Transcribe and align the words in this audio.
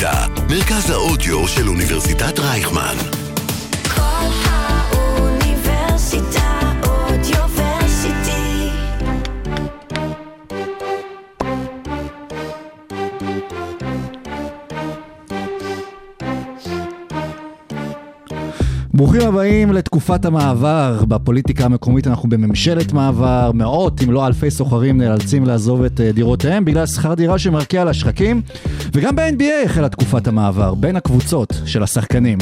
הידע, 0.00 0.26
מרכז 0.50 0.90
האודיו 0.90 1.48
של 1.48 1.68
אוניברסיטת 1.68 2.38
רייכמן. 2.38 3.19
ברוכים 19.10 19.28
הבאים 19.28 19.72
לתקופת 19.72 20.24
המעבר. 20.24 21.04
בפוליטיקה 21.08 21.64
המקומית 21.64 22.06
אנחנו 22.06 22.28
בממשלת 22.28 22.92
מעבר. 22.92 23.50
מאות 23.54 24.02
אם 24.02 24.10
לא 24.10 24.26
אלפי 24.26 24.50
סוחרים 24.50 24.98
נאלצים 24.98 25.46
לעזוב 25.46 25.84
את 25.84 26.00
אה, 26.00 26.12
דירותיהם 26.12 26.64
בגלל 26.64 26.86
שכר 26.86 27.14
דירה 27.14 27.38
שמרקיע 27.38 27.82
על 27.82 27.88
השחקים. 27.88 28.42
וגם 28.92 29.16
ב-NBA 29.16 29.64
החלה 29.64 29.88
תקופת 29.88 30.26
המעבר 30.26 30.74
בין 30.74 30.96
הקבוצות 30.96 31.60
של 31.66 31.82
השחקנים. 31.82 32.38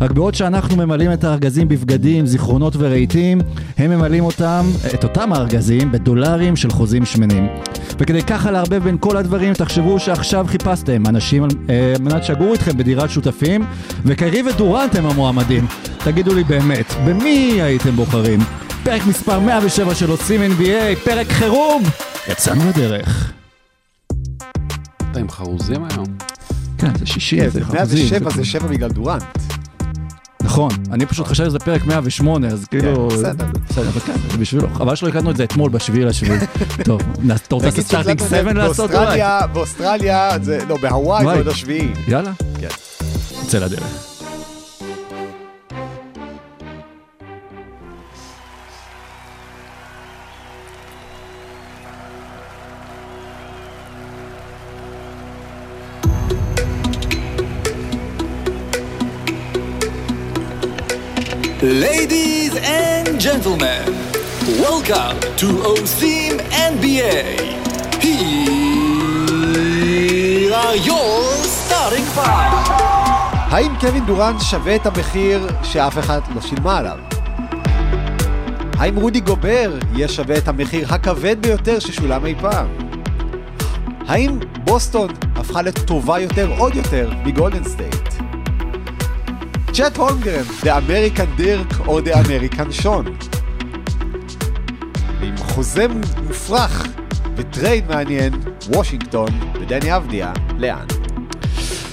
רק 0.00 0.10
בעוד 0.10 0.34
שאנחנו 0.34 0.76
ממלאים 0.76 1.12
את 1.12 1.24
הארגזים 1.24 1.68
בבגדים, 1.68 2.26
זיכרונות 2.26 2.72
ורהיטים, 2.78 3.40
הם 3.78 3.90
ממלאים 3.90 4.24
אותם, 4.24 4.64
את 4.94 5.04
אותם 5.04 5.32
הארגזים 5.32 5.92
בדולרים 5.92 6.56
של 6.56 6.70
חוזים 6.70 7.04
שמנים. 7.04 7.48
וכדי 7.98 8.22
ככה 8.22 8.50
לערבב 8.50 8.84
בין 8.84 8.96
כל 9.00 9.16
הדברים, 9.16 9.54
תחשבו 9.54 9.98
שעכשיו 9.98 10.46
חיפשתם 10.48 11.06
אנשים 11.06 11.44
על 11.44 11.50
אה, 11.70 11.94
מנת 12.00 12.24
שיגורו 12.24 12.52
איתכם 12.52 12.76
בדירת 12.76 13.10
שותפים, 13.10 13.64
וקיירי 14.04 14.42
ודורנט 14.42 14.96
הם 14.96 15.06
המועמדים. 15.06 15.66
תגידו 16.04 16.34
לי 16.34 16.44
באמת, 16.44 16.94
במי 17.06 17.62
הייתם 17.62 17.96
בוחרים? 17.96 18.40
פרק 18.82 19.06
מספר 19.06 19.40
107 19.40 19.94
של 19.94 20.10
עושים 20.10 20.40
NBA, 20.42 21.04
פרק 21.04 21.26
חירום! 21.28 21.82
יצאנו 22.28 22.60
לדרך. 22.68 23.32
אתה 25.10 25.20
עם 25.20 25.30
חרוזים 25.30 25.84
היום? 25.84 26.06
כן, 26.78 26.98
זה 26.98 27.06
שישי, 27.06 27.40
כן, 27.40 27.48
זה 27.48 27.50
זה 27.50 27.64
חרוזים. 27.64 28.06
107 28.10 28.30
זה 28.30 28.44
7 28.44 28.68
בגלל 28.68 28.90
דורנט. 28.90 29.59
נכון, 30.42 30.70
אני 30.92 31.06
פשוט 31.06 31.26
חשבתי 31.26 31.50
שזה 31.50 31.58
פרק 31.58 31.86
108, 31.86 32.46
אז 32.48 32.64
כאילו... 32.70 33.08
כן, 33.10 33.16
בסדר. 33.16 33.46
בסדר, 33.68 33.88
אבל 33.88 34.00
כן, 34.00 34.12
זה 34.30 34.38
בשבילו. 34.38 34.68
חבל 34.74 34.94
שלא 34.94 35.08
הקלטנו 35.08 35.30
את 35.30 35.36
זה 35.36 35.44
אתמול 35.44 35.70
בשביעי 35.70 36.04
לשביעי. 36.04 36.38
טוב, 36.84 37.00
אתה 37.34 37.54
רוצה 37.54 37.66
לעשות 37.66 37.84
סטארטינג 37.84 38.18
שהקלטנו 38.18 38.40
את 38.40 38.44
7 38.44 38.52
זה 38.52 38.68
לעשות 38.68 38.90
אולי? 38.90 38.98
באוסטרליה, 38.98 39.46
באוסטרליה, 39.52 40.30
זה, 40.42 40.58
לא, 40.68 40.76
בהוואי 40.76 41.24
וואי. 41.24 41.34
זה 41.34 41.40
עוד 41.40 41.48
השביעי. 41.48 41.92
יאללה, 42.08 42.32
כן. 42.60 42.68
יוצא 43.42 43.58
לדרך. 43.58 44.09
Ladies 61.62 62.56
and 62.56 63.20
gentlemen, 63.20 63.84
welcome 64.64 65.20
to 65.36 65.46
עושים 65.72 66.40
NBA. 66.72 67.36
Here 68.00 68.14
are 70.54 70.76
your 70.76 71.34
starting 71.44 72.06
five. 72.16 72.70
האם 73.50 73.72
קווין 73.80 74.06
דורנט 74.06 74.40
שווה 74.40 74.76
את 74.76 74.86
המחיר 74.86 75.46
שאף 75.62 75.98
אחד 75.98 76.20
לא 76.34 76.40
שילמה 76.40 76.78
עליו? 76.78 76.98
האם 78.78 78.96
רודי 78.96 79.20
גובר 79.20 79.78
יהיה 79.94 80.08
שווה 80.08 80.38
את 80.38 80.48
המחיר 80.48 80.94
הכבד 80.94 81.36
ביותר 81.42 81.78
ששולם 81.78 82.26
אי 82.26 82.34
פעם? 82.40 82.66
האם 84.06 84.38
בוסטון 84.64 85.10
הפכה 85.36 85.62
לטובה 85.62 86.18
יותר 86.18 86.50
עוד 86.58 86.74
יותר 86.74 87.10
מגולדן 87.24 87.64
סטייט? 87.64 88.09
צ'ט 89.72 89.96
הולמגרן, 89.96 90.42
The 90.62 90.66
American 90.66 91.40
Dirk 91.40 91.86
או 91.86 91.98
The 91.98 92.12
American 92.14 92.72
Shawn? 92.72 93.04
ועם 95.20 95.36
חוזה 95.36 95.86
מופרך 96.28 96.86
וטרייד 97.36 97.84
מעניין, 97.88 98.32
וושינגטון 98.74 99.28
ודני 99.60 99.96
אבדיה, 99.96 100.32
לאן? 100.58 100.86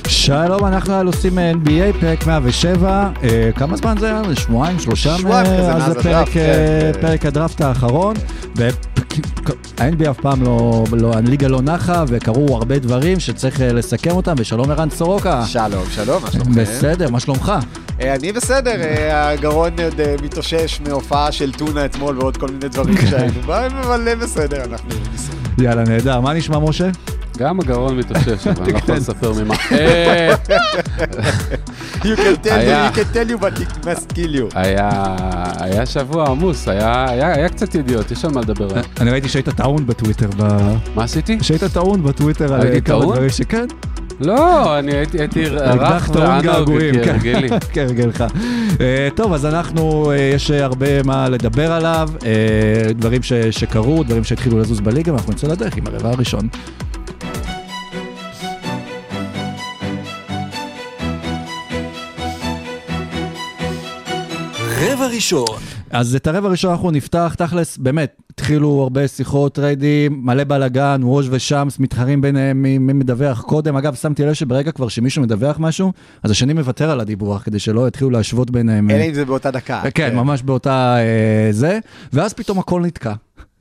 שלום, 0.08 0.66
אנחנו 0.66 1.08
עושים 1.08 1.38
NBA, 1.38 2.00
פרק 2.02 2.28
107. 2.28 3.10
אה, 3.24 3.50
כמה 3.56 3.78
זמן 3.78 3.98
זה 4.00 4.08
היה? 4.08 4.22
זה 4.28 4.36
שבועיים, 4.36 4.80
שלושה? 4.80 5.18
שבועיים 5.18 5.46
כזה 5.46 5.74
אז 5.74 5.82
מאז 5.82 5.84
זה 5.84 6.00
הדראפט, 6.00 6.04
פרק, 6.04 6.38
אה, 6.38 6.94
כן. 6.94 7.02
פרק 7.02 7.26
הדראפט 7.26 7.62
האחרון. 7.62 8.16
ה-NBA 9.80 10.10
אף 10.10 10.20
פעם 10.20 10.44
לא, 10.44 10.84
לא, 10.92 11.14
הליגה 11.14 11.48
לא 11.48 11.62
נחה, 11.62 12.04
וקרו 12.08 12.56
הרבה 12.56 12.80
דברים 12.80 13.20
שצריך 13.20 13.62
אה, 13.62 13.74
לסכם 13.74 14.12
אותם, 14.12 14.34
ושלום 14.38 14.72
ערן 14.72 14.90
סורוקה. 14.90 15.46
שלום, 15.46 15.84
שלום, 15.92 16.24
מה 16.24 16.32
שלומכם? 16.32 16.62
בסדר, 16.62 17.10
מה 17.10 17.20
שלומך? 17.20 17.52
אה, 18.02 18.16
אני 18.16 18.32
בסדר, 18.32 18.82
אה, 18.82 19.30
הגרון 19.30 19.72
עוד 19.84 20.02
מתאושש 20.24 20.82
מהופעה 20.88 21.32
של 21.32 21.52
טונה 21.52 21.86
אתמול 21.86 22.18
ועוד 22.20 22.38
כל 22.38 22.48
מיני 22.48 22.70
דברים 22.70 22.98
שהיינו 23.10 23.42
בהם, 23.42 23.76
אבל 23.76 24.16
בסדר, 24.16 24.64
אנחנו 24.64 24.90
נסיים. 25.14 25.38
יאללה, 25.58 25.84
נהדר. 25.84 26.20
מה 26.20 26.34
נשמע, 26.34 26.60
משה? 26.60 26.90
גם 27.38 27.60
הגרון 27.60 27.98
מתאושש, 27.98 28.48
אבל 28.48 28.64
אני 28.64 28.74
לא 28.74 28.78
יכול 28.78 28.96
לספר 28.96 29.34
ממה. 29.34 29.56
אה, 32.06 32.12
You 32.14 32.18
can 32.18 32.46
tell 32.48 32.52
היה. 32.54 32.90
you, 32.90 32.96
you 32.96 33.00
can 33.00 33.14
tell 33.16 33.32
you, 33.32 33.44
but 33.44 33.62
it 33.62 33.86
must 33.86 34.14
kill 34.18 34.36
you. 34.36 34.52
היה 34.56 34.90
היה 35.60 35.86
שבוע 35.86 36.30
עמוס, 36.30 36.68
היה 36.68 37.06
היה- 37.10 37.34
היה 37.36 37.50
קצת 37.50 37.76
ידיעות, 37.76 38.12
יש 38.12 38.26
על 38.26 38.32
מה 38.32 38.42
לדבר. 38.42 38.68
אני 39.02 39.12
ראיתי 39.12 39.30
שהיית 39.30 39.50
טעון 39.50 39.88
בטוויטר, 39.88 40.28
ב- 40.38 40.76
מה 40.96 41.04
עשיתי? 41.04 41.38
שהיית 41.42 41.64
טעון 41.64 42.04
בטוויטר 42.04 42.54
על 42.54 42.62
כמה 42.62 42.80
טעון? 42.82 43.16
דברים 43.16 43.30
שכן. 43.30 43.66
לא, 44.20 44.80
אני 44.80 44.92
הייתי 44.96 45.20
הייתי 45.20 45.46
רך 45.50 46.10
געגועים, 46.44 46.94
כן. 46.96 47.04
כהרגלי. 47.06 47.50
כהרגלך. 47.74 48.24
אה, 48.82 49.08
טוב, 49.16 49.34
אז 49.34 49.46
אנחנו, 49.46 50.12
אה, 50.12 50.18
יש 50.18 50.52
הרבה 50.52 51.04
מה 51.04 51.30
לדבר 51.30 51.72
עליו, 51.72 52.10
אה, 52.26 52.32
דברים 52.94 53.22
שקרו, 53.52 54.04
דברים 54.04 54.24
שהתחילו 54.24 54.60
לזוז 54.60 54.80
בליגה, 54.80 55.12
ואנחנו 55.14 55.34
נצא 55.34 55.48
לדרך 55.48 55.78
עם 55.78 55.84
הרבע 55.88 56.10
הראשון. 56.10 56.48
רבע 65.08 65.16
ראשון, 65.16 65.46
אז 65.90 66.16
את 66.16 66.28
הרבע 66.28 66.48
הראשון 66.48 66.72
אנחנו 66.72 66.92
נפתח, 66.92 67.36
תכלס, 67.38 67.78
באמת, 67.78 68.22
התחילו 68.30 68.82
הרבה 68.84 69.08
שיחות, 69.08 69.56
טריידים, 69.56 70.22
מלא 70.26 70.44
בלאגן, 70.44 71.02
ווג' 71.04 71.28
ושאמס 71.32 71.80
מתחרים 71.80 72.22
ביניהם 72.22 72.62
מי 72.62 72.78
מי 72.78 72.94
מדווח 72.94 73.42
קודם. 73.42 73.76
אגב, 73.76 73.96
שמתי 73.96 74.26
לב 74.26 74.34
שברגע 74.34 74.72
כבר 74.72 74.88
שמישהו 74.88 75.22
מדווח 75.22 75.56
משהו, 75.60 75.94
אז 76.24 76.32
השני 76.32 76.54
מוותר 76.54 76.92
על 76.92 77.00
הדיווח, 77.00 77.44
כדי 77.44 77.60
שלא 77.60 77.88
יתחילו 77.88 78.10
להשוות 78.10 78.52
ביניהם. 78.52 78.92
אלא 78.92 79.04
אם 79.04 79.14
זה 79.14 79.26
באותה 79.26 79.52
דקה. 79.52 79.82
כן, 79.94 80.16
ממש 80.16 80.42
באותה 80.42 80.98
אה, 80.98 81.48
זה, 81.52 81.80
ואז 82.14 82.34
פתאום 82.34 82.60
הכל 82.60 82.82
נתקע. 82.82 83.14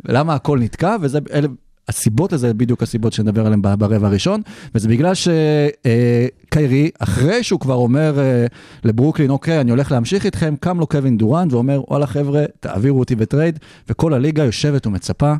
למה 0.05 0.35
הכל 0.35 0.59
נתקע? 0.59 0.97
וזה, 1.01 1.19
אלה, 1.33 1.49
הסיבות 1.89 2.33
לזה 2.33 2.55
בדיוק 2.55 2.83
הסיבות 2.83 3.13
שנדבר 3.13 3.47
עליהן 3.47 3.63
ברבע 3.63 4.07
הראשון, 4.07 4.43
וזה 4.75 4.89
בגלל 4.89 5.13
שקיירי, 5.15 6.91
אחרי 6.99 7.43
שהוא 7.43 7.61
כבר 7.61 7.75
אומר 7.75 8.19
אה, 8.19 8.47
לברוקלין, 8.85 9.31
אוקיי, 9.31 9.61
אני 9.61 9.71
הולך 9.71 9.93
להמשיך 9.93 10.25
איתכם, 10.25 10.55
קם 10.61 10.81
לו 10.81 10.87
קווין 10.87 11.19
דורנט 11.19 11.49
ואומר, 11.51 11.81
וואלה 11.89 12.07
חבר'ה, 12.07 12.45
תעבירו 12.61 12.99
אותי 12.99 13.17
בטרייד, 13.17 13.59
וכל 13.89 14.15
הליגה 14.15 14.45
יושבת 14.45 14.87
ומצפה 14.87 15.35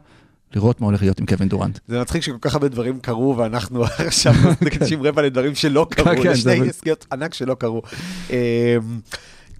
לראות 0.55 0.81
מה 0.81 0.87
הולך 0.87 1.03
להיות 1.03 1.21
עם 1.21 1.27
קווין 1.27 1.49
דורנט. 1.49 1.79
זה 1.89 2.01
מצחיק 2.01 2.23
שכל 2.23 2.39
כך 2.41 2.55
הרבה 2.55 2.69
דברים 2.69 3.01
קרו, 3.01 3.37
ואנחנו 3.37 3.85
עכשיו 4.07 4.35
מקדישים 4.63 5.03
רבע 5.03 5.23
לדברים 5.23 5.55
שלא 5.55 5.87
קרו, 5.91 6.23
כן, 6.23 6.31
לשתי 6.31 6.69
עסקאות 6.69 7.07
ענק 7.13 7.35
שלא 7.35 7.55
קרו. 7.55 7.83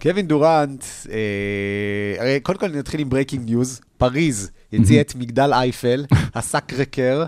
קווין 0.01 0.27
דורנט, 0.27 0.83
אה, 1.09 2.21
הרי 2.21 2.39
קודם 2.39 2.59
כל 2.59 2.65
אני 2.65 2.79
אתחיל 2.79 2.99
עם 2.99 3.09
breaking 3.09 3.45
news, 3.45 3.81
פריז 3.97 4.51
הציע 4.73 5.01
את 5.01 5.15
מגדל 5.15 5.53
אייפל, 5.53 6.05
הסאקרה 6.35 6.95
קר, 6.95 7.25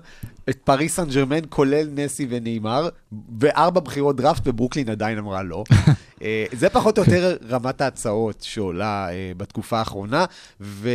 את 0.50 0.58
פריס 0.64 0.96
סן 0.96 1.10
ג'רמן, 1.10 1.40
כולל 1.50 1.88
מסי 1.96 2.28
וניימאר, 2.30 2.90
וארבע 3.40 3.80
בחירות 3.80 4.16
דראפט, 4.16 4.48
וברוקלין 4.48 4.90
עדיין 4.90 5.18
אמרה 5.18 5.44
לא. 5.44 5.64
אה, 6.24 6.46
זה 6.52 6.70
פחות 6.70 6.98
או 6.98 7.04
יותר 7.04 7.38
רמת 7.50 7.82
ההצעות 7.82 8.42
שעולה 8.42 9.10
אה, 9.12 9.32
בתקופה 9.38 9.80
האחרונה, 9.80 10.26
ו... 10.62 10.90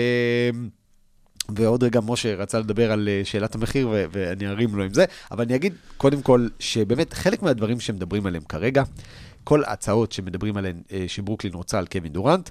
ועוד 1.48 1.84
רגע 1.84 2.00
משה 2.00 2.34
רצה 2.34 2.58
לדבר 2.58 2.92
על 2.92 3.08
אה, 3.08 3.20
שאלת 3.24 3.54
המחיר, 3.54 3.88
ו- 3.88 4.04
ואני 4.10 4.46
ארים 4.46 4.76
לו 4.76 4.84
עם 4.84 4.94
זה, 4.94 5.04
אבל 5.30 5.44
אני 5.44 5.54
אגיד 5.54 5.74
קודם 5.96 6.22
כל, 6.22 6.48
שבאמת 6.58 7.12
חלק 7.12 7.42
מהדברים 7.42 7.80
שמדברים 7.80 8.26
עליהם 8.26 8.42
כרגע, 8.48 8.82
כל 9.44 9.64
ההצעות 9.64 10.12
שמדברים 10.12 10.56
עליהן, 10.56 10.82
אה, 10.92 11.04
שברוקלין 11.08 11.54
רוצה 11.54 11.78
על 11.78 11.86
קווין 11.86 12.12
דורנט, 12.12 12.50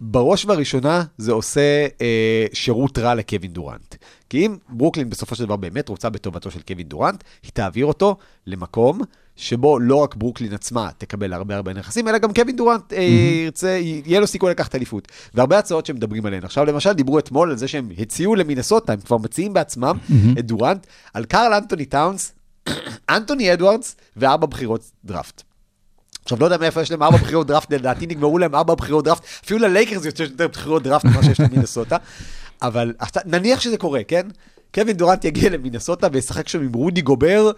בראש 0.00 0.44
ובראשונה 0.44 1.04
זה 1.18 1.32
עושה 1.32 1.86
אה, 2.00 2.46
שירות 2.52 2.98
רע 2.98 3.14
לקווין 3.14 3.52
דורנט. 3.52 3.94
כי 4.30 4.46
אם 4.46 4.56
ברוקלין 4.68 5.10
בסופו 5.10 5.34
של 5.34 5.44
דבר 5.44 5.56
באמת 5.56 5.88
רוצה 5.88 6.10
בטובתו 6.10 6.50
של 6.50 6.60
קווין 6.62 6.88
דורנט, 6.88 7.24
היא 7.42 7.50
תעביר 7.54 7.86
אותו 7.86 8.16
למקום 8.46 9.00
שבו 9.36 9.78
לא 9.78 9.96
רק 9.96 10.14
ברוקלין 10.14 10.54
עצמה 10.54 10.90
תקבל 10.98 11.32
הרבה 11.32 11.56
הרבה 11.56 11.72
נכסים, 11.72 12.08
אלא 12.08 12.18
גם 12.18 12.32
קווין 12.32 12.56
דורנט 12.56 12.92
אה, 12.92 13.02
ירצה, 13.44 13.68
יהיה 13.68 14.20
לו 14.20 14.26
סיכוי 14.26 14.50
לקחת 14.50 14.74
אליפות. 14.74 15.08
והרבה 15.34 15.58
הצעות 15.58 15.86
שמדברים 15.86 16.26
עליהן. 16.26 16.44
עכשיו 16.44 16.64
למשל 16.64 16.92
דיברו 16.92 17.18
אתמול 17.18 17.50
על 17.50 17.56
זה 17.56 17.68
שהם 17.68 17.88
הציעו 17.98 18.34
למינסוטה, 18.34 18.92
הם 18.92 19.00
כבר 19.00 19.16
מציעים 19.16 19.52
בעצמם 19.52 19.98
את 20.38 20.46
דורנט, 20.46 20.86
על 21.14 21.24
קארל 21.24 21.52
אנטוני 21.52 21.84
טאונס, 21.84 22.32
אנטוני 23.10 23.52
אדוארדס 23.52 23.96
וארבע 24.16 24.46
בחירות 24.46 24.90
דראפט. 25.04 25.42
עכשיו, 26.24 26.38
לא 26.40 26.44
יודע 26.44 26.58
מאיפה 26.58 26.82
יש 26.82 26.90
להם 26.90 27.02
ארבע 27.02 27.16
בחירות 27.16 27.46
דראפט, 27.46 27.72
לדעתי 27.72 28.06
נגמרו 28.06 28.38
להם 28.38 28.54
ארבע 28.54 28.74
בחירות 28.74 29.04
דראפט, 29.04 29.24
אפילו 29.44 29.60
ללייקרס 29.60 30.04
יש 30.04 30.20
יותר 30.20 30.48
בחירות 30.48 30.82
דראפט 30.82 31.04
ממה 31.04 31.22
שיש 31.22 31.40
למינסוטה, 31.40 31.96
אבל 32.62 32.94
נניח 33.24 33.60
שזה 33.60 33.76
קורה, 33.76 34.04
כן? 34.08 34.26
קווין 34.74 34.96
דורנט 34.96 35.24
יגיע 35.24 35.50
למינסוטה 35.50 36.08
וישחק 36.12 36.48
שם 36.48 36.60
עם 36.60 36.72
רודי 36.72 37.00
גובר 37.00 37.50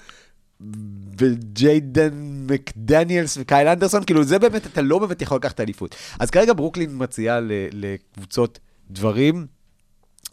וג'יידן 1.19 2.11
מקדניאלס 2.50 3.38
וקייל 3.41 3.69
אנדרסון, 3.69 4.05
כאילו 4.05 4.25
זה 4.25 4.38
באמת, 4.38 4.67
אתה 4.67 4.82
לא 4.82 4.99
באמת 4.99 5.23
יכול 5.23 5.37
לקחת 5.37 5.61
אליפות. 5.61 5.94
אז 6.19 6.31
כרגע 6.31 6.53
ברוקלין 6.53 6.91
מציעה 6.93 7.38
לקבוצות 7.73 8.58
דברים 8.91 9.47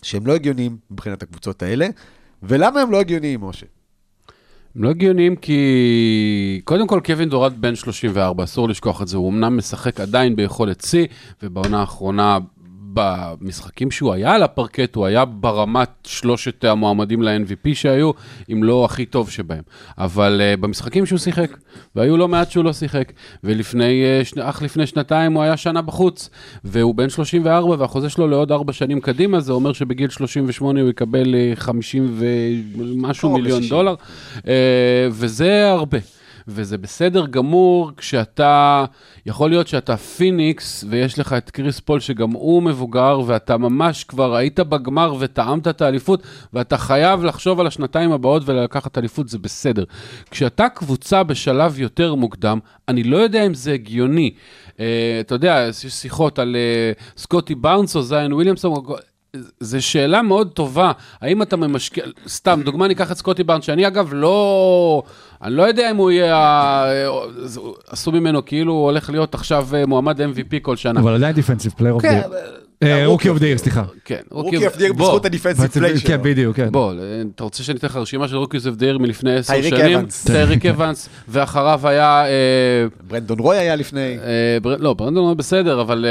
שהם 0.02 0.28
לא 0.28 0.36
הגיוניים 0.36 0.78
מבחינת 0.92 1.24
הקבוצות 1.24 1.64
האלה, 1.64 1.88
ולמה 2.44 2.81
הם 2.81 2.92
לא 2.92 3.00
הגיוניים, 3.00 3.42
משה? 3.42 3.66
הם 4.75 4.84
לא 4.84 4.90
הגיוניים 4.90 5.36
כי 5.36 6.62
קודם 6.64 6.88
כל 6.88 7.00
קווין 7.06 7.30
דורנט 7.30 7.58
בן 7.58 7.75
34, 7.75 8.44
אסור 8.44 8.70
לשכוח 8.70 9.02
את 9.02 9.08
זה, 9.08 9.18
הוא 9.18 9.30
אמנם 9.30 9.58
משחק 9.58 10.00
עדיין 10.00 10.36
ביכולת 10.36 10.81
שיא, 10.81 11.08
ובעונה 11.44 11.80
האחרונה 11.80 12.38
במשחקים 12.94 13.92
שהוא 13.92 14.13
היה 14.13 14.36
על 14.36 14.44
הפרקט, 14.44 14.95
הוא 14.95 15.06
היה 15.06 15.25
ברמת 15.25 15.90
שלושת 16.04 16.63
המועמדים 16.63 17.22
ל-MVP 17.22 17.69
שהיו, 17.74 18.12
אם 18.51 18.63
לא 18.63 18.86
הכי 18.86 19.06
טוב 19.06 19.30
שבהם. 19.30 19.62
אבל 19.98 20.42
uh, 20.42 20.62
במשחקים 20.62 21.06
שהוא 21.06 21.19
שיחק, 21.19 21.57
והיו 21.95 22.18
לא 22.18 22.28
מעט 22.28 22.51
שהוא 22.51 22.63
לא 22.66 22.74
שיחק, 22.74 23.12
ולפני, 23.44 24.04
uh, 24.22 24.25
שני, 24.25 24.50
אך 24.50 24.62
לפני 24.62 24.88
שנתיים 24.88 25.34
הוא 25.34 25.44
היה 25.44 25.57
שנה 25.57 25.81
בחוץ, 25.81 26.30
והוא 26.63 26.95
בן 26.95 27.10
34 27.10 27.75
והחוזה 27.80 28.10
שלו 28.10 28.28
לעוד 28.28 28.51
ארבע 28.51 28.74
שנים 28.74 29.01
קדימה, 29.01 29.39
זה 29.39 29.54
אומר 29.54 29.74
שבגיל 29.74 30.10
38 30.10 30.81
הוא 30.81 30.89
יקבל 30.89 31.36
אה, 31.56 31.60
50 31.60 32.18
ומשהו, 32.18 33.30
קרוב 33.30 33.36
ל-60 33.36 33.42
מיליון 33.42 33.69
דולר, 33.69 33.96
אה, 34.38 34.45
וזה 35.12 35.69
הרבה. 35.69 35.98
וזה 36.48 36.78
בסדר 36.78 37.28
גמור 37.28 37.92
כשאתה, 37.98 38.86
יכול 39.25 39.50
להיות 39.50 39.68
שאתה 39.68 39.98
פיניקס 39.98 40.86
ויש 40.90 41.19
לך 41.19 41.34
את 41.34 41.50
קריס 41.50 41.80
פול 41.80 42.00
שגם 42.00 42.31
הוא 42.31 42.63
מבוגר 42.63 43.22
ואתה 43.25 43.57
ממש 43.57 44.04
כבר 44.04 44.36
היית 44.36 44.60
בגמר 44.60 45.16
וטעמת 45.19 45.68
את 45.68 45.81
האליפות 45.81 46.24
ואתה 46.54 46.78
חייב 46.78 47.24
לחשוב 47.24 47.60
על 47.60 47.68
השנתיים 47.68 48.12
הבאות 48.12 48.44
ולקחת 48.45 48.98
אליפות, 48.98 49.30
זה 49.30 49.38
בסדר. 49.38 49.84
כשאתה 50.31 50.69
קבוצה 50.69 51.24
בשלב 51.24 51.80
יותר 51.80 52.16
מוקדם, 52.16 52.60
אני 52.88 53.04
לא 53.04 53.18
יודע 53.18 53.46
אם 53.46 53.54
זה 53.54 53.74
הגיוני. 53.74 54.34
אה, 54.68 54.80
אתה 55.22 55.36
יודע, 55.36 55.68
יש 55.69 55.86
שיחות 55.86 56.39
על 56.39 56.56
אה, 56.56 57.19
סקוטי 57.22 57.56
בארנס 57.56 57.96
או 57.96 58.01
זיין 58.01 58.34
וויליאמסון, 58.34 58.74
זו 59.60 59.81
שאלה 59.81 60.22
מאוד 60.22 60.51
טובה, 60.51 60.92
האם 61.22 61.42
אתה 61.42 61.56
משקיע, 61.56 62.06
סתם, 62.28 62.62
דוגמה 62.66 62.88
ניקח 62.88 63.12
את 63.12 63.18
סקוטי 63.18 63.44
בארנס, 63.44 63.66
שאני 63.66 63.88
אגב 63.88 64.10
לא, 64.13 65.04
אני 65.44 65.56
לא 65.56 65.63
יודע 65.63 65.92
אם 65.92 65.95
הוא 65.95 66.12
יהיה, 66.12 66.36
ה- 66.36 66.92
עשו 67.90 68.12
ממנו 68.12 68.45
כאילו 68.45 68.74
הוא 68.74 68.84
הולך 68.84 69.10
להיות 69.10 69.36
עכשיו 69.36 69.68
אה, 69.74 69.86
מועמד 69.86 70.22
MVP 70.22 70.60
כל 70.62 70.75
שנה. 70.75 71.00
אבל 71.00 71.13
עדיין 71.16 71.36
defensive 71.36 71.71
player 71.77 71.94
of 71.94 72.01
the 72.06 72.08
year. 72.08 72.12
rookie 73.06 73.30
of 73.30 73.39
the 73.39 73.46
year, 73.46 73.57
סליחה. 73.58 73.84
כן, 74.06 74.20
rookie 74.31 74.68
of, 74.68 74.75
בוא, 74.78 75.06
בזכות 75.08 75.25
ה 75.25 75.30
defensive 75.30 75.68
play 75.68 75.98
שלו. 75.98 76.08
כן, 76.10 76.18
בדיוק, 76.22 76.56
כן. 76.56 76.68
בוא, 76.72 76.94
אתה 77.36 77.44
רוצה 77.44 77.64
שאני 77.64 77.78
אתן 77.78 77.88
לך 77.88 77.96
רשימה 77.96 78.28
של 78.28 78.36
rookies 78.38 78.68
of 78.68 78.75
the 78.75 78.85
year 78.85 78.98
מלפני 78.98 79.36
עשר 79.36 79.43
שנים? 79.43 79.54
טייריק 79.54 79.98
אבנס. 80.00 80.24
טייריק 80.25 80.66
אבנס, 80.66 81.10
ואחריו 81.30 81.88
היה... 81.88 82.25
אה, 82.25 82.30
ברנדון 83.08 83.40
רוי 83.40 83.58
היה 83.58 83.75
לפני. 83.75 84.18
אה, 84.64 84.75
לא, 84.80 84.94
ברנדון 84.94 85.25
הוא 85.25 85.34
בסדר, 85.34 85.81
אבל 85.81 86.06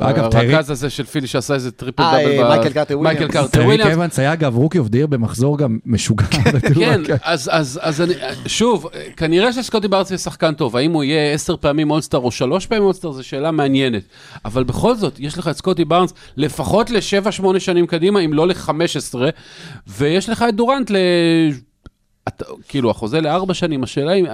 אה, 0.00 0.10
אגב, 0.10 0.30
טייריק- 0.30 0.54
הרכז 0.54 0.70
הזה 0.70 0.90
של 0.90 1.04
פילי 1.04 1.26
שעשה 1.26 1.54
איזה 1.54 1.70
טריפל 1.70 2.02
אה, 2.02 2.12
דאבל. 2.18 2.30
אה, 2.30 2.44
ב- 2.44 2.48
מייקל 2.48 2.72
קרטר 2.72 2.80
וויליאמס. 2.80 2.98
מייקל 2.98 3.12
קרטר 3.12 3.24
וויליאמס. 3.24 3.34
טייריק 3.36 3.94
אבנס 3.94 4.18
היה 4.18 4.32
אגב 4.32 4.56
rookie 4.56 4.78
of 4.78 4.88
the 4.88 4.96
year 4.96 5.06
במחזור 5.06 5.58
גם 5.58 5.78
משוגע. 5.86 6.24
כן, 6.74 7.00
אז, 7.22 7.50
אז, 7.52 7.80
אז 7.82 8.00
אני, 8.00 8.14
שוב, 8.46 8.86
כנראה 9.16 9.52
שסקוטי 9.52 9.88
בארנס 9.88 10.10
יהיה 10.10 10.18
שחקן 10.18 10.54
טוב, 10.54 10.76
האם 10.76 10.92
הוא 10.92 11.04
יהיה 11.04 11.32
עשר 11.34 11.56
פעמים 11.56 11.90
אולסטאר 11.90 12.20
או 12.20 12.30
שלוש 12.30 12.66
פעמים 12.66 12.84
אולסטאר, 12.84 13.12
זו 13.12 13.24
שאלה 13.24 13.50
מעניינת. 13.50 14.02
אבל 14.44 14.64
בכל 14.64 14.94
זאת, 14.96 15.16
יש 15.20 15.38
לך 15.38 15.48
את 15.48 15.56
סקוטי 15.66 15.84
בארנס 15.84 16.12
לפחות 16.36 16.90
לשבע, 16.90 17.32
שמונה 17.32 17.60
שנים 17.60 17.86
קדימה, 17.86 18.20
אם 18.20 18.32
לא 18.32 18.46
לחמש 18.48 18.96
עשרה, 18.96 19.30
ויש 19.86 20.28
לך 20.28 20.44
את 20.48 20.54
דורנט 20.54 20.90
ל... 20.90 20.96
אתה, 22.28 22.44
כאילו, 22.68 22.90
החוזה 22.90 23.20
לארבע 23.20 23.54
שנים, 23.54 23.82
השאלה 23.82 24.12
היא, 24.12 24.24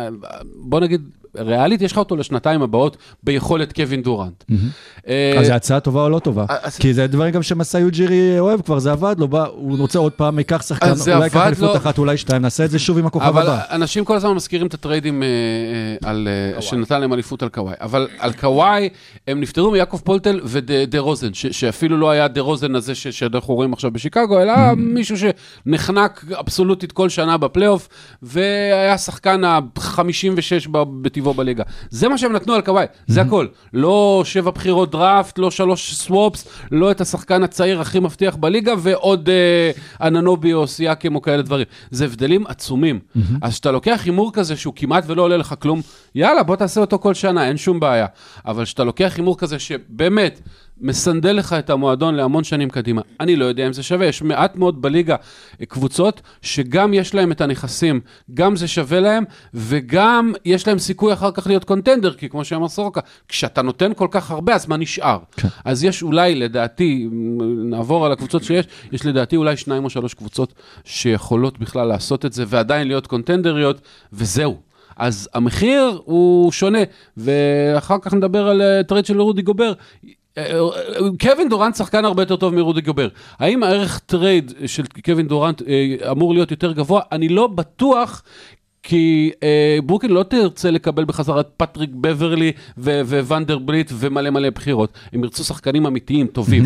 בוא 0.57 0.81
נגיד, 0.81 1.09
ריאלית, 1.37 1.83
יש 1.83 1.93
לך 1.93 1.99
אותו 1.99 2.17
לשנתיים 2.17 2.63
הבאות 2.63 2.97
ביכולת 3.23 3.73
קווין 3.73 4.03
דורנט. 4.03 4.45
אה, 5.09 5.35
אז 5.41 5.47
זו 5.47 5.53
הצעה 5.53 5.81
טובה 5.81 6.03
או 6.05 6.11
לא 6.11 6.19
טובה? 6.19 6.45
אז- 6.49 6.77
כי 6.79 6.95
זה 6.95 7.07
דברים 7.07 7.33
גם 7.33 7.43
שמסאי 7.43 7.81
יוג'ירי 7.81 8.39
אוהב 8.39 8.61
כבר, 8.61 8.79
זה 8.79 8.93
עבד 8.93 9.15
לו, 9.19 9.29
בא, 9.29 9.47
הוא 9.53 9.79
רוצה 9.79 9.99
עוד 9.99 10.13
פעם, 10.13 10.39
ייקח 10.39 10.63
שחקן, 10.63 10.87
אולי 11.15 11.25
ייקח 11.25 11.47
אליפות 11.47 11.69
לו. 11.71 11.77
אחת, 11.77 11.99
אולי 11.99 12.17
שתיים, 12.17 12.43
נעשה 12.43 12.65
את 12.65 12.71
זה 12.71 12.79
שוב 12.79 12.99
עם 12.99 13.07
הכוכב 13.07 13.27
אבל 13.27 13.43
הבא. 13.43 13.61
אנשים 13.71 14.05
כל 14.05 14.17
הזמן 14.17 14.33
מזכירים 14.35 14.67
את 14.67 14.75
הטריידים 14.75 15.23
אה, 15.23 15.29
אה, 15.29 16.11
על, 16.11 16.29
אה, 16.57 16.63
שנתן 16.63 17.01
להם 17.01 17.13
אליפות 17.13 17.43
על 17.43 17.49
קוואי. 17.49 17.75
אבל 17.81 18.09
על 18.19 18.33
קוואי, 18.33 18.89
הם 19.29 19.41
נפטרו 19.41 19.71
מיעקב 19.71 19.97
פולטל 20.05 20.41
ודה 20.45 20.99
רוזן, 20.99 21.35
ש- 21.35 21.47
שאפילו 21.47 21.97
לא 21.97 22.11
היה 22.11 22.29
דה 22.29 22.41
רוזן 22.41 22.75
הזה 22.75 22.95
ש- 22.95 23.09
שאנחנו 23.09 23.55
רואים 23.55 23.73
עכשיו 23.73 23.91
בשיקגו, 23.91 24.41
אלא 24.41 24.53
מישהו 24.77 25.17
שנחנק 25.67 26.25
אבסולוטית 26.41 26.93
כל 26.93 27.09
שנה 27.09 27.37
בפלייאוף, 27.37 27.89
והיה 28.23 28.93
השחקן 28.95 29.45
ה-56 29.45 30.69
בטבעו 31.23 31.35
בליגה. 31.35 31.65
זה 31.91 32.09
מה 32.09 32.19
שהם 32.19 32.33
נתנו 32.33 32.55
על 32.55 32.61
קוואי, 32.61 32.87
זה 33.07 33.21
הכל. 33.21 33.47
לא 33.73 34.23
שבע 34.25 34.51
בחירות 34.51 34.91
דראפט, 34.91 35.39
לא 35.39 35.51
שלוש 35.51 35.95
סוואפס, 35.95 36.49
לא 36.73 36.91
את 36.91 37.01
השחקן 37.01 37.43
הצעיר 37.43 37.81
הכי 37.81 38.01
מבטיח 38.01 38.37
בליגה, 38.37 38.75
ועוד 38.79 39.29
אה, 39.29 39.71
אננובי 40.07 40.53
או 40.53 40.67
סיאקם 40.67 41.15
או 41.15 41.23
כאלה 41.23 41.43
דברים. 41.43 41.67
זה 41.91 42.05
הבדלים 42.05 42.47
עצומים. 42.47 43.01
אז 43.43 43.53
כשאתה 43.53 43.71
לוקח 43.71 44.03
הימור 44.05 44.33
כזה 44.33 44.57
שהוא 44.57 44.75
כמעט 44.77 45.05
ולא 45.07 45.23
עולה 45.23 45.37
לך 45.37 45.55
כלום, 45.59 45.81
יאללה, 46.15 46.43
בוא 46.43 46.57
תעשה 46.57 46.81
אותו 46.81 46.99
כל 46.99 47.15
שנה, 47.15 47.49
אין 47.49 47.57
שום 47.57 47.81
בעיה. 47.81 48.07
אבל 48.47 48.65
כשאתה 48.65 48.85
לוקח 48.85 49.13
הימור 49.17 49.39
כזה 49.39 49.59
שבאמת 49.59 50.41
מסנדל 50.83 51.33
לך 51.33 51.53
את 51.53 51.71
המועדון 51.71 52.15
להמון 52.15 52.45
שנים 52.45 52.71
קדימה, 52.71 53.03
אני 53.21 53.37
לא 53.37 53.45
יודע 53.45 53.67
אם 53.67 53.73
זה 53.73 53.83
שווה. 53.83 54.07
יש 54.07 54.23
מעט 54.23 54.57
מאוד 54.57 54.83
בליגה 54.83 55.17
אה, 55.61 55.67
קבוצות 55.67 56.23
שגם 56.43 56.95
יש 56.95 57.15
להם 57.15 57.33
את 57.33 57.41
הנכסים, 57.41 58.01
גם 58.35 58.57
זה 58.57 58.69
שווה 58.69 59.01
להם, 59.01 59.25
וגם 59.55 60.33
יש 60.45 60.69
להם 60.69 60.79
סיכוי 60.79 61.13
אחר 61.13 61.31
כך 61.31 61.47
להיות 61.47 61.65
קונטנדר, 61.65 62.13
כי 62.15 62.29
כמו 62.29 62.45
שאמר 62.45 62.69
סורוקה, 62.69 63.01
כשאתה 63.29 63.63
נותן 63.63 63.93
כל 63.97 64.09
כך 64.11 64.31
הרבה, 64.31 64.55
אז 64.55 64.67
מה 64.67 64.77
נשאר? 64.77 65.19
אז 65.65 65.85
יש 65.85 66.03
אולי, 66.03 66.35
לדעתי, 66.35 67.09
נעבור 67.71 68.07
על 68.07 68.13
הקבוצות 68.13 68.45
שיש, 68.45 68.67
יש 68.93 69.07
לדעתי 69.07 69.37
אולי 69.37 69.57
שניים 69.57 69.85
או 69.85 69.91
שלוש 69.91 70.15
קבוצות 70.15 70.55
שיכולות 70.85 71.59
בכלל 71.59 71.89
לעשות 71.89 72.27
את 72.27 72.33
זה 72.33 72.45
ועדיין 72.49 72.89
להיות 72.89 73.07
קונטנדריות, 73.07 73.81
וזהו. 74.13 74.73
אז 74.97 75.29
המחיר 75.35 76.01
הוא 76.05 76.53
שונה, 76.53 76.79
ואחר 77.17 77.97
כך 78.03 78.15
נדבר 78.15 78.49
על 78.49 78.63
אה, 78.63 78.83
טרייד 78.83 79.07
של 79.07 79.21
רודי 79.21 79.43
גובר. 79.43 79.73
אה, 80.39 80.45
אה, 80.45 80.69
קווין 81.21 81.49
דורנט 81.49 81.77
שחקן 81.77 82.05
הרבה 82.05 82.23
יותר 82.23 82.37
טוב 82.37 82.55
מרודי 82.55 82.81
גובר. 82.81 83.09
האם 83.39 83.63
הערך 83.63 83.99
trade 83.99 84.53
של 84.67 84.83
קווין 85.05 85.29
דורנט 85.29 85.63
אה, 85.63 86.11
אמור 86.11 86.35
להיות 86.35 86.51
יותר 86.51 86.73
גבוה? 86.73 87.01
אני 87.13 87.29
לא 87.29 87.47
בטוח. 87.47 88.23
כי 88.85 89.31
אה, 89.43 89.79
ברוקלין 89.87 90.13
לא 90.13 90.23
תרצה 90.23 90.71
לקבל 90.71 91.05
בחזרה 91.05 91.41
את 91.41 91.49
פטריק 91.57 91.91
בברלי 92.01 92.53
וונדרבילט 92.79 93.93
ומלא 93.95 94.31
מלא 94.31 94.51
בחירות. 94.51 94.93
הם 95.13 95.25
ירצו 95.25 95.45
שחקנים 95.45 95.87
אמיתיים, 95.87 96.27
טובים. 96.27 96.65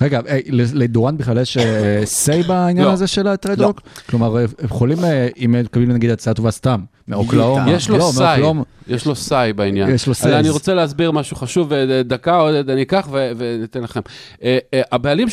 רגע, 0.00 0.20
אה, 0.28 0.38
לדורנט 0.52 1.16
בכלל 1.16 1.38
יש 1.38 1.56
אה, 1.56 2.02
say 2.26 2.46
בעניין 2.46 2.92
הזה 2.92 3.06
של 3.06 3.26
הטרייד? 3.26 3.58
לא. 3.58 3.66
לא. 3.66 3.80
כלומר, 4.08 4.36
אה, 4.36 4.42
הם 4.42 4.48
יכולים, 4.64 5.04
אה, 5.04 5.28
אם 5.38 5.54
הם 5.54 5.64
מקבלים 5.64 5.92
נגיד 5.92 6.10
הצעה 6.10 6.34
טובה 6.34 6.50
סתם, 6.50 6.80
מאוקלאומה. 7.08 7.70
יש 7.72 7.88
לו 7.90 7.98
לא, 7.98 8.10
סאי, 8.12 8.26
מאוקלאומה. 8.26 8.62
יש 8.90 9.06
לו 9.06 9.14
סאי 9.14 9.52
בעניין. 9.52 9.94
יש 9.94 10.06
לו 10.06 10.14
אבל 10.22 10.34
אני. 10.34 10.50
רוצה 10.50 10.74
להסביר 10.74 11.10
משהו 11.10 11.36
חשוב, 11.36 11.72
דקה 12.04 12.36
עוד 12.36 12.70
אני 12.70 12.82
אקח 12.82 13.08
וניתן 13.36 13.82
לכם. 13.82 14.00
אה, 14.42 14.58
אה, 14.74 14.82
הבעלים 14.92 15.28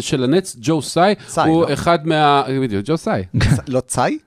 של 0.00 0.24
הנץ, 0.24 0.56
ג'ו 0.60 0.82
סאי, 0.82 1.14
סאי, 1.28 1.48
הוא 1.48 1.62
לא? 1.62 1.72
אחד 1.72 2.06
מה... 2.06 2.42
בדיוק, 2.62 2.82
ג'ו 2.86 2.96
סאי. 2.96 3.22
לא 3.68 3.80
צאי? 3.80 4.18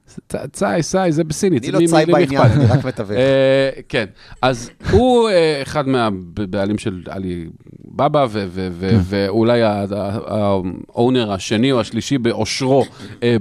צאי, 0.52 0.84
סאי, 0.84 1.12
זה 1.12 1.24
בסינית. 1.24 1.64
אני 1.64 1.72
זה 1.72 1.78
לא 1.78 1.88
צאי 1.88 2.06
בעניין? 2.06 2.42
אני 2.42 2.66
רק 2.66 2.86
מתווך. 2.86 3.12
אה, 3.12 3.70
כן, 3.90 4.06
אז 4.42 4.70
הוא 4.92 5.30
אחד 5.62 5.88
מהבעלים 5.88 6.78
של 6.78 7.02
עלי 7.10 7.46
בבא, 7.86 8.26
ו- 8.30 8.58
ואולי 9.04 9.62
האונר 9.64 11.32
השני 11.32 11.72
או 11.72 11.80
השלישי 11.80 12.18
באושרו 12.18 12.86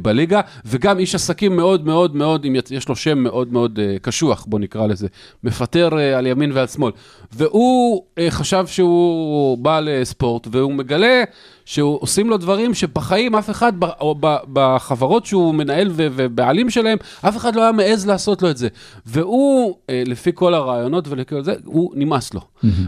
בליגה, 0.03 0.41
וגם 0.65 0.99
איש 0.99 1.15
עסקים 1.15 1.57
מאוד 1.57 1.87
מאוד 1.87 2.17
מאוד, 2.17 2.47
יש 2.71 2.89
לו 2.89 2.97
שם 2.97 3.19
מאוד 3.19 3.53
מאוד 3.53 3.79
קשוח, 4.03 4.47
בוא 4.49 4.59
נקרא 4.59 4.87
לזה, 4.91 5.09
מפטר 5.45 5.99
אה, 5.99 6.19
על 6.19 6.27
ימין 6.27 6.53
ועל 6.55 6.67
שמאל. 6.67 6.93
והוא 7.33 8.05
אה, 8.19 8.31
חשב 8.31 8.67
שהוא 8.67 9.59
בעל 9.59 9.89
אה, 9.89 10.05
ספורט, 10.05 10.47
והוא 10.51 10.73
מגלה 10.73 11.23
שעושים 11.65 12.31
לו 12.31 12.37
דברים 12.37 12.75
שבחיים 12.75 13.35
אף 13.35 13.51
אחד, 13.51 13.73
או 14.01 14.15
בחברות 14.53 15.27
שהוא 15.27 15.55
מנהל 15.55 15.91
ובעלים 15.95 16.71
שלהם, 16.71 16.99
אף 17.21 17.37
אחד 17.37 17.57
לא 17.57 17.63
היה 17.63 17.73
מעז 17.73 18.07
לעשות 18.07 18.43
לו 18.43 18.51
את 18.51 18.57
זה. 18.57 18.69
והוא, 19.07 19.77
לפי 19.89 20.31
כל 20.35 20.55
הרעיונות 20.55 21.09
ולכל 21.09 21.43
זה, 21.45 21.55
הוא 21.65 21.93
נמאס 21.97 22.35
לו. 22.35 22.41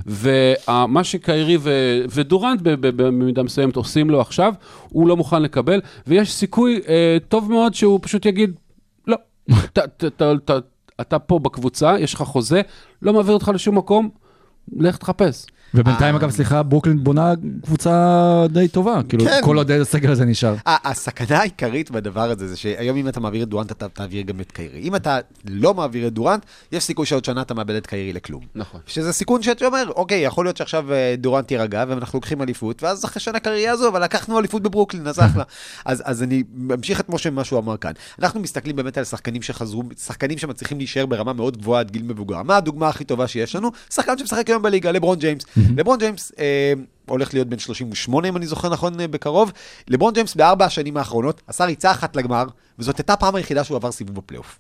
ומה 0.07 1.05
שקיירי 1.05 1.57
ו- 1.61 2.05
ודורנט 2.11 2.61
במידה 2.63 3.43
מסוימת 3.43 3.77
עושים 3.77 4.11
לו 4.11 4.21
עכשיו, 4.21 4.55
הוא 4.89 5.09
לא 5.09 5.17
מוכן 5.17 5.43
לקבל, 5.43 5.81
ויש 6.07 6.33
סיכוי 6.33 6.81
טוב 7.29 7.51
מאוד 7.51 7.75
שהוא 7.75 7.99
פשוט 8.03 8.27
יגיד, 8.27 8.51
לא, 9.07 9.17
אתה 11.03 11.19
פה 11.19 11.39
בקבוצה, 11.39 11.95
יש 11.99 12.15
לך 12.15 12.23
חוזה, 12.23 12.61
לא 13.03 13.13
מעביר 13.13 13.35
אותך 13.35 13.51
לשום 13.55 13.79
מקום, 13.79 14.11
לך 14.77 14.97
תחפש. 14.97 15.47
ובינתיים, 15.75 16.15
אגב, 16.15 16.31
סליחה, 16.31 16.63
ברוקלין 16.63 17.05
בונה 17.05 17.33
קבוצה 17.63 18.47
די 18.49 18.69
טובה. 18.69 19.01
כאילו, 19.09 19.25
כן. 19.25 19.41
כל 19.45 19.57
עוד 19.57 19.71
הסגל 19.71 20.11
הזה 20.11 20.25
נשאר. 20.25 20.55
הסכנה 20.67 21.39
העיקרית 21.39 21.91
בדבר 21.91 22.31
הזה 22.31 22.49
זה 22.49 22.57
שהיום 22.57 22.97
אם 22.97 23.09
אתה 23.09 23.21
מעביר 23.21 23.43
את 23.43 23.49
דורנט, 23.49 23.73
אתה 23.73 23.89
תעביר 23.89 24.23
גם 24.23 24.41
את 24.41 24.53
קיירי. 24.53 24.81
אם 24.81 24.97
אתה 24.97 25.19
לא 25.49 25.75
מעביר 25.75 26.07
את 26.07 26.13
דורנט, 26.13 26.47
יש 26.73 26.85
סיכוי 26.85 27.07
שעוד 27.07 27.25
שנה 27.25 27.43
אתה 27.43 27.55
מאבד 27.55 27.75
את 27.75 27.87
קיירי 27.87 28.13
לכלום. 28.13 28.43
נכון. 28.55 28.81
שזה 28.87 29.13
סיכון 29.13 29.43
שאתה 29.43 29.67
אומר, 29.67 29.91
אוקיי, 29.97 30.21
יכול 30.25 30.45
להיות 30.45 30.57
שעכשיו 30.57 30.93
אה, 30.93 31.15
דורנט 31.19 31.51
יירגע 31.51 31.85
ואנחנו 31.89 32.17
לוקחים 32.17 32.43
אליפות, 32.43 32.83
ואז 32.83 33.05
אחרי 33.05 33.21
שנה 33.21 33.41
קיירי 33.41 33.61
יעזוב, 33.61 33.87
אבל 33.87 34.05
לקחנו 34.05 34.39
אליפות 34.39 34.63
בברוקלין, 34.63 35.07
אז 35.07 35.21
אחלה. 35.21 35.45
אז, 35.85 36.03
אז 36.05 36.23
אני 36.23 36.43
ממשיך 36.55 37.01
את 37.01 37.09
משה 37.09 37.31
מה 37.31 37.45
שהוא 37.45 37.59
אמר 37.59 37.77
כאן. 37.77 37.93
אנחנו 38.19 38.41
מסתכלים 38.41 38.77
באמת 38.77 38.99
על 38.99 39.05
שחקנים 39.05 39.43
שחזרו, 39.43 39.83
שחקנים 40.05 40.39
שמצליחים 40.39 40.79
להישאר 40.79 41.07
ברמה 41.07 41.33
מאוד 41.33 41.57
גבוהה 41.57 41.81
עד 41.81 41.91
גיל 41.91 42.03
מבוגר. 42.03 42.43
מה 42.43 42.57
הדוגמה 42.57 42.89
הכי 42.89 43.05
טובה 43.05 43.29
שיש 43.29 43.57
לנו? 43.57 43.71
שחקן 43.91 44.19
שמשחק 44.19 44.51
היום 44.51 44.63
בליגה, 44.63 44.93
לברון 44.93 45.19
ג'יימס. 45.19 45.43
לברון 45.77 45.99
ג'יימס 45.99 46.33
אה, 46.39 46.73
הולך 47.09 47.35
להיות 47.35 47.49
בן 47.49 47.59
38, 47.59 48.29
אם 48.29 48.37
אני 48.37 48.47
זוכר 48.47 48.69
נכון, 48.69 49.01
אה, 49.01 49.09
בקרוב. 49.09 49.53
לברון 49.89 50.15
ג'יימס 50.15 50.35
בארבע 50.35 50.65
השנים 50.65 50.97
האחרונות 50.97 51.43
עשה 51.47 51.65
ריצה 51.65 51.91
אחת 51.91 52.17
לגמר, 52.17 52.45
וזאת 52.79 52.99
הייתה 52.99 53.13
הפעם 53.13 53.35
היחידה 53.35 53.65
שהוא 53.65 53.77
עבר 53.77 53.93
סיבוב 53.93 54.17
בפלייאוף. 54.17 54.59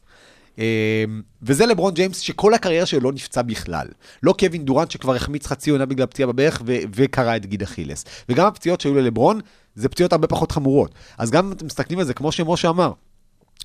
אה, 0.58 1.04
וזה 1.42 1.66
לברון 1.66 1.94
ג'יימס 1.94 2.18
שכל 2.18 2.54
הקריירה 2.54 2.86
שלו 2.86 3.00
לא 3.00 3.12
נפצע 3.12 3.42
בכלל. 3.42 3.86
לא 4.22 4.34
קווין 4.38 4.64
דורנט 4.64 4.90
שכבר 4.90 5.14
החמיץ 5.14 5.46
חצי 5.46 5.70
עונה 5.70 5.86
בגלל 5.86 6.06
פציעה 6.06 6.26
בברך 6.28 6.62
ו- 6.66 6.76
וקרע 6.94 7.36
את 7.36 7.46
גיד 7.46 7.62
אכילס. 7.62 8.04
וגם 8.28 8.46
הפציעות 8.46 8.80
שהיו 8.80 8.94
ללברון, 8.94 9.40
זה 9.74 9.88
פציעות 9.88 10.12
הרבה 10.12 10.26
פחות 10.26 10.52
חמורות. 10.52 10.94
אז 11.18 11.30
גם 11.30 11.46
אם 11.46 11.52
אתם 11.52 11.66
מסתכלים 11.66 11.98
על 11.98 12.04
זה, 12.04 12.14
כמו 12.14 12.32
שמשה 12.32 12.68
אמר, 12.68 12.92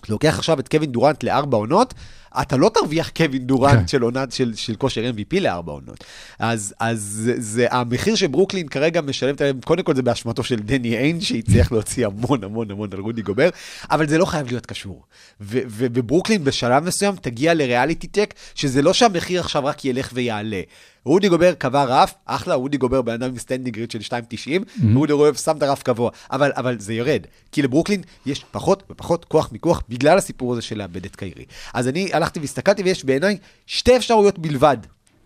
לוקח 0.10 0.38
עכשיו 0.38 0.60
את 0.60 0.68
קווין 0.68 0.92
דורנט 0.92 1.24
לארבע 1.24 1.58
עונות, 1.58 1.94
אתה 2.42 2.58
לא 2.58 2.72
תרוויח 2.74 3.10
קווין 3.10 3.48
דורנט 3.48 3.80
כן. 3.80 3.88
של 3.88 4.02
עונת 4.02 4.32
של, 4.32 4.54
של 4.56 4.76
כושר 4.76 5.12
MVP 5.16 5.40
לארבע 5.40 5.72
עונות. 5.72 6.04
אז, 6.40 6.74
אז 6.80 7.00
זה, 7.00 7.34
זה 7.38 7.68
המחיר 7.72 8.16
שברוקלין 8.16 8.68
כרגע 8.68 9.02
משלמת 9.02 9.42
עליהם, 9.42 9.60
קודם 9.66 9.84
כל 9.84 9.96
זה 9.96 10.02
באשמתו 10.02 10.44
של 10.44 10.56
דני 10.60 10.98
איינג', 10.98 11.22
שהצליח 11.22 11.72
להוציא 11.72 12.06
המון 12.06 12.44
המון 12.44 12.72
המון 12.72 12.90
על 12.94 13.00
רודי 13.00 13.22
גובר, 13.22 13.50
אבל 13.92 14.08
זה 14.08 14.18
לא 14.18 14.26
חייב 14.26 14.48
להיות 14.48 14.66
קשור. 14.66 15.04
ו- 15.42 15.62
ובברוקלין 15.68 16.44
בשלב 16.44 16.84
מסוים 16.84 17.16
תגיע 17.16 17.54
ל 17.54 17.60
reality 17.60 18.08
check, 18.08 18.34
שזה 18.56 18.82
לא 18.82 18.94
שהמחיר 18.94 19.40
עכשיו 19.40 19.66
רק 19.66 19.86
ילך 19.86 20.10
ויעלה. 20.14 20.62
רודי 21.08 21.30
גובר 21.30 21.54
קבע 21.54 21.84
רף, 21.84 22.14
אחלה, 22.26 22.56
רודי 22.56 22.78
גובר 22.78 23.02
בן 23.02 23.14
אדם 23.14 23.30
עם 23.30 23.38
standing 23.38 23.80
reach 23.80 23.92
של 23.92 24.00
2.90, 24.00 24.84
רודי 24.96 25.14
גובר 25.14 25.34
שם 25.34 25.58
את 25.58 25.64
הרף 25.64 25.84
גבוה, 25.84 26.12
אבל, 26.32 26.52
אבל 26.56 26.80
זה 26.80 26.94
ירד, 26.94 27.22
כי 27.52 27.62
לברוקלין 27.62 28.02
יש 28.26 28.46
פחות 28.52 28.84
ופחות 28.90 29.26
כוח 29.26 29.52
מיקוח 29.52 29.84
בגלל 29.90 30.18
הסיפור 30.18 30.54
הזה 30.54 30.62
של 30.62 30.78
לאבד 30.78 31.06
את 31.06 31.16
קיירי. 31.16 31.46
אז 31.74 31.88
אני 31.88 32.14
הלכתי 32.14 32.40
והסתכלתי, 32.40 32.84
ויש 32.84 33.06
בעיניי 33.06 33.38
שתי 33.66 33.98
אפשרויות 33.98 34.40
בלבד 34.40 34.78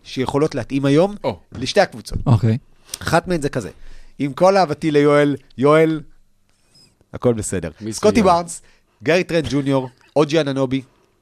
שיכולות 0.04 0.56
להתאים 0.56 0.86
היום 0.86 1.16
או. 1.24 1.40
לשתי 1.52 1.82
הקבוצות. 1.82 2.20
אוקיי. 2.26 2.58
אחת 3.02 3.28
מהן 3.28 3.42
זה 3.42 3.50
כזה, 3.50 3.70
עם 4.20 4.34
כל 4.34 4.58
אהבתי 4.58 4.92
ליואל, 4.92 5.36
יואל, 5.58 6.02
הכל 7.14 7.34
בסדר. 7.34 7.72
סקוטי 7.92 8.20
יואל? 8.20 8.32
בארנס, 8.32 8.62
גארי 9.04 9.24
טרנט 9.24 9.48
ג'וניור, 9.50 9.90
או 10.16 10.26
ג'י 10.26 10.42
אנונובי, 10.42 10.82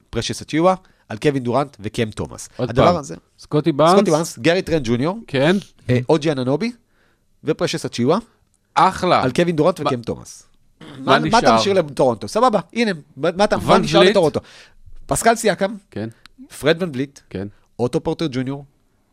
פרשס 0.09 0.41
אצ'ואה, 0.41 0.75
על 1.09 1.17
קווין 1.17 1.43
דורנט 1.43 1.77
וקם 1.79 2.11
תומאס. 2.11 2.49
עוד 2.57 2.69
הדבר 2.69 2.85
פעם. 2.85 2.95
הזה, 2.95 3.15
סקוטי 3.39 3.71
בארנס, 3.71 3.95
סקוטי 3.95 4.11
בארנס, 4.11 4.39
גארי 4.39 4.61
טרנט 4.61 4.81
ג'וניור, 4.87 5.19
כן, 5.27 5.55
אה, 5.89 5.99
או 6.09 6.18
ג'י 6.18 6.31
אנונובי 6.31 6.71
ופרשס 7.43 7.85
אצ'ואה, 7.85 8.17
אחלה. 8.73 9.23
על 9.23 9.31
קווין 9.31 9.55
דורנט 9.55 9.79
וקם 9.79 10.01
תומאס. 10.01 10.43
מה 10.97 11.19
מה 11.19 11.39
אתה? 11.39 11.55
משאיר 11.55 11.73
לטורונטו? 11.81 12.27
סבבה, 12.27 12.59
הנה, 12.73 12.91
מה 13.17 13.43
אתה 13.43 13.57
מה 13.57 13.73
ון 13.73 13.81
נשאר 13.81 13.99
וליט? 13.99 14.11
לטורונטו? 14.11 14.39
פסקל 15.05 15.35
סיאקם, 15.35 15.75
כן, 15.91 16.09
פרד 16.59 16.83
ון 16.83 16.89
וליט, 16.93 17.19
כן, 17.29 17.47
אוטו 17.79 18.03
פורטר 18.03 18.27
ג'וניור, 18.31 18.65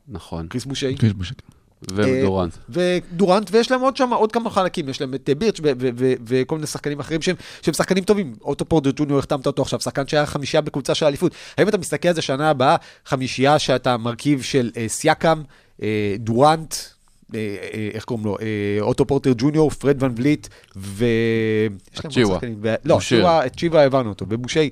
נכון. 0.09 0.47
כריס 0.49 0.65
בושה. 0.65 0.97
ודורנט. 0.99 1.43
אה, 1.43 1.56
ודורנט, 2.69 3.49
ויש 3.51 3.71
להם 3.71 3.81
עוד 3.81 3.97
שם 3.97 4.13
עוד 4.13 4.33
כמה 4.33 4.51
חלקים, 4.51 4.89
יש 4.89 5.01
להם 5.01 5.15
את 5.15 5.29
אה, 5.29 5.35
בירץ' 5.35 5.61
וכל 6.27 6.55
מיני 6.55 6.67
שחקנים 6.67 7.01
אחרים 7.01 7.23
שהם, 7.23 7.37
שהם 7.63 7.75
שחקנים 7.75 8.05
טובים. 8.05 8.35
אוטו 8.43 8.65
פורטר 8.65 8.91
ג'וניור, 8.97 9.19
החתמת 9.19 9.47
אותו 9.47 9.63
עכשיו, 9.63 9.81
שחקן 9.81 10.07
שהיה 10.07 10.27
חמישייה 10.27 10.61
בקבוצה 10.61 10.95
של 10.95 11.05
האליפות. 11.05 11.33
האם 11.59 11.69
אתה 11.69 11.79
מסתכל 11.79 12.09
על 12.09 12.15
זה 12.15 12.23
שנה 12.23 12.51
הבאה, 12.51 12.77
חמישייה 13.07 13.59
שאתה 13.59 13.97
מרכיב 13.97 14.43
של 14.43 14.71
אה, 14.77 14.89
סיאקם, 14.89 15.43
אה, 15.83 16.15
דורנט, 16.19 16.75
אה, 17.35 17.57
אה, 17.75 17.89
איך 17.95 18.05
קוראים 18.05 18.27
לו? 18.27 18.37
אה, 18.41 18.47
אוטו 18.81 19.07
פורטר 19.07 19.33
ג'וניור, 19.37 19.71
פרד 19.71 20.03
ון 20.03 20.15
וליט, 20.17 20.49
ו... 20.77 21.05
יש 21.95 22.05
להם 22.05 22.05
עוד 22.05 22.13
אצ'ואה. 22.13 22.35
שחקנים, 22.35 22.59
ו- 22.63 22.75
לא. 22.85 22.99
אצ'ואה, 23.09 23.47
את 23.47 23.57
אצ'ואה 23.57 23.81
העברנו 23.81 24.09
אותו, 24.09 24.27
ובושה. 24.29 24.71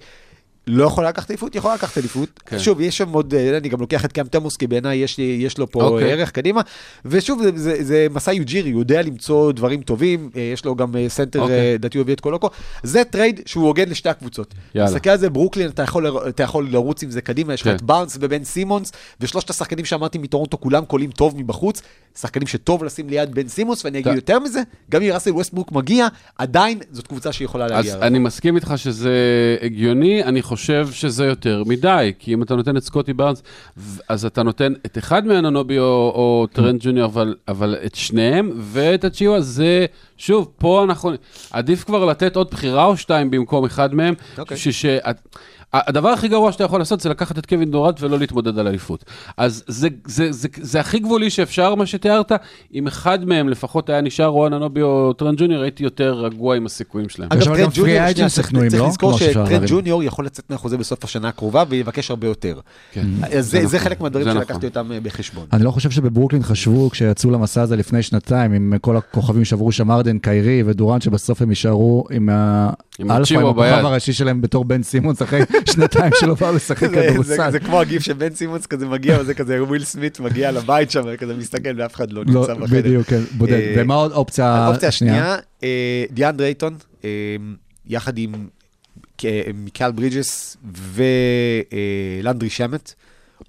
לא 0.66 0.84
יכולה 0.84 1.08
לקחת 1.08 1.30
אליפות, 1.30 1.54
יכולה 1.54 1.74
לקחת 1.74 1.98
אליפות. 1.98 2.40
כן. 2.46 2.58
שוב, 2.58 2.80
יש 2.80 2.96
שם 2.96 3.12
עוד, 3.12 3.34
אה, 3.34 3.56
אני 3.56 3.68
גם 3.68 3.80
לוקח 3.80 4.04
את 4.04 4.12
קאם 4.12 4.24
תומאס, 4.24 4.56
כי 4.56 4.66
בעיניי 4.66 4.96
יש, 4.96 5.18
יש 5.18 5.58
לו 5.58 5.70
פה 5.70 5.82
אוקיי. 5.82 6.12
ערך 6.12 6.30
קדימה. 6.30 6.60
ושוב, 7.04 7.42
זה, 7.42 7.50
זה, 7.54 7.84
זה 7.84 8.06
מסאי 8.10 8.32
יוג'ירי, 8.32 8.70
הוא 8.70 8.80
יודע 8.80 9.02
למצוא 9.02 9.52
דברים 9.52 9.82
טובים, 9.82 10.30
אה, 10.36 10.40
יש 10.40 10.64
לו 10.64 10.76
גם 10.76 10.96
אה, 10.96 11.08
סנטר, 11.08 11.40
אוקיי. 11.40 11.58
אה, 11.58 11.74
לדעתי 11.74 11.98
הוא 11.98 12.02
הביא 12.02 12.14
את 12.14 12.20
קולוקו. 12.20 12.50
זה 12.82 13.04
טרייד 13.04 13.40
שהוא 13.46 13.66
הוגן 13.66 13.88
לשתי 13.88 14.08
הקבוצות. 14.08 14.54
יאללה. 14.74 14.90
תסתכל 14.90 15.10
על 15.10 15.18
זה, 15.18 15.30
ברוקלין, 15.30 15.68
אתה 15.68 15.82
יכול, 15.82 16.28
אתה 16.28 16.42
יכול 16.42 16.68
לרוץ 16.70 17.02
עם 17.02 17.10
זה 17.10 17.20
קדימה, 17.20 17.54
יש 17.54 17.62
לך 17.62 17.68
כן. 17.68 17.74
את 17.74 17.82
בארנס 17.82 18.18
ובן 18.20 18.44
סימונס, 18.44 18.92
ושלושת 19.20 19.50
השחקנים 19.50 19.84
שאמרתי 19.84 20.18
מטורונטו, 20.18 20.60
כולם 20.60 20.84
קולעים 20.84 21.10
טוב 21.10 21.38
מבחוץ, 21.38 21.82
שחקנים 22.20 22.46
שטוב 22.46 22.84
לשים 22.84 23.08
ליד 23.08 23.34
בן 23.34 23.48
סימונס, 23.48 23.84
ואני 23.84 23.98
אגיד 23.98 24.14
יותר 24.14 24.38
מזה, 24.38 24.62
גם 24.90 25.02
אם 25.02 25.12
ראסל 25.12 25.30
ווסטברוק 25.32 25.72
מגיע, 25.72 26.06
עדיין 26.38 26.78
זאת 26.92 27.06
קבוצה 27.06 27.32
שיכולה 27.32 27.64
אז 27.64 27.70
להגיע. 27.70 28.06
אני 28.06 28.18
מסכים 28.18 28.56
איתך 28.56 28.72
שזה 28.76 29.12
הגיוני, 29.62 30.24
אני 30.24 30.42
חושב 30.42 30.88
שזה 30.92 31.24
יותר 31.24 31.62
מדי, 31.66 32.12
כי 32.18 32.34
אם 32.34 32.42
אתה 32.42 32.54
נותן 32.54 32.76
את 32.76 32.82
סקוטי 32.82 33.12
בארנס, 33.12 33.42
אז 34.08 34.24
אתה 34.24 34.42
נותן 34.42 34.72
את 34.86 34.98
אחד 34.98 35.26
מאנונובי 35.26 35.78
או, 35.78 35.84
או 36.14 36.46
טרנט 36.52 36.80
ג'וניור, 36.82 37.06
אבל, 37.06 37.34
אבל 37.48 37.76
את 37.86 37.94
שניהם 37.94 38.50
ואת 38.60 39.04
אצ'ואה, 39.04 39.40
זה, 39.40 39.86
שוב, 40.16 40.50
פה 40.58 40.84
אנחנו, 40.84 41.10
עדיף 41.50 41.84
כבר 41.84 42.04
לתת 42.04 42.36
עוד 42.36 42.50
בחירה 42.50 42.84
או 42.84 42.96
שתיים 42.96 43.30
במקום 43.30 43.64
אחד 43.64 43.94
מהם, 43.94 44.14
אוקיי. 44.38 44.56
ש- 44.56 44.68
ש- 44.68 44.86
הדבר 45.74 46.08
הכי 46.08 46.28
גרוע 46.28 46.52
שאתה 46.52 46.64
יכול 46.64 46.78
לעשות 46.80 47.00
זה 47.00 47.08
לקחת 47.08 47.38
את 47.38 47.46
קווין 47.46 47.70
דורנט 47.70 48.02
ולא 48.02 48.18
להתמודד 48.18 48.58
על 48.58 48.68
אליפות. 48.68 49.04
אז 49.36 49.64
זה, 49.66 49.88
זה, 50.06 50.32
זה, 50.32 50.32
זה, 50.32 50.48
זה 50.62 50.80
הכי 50.80 50.98
גבולי 50.98 51.30
שאפשר, 51.30 51.74
מה 51.74 51.86
שתיארת. 51.86 52.32
אם 52.74 52.86
אחד 52.86 53.24
מהם 53.24 53.48
לפחות 53.48 53.90
היה 53.90 54.00
נשאר 54.00 54.28
או 54.28 54.46
אנונובי 54.46 54.82
או 54.82 55.12
טרנט 55.12 55.38
ג'וניור, 55.38 55.62
הייתי 55.62 55.84
יותר 55.84 56.14
רגוע 56.14 56.56
עם 56.56 56.66
הסיכויים 56.66 57.08
שלהם. 57.08 57.28
שם 57.32 57.38
טרנט 57.44 57.56
ג'וניור, 57.56 57.72
שנייה, 57.72 58.14
צריך- 58.14 58.28
צריך 58.28 58.52
לא? 58.52 58.86
לזכור 58.88 59.18
שטרנט. 59.18 59.64
ג'וניור 59.66 60.02
יכול 60.02 60.24
לצאת 60.26 60.44
מהחוזה 60.50 60.76
בסוף 60.76 61.04
השנה 61.04 61.28
הקרובה 61.28 61.64
ויבקש 61.68 62.10
הרבה 62.10 62.26
יותר. 62.26 62.60
כן. 62.92 63.06
אז 63.32 63.50
זה, 63.50 63.66
זה 63.66 63.76
נכון. 63.76 63.88
חלק 63.88 64.00
מהדברים 64.00 64.26
זה 64.26 64.32
שלקחתי 64.32 64.52
נכון. 64.54 64.68
אותם 64.82 64.92
אה, 64.92 65.00
בחשבון. 65.00 65.46
אני 65.52 65.64
לא 65.64 65.70
חושב 65.70 65.90
שבברוקלין 65.90 66.42
חשבו, 66.42 66.90
כשיצאו 66.90 67.30
למסע 67.30 67.62
הזה 67.62 67.76
לפני 67.76 68.02
שנתיים, 68.02 68.52
עם 68.52 68.74
כל 68.80 68.96
הכוכבים 68.96 69.44
שעברו 69.44 69.72
שם 69.72 69.90
הארדן, 69.90 70.18
קיירי 70.18 70.62
ודורנט, 70.66 71.02
שבסוף 71.02 71.42
הם 71.42 71.50
יישארו 71.50 72.04
עם 72.10 72.28
עם 72.98 73.10
האלפא, 73.10 73.34
עם 73.34 73.46
הכוכב. 73.46 73.60
הראשי 73.84 74.12
שלהם 74.12 74.40
בתור 74.40 74.64
בן 74.64 74.82
סימונס, 74.82 75.22
אחרי 75.22 75.40
שנתיים 75.66 76.12
שלא 76.20 76.34
באו 76.34 76.54
לשחק 76.54 76.90
כדורסל. 76.90 77.50
זה 77.50 77.60
כמו 77.60 77.80
ה 77.80 77.86
GIF 77.86 78.02
שבן 78.02 78.34
סימונס 78.34 78.66
כזה 78.66 78.86
מגיע, 78.86 79.18
וזה 79.20 79.34
כזה 79.34 79.62
וויל 79.62 79.84
סמית 79.84 80.20
מגיע 80.20 80.52
לבית 80.52 80.90
שם, 80.90 81.02
וכזה 81.06 81.34
מסתכל 81.34 81.68
ואף 81.76 81.94
אחד 81.94 82.12
לא 82.12 82.24
לא, 82.26 82.40
נמצא 82.40 82.54
בחדר. 82.54 82.82
בדיוק, 82.82 83.06
כן, 83.06 83.20
בודד. 83.32 83.52
אה, 83.52 83.74
ומה 83.76 83.94
עוד 83.94 84.12
אופציה 84.12 84.46
האופציה 84.46 84.88
השנייה? 84.88 85.36
אה, 85.62 86.04
דיאנדרה 86.10 86.36
אייטון, 86.36 86.76
אה, 87.04 87.08
יחד 87.86 88.18
עם 88.18 88.32
מיקל 89.54 89.92
ברידג'ס 89.92 90.56
ולנדרי 92.22 92.50
שמט, 92.50 92.92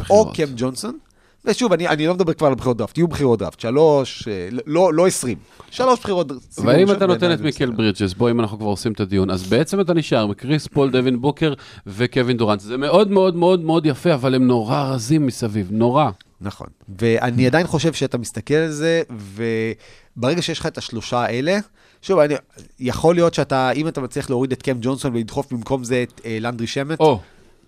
או. 0.10 0.34
קם 0.34 0.45
ג'ונסון. 0.55 0.98
ושוב, 1.45 1.73
אני, 1.73 1.87
אני 1.87 2.07
לא 2.07 2.13
מדבר 2.13 2.33
כבר 2.33 2.47
על 2.47 2.55
בחירות 2.55 2.77
דראפט, 2.77 2.97
יהיו 2.97 3.07
בחירות 3.07 3.39
דראפט, 3.39 3.59
שלוש, 3.59 4.27
אה, 4.27 4.49
לא, 4.65 4.93
לא 4.93 5.07
עשרים, 5.07 5.37
שלוש 5.71 5.99
בחירות 5.99 6.31
סיבוב 6.49 6.69
ואם 6.69 6.91
אתה 6.91 7.07
נותן 7.07 7.33
את 7.33 7.41
מיקל. 7.41 7.71
ברידג'ס, 7.71 8.13
בוא 8.13 8.31
אם 8.31 8.39
אנחנו 8.39 8.57
כבר 8.59 8.67
עושים 8.67 8.91
את 8.91 8.99
הדיון, 8.99 9.29
אז 9.29 9.47
בעצם 9.47 9.81
אתה 9.81 9.93
נשאר 9.93 10.23
עם 10.23 10.33
כריס 10.34 10.67
פול, 10.67 10.91
דווין 10.91 11.21
בוקר 11.21 11.53
וקווין 11.87 12.37
דורנט. 12.37 12.59
זה 12.59 12.77
מאוד 12.77 13.11
מאוד 13.11 13.35
מאוד 13.35 13.61
מאוד 13.61 13.85
יפה, 13.85 14.13
אבל 14.13 14.35
הם 14.35 14.47
נורא 14.47 14.83
רזים 14.83 15.25
מסביב, 15.25 15.67
נורא. 15.71 16.09
נכון. 16.41 16.67
ואני 16.99 17.47
עדיין 17.47 17.67
חושב 17.67 17.93
שאתה 17.93 18.17
מסתכל 18.17 18.53
על 18.53 18.71
זה, 18.71 19.01
וברגע 19.09 20.41
שיש 20.41 20.59
לך 20.59 20.65
את 20.65 20.77
השלושה 20.77 21.19
האלה, 21.19 21.59
שוב, 22.01 22.19
אני, 22.19 22.35
יכול 22.79 23.15
להיות 23.15 23.33
שאתה, 23.33 23.71
אם 23.71 23.87
אתה 23.87 24.01
מצליח 24.01 24.29
להוריד 24.29 24.51
את 24.51 24.61
קם 24.61 24.77
ג'ונסון 24.81 25.15
ולדחוף 25.15 25.53
במקום 25.53 25.83
זה 25.83 26.03
את 26.03 26.21
אה, 26.25 26.37
לנדרי 26.41 26.67
שמט, 26.67 26.99
או, 26.99 27.19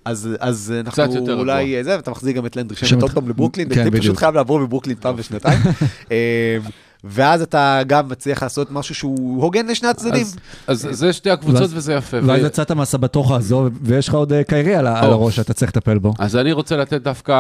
אז, 0.08 0.30
אז 0.40 0.74
אנחנו 0.80 1.04
אולי, 1.40 1.64
רגוע. 1.66 1.78
אה, 1.78 1.84
זה, 1.84 1.96
ואתה 1.96 2.12
מחזיק 2.12 2.36
גם 2.36 2.46
את 2.46 2.56
לנדרי 2.56 2.78
שמט- 2.78 3.02
עוד 3.02 3.12
פעם 3.12 3.30
לברוקלין, 3.30 3.70
כן, 3.76 3.82
אני 3.82 3.92
פשוט. 4.00 4.18
חייב 4.18 4.36
לעבור 4.36 4.60
בברוקלין 4.60 4.96
פעם 5.00 5.16
בשנתיים. 5.16 5.60
אה, 7.06 7.10
ואז 7.14 7.42
אתה 7.42 7.82
גם 7.88 8.10
מצליח 8.10 8.44
לעשות 8.44 8.72
משהו 8.72 8.96
שהוא 8.96 9.44
הוגן 9.44 9.68
לשני 9.68 9.90
הצדדים. 9.90 10.26
אז, 10.68 10.86
אז 10.90 10.98
זה 11.00 11.14
שתי 11.14 11.30
הקבוצות 11.30 11.62
ואז- 11.62 11.74
וזה 11.78 11.94
יפה. 11.94 12.18
ואז 12.24 12.44
ו- 12.44 12.46
יצאת 12.46 12.72
מהסבתוך 12.72 13.32
הזו, 13.32 13.70
ויש 13.82 14.08
לך 14.08 14.14
עוד 14.14 14.34
אה, 14.34 14.44
קיירי 14.44 14.76
על 14.76 14.88
על. 14.88 14.96
הראש 15.12 15.36
שאתה 15.36 15.54
צריך 15.54 15.72
לטפל 15.72 15.98
בו. 15.98 16.14
אז 16.20 16.36
אני 16.36 16.52
רוצה 16.52 16.78
לתת 16.78 17.02
דווקא 17.02 17.34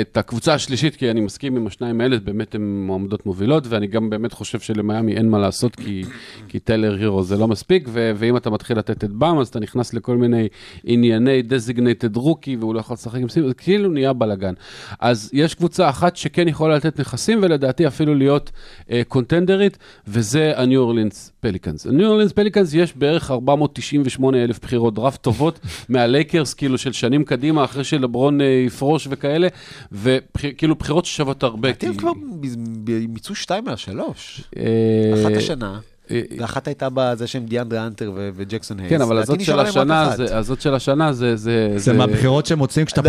את 0.00 0.16
הקבוצה 0.16 0.54
השלישית, 0.54 0.96
כי 0.96 1.10
אני 1.10 1.20
מסכים 1.20 1.56
עם 1.56 1.66
השניים 1.66 2.00
האלה, 2.00 2.16
באמת 2.24 2.54
הן 2.54 2.82
מועמדות 2.86 3.26
מובילות, 3.26 3.64
ואני 3.68 3.86
גם 3.86 4.10
באמת 4.10 4.32
חושב 4.32 4.60
שלמיאמי 4.60 5.16
אין 5.16 5.28
מה 5.28 5.38
לעשות, 5.38 5.76
כי, 5.76 6.04
כי 6.48 6.58
טיילר 6.58 6.94
הירו 6.94 7.22
זה 7.22 7.36
לא 7.36 7.48
מספיק, 7.48 7.88
ו- 7.92 8.12
ואם 8.16 8.36
אתה 8.36 8.50
מתחיל 8.50 8.78
לתת 8.78 9.04
את 9.04 9.10
באם, 9.10 9.38
אז 9.38 9.48
אתה 9.48 9.60
נכנס 9.60 9.94
לכל 9.94 10.16
מיני 10.16 10.48
ענייני 10.84 11.42
designated 11.48 12.16
רוקי, 12.16 12.56
והוא 12.56 12.74
לא 12.74 12.80
יכול 12.80 12.94
לשחק 12.94 13.18
עם 13.20 13.28
סימון, 13.28 13.48
זה 13.48 13.54
כאילו 13.54 13.90
נהיה 13.90 14.12
בלאגן. 14.12 14.54
אז 15.00 15.30
יש 15.32 15.54
קבוצה 15.54 15.88
אחת 15.88 16.16
שכן 16.16 16.48
יכולה 16.48 16.76
לתת 16.76 17.00
נכסים, 17.00 17.38
ולדעתי 17.42 17.86
אפילו 17.86 18.14
להיות 18.14 18.50
קונטנדרית, 19.08 19.78
וזה 20.08 20.52
הניו 20.56 20.80
אורלינס 20.80 21.32
פליקאנס. 21.40 21.86
הניו 21.86 22.08
אורלינס 22.08 22.32
פליקאנס 22.32 22.74
יש 22.74 22.96
בערך 22.96 23.30
498 23.30 24.44
אלף 24.44 24.58
בחירות 24.58 24.94
דראפט 24.94 25.22
טובות 25.22 25.60
מהלייקרס, 25.88 26.54
כאילו 26.54 26.78
של 26.78 26.92
שנים 26.92 27.24
קדימה, 27.24 27.64
אחרי 27.64 27.84
שלברון 27.84 28.40
אה, 28.40 28.46
יפרוש 28.46 29.08
וכאלה, 29.10 29.48
וכאילו 29.92 30.74
בחירות 30.74 31.04
ששוות 31.04 31.42
הרבה. 31.42 31.70
הם 31.70 31.94
כבר 31.94 32.10
מיצו 33.08 33.34
שתיים 33.34 33.64
מהשלוש. 33.64 34.42
אה, 34.56 34.62
אחת 35.14 35.36
השנה, 35.36 35.74
אה, 35.74 35.89
ואחת 36.38 36.66
הייתה 36.66 36.88
בזה 36.94 37.26
שהם 37.26 37.44
דיאנדרה 37.44 37.86
האנטר 37.86 38.12
וג'קסון 38.36 38.80
הייס. 38.80 38.90
כן, 38.90 39.00
אבל 39.00 39.18
הזאת 39.18 39.40
של 39.40 39.60
השנה, 39.60 40.14
הזאת 40.30 40.60
של 40.60 40.74
השנה 40.74 41.12
זה... 41.12 41.36
זה, 41.36 41.72
זה 41.76 41.92
מהבחירות 41.92 42.46
שהם 42.46 42.58
מוצאים 42.58 42.86
כשאתה 42.86 43.02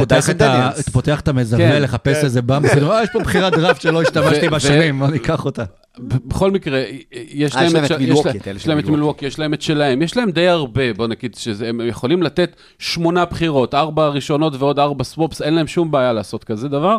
פותח 0.92 1.20
את 1.20 1.28
המזווה 1.28 1.72
כן, 1.72 1.82
לחפש 1.82 2.18
כן. 2.18 2.26
איזה 2.26 2.42
אה, 2.50 3.04
יש 3.04 3.10
פה 3.14 3.20
בחירת 3.20 3.54
דראפט 3.54 3.82
שלא 3.82 4.02
השתמשתי 4.02 4.50
בשנים, 4.50 5.00
בוא 5.00 5.08
ניקח 5.08 5.46
אותה. 5.46 5.64
בכל 6.00 6.52
מקרה, 6.52 6.84
יש 7.12 7.56
אה, 7.56 7.64
להם 7.64 7.86
את 7.86 7.92
מילווקי, 7.92 8.38
יש 8.56 8.68
להם 8.68 8.80
את 8.80 8.86
מילווקי. 8.86 9.26
יש 9.26 9.40
להם 9.40 9.54
את 9.54 9.62
שלהם, 9.62 10.02
יש 10.02 10.18
להם 10.18 10.32
די 10.32 10.48
הרבה, 10.48 10.94
בוא 10.94 11.08
נגיד 11.08 11.36
שהם 11.36 11.82
יכולים 11.88 12.24
לתת 12.24 12.56
שמונה 12.80 13.26
בחירות, 13.26 13.74
ארבע 13.74 14.08
ראשונות 14.08 14.54
ועוד 14.60 14.80
ארבע 14.80 15.04
סוופס, 15.04 15.42
אין 15.42 15.54
להם 15.54 15.68
שום 15.68 15.92
בעיה 15.92 16.14
לעשות 16.14 16.44
כזה 16.44 16.68
דבר, 16.68 16.98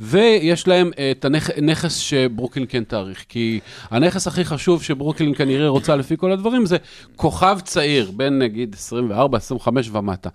ויש 0.00 0.68
להם 0.68 0.90
את 1.10 1.24
הנכס 1.56 1.96
שברוקלין 1.96 2.66
כן 2.68 2.84
תאריך, 2.84 3.24
כי 3.28 3.60
הנכס 3.90 4.26
הכי 4.26 4.44
חשוב 4.44 4.82
שברוקלין 4.82 5.34
כנראה 5.34 5.68
רוצה 5.68 5.96
לפי 5.96 6.16
כל 6.16 6.32
הדברים 6.32 6.66
זה 6.66 6.76
כוכב 7.16 7.58
צעיר, 7.64 8.10
בין 8.16 8.38
נגיד 8.38 8.74
24, 8.78 9.38
25 9.38 9.90
ומטה. 9.92 10.28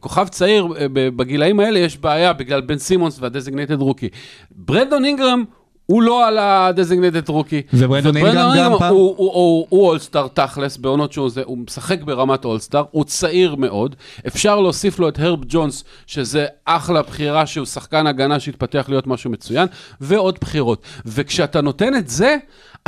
כוכב 0.00 0.28
צעיר, 0.28 0.68
אה, 0.78 0.86
בגילאים 0.92 1.60
האלה 1.60 1.78
יש 1.78 1.98
בעיה 1.98 2.32
בגלל 2.32 2.60
בן 2.60 2.78
סימונס 2.78 3.18
והדזיגנטד 3.20 3.80
רוקי. 3.80 4.08
ברנדון 4.50 5.04
אינגרם 5.04 5.44
הוא 5.86 6.02
לא 6.02 6.28
על 6.28 6.38
ה-designated 6.38 7.28
rookie. 7.32 7.62
וברנדון 7.72 8.16
אינגרם 8.16 8.34
גם 8.58 8.78
פעם- 8.78 8.94
הוא- 8.94 9.66
אולסטאר 9.72 10.28
תכלס, 10.28 10.76
בעונות 10.76 11.12
שהוא 11.12 11.30
זה, 11.30 11.42
הוא 11.44 11.58
משחק 11.58 12.02
ברמת 12.02 12.44
אולסטאר, 12.44 12.84
הוא 12.90 13.04
צעיר 13.04 13.54
מאוד, 13.54 13.96
אפשר 14.26 14.60
להוסיף 14.60 14.98
לו 14.98 15.08
את 15.08 15.18
הרב 15.18 15.40
ג'ונס, 15.48 15.84
שזה 16.06 16.46
אחלה 16.64 17.02
בחירה 17.02 17.46
שהוא 17.46 17.66
שחקן 17.66 18.06
הגנה 18.06 18.40
שהתפתח 18.40 18.84
להיות 18.88 19.06
משהו 19.06 19.30
מצוין, 19.30 19.68
ועוד 20.00 20.38
בחירות. 20.40 20.82
וכשאתה 21.06 21.60
נותן 21.60 21.94
את 21.96 22.08
זה, 22.08 22.36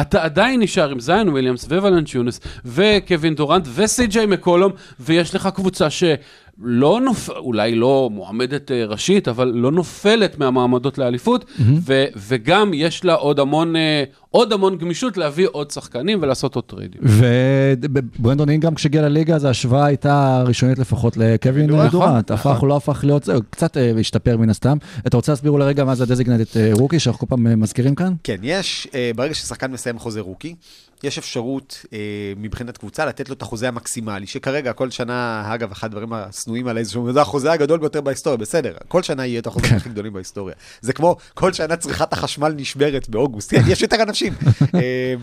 אתה 0.00 0.22
עדיין 0.24 0.60
נשאר 0.62 0.90
עם 0.90 1.00
זיין 1.00 1.28
וויליאמס 1.28 1.64
וולנצ'יונס 1.64 2.40
וקווין 2.64 3.34
דורנט 3.34 3.68
וסי.ג'יי 3.74 4.26
מקולום, 4.26 4.72
ויש 5.00 5.34
לך 5.34 5.48
קבוצה 5.54 5.90
ש... 5.90 6.04
לא 6.58 7.00
נופ... 7.00 7.30
אולי 7.30 7.74
לא 7.74 8.10
מועמדת 8.12 8.70
אה, 8.70 8.84
ראשית, 8.84 9.28
אבל 9.28 9.48
לא 9.54 9.72
נופלת 9.72 10.38
מהמועמדות 10.38 10.98
לאליפות, 10.98 11.44
ו- 11.60 12.04
וגם 12.28 12.70
יש 12.74 13.04
לה 13.04 13.14
עוד 13.14 13.40
המון, 13.40 13.76
אה, 13.76 14.04
עוד 14.30 14.52
המון 14.52 14.78
גמישות 14.78 15.16
להביא 15.16 15.46
עוד 15.52 15.70
שחקנים 15.70 16.18
ולעשות 16.22 16.54
עוד 16.54 16.64
טריידים. 16.64 17.00
וברנדון 17.04 18.48
אינגרם 18.48 18.74
כשהגיע 18.74 19.02
לליגה, 19.02 19.34
אז 19.34 19.44
ההשוואה 19.44 19.84
הייתה 19.84 20.42
ראשונית 20.46 20.78
לפחות 20.78 21.16
לקווין 21.16 21.70
נכון, 21.70 21.88
דורנט. 21.88 22.32
נכון. 22.32 22.52
הפך, 22.52 22.60
הוא 22.60 22.68
לא 22.68 22.76
הפך 22.76 23.00
להיות, 23.04 23.24
זהו, 23.24 23.40
קצת 23.50 23.76
אה, 23.76 23.92
השתפר 24.00 24.36
מן 24.36 24.50
הסתם. 24.50 24.76
אתה 25.06 25.16
רוצה 25.16 25.32
להסביר 25.32 25.52
אולי 25.52 25.64
רגע 25.64 25.84
מה 25.84 25.94
זה 25.94 26.04
ה 26.04 26.10
designated 26.10 26.72
rookie, 26.72 26.98
שאנחנו 26.98 27.20
כל 27.20 27.26
פעם 27.26 27.60
מזכירים 27.60 27.94
כאן? 27.94 28.14
כן, 28.24 28.36
יש, 28.42 28.88
ברגע 29.16 29.34
ששחקן 29.34 29.72
מסיים 29.72 29.98
חוזה 29.98 30.20
rookie, 30.20 30.54
יש 31.06 31.18
אפשרות 31.18 31.86
אה, 31.92 31.98
מבחינת 32.36 32.78
קבוצה 32.78 33.06
לתת 33.06 33.28
לו 33.28 33.34
את 33.34 33.42
החוזה 33.42 33.68
המקסימלי, 33.68 34.26
שכרגע 34.26 34.72
כל 34.72 34.90
שנה, 34.90 35.44
אגב, 35.54 35.70
אחד 35.70 35.86
הדברים 35.86 36.12
השנואים 36.12 36.68
עליי 36.68 36.78
זה 36.78 36.87
שהוא, 36.87 37.12
זה 37.12 37.20
החוזה 37.20 37.52
הגדול 37.52 37.78
ביותר 37.78 38.00
בהיסטוריה, 38.00 38.36
בסדר, 38.36 38.72
כל 38.88 39.02
שנה 39.02 39.26
יהיה 39.26 39.40
את 39.40 39.46
החוזים 39.46 39.76
הכי 39.76 39.88
גדולים 39.88 40.12
בהיסטוריה. 40.12 40.54
זה 40.80 40.92
כמו 40.92 41.16
כל 41.34 41.52
שנה 41.52 41.76
צריכת 41.76 42.12
החשמל 42.12 42.54
נשברת 42.56 43.08
באוגוסט, 43.08 43.54
כן, 43.54 43.62
יש 43.68 43.82
יותר 43.82 44.02
אנשים. 44.02 44.32
אה, 44.74 45.14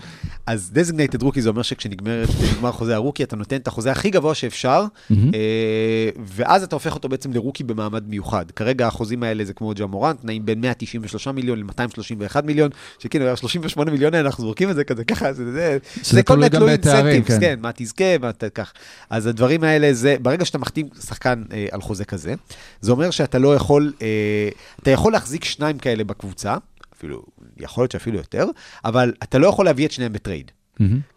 אז 0.45 0.71
designated 0.75 1.23
רוקי 1.23 1.41
זה 1.41 1.49
אומר 1.49 1.61
שכשנגמר 1.61 2.25
חוזה 2.71 2.95
הרוקי, 2.95 3.23
אתה 3.23 3.35
נותן 3.35 3.55
את 3.55 3.67
החוזה 3.67 3.91
הכי 3.91 4.09
גבוה 4.09 4.35
שאפשר, 4.35 4.85
אה, 5.11 6.09
ואז 6.25 6.63
אתה 6.63 6.75
הופך 6.75 6.95
אותו 6.95 7.09
בעצם 7.09 7.33
לרוקי 7.33 7.63
במעמד 7.63 8.09
מיוחד. 8.09 8.51
כרגע 8.51 8.87
החוזים 8.87 9.23
האלה 9.23 9.45
זה 9.45 9.53
כמו 9.53 9.73
ג'ה 9.75 9.85
נעים 10.23 10.45
בין 10.45 10.61
193 10.61 11.27
מיליון 11.27 11.59
ל-231 11.59 12.41
מיליון, 12.43 12.69
שכאילו 12.99 13.25
היה 13.25 13.35
38 13.35 13.91
מיליון 13.91 14.13
אנחנו 14.13 14.43
זורקים 14.43 14.69
את 14.69 14.75
זה 14.75 14.83
כזה 14.83 15.03
ככה, 15.03 15.33
זה, 15.33 15.51
זה, 15.51 15.72
זה 16.03 16.23
כל 16.23 16.35
מיני 16.35 16.49
תלוי 16.49 16.73
בתארים, 16.73 17.05
אינסנטיבס, 17.05 17.39
כן. 17.39 17.39
כן, 17.39 17.59
מה 17.61 17.71
תזכה, 17.75 18.17
מה 18.21 18.29
אתה 18.29 18.49
כך. 18.49 18.73
אז 19.09 19.27
הדברים 19.27 19.63
האלה 19.63 19.93
זה, 19.93 20.15
ברגע 20.21 20.45
שאתה 20.45 20.57
מחתים 20.57 20.89
שחקן 21.05 21.43
אה, 21.53 21.65
על 21.71 21.81
חוזה 21.81 22.05
כזה, 22.05 22.33
זה 22.81 22.91
אומר 22.91 23.11
שאתה 23.11 23.39
לא 23.39 23.55
יכול, 23.55 23.93
אה, 24.01 24.49
אתה 24.81 24.91
יכול 24.91 25.11
להחזיק 25.13 25.43
שניים 25.43 25.77
כאלה 25.77 26.03
בקבוצה, 26.03 26.55
אפילו, 26.97 27.23
יכול 27.57 27.81
להיות 27.81 27.91
שאפילו 27.91 28.17
יותר, 28.17 28.45
אבל 28.85 29.13
אתה 29.23 29.37
לא 29.37 29.47
יכול 29.47 29.65
להביא 29.65 29.85
את 29.85 29.91
שניהם 29.91 30.13
בטרייד. 30.13 30.51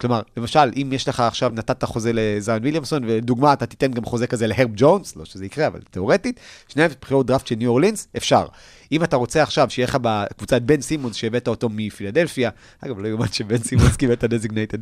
כלומר, 0.01 0.23
למשל, 0.37 0.71
אם 0.77 0.89
יש 0.93 1.09
לך 1.09 1.21
עכשיו, 1.21 1.53
נתת 1.55 1.85
חוזה 1.85 2.11
לזיון 2.15 2.59
וויליאמסון, 2.59 3.05
ודוגמה, 3.07 3.53
אתה 3.53 3.67
תיתן 3.67 3.93
גם 3.93 4.05
חוזה 4.05 4.27
כזה 4.27 4.47
להרב 4.47 4.71
ג'ונס, 4.77 5.17
לא 5.17 5.25
שזה 5.25 5.47
יקרה, 5.47 5.67
אבל 5.67 5.81
תאורטית, 5.91 6.41
שניהם 6.69 6.91
בחירות 7.01 7.27
דראפט 7.27 7.47
של 7.47 7.55
ניו 7.55 7.71
אורלינס, 7.71 8.09
אפשר. 8.17 8.47
אם 8.93 9.05
אתה 9.05 9.17
רוצה 9.17 9.43
עכשיו 9.43 9.71
שיהיה 9.71 9.89
לך 9.89 9.99
בקבוצת 10.03 10.63
בן 10.63 10.81
סימונס, 10.81 11.17
שהבאת 11.17 11.49
אותו 11.49 11.69
מפילדלפיה, 11.73 12.51
אגב, 12.81 12.99
לא 12.99 13.09
יאומן 13.09 13.33
שבן 13.33 13.59
סימונס 13.59 13.97
קיבל 13.97 14.13
את 14.13 14.25
ה 14.25 14.29
designated, 14.29 14.79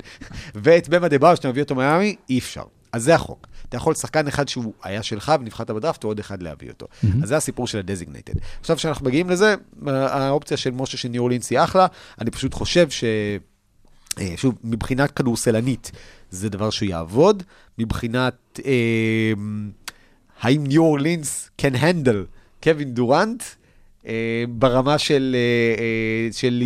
ואת 0.55 0.89
באם 0.89 1.09
אדבאיו, 1.09 1.37
שאתה 1.37 1.49
מביא 1.49 1.63
אותו 1.63 1.75
מיאמי, 1.75 2.17
אי 2.31 2.39
אפשר. 2.39 2.63
אז 2.93 3.03
זה 3.03 3.15
החוק. 3.15 3.47
אתה 3.69 3.77
יכול 3.77 3.95
שחקן 3.95 4.27
אחד 4.27 4.49
שהוא 4.49 4.73
היה 4.83 5.03
שלך 5.03 5.33
ונבחרת 5.41 5.71
בדראפט, 5.71 6.05
או 6.05 6.09
עוד 6.09 6.19
אחד 6.19 6.43
להביא 6.43 6.71
אותו. 6.71 6.87
אז 7.23 7.29
זה 7.29 7.37
הסיפור 7.37 7.67
של 7.67 7.79
הדזיגנייטד. 7.79 8.35
עכשיו, 8.61 8.77
כשאנחנו 8.77 9.07
מגיעים 9.07 9.31
לזה, 9.31 9.55
האופציה 9.87 10.57
של 10.57 10.71
משה 10.71 10.97
של 10.97 11.09
ניו 11.09 11.21
אורלינס 11.21 11.51
היא 11.51 11.61
אחלה, 11.61 11.87
אני 12.21 12.31
פשוט 12.31 12.55
חושב 12.55 12.91
ש... 12.91 13.05
אה, 14.21 14.35
שוב, 14.37 14.55
מבחינת 14.65 15.11
כדורסלנית 15.11 15.93
זה 16.31 16.49
דבר 16.49 16.71
שיעבוד, 16.71 17.43
מבחינת 17.79 18.61
אה, 18.65 19.33
האם 20.41 20.65
ניו 20.67 20.83
אורלינס 20.83 21.51
can 21.63 21.75
handle 21.75 22.27
קווין 22.63 22.95
דורנט, 22.95 23.43
ברמה 24.49 24.99
של, 24.99 25.37
אה, 25.39 25.83
אה, 25.83 26.33
של 26.33 26.63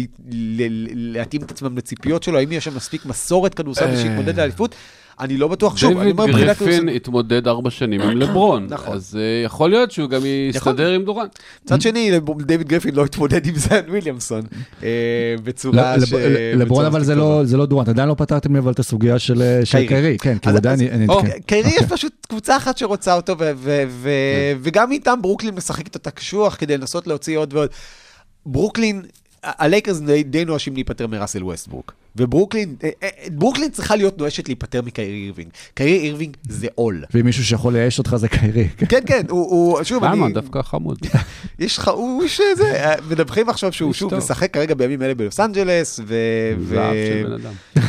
להתאים 0.94 1.42
את 1.42 1.50
עצמם 1.50 1.78
לציפיות 1.78 2.22
שלו, 2.22 2.38
האם 2.38 2.52
יש 2.52 2.64
שם 2.64 2.76
מספיק 2.76 3.06
מסורת 3.06 3.54
כדורסל 3.54 3.84
אה. 3.84 3.94
ושיתמודד 3.94 4.36
לאליפות? 4.36 4.74
אני 5.20 5.36
לא 5.36 5.48
בטוח, 5.48 5.76
שוב, 5.76 5.90
אני 5.90 5.98
דיוויד 5.98 6.12
אומר 6.18 6.26
מבחינת 6.26 6.46
גריפין 6.46 6.66
כדורסל. 6.80 6.96
התמודד 6.96 7.48
ארבע 7.48 7.70
שנים 7.70 8.00
עם 8.00 8.16
לברון, 8.16 8.66
נכון. 8.70 8.94
אז 8.96 9.18
אה, 9.20 9.44
יכול 9.44 9.70
להיות 9.70 9.90
שהוא 9.90 10.10
גם 10.10 10.20
יסתדר 10.50 10.90
עם 10.90 11.04
דורנט. 11.04 11.38
מצד 11.64 11.80
שני, 11.80 12.10
דיוויד 12.46 12.68
גריפין 12.68 12.94
לא 12.94 13.04
התמודד 13.04 13.46
עם 13.46 13.54
זיין 13.54 13.84
וויליאמסון 13.88 14.42
אה, 14.82 14.88
בצורה 15.44 15.96
לב- 15.96 16.04
ש... 16.06 16.12
לברון 16.54 16.84
אבל 16.84 17.04
זה. 17.04 17.14
לא- 17.14 17.40
זה 17.44 17.56
לא 17.56 17.66
דורנט, 17.66 17.88
עדיין 17.88 18.08
לא 18.08 18.14
פתרתם 18.14 18.52
לי 18.52 18.58
אבל 18.58 18.72
את 18.72 18.78
הסוגיה 18.78 19.18
של 19.18 19.42
אה, 19.42 19.60
קיירי. 19.88 20.16
כן, 20.20 20.38
כי 20.38 20.48
הוא 20.48 20.56
עדיין... 20.56 20.74
אז- 20.80 20.86
אני- 20.92 21.06
או, 21.08 21.22
כן. 21.22 21.28
קיירי 21.46 21.70
יש 21.70 21.82
פשוט 21.88 22.12
קבוצה 22.28 22.56
אחת 22.56 22.78
שרוצה 22.78 23.14
אותו, 23.14 23.34
ו- 23.38 23.52
ו- 23.56 23.84
ו- 23.88 24.10
וגם 24.60 24.92
איתם 24.92 25.18
ברוקלין 25.22 25.54
משחקת 25.54 25.94
אותה 25.94 26.10
קשוח 26.10 26.56
כדי 26.58 26.76
לנסות 26.78 27.06
להוציא 27.06 27.38
עוד 27.38 27.54
ועוד. 27.54 27.68
ברוקלין, 28.46 29.02
הלייקרס 29.42 29.98
די- 30.00 30.22
די 30.22 30.44
נואשים 30.44 30.74
להיפטר 30.74 31.06
מראסל 31.06 31.44
ווסטברוק. 31.44 31.92
וברוקלין, 32.18 32.76
אה, 32.84 32.88
אה, 33.02 33.08
ברוקלין 33.32 33.70
צריכה 33.70 33.96
להיות 33.96 34.18
נואשת 34.18 34.48
להיפטר 34.48 34.82
מקיירי 34.82 35.24
אירווינג. 35.24 35.50
קיירי 35.74 35.98
אירווינג 36.06 36.36
זה 36.48 36.66
עול. 36.74 37.04
ואם 37.14 37.24
מישהו 37.24 37.44
שיכול 37.44 37.72
לייאש 37.72 37.98
אותך 37.98 38.16
זה 38.16 38.28
קיירי. 38.28 38.68
כן. 38.68 39.00
כן, 39.06 39.22
הוא, 39.28 39.50
הוא 39.50 39.84
שוב, 39.84 40.04
אני... 40.04 40.16
למה? 40.16 40.28
דווקא 40.30 40.62
חמוד. 40.62 40.98
יש 41.58 41.78
לך, 41.78 41.88
הוא 41.88 42.22
איש 42.22 42.40
זה, 42.56 42.84
אה, 42.84 42.94
מדווחים 43.10 43.48
עכשיו 43.48 43.72
שהוא 43.72 43.92
שוב 43.92 44.10
טוב. 44.10 44.18
משחק 44.18 44.54
כרגע 44.54 44.74
בימים 44.74 45.02
אלה 45.02 45.14
בלוס 45.14 45.40
אנג'לס. 45.40 46.00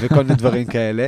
וכל 0.02 0.24
מיני 0.24 0.36
דברים 0.36 0.66
כאלה. 0.66 1.08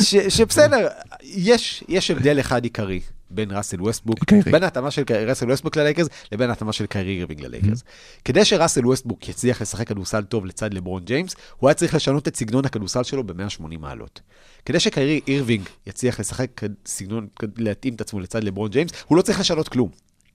ש, 0.00 0.16
שבסדר, 0.16 0.88
יש, 1.22 1.84
יש 1.88 2.10
הבדל 2.10 2.40
אחד 2.40 2.64
עיקרי 2.64 3.00
בין 3.34 3.50
ראסל 3.50 3.82
ווסטברוק, 3.82 4.24
קיירי. 4.24 4.52
בין 4.52 4.62
ההתאמה 4.62 4.90
של 4.90 5.02
ראסל 5.26 5.50
ווסטברוק 5.50 5.76
ללייקרס, 5.76 6.08
לבין 6.32 6.50
ההתאמה 6.50 6.72
של 6.72 6.86
קיירי 6.86 7.16
אירווינג 7.16 7.42
ללייקרס. 7.42 7.84
כדי 8.24 8.44
שראסל 8.44 8.86
ווסטברוק 8.86 9.28
יצליח 9.28 9.62
לשחק 9.62 9.88
כדורסל 9.88 10.22
טוב 10.22 10.46
לצד 10.46 10.74
לברון 10.74 11.04
ג'יימס, 11.04 11.36
הוא 11.56 11.68
היה 11.68 11.74
צריך 11.74 11.94
לשנות 11.94 12.28
את 12.28 12.36
סגנון 12.36 12.64
הכדורסל 12.64 13.02
שלו 13.02 13.24
ב-180 13.24 13.78
מעלות. 13.80 14.20
כדי 14.64 14.80
שקיירי 14.80 15.20
אירווינג 15.28 15.68
יצליח 15.86 16.20
לשחק 16.20 16.60
סגנון, 16.86 17.26
להתאים 17.56 17.94
את 17.94 18.00
עצמו 18.00 18.20
לצד 18.20 18.44
לברון 18.44 18.70
ג'יימס, 18.70 18.90
הוא 19.06 19.16
לא 19.16 19.22
צריך 19.22 19.40
לשנות 19.40 19.68
כלום. 19.68 19.88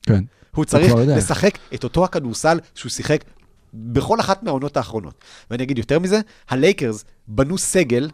כן. 0.03 0.23
הוא 0.55 0.65
צריך. 0.65 0.93
לשחק 0.95 1.57
את 1.73 1.83
אותו 1.83 2.03
הכדורסל 2.03 2.59
שהוא 2.75 2.89
שיחק 2.89 3.23
בכל 3.73 4.19
אחת 4.19 4.43
מהעונות 4.43 4.77
האחרונות. 4.77 5.23
ואני 5.51 5.63
אגיד 5.63 5.77
יותר 5.77 5.99
מזה, 5.99 6.19
הלייקרס 6.49 7.05
בנו 7.27 7.57
סגל 7.57 8.09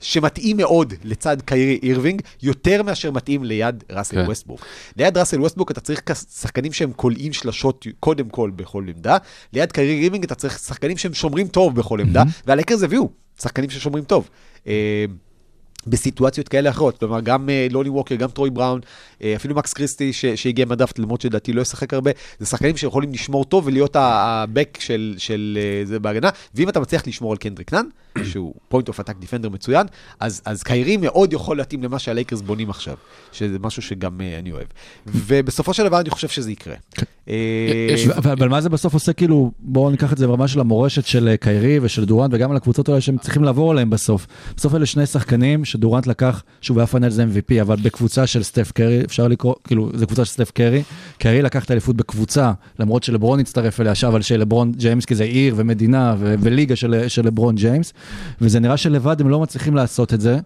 שמתאים 0.00 0.56
מאוד 0.56 0.94
לצד 1.04 1.36
קיירי 1.44 1.78
אירווינג, 1.82 2.22
יותר 2.42 2.82
מאשר 2.82 3.10
מתאים 3.10 3.44
ליד 3.44 3.84
ראסל 3.90 4.16
כן. 4.16 4.24
ווסטברוק. 4.26 4.64
ליד 4.96 5.18
ראסל 5.18 5.40
ווסטברוק 5.40 5.70
אתה 5.70 5.80
צריך 5.80 6.00
שחקנים 6.30 6.72
שהם 6.72 6.92
קולעים 6.92 7.32
שלשות 7.32 7.86
קודם 8.00 8.28
כל 8.28 8.50
בכל 8.50 8.84
עמדה, 8.88 9.16
ליד 9.52 9.72
קיירי 9.72 10.00
אירווינג 10.02 10.24
אתה 10.24 10.34
צריך 10.34 10.58
שחקנים 10.58 10.96
שהם 10.96 11.14
שומרים 11.14 11.48
טוב 11.48 11.74
בכל 11.76 12.00
עמדה, 12.00 12.22
והלייקרס 12.46 12.82
הביאו 12.82 13.10
שחקנים 13.42 13.70
ששומרים 13.70 14.04
טוב. 14.04 14.28
בסיטואציות 15.90 16.48
כאלה 16.48 16.70
אחרות, 16.70 16.98
כלומר 16.98 17.20
גם 17.20 17.48
אה, 17.50 17.66
לוני 17.70 17.88
ווקר, 17.88 18.14
גם 18.14 18.28
טרוי 18.28 18.50
בראון, 18.50 18.80
אה, 19.22 19.36
אפילו 19.36 19.54
מקס 19.54 19.72
קריסטי 19.72 20.12
ש- 20.12 20.24
שהגיע 20.26 20.64
מהדראפט, 20.64 20.92
למרות 20.98 21.20
שלדעתי 21.20 21.52
לא 21.52 21.62
ישחק 21.62 21.94
הרבה, 21.94 22.10
זה 22.38 22.46
שחקנים 22.46 22.76
שיכולים 22.76 23.12
לשמור 23.12 23.44
טוב 23.44 23.66
ולהיות 23.66 23.96
הבק 23.98 24.78
של, 24.80 25.14
של 25.18 25.58
אה, 25.60 25.84
זה 25.86 25.98
בהגנה, 25.98 26.28
ואם 26.54 26.68
אתה 26.68 26.80
מצליח 26.80 27.06
לשמור 27.06 27.32
על 27.32 27.38
קנדריק 27.38 27.72
נאן, 27.74 27.84
שהוא 28.24 28.54
point 28.68 28.88
of 28.88 29.00
attack 29.00 29.16
defender 29.18 29.48
מצוין, 29.48 29.86
אז, 30.20 30.42
אז 30.44 30.62
קיירי 30.62 30.96
מאוד 30.96 31.32
יכול 31.32 31.56
להתאים 31.56 31.82
למה 31.82 31.98
שהלייקרס 31.98 32.40
בונים 32.40 32.70
עכשיו, 32.70 32.94
שזה 33.32 33.56
משהו 33.60 33.82
שגם 33.82 34.20
אני 34.38 34.52
אוהב. 34.52 34.66
ובסופו 35.06 35.74
של 35.74 35.84
דבר 35.84 36.00
אני 36.00 36.10
חושב 36.10 36.28
שזה 36.28 36.50
יקרה. 36.52 36.74
יש- 37.26 38.08
אבל, 38.08 38.48
מה 38.48 38.60
זה 38.60 38.68
בסוף 38.68 38.94
עושה 38.94 39.12
כאילו, 39.12 39.50
בואו 39.58 39.90
ניקח 39.90 40.12
את 40.12 40.18
זה 40.18 40.26
ברמה 40.26 40.48
של 40.48 40.60
המורשת 40.60 41.06
של 41.06 41.34
קיירי 41.40 41.78
ושל 41.82 42.04
דורנט 42.04 42.30
וגם 42.34 42.50
על 42.50 42.56
הקבוצות 42.56 42.88
האלה 42.88 43.00
שהם 43.00 43.18
צריכים 43.18 43.44
לעבור 43.44 43.70
עליהם 43.70 43.90
בסוף. 43.90 44.26
בסוף 44.56 44.74
אלה 44.74 44.86
שני 44.86 45.06
שחקנים 45.06 45.64
שדורנט 45.78 46.06
לקח, 46.06 46.42
שוב 46.60 46.78
היה 46.78 46.86
Finals 46.86 47.18
MVP, 47.18 47.60
אבל 47.62 47.76
בקבוצה 47.82 48.26
של 48.26 48.42
סטף 48.42 48.72
קרי, 48.72 49.04
אפשר 49.04 49.28
לקרוא, 49.28 49.54
כאילו, 49.64 49.90
זו 49.94 50.06
קבוצה 50.06 50.24
של 50.24 50.32
סטף 50.32 50.50
קרי. 50.50 50.82
קיירי 51.18 51.42
לקח 51.42 51.64
את 51.64 51.70
האליפות 51.70 51.96
בקבוצה, 51.96 52.52
למרות 52.78 53.02
שלברון 53.02 53.40
הצטרף 53.40 53.80
אליה, 53.80 53.92
אבל 54.08 54.22
של 54.22 54.40
לברון 54.40 54.72
ג'יימס, 54.72 55.04
כי 55.04 55.14
זה 55.14 55.24
עיר 55.24 55.54
ומדינה 55.56 56.14
ו- 56.18 56.34
וליגה 56.40 56.76
של, 56.76 57.08
של 57.08 57.26
לברון 57.26 57.54
ג'יימס, 57.54 57.92
וזה 58.40 58.60
נראה 58.60 58.76
שלבד 58.76 59.20
הם 59.20 59.28
לא 59.28 59.40
מצליחים 59.40 59.74
לעשות 59.74 60.14
את 60.14 60.20
זה. 60.20 60.38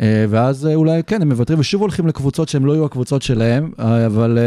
אה, 0.00 0.24
ואז 0.28 0.66
אה, 0.66 0.74
אולי 0.74 1.02
כן, 1.02 1.22
הם 1.22 1.28
מוותרים 1.28 1.60
ושוב 1.60 1.82
הולכים 1.82 2.06
לקבוצות 2.06 2.48
שהם 2.48 2.66
לא 2.66 2.72
יהיו 2.72 2.84
הקבוצות 2.84 3.22
שלהם, 3.22 3.70
אה, 3.80 4.06
אבל 4.06 4.38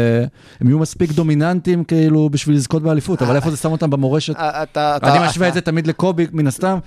הם 0.60 0.68
יהיו 0.68 0.78
מספיק 0.78 1.10
דומיננטיים 1.10 1.84
כאילו 1.84 2.28
בשביל 2.30 2.56
לזכות 2.56 2.82
באליפות, 2.82 3.22
אבל 3.22 3.36
איפה 3.36 3.50
זה 3.50 3.56
שם 3.56 3.72
אותם 3.72 3.90
במורשת? 3.90 4.36
אני 4.36 5.26
משווה 5.28 5.48
את 5.48 5.54
זה 5.54 5.60
תמיד 5.60 5.86
לקובי, 5.86 6.26
מן 6.32 6.46
הסתם, 6.46 6.78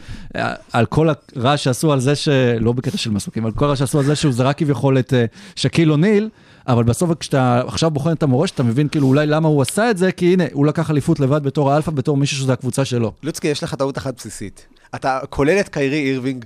על 0.74 0.86
כל 0.86 1.10
הרעש 1.36 1.64
שעשו 1.64 1.94
על 1.94 2.00
זה. 2.00 2.14
לא 2.60 2.72
בקטע 2.72 2.98
של 2.98 3.12
מסוקים, 3.12 3.46
על 3.46 3.52
כל 3.52 3.66
הרעש 3.66 3.80
שעשו 3.80 4.00
על 4.00 4.06
זה 4.06 4.16
שהוא 4.16 4.34
זרק 4.34 4.58
כביכול 4.58 5.00
את 5.00 5.14
שקיל 5.56 5.92
אוניל, 5.92 6.30
אבל 6.68 6.84
בסוף 6.84 7.12
כשאתה 7.20 7.62
עכשיו 7.68 7.92
בוחן 7.92 8.12
את 8.12 8.24
המורשת, 8.24 8.56
אתה 8.56 8.64
מבין 8.64 8.88
כאילו 8.88 9.08
אולי 9.08 9.26
למה 9.26 9.48
הוא 9.48 9.62
עשה 9.62 9.92
את 9.92 9.98
זה, 9.98 10.12
כי 10.12 10.34
הנה, 10.34 10.44
הוא 10.54 10.66
לקח 10.66 10.92
אליפות 10.92 11.20
לבד 11.20 11.44
בתור 11.44 11.72
האלפא, 11.72 11.92
בתור 11.92 12.18
מישהו 12.18 12.38
שזו 12.38 12.54
הקבוצה 12.54 12.86
שלו. 12.86 13.12
לוצקי, 13.24 13.48
יש 13.48 13.64
לך 13.64 13.76
טעות 13.76 13.98
אחת 13.98 14.18
בסיסית. 14.18 14.68
אתה 14.96 15.20
כולל 15.30 15.60
את 15.60 15.70
קיירי 15.70 16.00
אירווינג 16.00 16.46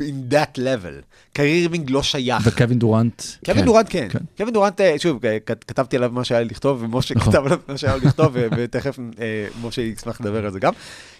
in 0.00 0.32
that 0.32 0.58
level. 0.58 1.02
קיירי 1.32 1.60
אירווינג 1.60 1.90
לא 1.90 2.02
שייך. 2.02 2.42
וקווין 2.46 2.78
דורנט. 2.78 3.22
קווין 3.44 3.60
כן. 3.60 3.64
דורנט 3.66 3.86
כן. 3.90 4.08
כן. 4.10 4.18
קווין 4.36 4.54
דורנט, 4.54 4.80
אה, 4.80 4.98
שוב, 4.98 5.26
אה, 5.26 5.38
כת- 5.46 5.64
כתבתי 5.64 5.96
עליו 5.96 6.10
מה 6.12 6.24
שהיה 6.24 6.40
לי 6.40 6.46
לכתוב, 6.48 6.82
ומשה 6.82 7.14
נכון. 7.14 7.32
כתב 7.32 7.42
עליו 7.46 7.58
מה 7.68 7.78
שהיה 7.78 7.96
לו 7.96 8.02
לכתוב, 8.06 8.32
ותכף 8.56 8.98
אה, 9.20 9.46
משה 9.62 9.82
ישמח 9.82 10.20
לדבר 10.20 10.44
על 10.46 10.52
זה 10.52 10.60
גם. 10.60 10.72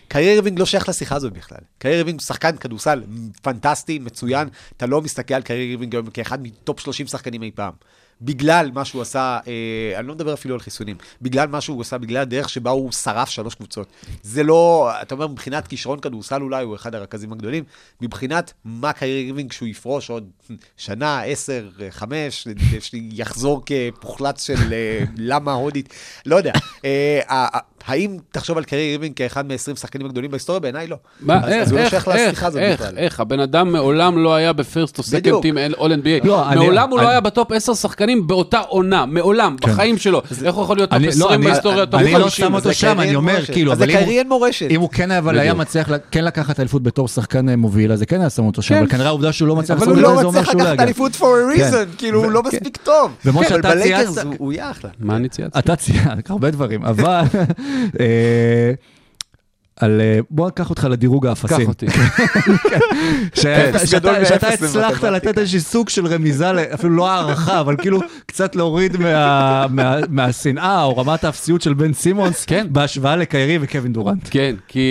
קיירי 0.08 0.32
אירווינג 0.32 0.58
לא 0.58 0.66
שייך 0.66 0.88
לשיחה 0.88 1.16
הזאת 1.16 1.32
בכלל. 1.32 1.58
קיירי 1.78 1.96
אירווינג 1.96 2.20
הוא 2.20 2.26
שחקן 2.26 2.56
כדורסל 2.56 3.02
פנטסטי, 3.42 3.98
מצוין. 3.98 4.48
אתה 4.76 4.86
לא 4.86 5.02
מסתכל 5.02 5.34
על 5.34 5.42
קיירי 5.42 5.62
אירווינג 5.70 5.94
היום 5.94 6.06
כאחד 6.06 6.38
מ 6.42 6.52
top 6.52 6.80
30 6.80 7.06
שחקנים 7.06 7.42
אי 7.42 7.50
פעם. 7.54 7.72
בגלל 8.22 8.70
מה 8.74 8.84
שהוא 8.84 9.02
עשה, 9.02 9.38
אה, 9.46 9.98
אני 9.98 10.06
לא 10.06 10.14
מדבר 10.14 10.34
אפילו 10.34 10.54
על 10.54 10.60
חיסונים, 10.60 10.96
בגלל 11.22 11.48
מה 11.48 11.60
שהוא 11.60 11.80
עשה, 11.80 11.98
בגלל 11.98 12.16
הדרך 12.22 12.48
שבה 12.48 12.70
הוא 12.70 12.92
שרף 12.92 13.28
שלוש 13.28 13.54
קבוצות. 13.54 13.88
זה 14.22 14.42
לא, 14.42 14.90
אתה 15.02 15.14
אומר, 15.14 15.26
מבחינת 15.26 15.66
כישרון 15.66 15.98
כדורסל 16.00 16.42
אולי 16.42 16.64
הוא 16.64 16.74
אחד 16.76 16.94
הרכזים 16.94 17.32
הגדולים, 17.32 17.64
מבחינת 18.00 18.52
מה 18.64 18.92
קיירי 18.92 19.22
אירווינג 19.24 19.50
כשהוא 19.50 19.68
יפרוש 19.68 20.10
עוד 20.10 20.30
שנה, 20.76 21.22
עשר, 21.22 21.68
חמש, 21.90 22.48
יחזור 22.92 23.62
כפוחלץ 23.66 24.46
של 24.46 24.72
אה, 24.72 25.04
למה 25.16 25.52
הודית, 25.52 25.94
לא 26.26 26.36
יודע. 26.36 26.52
אה, 26.84 27.20
ה- 27.28 27.56
ה- 27.56 27.60
האם 27.86 28.16
תחשוב 28.32 28.58
על 28.58 28.64
קיירי 28.64 28.90
אירווינג 28.90 29.16
כאחד 29.16 29.46
מ-20 29.46 29.76
שחקנים 29.76 30.06
הגדולים 30.06 30.30
בהיסטוריה? 30.30 30.60
בעיניי 30.60 30.86
לא. 30.86 30.96
מה, 31.20 31.36
אז- 31.44 31.48
איך, 31.52 31.62
אז 31.62 31.70
הוא 31.72 31.78
לא 31.78 31.82
איך, 31.84 31.90
שייך 31.90 32.08
איך, 32.08 32.28
לשיחה 32.28 32.46
הזאת 32.46 32.60
איך, 32.62 32.80
בכלל. 32.80 32.98
איך, 32.98 33.20
הבן 33.20 33.40
אדם 33.40 33.72
מעולם 33.72 34.18
לא 34.18 34.34
היה 34.34 34.52
ב 34.52 34.60
first 34.60 34.98
או 34.98 35.02
second. 35.02 35.42
team 35.42 35.58
all 35.78 35.92
NBA. 35.92 36.26
לא, 36.26 36.48
אני- 36.48 36.60
מעולם 36.60 36.90
הוא 36.90 37.00
לא 37.00 37.08
היה 37.08 37.20
ב 37.20 37.28
top 37.28 37.52
10 37.52 37.74
שחקנים 37.74 38.13
באותה 38.26 38.58
עונה, 38.58 39.06
מעולם, 39.06 39.56
בחיים 39.62 39.98
שלו. 39.98 40.22
איך 40.44 40.54
הוא 40.54 40.64
יכול 40.64 40.76
להיות 40.76 40.90
top 40.90 40.96
אני- 40.96 41.06
לא, 41.06 41.10
20 41.26 41.30
אני- 41.40 41.46
בהיסטוריה, 41.50 41.86
top 41.86 42.00
אני 42.00 42.12
לא 42.12 42.18
50? 42.18 42.46
שם 42.46 42.54
אותו 42.54 42.68
אז 42.68 42.76
שם, 42.76 43.00
אני 43.00 43.14
אומר, 43.14 43.32
מורשת. 43.34 43.52
כאילו, 43.52 43.72
אז 43.72 43.78
אבל 43.78 43.90
אם 43.90 43.96
הוא- 43.96 44.82
הוא 44.84 44.88
כן 44.92 45.10
היה, 45.10 45.18
אבל 45.20 45.38
היה. 45.38 45.54
מצליח, 45.54 45.88
כן 46.10 46.24
לקחת 46.24 46.60
אליפות 46.60 46.82
בתור 46.82 47.08
שחקן 47.08 47.48
אה, 47.48 47.56
מוביל, 47.56 47.92
אז 47.92 47.98
זה 47.98 48.06
כן 48.06 48.20
היה 48.20 48.30
שם 48.30 48.44
אותו 48.44 48.62
שם, 48.62 48.74
כן. 48.74 48.80
אבל 48.80 48.88
כנראה 48.90 49.06
העובדה 49.06 49.32
שהוא 49.32 49.48
לא 49.48 49.56
מצליח 49.56 49.78
אבל 49.78 49.86
לעשות 49.86 50.04
הוא 50.04 50.04
את 50.04 50.08
זה, 50.08 50.14
לא 50.14 50.20
זה 50.20 50.26
אומר 50.26 50.40
מצליח 50.40 50.50
שהוא 50.52 50.60
לא 50.62 50.64
לקחת 50.64 50.74
יגיע. 50.74 50.84
אליפות 50.84 51.12
for 51.14 51.24
a 51.54 51.58
reason, 51.58 51.98
כאילו 51.98 52.24
הוא 52.24 52.32
לא 52.32 52.42
מספיק 52.42 52.76
טוב. 52.76 53.10
ומשה, 53.24 53.48
אבל 53.48 53.60
אתה 53.60 53.68
בלייקרס 53.70 54.04
צייצת- 54.14 54.24
הוא- 54.24 54.34
הוא 54.38 54.52
יהיה 54.52 54.70
אחלה. 54.70 54.90
מה 55.00 55.16
אני 55.16 55.28
צייצתי? 55.28 55.58
אתה 55.58 55.76
ציינת 55.76 56.30
הרבה 56.30 56.50
דברים, 56.50 56.84
אבל 56.84 57.04
אה, 58.00 58.72
על, 59.80 60.00
אה, 60.00 60.18
בוא 60.30 60.46
ניקח 60.46 60.70
אותך 60.70 60.84
לדירוג 60.90 61.26
האפסים. 61.26 61.58
קח 61.58 61.68
אותי. 61.68 61.86
שאתה- 63.34 63.70
אפס 63.76 63.88
שאתה- 63.90 64.48
הצלחת. 64.48 65.04
לתת 65.04 65.38
איזשהו 65.38 65.60
סוג 65.60 65.88
של 65.88 66.06
רמיזה, 66.06 66.50
אפילו 66.74 66.96
לא 66.96 67.10
הערכה, 67.10 67.60
אבל 67.60 67.76
כאילו 67.78 68.00
קצת 68.26 68.56
להוריד 68.56 68.96
מה- 68.96 69.66
מה- 69.70 69.96
מהשנאה 70.08 70.82
או 70.82 70.96
רמת 70.96 71.24
האפסיות 71.24 71.62
של 71.62 71.74
בן 71.74 71.92
סימונס, 71.92 72.44
כן. 72.44 72.66
בהשוואה 72.70 73.16
לקיירי 73.16 73.58
וקווין 73.60 73.92
דורנט. 73.92 74.28
כן, 74.30 74.54
כי... 74.68 74.88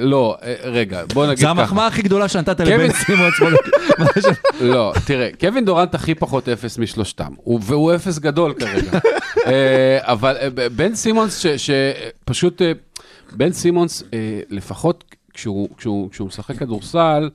לא, 0.00 0.36
אה, 0.42 0.54
רגע, 0.64 1.02
בוא 1.14 1.26
נגיד 1.26 1.38
זו 1.38 1.46
ככה. 1.52 1.60
המחמאה 1.60 1.86
הכי 1.86 2.02
גדולה 2.02 2.28
שנתת 2.28 2.60
לבן 2.60 2.92
סימונס. 2.92 3.34
לא, 4.60 4.92
תראה, 5.04 5.28
קווין 5.40 5.64
דורנט 5.64 5.94
הכי 5.94 6.14
פחות 6.14 6.48
אפס 6.48 6.78
משלושתם, 6.78 7.28
הוא- 7.36 7.60
והוא 7.62 7.94
אפס 7.94 8.18
גדול 8.18 8.54
כרגע. 8.58 8.98
אה, 9.46 9.52
אבל 10.02 10.36
בן 10.76 10.94
סימונס, 10.94 11.44
שפשוט, 11.56 12.62
בן 13.32 13.52
סימונס, 13.52 14.02
אה, 14.14 14.40
לפחות 14.50 15.04
כשהוא- 15.34 15.68
כשהוא 15.76 16.10
כשהוא 16.10 16.28
משחק 16.28 16.56
כדורסל, 16.56 17.30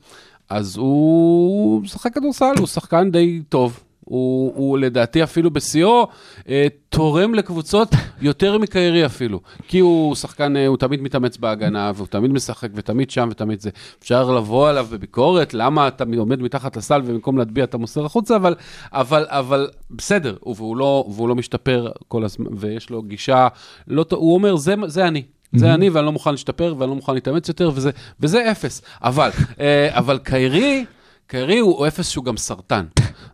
אז 0.50 0.76
הוא 0.76 1.82
משחק 1.82 2.14
כדורסל, 2.14 2.52
הוא 2.58 2.66
שחקן 2.66 3.10
די 3.10 3.42
טוב. 3.48 3.80
הוא, 4.04 4.52
הוא 4.56 4.78
לדעתי 4.78 5.22
אפילו 5.22 5.50
בשיאו 5.50 6.06
אה, 6.48 6.66
תורם 6.88 7.34
לקבוצות 7.34 7.88
יותר 8.20 8.58
מקיירי 8.58 9.06
אפילו. 9.06 9.40
כי 9.68 9.78
הוא 9.78 10.14
שחקן, 10.14 10.56
אה, 10.56 10.66
הוא 10.66 10.76
תמיד 10.76 11.02
מתאמץ 11.02 11.36
בהגנה, 11.36 11.92
והוא 11.94 12.06
תמיד 12.06 12.32
משחק, 12.32 12.68
ותמיד 12.74 13.10
שם, 13.10 13.28
ותמיד 13.30 13.60
זה. 13.60 13.70
אפשר 14.02 14.30
לבוא 14.30 14.68
עליו 14.68 14.86
בביקורת, 14.90 15.54
למה 15.54 15.88
אתה 15.88 16.04
עומד 16.18 16.42
מתחת 16.42 16.76
לסל 16.76 17.00
ובמקום 17.04 17.38
להטביע 17.38 17.64
אתה 17.64 17.78
מוסר 17.78 18.04
החוצה, 18.04 18.36
אבל, 18.36 18.54
אבל, 18.92 19.26
אבל 19.28 19.68
בסדר, 19.90 20.36
והוא 20.46 20.76
לא, 20.76 21.04
והוא 21.08 21.28
לא 21.28 21.34
משתפר 21.34 21.90
כל 22.08 22.24
הזמן, 22.24 22.46
ויש 22.56 22.90
לו 22.90 23.02
גישה, 23.02 23.48
לא, 23.88 24.04
הוא 24.10 24.34
אומר, 24.34 24.56
זה, 24.56 24.74
זה 24.86 25.08
אני. 25.08 25.22
זה 25.52 25.74
אני, 25.74 25.90
ואני 25.90 26.06
לא 26.06 26.12
מוכן 26.12 26.30
להשתפר, 26.30 26.74
ואני 26.78 26.90
לא 26.90 26.96
מוכן 26.96 27.14
להתאמץ 27.14 27.48
יותר, 27.48 27.70
וזה, 27.74 27.90
וזה 28.20 28.50
אפס. 28.50 28.82
אבל, 29.02 29.30
אה, 29.60 29.98
אבל 29.98 30.18
קיירי, 30.18 30.84
קיירי 31.26 31.58
הוא, 31.58 31.86
אפס 31.86 32.08
שהוא 32.08 32.24
גם 32.24 32.36
סרטן. 32.36 32.84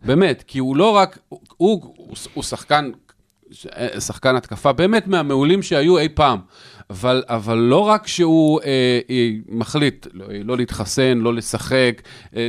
באמת, 0.05 0.43
כי 0.47 0.59
הוא 0.59 0.75
לא 0.75 0.89
רק, 0.89 1.19
הוא, 1.29 1.39
הוא, 1.57 1.81
הוא, 1.97 2.15
הוא 2.33 2.43
שחקן, 2.43 2.91
שחקן 3.99 4.35
התקפה 4.35 4.73
באמת 4.73 5.07
מהמעולים 5.07 5.61
שהיו 5.61 5.97
אי 5.97 6.09
פעם. 6.09 6.39
אבל, 6.89 7.23
אבל 7.27 7.57
לא 7.57 7.79
רק 7.79 8.07
שהוא 8.07 8.61
אה, 8.61 8.99
אה, 9.09 9.29
מחליט 9.47 10.07
לא, 10.13 10.25
לא 10.43 10.57
להתחסן, 10.57 11.17
לא 11.17 11.33
לשחק, 11.33 12.01
אה, 12.35 12.47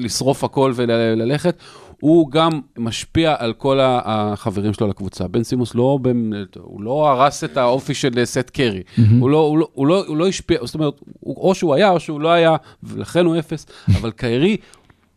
לשרוף 0.00 0.44
הכל 0.44 0.72
וללכת, 0.74 1.56
הוא 2.00 2.30
גם 2.30 2.60
משפיע 2.78 3.34
על 3.38 3.52
כל 3.52 3.78
החברים 3.82 4.72
שלו 4.72 4.88
לקבוצה. 4.88 5.28
בן 5.28 5.42
סימוס 5.42 5.74
לא, 5.74 5.98
הוא 6.56 6.82
לא 6.82 7.10
הרס 7.10 7.44
את 7.44 7.56
האופי 7.56 7.94
של 7.94 8.24
סט 8.24 8.50
קרי. 8.50 8.82
הוא, 9.20 9.30
לא, 9.30 9.38
הוא, 9.38 9.58
לא, 9.58 9.68
הוא, 9.72 9.86
לא, 9.86 10.04
הוא 10.06 10.16
לא 10.16 10.28
השפיע, 10.28 10.58
זאת 10.62 10.74
אומרת, 10.74 10.94
הוא, 11.20 11.36
או 11.36 11.54
שהוא 11.54 11.74
היה 11.74 11.90
או 11.90 12.00
שהוא 12.00 12.20
לא 12.20 12.28
היה, 12.28 12.56
ולכן 12.82 13.24
הוא 13.24 13.38
אפס, 13.38 13.66
אבל 13.88 14.10
קיירי 14.10 14.56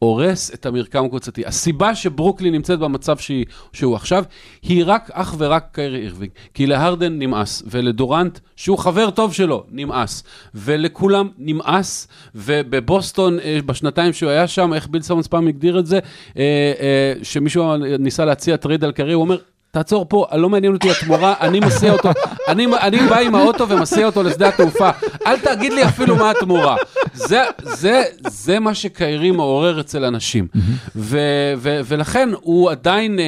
הורס 0.04 0.54
את 0.54 0.66
המרקם 0.66 1.06
הקבוצתי. 1.06 1.46
הסיבה 1.46 1.96
שברוקלין 1.96 2.54
נמצאת 2.54 2.80
במצב 2.80 3.18
שהיא, 3.18 3.46
שהוא 3.74 3.96
עכשיו, 3.96 4.24
היא 4.62 4.84
רק, 4.88 5.10
אך 5.14 5.36
ורק 5.38 5.66
קיירי 5.72 6.02
אירווינג. 6.02 6.32
כי 6.54 6.66
להרדן 6.66 7.20
נמאס, 7.20 7.64
ולדורנט, 7.66 8.40
שהוא 8.56 8.78
חבר 8.78 9.10
טוב 9.10 9.34
שלו, 9.34 9.64
נמאס. 9.72 10.24
ולכולם 10.56 11.30
נמאס, 11.38 12.08
ובבוסטון, 12.36 13.40
אה, 13.40 13.60
בשנתיים 13.66 14.14
שהוא 14.14 14.30
היה 14.30 14.48
שם, 14.48 14.74
איך 14.74 14.88
ביל 14.88 15.02
סימונס 15.02 15.28
פעם 15.28 15.48
הגדיר 15.48 15.80
את 15.80 15.86
זה, 15.86 16.00
אה, 16.38 16.44
אה, 16.80 17.14
שמישהו 17.24 17.78
ניסה 17.78 18.26
להציע 18.26 18.58
טרייד 18.58 18.84
על 18.84 18.92
קיירי, 18.92 19.14
הוא 19.14 19.22
אומר, 19.22 19.38
תעצור 19.72 20.06
פה, 20.10 20.26
לא 20.34 20.50
מעניין 20.50 20.74
אותי 20.74 20.92
התמורה, 20.92 21.34
אני 21.42 21.60
מסיע 21.60 21.94
אותו, 21.94 22.10
אני, 22.48 22.68
אני 22.82 22.98
בא 23.10 23.20
עם 23.20 23.36
האוטו 23.36 23.70
ומסיע 23.70 24.06
אותו 24.06 24.24
לשדה 24.24 24.48
התעופה. 24.48 24.90
אל 25.28 25.40
תגיד 25.40 25.74
לי 25.74 25.86
אפילו 25.86 26.16
מה 26.16 26.32
התמורה. 26.32 26.76
זה, 27.14 27.42
זה, 27.64 28.02
זה 28.30 28.60
מה 28.60 28.76
שקיירי 28.76 29.32
מעורר 29.32 29.80
אצל 29.82 30.06
אנשים. 30.06 30.48
ו, 30.96 31.18
ו, 31.58 31.80
ולכן 31.86 32.30
הוא 32.42 32.72
עדיין, 32.72 33.20
אה, 33.20 33.26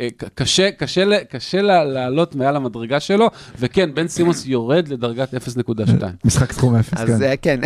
אה, 0.00 0.08
קשה, 0.34 0.70
קשה, 0.70 1.04
קשה 1.30 1.62
לה- 1.62 1.84
לעלות 1.84 2.34
מעל 2.34 2.56
המדרגה 2.56 3.00
שלו, 3.00 3.28
וכן, 3.58 3.94
בן 3.94 4.08
סימונס 4.08 4.46
יורד 4.46 4.88
לדרגת 4.88 5.34
0.2. 5.34 6.04
משחק 6.24 6.52
סכום 6.52 6.74
אפס, 6.74 6.92
אז 7.00 7.08
כן. 7.08 7.22
אה, 7.22 7.36
כן, 7.36 7.60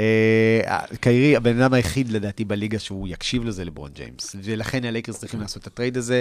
אה, 0.00 0.78
קיירי, 1.00 1.36
הבן 1.36 1.60
אדם 1.60 1.74
היחיד 1.74 2.12
לדעתי 2.12 2.44
בליגה 2.44 2.78
שהוא 2.78 3.08
יקשיב 3.08 3.44
לזה 3.44 3.64
לברון 3.64 3.90
ג'יימס, 3.94 4.36
ולכן 4.44 4.84
הלייקרס 4.84 5.18
צריכים 5.18 5.40
לעשות 5.40 5.62
את 5.62 5.66
הטרייד 5.66 5.96
הזה. 5.96 6.20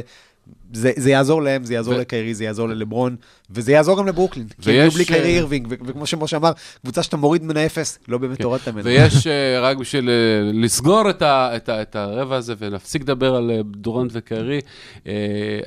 זה, 0.73 0.91
זה 0.95 1.09
יעזור 1.09 1.41
להם, 1.41 1.63
זה 1.63 1.73
יעזור 1.73 1.93
ו- 1.93 1.97
לקיירי, 1.97 2.33
זה 2.33 2.43
יעזור 2.43 2.67
ללברון, 2.69 3.15
וזה 3.51 3.71
יעזור 3.71 3.97
גם 3.97 4.07
לברוקלין. 4.07 4.47
כי 4.47 4.55
הם 4.55 4.59
ויש, 4.65 4.75
יהיו 4.77 4.91
בלי 4.91 5.05
קיירי 5.05 5.29
אה, 5.29 5.35
אירווינג, 5.35 5.67
ו- 5.69 5.75
וכמו 5.85 6.05
שמשה 6.05 6.37
אמר, 6.37 6.51
קבוצה 6.81 7.03
שאתה 7.03 7.17
מוריד 7.17 7.43
ממנה 7.43 7.65
אפס, 7.65 7.99
לא 8.07 8.17
באמת 8.17 8.41
הורדת 8.43 8.67
ממנה. 8.71 8.86
ויש, 8.86 9.27
אה, 9.27 9.60
רק 9.60 9.77
בשביל 9.77 10.10
אה, 10.10 10.51
לסגור 10.53 11.10
את, 11.10 11.21
ה, 11.21 11.55
את, 11.55 11.69
ה, 11.69 11.82
את 11.82 11.95
הרבע 11.95 12.36
הזה 12.36 12.53
ולהפסיק 12.58 13.01
לדבר 13.01 13.36
על 13.36 13.51
אה, 13.51 13.62
דורנט 13.65 14.12
וקיירי, 14.13 14.62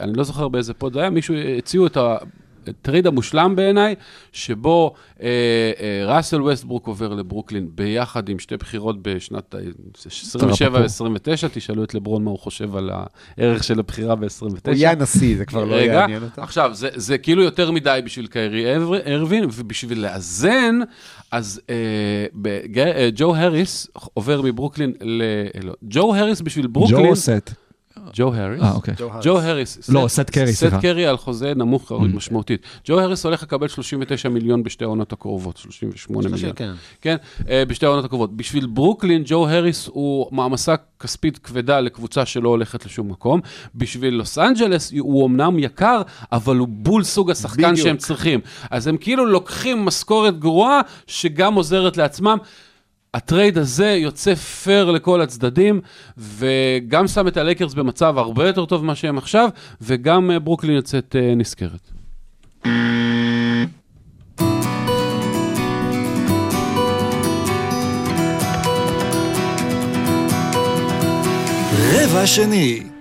אני 0.01 0.12
לא 0.15 0.25
זוכר 0.25 0.49
באיזה 0.49 0.75
pod 0.75 0.97
היה, 0.97 1.11
מישהו 1.11 1.35
הציעו 1.59 1.87
את 1.87 1.97
הטרייד 2.68 3.07
המושלם 3.07 3.57
בעיניי, 3.57 3.94
שבו 4.33 4.94
אה, 5.22 5.29
אה, 5.81 6.16
ראסל 6.16 6.42
ווסטברוק 6.42 6.87
עובר 6.87 7.14
לברוקלין 7.14 7.68
ביחד 7.75 8.29
עם 8.29 8.38
שתי 8.38 8.57
בחירות 8.57 9.03
בשנת 9.03 9.55
ה- 9.55 9.59
27 10.07 10.81
ו-29, 10.81 11.48
תשאלו 11.53 11.85
את 11.85 11.94
לברון 11.94 12.25
מה 12.25 12.31
הוא 12.31 12.38
חושב 12.38 12.77
על 12.77 12.90
הערך 13.38 13.64
של 13.64 13.79
הבחירה 13.79 14.14
ב-29. 14.14 14.46
הוא 14.66 14.75
יהיה 14.75 14.90
הנשיא, 14.90 15.37
זה 15.37 15.44
כבר 15.44 15.64
לא 15.64 15.75
יעניין 15.75 16.22
אותו. 16.22 16.42
עכשיו, 16.42 16.70
זה, 16.75 16.88
זה 16.94 17.18
כאילו 17.18 17.42
יותר 17.42 17.70
מדי 17.70 18.01
בשביל 18.05 18.27
קיירי 18.27 18.77
אירווינג, 19.07 19.45
ובשביל 19.53 20.01
לאזן, 20.01 20.79
אז 21.31 21.61
אה, 21.70 21.75
בג... 22.35 22.79
אה, 22.79 23.09
ג'ו 23.14 23.37
הריס 23.37 23.87
עובר 24.14 24.42
מברוקלין 24.42 24.92
ל... 25.01 25.22
לא, 25.62 25.72
ג'ו 25.83 26.14
הריס 26.14 26.40
בשביל 26.40 26.66
ברוקלין... 26.66 27.09
ג'ו 27.09 27.16
סט? 27.16 27.51
ג'ו 28.15 28.35
הריס. 28.35 28.62
אה, 28.62 28.73
אוקיי. 28.73 28.95
ג'ו 29.23 29.41
האריס. 29.41 29.91
לא, 29.91 30.09
סט 30.09 30.31
קרי, 30.31 30.53
סט 30.53 30.61
סליחה. 30.61 30.79
Mm. 30.79 30.83
קרי 30.83 31.07
על 31.07 31.17
חוזה 31.17 31.53
נמוך 31.57 31.93
משמעותית. 31.93 32.62
ג'ו 32.85 33.01
הריס 33.01 33.25
הולך 33.25 33.43
לקבל 33.43 33.69
39 33.69 34.29
מיליון 34.29 34.62
בשתי 34.62 34.85
העונות 34.85 35.12
הקרובות, 35.12 35.57
38 35.57 36.23
שלושים, 36.23 36.35
מיליון. 36.35 36.53
כן. 36.57 36.73
כן, 37.01 37.17
אה, 37.49 37.65
בשתי 37.69 37.87
העונות 37.87 38.05
הקרובות. 38.05 38.37
בשביל 38.37 38.67
ברוקלין, 38.67 39.23
ג'ו 39.27 39.49
הריס 39.49 39.88
הוא 39.93 40.29
מעמסה 40.31 40.75
כספית 41.01 41.38
כבדה 41.38 41.81
לקבוצה 41.81 42.27
שלא 42.27 42.49
הולכת 42.49 42.87
לשום 42.87 43.11
מקום. 43.11 43.41
בשביל 43.75 44.15
לוס 44.15 44.38
אנג'לס 44.38 44.93
הוא 44.99 45.27
אמנם 45.27 45.59
יקר, 45.59 46.03
אבל 46.33 46.57
הוא 46.57 46.69
בול 46.69 47.05
סוג 47.05 47.31
השחקן. 47.31 47.77
שהם 47.77 47.97
צריכים. 47.97 48.41
אז 48.71 48.87
הם 48.87 48.97
כאילו 48.97 49.27
לוקחים 49.27 49.85
משכורת 49.85 50.38
גרועה, 50.38 50.81
שגם 51.07 51.55
עוזרת 51.55 51.97
לעצמם. 51.97 52.38
הטרייד 53.14 53.59
הזה 53.59 53.90
יוצא 53.90 54.35
פייר 54.35 54.90
לכל 54.90 55.20
הצדדים, 55.20 55.81
וגם 56.18 57.07
שם 57.07 57.29
את 57.29 57.37
הלייקרס 57.37 57.75
במצב 57.75 58.18
הרבה 58.18 58.46
יותר 58.46 58.64
טוב 58.64 58.85
ממה 58.85 58.94
שהם 58.94 59.18
עכשיו, 59.18 59.48
וגם 59.81 60.31
אה, 60.31 60.38
ברוקלין 60.38 60.77
יוצאת 60.77 61.16
אה, 61.18 61.35
נשכרת. 61.35 61.90
רבע 71.92 72.27
שני. 72.27 72.91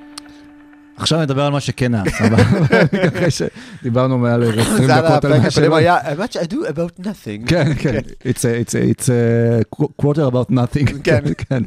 עכשיו 1.01 1.21
נדבר 1.21 1.41
על 1.43 1.51
מה 1.51 1.59
שכן 1.59 1.91
נעשה, 1.91 2.25
אחרי 3.07 3.27
שדיברנו 3.31 4.17
מעל 4.17 4.43
איזה 4.43 4.61
20 4.73 5.07
דקות 5.07 5.25
על 5.25 5.39
מה 5.39 5.51
שלא. 5.51 5.75
היה, 5.75 5.97
much 5.99 6.35
ado 6.35 6.55
about 6.75 7.03
nothing. 7.03 7.47
כן, 7.47 7.73
כן, 7.79 7.97
a, 7.97 8.23
it's 8.23 8.73
a, 8.73 9.01
it's 9.01 9.05
a 9.09 9.83
quarter 10.01 10.21
about 10.31 10.51
nothing. 10.51 11.01
כן. 11.03 11.21
כן. 11.49 11.63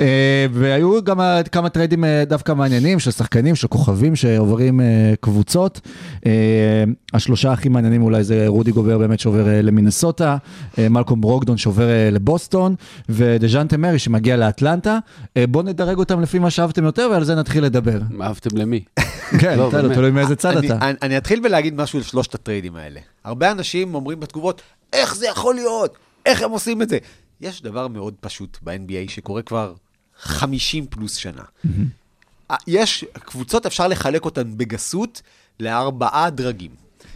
אה, 0.00 0.46
והיו 0.52 1.04
גם 1.04 1.20
כמה 1.52 1.68
טריידים 1.68 2.04
אה, 2.04 2.24
דווקא 2.26 2.52
מעניינים 2.52 2.98
של 2.98 3.10
שחקנים, 3.10 3.54
של 3.54 3.68
כוכבים 3.68 4.16
שעוברים 4.16 4.80
אה, 4.80 5.14
קבוצות. 5.20 5.80
השלושה 7.14 7.52
הכי 7.52 7.68
מעניינים 7.68 8.02
אולי 8.02 8.24
זה 8.24 8.44
רודי 8.46 8.70
גובר 8.70 8.98
באמת 8.98 9.20
שעובר 9.20 9.44
למינסוטה, 9.62 10.36
מלקולם 10.78 11.20
ברוגדון 11.20 11.56
שעובר 11.56 11.88
לבוסטון, 12.12 12.74
ודז'אנטה 13.08 13.76
מרי 13.76 13.98
שמגיע 13.98 14.36
לאטלנטה. 14.36 14.98
בואו 15.48 15.64
נדרג 15.64 15.98
אותם 15.98 16.20
לפי 16.20 16.38
מה 16.38 16.50
שאהבתם 16.50 16.84
יותר 16.84 17.08
ועל 17.10 17.24
זה 17.24 17.34
נתחיל 17.34 17.64
לדבר. 17.64 17.98
אהבתם 18.20 18.56
למי? 18.56 18.84
כן, 19.40 19.58
לא. 19.58 19.70
תלוי 19.94 20.10
מאיזה 20.10 20.36
צד 20.36 20.56
אני, 20.56 20.66
אתה. 20.66 20.78
אני, 20.88 20.96
אני 21.02 21.16
אתחיל 21.18 21.40
בלהגיד 21.40 21.74
משהו 21.74 21.98
על 21.98 22.02
שלושת 22.02 22.34
הטריידים 22.34 22.76
האלה. 22.76 23.00
הרבה 23.24 23.50
אנשים 23.50 23.94
אומרים 23.94 24.20
בתגובות, 24.20 24.62
איך 24.92 25.16
זה 25.16 25.26
יכול 25.26 25.54
להיות? 25.54 25.96
איך 26.26 26.42
הם 26.42 26.50
עושים 26.50 26.82
את 26.82 26.88
זה? 26.88 26.98
יש 27.40 27.62
דבר 27.62 27.88
מאוד 27.88 28.14
פשוט 28.20 28.58
ב-NBA 28.62 29.10
שקורה 29.10 29.42
כבר 29.42 29.74
50 30.20 30.86
פלוס 30.86 31.14
שנה. 31.14 31.42
אה, 32.50 32.56
יש 32.66 33.04
קבוצות, 33.12 33.66
אפשר 33.66 33.88
לחלק 33.88 34.24
אותן 34.24 34.56
בגסות 34.56 35.22
לארבעה 35.60 36.30
דרגים. 36.30 36.70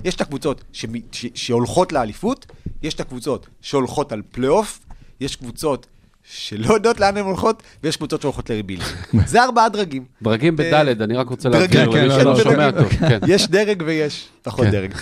יש 0.05 0.15
את 0.15 0.21
הקבוצות 0.21 0.65
שמ- 0.73 0.87
ש- 1.13 1.27
שהולכות 1.35 1.93
לאליפות, 1.93 2.47
יש 2.83 2.95
את 2.95 3.01
הקבוצות 3.01 3.47
שהולכות 3.61 4.13
על 4.13 4.23
פלייאוף, 4.31 4.79
יש 5.21 5.37
קבוצות 5.37 5.87
שלא 6.25 6.75
יודעות 6.75 7.01
לאן 7.01 7.17
הן 7.17 7.25
הולכות, 7.25 7.63
ויש 7.83 7.97
קבוצות 7.97 8.21
שהולכות 8.23 8.51
לריבילינג. 8.51 8.89
זה 9.27 9.43
ארבעה 9.43 9.69
דרגים. 9.69 10.05
דרגים 10.23 10.53
אה, 10.61 10.65
בדלת, 10.69 11.01
אני 11.01 11.17
רק 11.17 11.29
רוצה 11.29 11.49
להבהיר 11.49 11.69
כן, 11.71 11.85
למי 11.87 11.93
כן, 11.95 12.21
שלא 12.21 12.33
לא, 12.33 12.43
שומע 12.43 12.71
בדרגים. 12.71 12.99
טוב. 12.99 13.09
כן. 13.09 13.19
יש 13.29 13.49
דרג 13.49 13.83
ויש 13.87 14.29
פחות 14.43 14.65
כן. 14.67 14.71
דרג. 14.71 14.95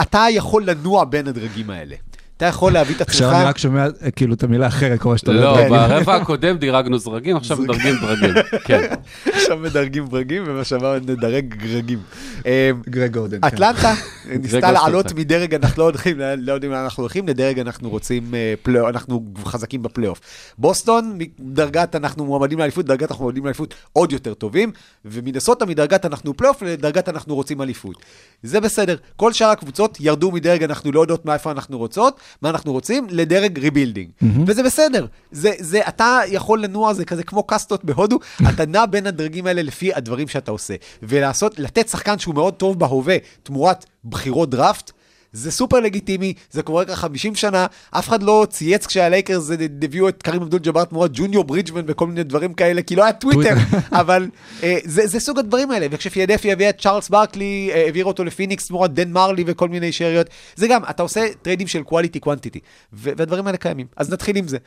אתה 0.00 0.24
יכול 0.30 0.70
לנוע 0.70 1.04
בין 1.04 1.28
הדרגים 1.28 1.70
האלה. 1.70 1.96
אתה 2.42 2.48
יכול 2.48 2.72
להביא 2.72 2.94
את 2.94 3.00
עצמך... 3.00 3.14
עכשיו 3.14 3.32
אני 3.32 3.44
רק 3.44 3.58
שומע 3.58 3.86
אה, 4.02 4.10
כאילו 4.10 4.34
את 4.34 4.42
המילה 4.42 4.66
אחרת, 4.66 5.00
כל 5.00 5.08
מה 5.08 5.18
שאתה 5.18 5.32
לא, 5.32 5.58
אומר. 5.58 5.88
ברבע 5.88 6.14
הקודם 6.14 6.56
דירגנו 6.56 6.98
זרגים, 6.98 7.36
עכשיו 7.36 7.56
מדרגים 7.56 7.94
דרגים. 8.02 8.34
כן. 8.64 8.94
עכשיו 9.36 9.56
מדרגים 9.56 10.08
ברגים, 10.08 10.42
ומה 10.46 10.64
שאמרנו 10.64 10.98
נדרג 10.98 11.54
גרגים. 11.54 11.98
אה, 12.46 12.70
גרג 12.88 13.12
גורדן. 13.12 13.40
כן. 13.40 13.46
אטלנטה 13.46 13.94
ניסתה 14.42 14.72
לעלות. 14.72 15.12
מדרג 15.12 15.54
אנחנו 15.54 15.82
לא 15.82 15.88
יודעים, 15.88 16.20
לא 16.38 16.52
יודעים 16.52 16.72
לאן 16.72 16.82
אנחנו 16.82 17.02
הולכים, 17.02 17.28
לדרג 17.28 17.58
אנחנו 17.58 17.90
רוצים, 17.90 18.34
אה, 18.34 18.54
פלייאוף, 18.62 18.88
אנחנו 18.88 19.24
חזקים 19.44 19.82
בפלייאוף. 19.82 20.20
בוסטון, 20.58 21.18
מדרגת 21.38 21.96
אנחנו 21.96 22.24
מועמדים 22.24 22.58
לאליפות, 22.58 22.86
דרגת 22.86 23.10
אנחנו 23.10 23.24
מועמדים 23.24 23.44
לאליפות 23.44 23.74
עוד 23.92 24.12
יותר 24.12 24.34
טובים, 24.34 24.72
ומינסוטה 25.04 25.66
מדרגת 25.66 26.06
אנחנו 26.06 26.36
פלייאוף 26.36 26.62
לדרגת 26.62 27.08
אנחנו 27.08 27.34
רוצים 27.34 27.62
אליפות. 27.62 27.96
זה 28.42 28.60
בסדר. 28.60 28.96
כל 29.16 29.32
שאר 29.32 29.48
הקבוצות 29.48 29.98
ירדו 30.00 30.30
מדרג 30.30 30.62
אנחנו 30.62 30.92
לא 30.92 31.00
יודעות 31.00 31.26
מאיפה 31.26 31.50
אנחנו 31.50 31.78
רוצות, 31.78 32.20
מה 32.42 32.50
אנחנו 32.50 32.72
רוצים, 32.72 33.06
לדרג 33.10 33.58
rebuilding. 33.58 34.10
וזה 34.46 34.62
בסדר. 34.62 35.06
זה, 35.30 35.52
זה, 35.58 35.80
אתה 35.88 36.20
יכול 36.26 36.62
לנוע, 36.62 36.92
זה 36.92 37.04
כזה 37.04 37.22
כמו 37.22 37.42
קאסטות 37.42 37.84
בהודו, 37.84 38.18
אתה 38.54 38.66
נע 38.66 38.86
בין 38.86 39.06
הדרגים 39.06 39.46
האלה 39.46 39.62
לפי 39.62 39.94
הדברים 39.94 40.28
שאתה 40.28 40.50
עושה. 40.50 40.74
ולעשות, 41.02 41.58
לתת 41.58 41.88
שחקן 41.88 42.18
שהוא 42.18 42.34
מאוד 42.34 42.54
טוב 42.54 42.78
בהווה, 42.78 43.16
תמורת 43.42 43.86
בחירות 44.04 44.50
דראפט, 44.50 44.92
זה 45.32 45.50
סופר 45.50 45.80
לגיטימי, 45.80 46.34
זה 46.50 46.62
קורה 46.62 46.84
ככה 46.84 46.96
50 46.96 47.34
שנה, 47.34 47.66
אף 47.90 48.08
אחד 48.08 48.22
לא 48.22 48.46
צייץ 48.50 48.86
כשהלייקרס 48.86 49.50
הביאו 49.82 50.08
את 50.08 50.22
קרים 50.22 50.42
אבדול 50.42 50.60
ג'אבר 50.60 50.84
תמורת 50.84 51.10
ג'וניור 51.14 51.44
ברידג'מן 51.44 51.82
וכל 51.86 52.06
מיני 52.06 52.22
דברים 52.22 52.54
כאלה, 52.54 52.82
כי 52.82 52.96
לא 52.96 53.02
היה 53.02 53.12
טוויטר, 53.12 53.54
אבל 54.00 54.28
אה, 54.62 54.78
זה, 54.84 55.06
זה 55.06 55.20
סוג 55.20 55.38
הדברים 55.38 55.70
האלה, 55.70 55.86
וכשפילדלפיה 55.90 56.52
הביא 56.52 56.68
את 56.68 56.80
צ'ארלס 56.80 57.08
ברקלי, 57.08 57.70
אה, 57.72 57.82
העביר 57.84 58.04
אותו 58.04 58.24
לפיניקס 58.24 58.66
תמורת 58.66 58.94
דן 58.94 59.10
מרלי 59.10 59.44
וכל 59.46 59.68
מיני 59.68 59.92
שאריות, 59.92 60.26
זה 60.56 60.66
גם, 60.68 60.82
אתה 60.90 61.02
עושה 61.02 61.26
טריידים 61.42 61.66
של 61.66 61.82
quantity, 61.90 62.58
ו- 62.92 63.10
והדברים 63.16 63.46
האלה 63.46 63.58
קיימים, 63.58 63.86
אז 63.96 64.10
נתחיל 64.10 64.36
עם 64.36 64.48
זה. 64.48 64.58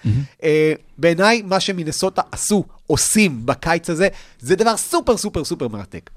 אה, 0.43 0.73
בעיניי, 0.97 1.41
מה 1.45 1.59
שמינסוטה 1.59 2.21
עשו, 2.31 2.63
עושים 2.87 3.45
בקיץ 3.45 3.89
הזה, 3.89 4.07
זה 4.39 4.55
דבר 4.55 4.77
סופר 4.77 5.17
סופר 5.17 5.43
סופר 5.43 5.67
מרתק. 5.67 6.09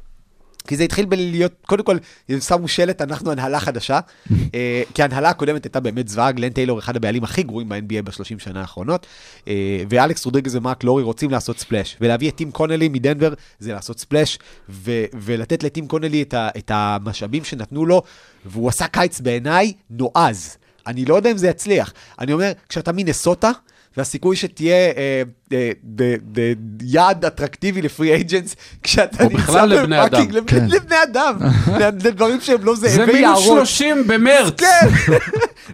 כי 0.69 0.77
זה 0.77 0.85
התחיל 0.85 1.05
בלהיות, 1.05 1.53
קודם 1.67 1.85
כל, 1.85 1.97
הם 2.29 2.41
שמו 2.41 2.69
שלט, 2.69 3.03
אנחנו 3.03 3.31
הנהלה 3.33 3.61
חדשה, 3.61 4.01
אה, 4.55 4.83
כי 4.95 5.03
ההנהלה 5.03 5.31
הקודמת 5.31 5.65
הייתה 5.65 5.81
באמת 5.81 6.09
זוועה, 6.09 6.33
גלן 6.33 6.49
טיילור, 6.49 6.79
אחד 6.79 6.97
הבעלים 6.97 7.25
הכי 7.25 7.43
גרועים 7.43 7.69
ב-NBA 7.69 8.03
בשלושים 8.05 8.39
שנה 8.39 8.61
האחרונות, 8.61 9.07
אה, 9.49 9.83
ואלכס 9.91 10.25
רודריגז 10.25 10.57
ומרק 10.57 10.85
לורי 10.85 11.03
רוצים 11.03 11.31
לעשות 11.31 11.59
ספלאש, 11.59 11.97
ולהביא 12.01 12.31
את 12.31 12.37
טים 12.37 12.51
קונלי 12.51 12.89
מדנבר 12.89 13.35
זה 13.59 13.73
לעשות 13.73 14.01
ספלאש, 14.01 14.39
ו- 14.69 15.05
ולתת 15.15 15.63
לטים 15.63 15.89
קונלי 15.89 16.23
את, 16.23 16.35
ה- 16.35 16.49
את 16.59 16.71
המשאבים 16.75 17.45
שנתנו 17.45 17.87
לו, 17.87 18.03
והוא 18.45 18.69
עשה 18.69 18.87
קיץ 18.87 19.21
בעיניי 19.21 19.73
נועז. 19.91 20.57
אני 20.87 21.05
לא 21.05 21.15
יודע 21.15 21.31
אם 21.31 21.37
זה 21.37 21.49
יצליח. 21.49 21.93
אני 22.19 22.33
אומר, 22.33 22.53
כשאתה 22.69 22.93
מינסוטה, 22.93 23.51
והסיכוי 23.99 24.37
שתהיה 24.37 24.75
אה, 24.75 25.23
אה, 25.53 25.71
ב- 25.97 26.15
ביעד 26.59 27.25
אטרקטיבי 27.25 27.83
לפרי 27.83 28.13
אייג'נס, 28.15 28.57
כשאתה 28.83 29.25
לבני 29.67 29.97
בפאקינג- 29.97 30.07
אדם. 30.07 30.31
לבני- 30.31 30.69
לבני 30.69 30.97
אדם, 31.11 31.37
לדברים 32.05 32.41
שהם 32.41 32.65
לא 32.65 32.77
זה 32.77 32.89
זאבי 32.89 33.13
מינוס 33.13 33.21
יערות. 33.47 33.67
30 33.67 34.07
במרץ. 34.07 34.61
כן, 34.61 34.89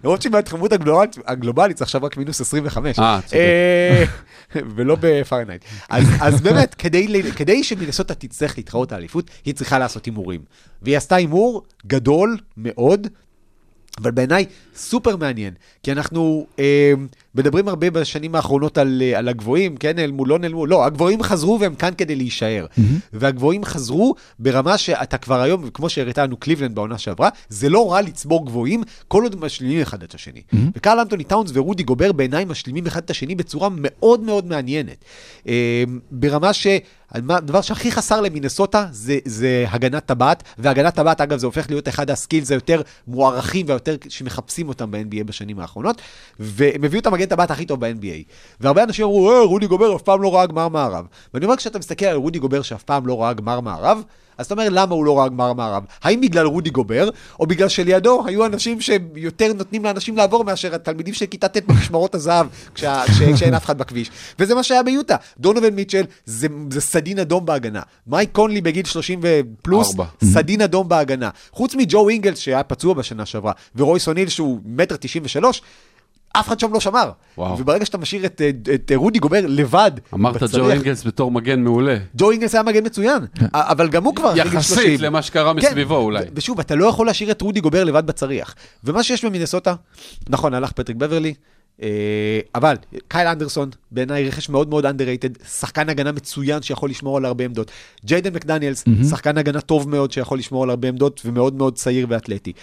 למרות 0.03 0.21
שמההתחממות 0.21 0.71
הגלובלית- 1.27 1.77
זה 1.77 1.83
עכשיו 1.83 2.03
רק 2.03 2.17
מינוס 2.17 2.41
25. 2.41 2.99
אה, 2.99 3.19
צודק. 3.25 3.35
אה, 3.35 4.03
ולא 4.75 4.97
בפרנייט. 4.99 5.61
אז 5.89 6.03
אז 6.21 6.41
באמת, 6.41 6.75
כדי 6.75 7.07
כדי 7.35 7.63
שמינסוטה 7.63 8.13
תצטרך 8.13 8.57
להתחרות 8.57 8.91
האליפות, 8.91 9.29
היא 9.45 9.53
צריכה 9.53 9.79
לעשות 9.79 10.05
הימורים. 10.05 10.41
והיא 10.81 10.97
עשתה 10.97 11.15
הימור 11.15 11.63
גדול 11.87 12.37
מאוד, 12.57 13.07
אבל 14.01 14.11
בעיניי 14.11 14.45
סופר 14.75 15.15
מעניין, 15.15 15.53
כי 15.83 15.91
אנחנו 15.91 16.45
אה, 16.59 16.93
מדברים 17.35 17.67
הרבה 17.67 17.89
בשנים 17.89 18.35
האחרונות 18.35 18.77
על, 18.77 19.01
אה, 19.05 19.17
על 19.17 19.27
הגבוהים, 19.27 19.77
כן, 19.77 19.95
נעלמו, 19.95 20.25
לא 20.25 20.39
נעלמו, 20.39 20.65
לא, 20.65 20.85
הגבוהים 20.85 21.23
חזרו 21.23 21.59
והם 21.59 21.75
כאן 21.75 21.93
כדי 21.97 22.15
להישאר. 22.15 22.65
והגבוהים 23.13 23.65
חזרו 23.65 24.15
ברמה 24.39 24.77
שאתה 24.77 25.17
כבר 25.17 25.41
היום, 25.41 25.69
כמו 25.69 25.89
שהראתה 25.89 26.23
לנו 26.23 26.37
קליבלנד 26.37 26.75
בעונה 26.75 26.97
שעברה, 26.97 27.29
זה 27.49 27.69
לא 27.69 27.91
רע 27.91 28.01
לצבור 28.01 28.45
גבוהים, 28.45 28.83
כל 29.07 29.23
עוד 29.23 29.35
משלימים 29.39 29.81
אחד 29.81 30.03
את 30.03 30.15
השני. 30.15 30.41
וקרל 30.75 30.99
אנטוני 30.99 31.23
טאונס 31.23 31.51
ורודי 31.53 31.83
גובר 31.83 32.11
בעיניי 32.11 32.45
משלימים 32.45 32.87
אחד 32.87 33.01
את 33.03 33.09
השני 33.09 33.35
בצורה 33.35 33.69
מאוד 33.71 34.19
מאוד 34.19 34.47
מעניינת. 34.47 35.05
אה, 35.47 35.83
ברמה 36.11 36.53
ש... 36.53 36.67
הדבר 37.11 37.61
שהכי 37.61 37.91
חסר 37.91 38.21
למינסוטה 38.21 38.87
זה, 38.91 39.17
זה 39.25 39.65
הגנת 39.67 40.05
טבעת, 40.05 40.43
והגנת 40.57 40.95
טבעת, 40.95 41.21
אגב, 41.21 41.37
זה 41.37 41.45
הופך 41.45 41.69
להיות 41.69 41.87
אחד 41.87 42.09
ה 42.09 42.15
skills 42.15 42.51
היותר 42.51 42.81
מוערכים 43.07 43.65
והיותר 43.69 43.95
שמחפשים 44.09 44.64
אותם 44.67 44.91
ב-NBA 44.91 45.23
בשנים 45.25 45.59
האחרונות, 45.59 46.01
והם 46.39 46.83
הביאו 46.83 47.01
את 47.01 47.07
המגן 47.07 47.25
טבעת 47.25 47.51
הכי 47.51 47.65
טוב 47.65 47.79
ב-NBA. 47.85 48.31
והרבה 48.59 48.83
אנשים 48.83 49.05
אמרו, 49.05 49.31
אה, 49.31 49.41
רודי 49.41 49.67
גובר 49.67 49.95
אף 49.95 50.01
פעם 50.01 50.21
לא 50.21 50.35
ראה 50.35 50.45
גמר 50.45 50.67
מערב. 50.67 51.05
ואני 51.33 51.45
אומר, 51.45 51.55
כשאתה 51.55 51.79
מסתכל 51.79 52.05
על 52.05 52.17
רודי 52.17 52.39
גובר 52.39 52.61
שאף 52.61 52.83
פעם 52.83 53.07
לא 53.07 53.21
ראה 53.21 53.33
גמר 53.33 53.59
מערב, 53.59 54.03
אז 54.37 54.45
אתה 54.45 54.53
אומר, 54.53 54.67
למה 54.71 54.95
הוא 54.95 55.05
לא 55.05 55.19
ראה 55.19 55.29
גמר 55.29 55.53
מערב? 55.53 55.83
האם 56.03 56.21
בגלל 56.21 56.45
רודי 56.45 56.69
גובר, 56.69 57.09
או 57.39 57.47
בגלל 57.47 57.69
שלידו 57.69 58.23
היו 58.25 58.45
אנשים 58.45 58.81
שיותר 58.81 59.53
נותנים 59.53 59.85
לאנשים 59.85 60.17
לעבור 60.17 60.43
מאשר 60.43 60.75
התלמידים 60.75 61.13
של 61.13 61.25
כיתה 61.25 61.47
ט' 61.47 61.57
במשמרות 61.57 62.15
הזהב, 62.15 62.47
כשה, 62.75 63.03
כשאין 63.35 63.53
אף 63.53 63.65
אחד 63.65 63.77
בכביש. 63.77 64.11
וזה 64.39 64.55
מה 64.55 64.63
שהיה 64.63 64.83
ביוטה. 64.83 65.15
דונובן 65.39 65.69
מיטשל 65.69 66.03
זה, 66.25 66.47
זה 66.69 66.81
סדין 66.81 67.19
אדום 67.19 67.45
בהגנה. 67.45 67.81
מייק 68.07 68.29
קונלי 68.31 68.61
בגיל 68.61 68.85
30 68.85 69.19
ופלוס, 69.23 69.89
ארבע. 69.89 70.05
סדין 70.23 70.61
אדום 70.61 70.89
בהגנה. 70.89 71.29
חוץ 71.51 71.75
מג'ו 71.75 72.09
אינגלס 72.09 72.37
שהיה 72.37 72.63
פצוע 72.63 72.93
בשנה 72.93 73.25
שעברה, 73.25 73.51
ורויס 73.75 74.07
אוניל 74.07 74.29
שהוא 74.29 74.59
מטר 74.65 74.95
תשעים 74.95 75.25
ושלוש, 75.25 75.61
אף 76.39 76.47
אחד 76.47 76.59
שם 76.59 76.73
לא 76.73 76.79
שמר. 76.79 77.11
וואו. 77.37 77.59
וברגע 77.59 77.85
שאתה 77.85 77.97
משאיר 77.97 78.25
את, 78.25 78.41
את 78.73 78.91
רודי 78.95 79.19
גובר 79.19 79.39
לבד, 79.47 79.91
אמרת 80.13 80.37
ג'ו 80.37 80.45
בצריח- 80.47 80.71
אינגלס 80.71 81.07
בתור 81.07 81.31
מגן 81.31 81.59
מעולה. 81.63 81.97
ג'ו 82.15 82.31
אינגלס 82.31 82.53
היה 82.55 82.63
מגן 82.63 82.85
מצוין, 82.85 83.25
אבל 83.53 83.89
גם 83.89 84.03
הוא 84.03 84.15
כבר 84.15 84.29
אחרי 84.31 84.43
גיל 84.43 84.61
30. 84.61 84.77
יחסית 84.83 85.01
למה 85.01 85.21
שקרה 85.21 85.53
מסביבו 85.53 85.97
אולי. 85.97 86.23
ו- 86.23 86.27
ושוב, 86.33 86.59
אתה 86.59 86.75
לא 86.75 86.85
יכול 86.85 87.07
להשאיר 87.07 87.31
את 87.31 87.41
רודי 87.41 87.59
גובר 87.59 87.83
לבד 87.83 88.07
בצריח. 88.07 88.55
ומה 88.83 89.03
שיש 89.03 89.25
במינסוטה, 89.25 89.75
נכון, 90.29 90.53
הלך 90.53 90.71
פטריק 90.71 90.97
בברלי, 90.97 91.33
אה, 91.81 91.87
אבל 92.55 92.75
קייל 93.07 93.27
אנדרסון, 93.27 93.69
בעיניי 93.91 94.27
רכש 94.27 94.49
מאוד 94.49 94.69
מאוד 94.69 94.85
underrated, 94.85 95.47
שחקן 95.49 95.89
הגנה 95.89 96.11
מצוין 96.11 96.61
שיכול 96.61 96.89
לשמור 96.89 97.17
על 97.17 97.25
הרבה 97.25 97.45
עמדות. 97.45 97.71
ג'יידן 98.05 98.33
מקדניאלס, 98.33 98.83
שחקן 99.09 99.37
הגנה 99.37 99.61
טוב 99.61 99.89
מאוד 99.89 100.11
שיכול 100.11 100.39
לשמור 100.39 100.63
על 100.63 100.69
הרבה 100.69 100.87
עמדות, 100.87 101.21
ומאוד 101.25 101.55
מאוד 101.55 101.75
צעיר 101.75 102.05
ואתלטי. 102.09 102.53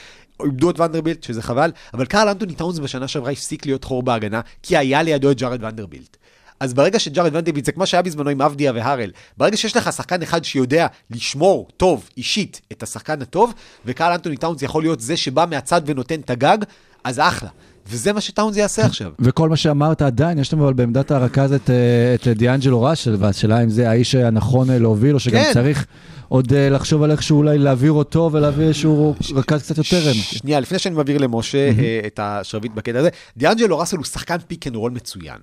איבדו 0.44 0.70
את 0.70 0.80
ונדרבילט, 0.80 1.22
שזה 1.22 1.42
חבל, 1.42 1.70
אבל 1.94 2.04
קרל 2.04 2.28
אנטוני 2.28 2.54
טאונס 2.54 2.78
בשנה 2.78 3.08
שעברה 3.08 3.30
הפסיק 3.30 3.66
להיות 3.66 3.84
חור 3.84 4.02
בהגנה, 4.02 4.40
כי 4.62 4.76
היה 4.76 5.02
לידו 5.02 5.30
את 5.30 5.36
ג'ארד 5.36 5.64
ונדרבילט. 5.64 6.16
אז 6.60 6.74
ברגע 6.74 6.98
שג'ארד 6.98 7.36
ונדרבילט, 7.36 7.64
זה 7.64 7.72
כמו 7.72 7.86
שהיה 7.86 8.02
בזמנו 8.02 8.30
עם 8.30 8.42
אבדיה 8.42 8.72
והראל, 8.74 9.10
ברגע 9.36 9.56
שיש 9.56 9.76
לך 9.76 9.92
שחקן 9.92 10.22
אחד 10.22 10.44
שיודע 10.44 10.86
לשמור 11.10 11.68
טוב, 11.76 12.08
אישית, 12.16 12.60
את 12.72 12.82
השחקן 12.82 13.22
הטוב, 13.22 13.52
וקרל 13.86 14.12
אנטוני 14.12 14.36
טאונס 14.36 14.62
יכול 14.62 14.82
להיות 14.82 15.00
זה 15.00 15.16
שבא 15.16 15.44
מהצד 15.50 15.82
ונותן 15.86 16.20
את 16.20 16.30
הגג, 16.30 16.58
אז 17.04 17.18
אחלה. 17.18 17.48
וזה 17.86 18.12
מה 18.12 18.20
שטאונס 18.20 18.56
יעשה 18.56 18.86
עכשיו. 18.86 19.10
וכל 19.18 19.48
מה 19.48 19.56
שאמרת 19.56 20.02
עדיין, 20.02 20.38
יש 20.38 20.52
לנו 20.52 20.64
אבל 20.64 20.72
בעמדת 20.72 21.10
הרכז 21.10 21.52
את, 21.52 21.70
אה, 21.70 22.14
את 22.14 22.28
דיאנג'לו 22.28 22.82
ראסל, 22.82 23.16
והשאלה 23.18 23.62
אם 23.62 23.68
זה 23.68 23.90
האיש 23.90 24.14
הנכון 24.14 24.70
להוביל, 24.70 25.14
או 25.14 25.20
שגם 25.20 25.42
כן. 25.42 25.52
צריך 25.52 25.86
עוד 26.32 26.52
אה, 26.52 26.68
לחשוב 26.68 27.02
על 27.02 27.10
איכשהו 27.10 27.38
אולי 27.38 27.58
להעביר 27.58 27.92
אותו 27.92 28.30
ולהביא 28.32 28.64
איזשהו 28.64 29.14
רכז 29.34 29.62
קצת 29.62 29.78
יותר... 29.78 30.06
אה, 30.08 30.14
שנייה, 30.14 30.60
לפני 30.60 30.78
שאני 30.78 30.94
מעביר 30.94 31.18
למשה 31.18 31.58
אה, 31.58 32.00
את 32.06 32.20
השרביט 32.22 32.72
בקטע 32.72 32.98
הזה, 32.98 33.08
דיאנג'לו 33.36 33.78
ראסל 33.78 33.96
הוא 33.96 34.04
שחקן 34.04 34.36
pick 34.46 34.66
and 34.66 34.76
roll 34.76 34.92
מצוין. 34.92 35.38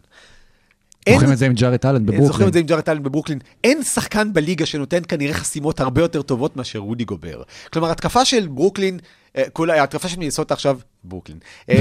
זוכרים 1.10 1.32
את 1.32 1.38
זה 1.38 1.46
עם 1.46 1.54
ג'ארט 1.54 1.86
אלן 1.86 2.00
זוכרים 2.00 2.20
בברוקלין. 2.20 2.48
את 2.48 2.54
זה 2.54 2.60
עם 2.60 2.66
ג'ארט 2.66 2.90
אלן 2.90 3.04
בברוקלין. 3.04 3.40
אין 3.64 3.84
שחקן 3.84 4.34
בליגה 4.34 4.66
שנותן 4.66 5.00
כנראה 5.08 5.34
חסימות 5.34 5.80
הרבה 5.80 6.02
יותר 6.02 6.22
טובות 6.22 6.56
מאשר 6.56 6.80
רודי 6.80 7.04
גובר. 7.04 7.42
כלומר, 7.74 7.92
התקפה 7.92 8.26
של 8.26 8.48
ברוקלין, 8.48 9.00
אה, 9.38 9.44
כולה, 9.54 9.84
התקפה 9.84 10.08
של 10.08 10.20
מינסוטה 10.20 10.54
עכשיו, 10.54 10.80
ברוקלין. 11.04 11.38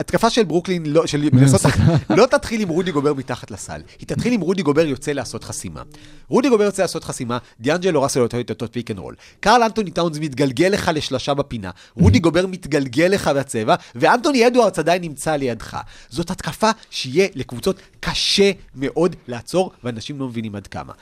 התקפה 0.00 0.30
של 0.30 0.44
ברוקלין, 0.44 0.86
לא, 0.86 1.06
של 1.06 1.28
מינסוטה, 1.32 1.68
לא 2.18 2.26
תתחיל 2.26 2.60
עם 2.60 2.68
רודי 2.68 2.92
גובר 2.92 3.14
מתחת 3.14 3.50
לסל. 3.50 3.80
היא 3.98 4.06
תתחיל 4.06 4.32
עם 4.32 4.40
רודי 4.40 4.62
גובר 4.62 4.86
יוצא 4.86 5.12
לעשות 5.12 5.44
חסימה. 5.44 5.82
רודי 6.28 6.48
גובר 6.48 6.64
יוצא 6.64 6.82
לעשות 6.82 7.04
חסימה, 7.04 7.38
דיאנג'לו 7.60 8.02
ראסל 8.02 8.20
אותו 8.20 8.40
את 8.40 8.50
אותו 8.50 8.66
pick 8.72 8.90
and 8.90 8.98
roll. 8.98 9.14
קרל 9.40 9.62
אנטוני 9.62 9.90
טאונס 9.90 10.18
מתגלגל 10.18 10.68
לך 10.68 10.90
לשלושה 10.94 11.34
בפינה, 11.34 11.70
רודי 11.96 12.18
גובר 12.18 12.46
מתגלגל 12.46 13.06
לך 13.06 13.28
בצבע, 13.28 13.74
ואנתוני 13.94 14.46
אדוארדס 14.46 14.78
עדיין 14.78 15.02
נמצא 15.02 15.36
לידך. 15.36 15.76
זאת 16.08 16.30
התקפה 16.30 16.70
שיהיה 16.90 17.28
לקבוצות 17.34 17.80
קשה 18.00 18.50
מאוד 18.74 19.16
לעצור, 19.28 19.72
ואנשים 19.84 20.18
לא 20.18 20.28
מבינים 20.28 20.56
עד 20.56 20.66
כמה. 20.66 20.92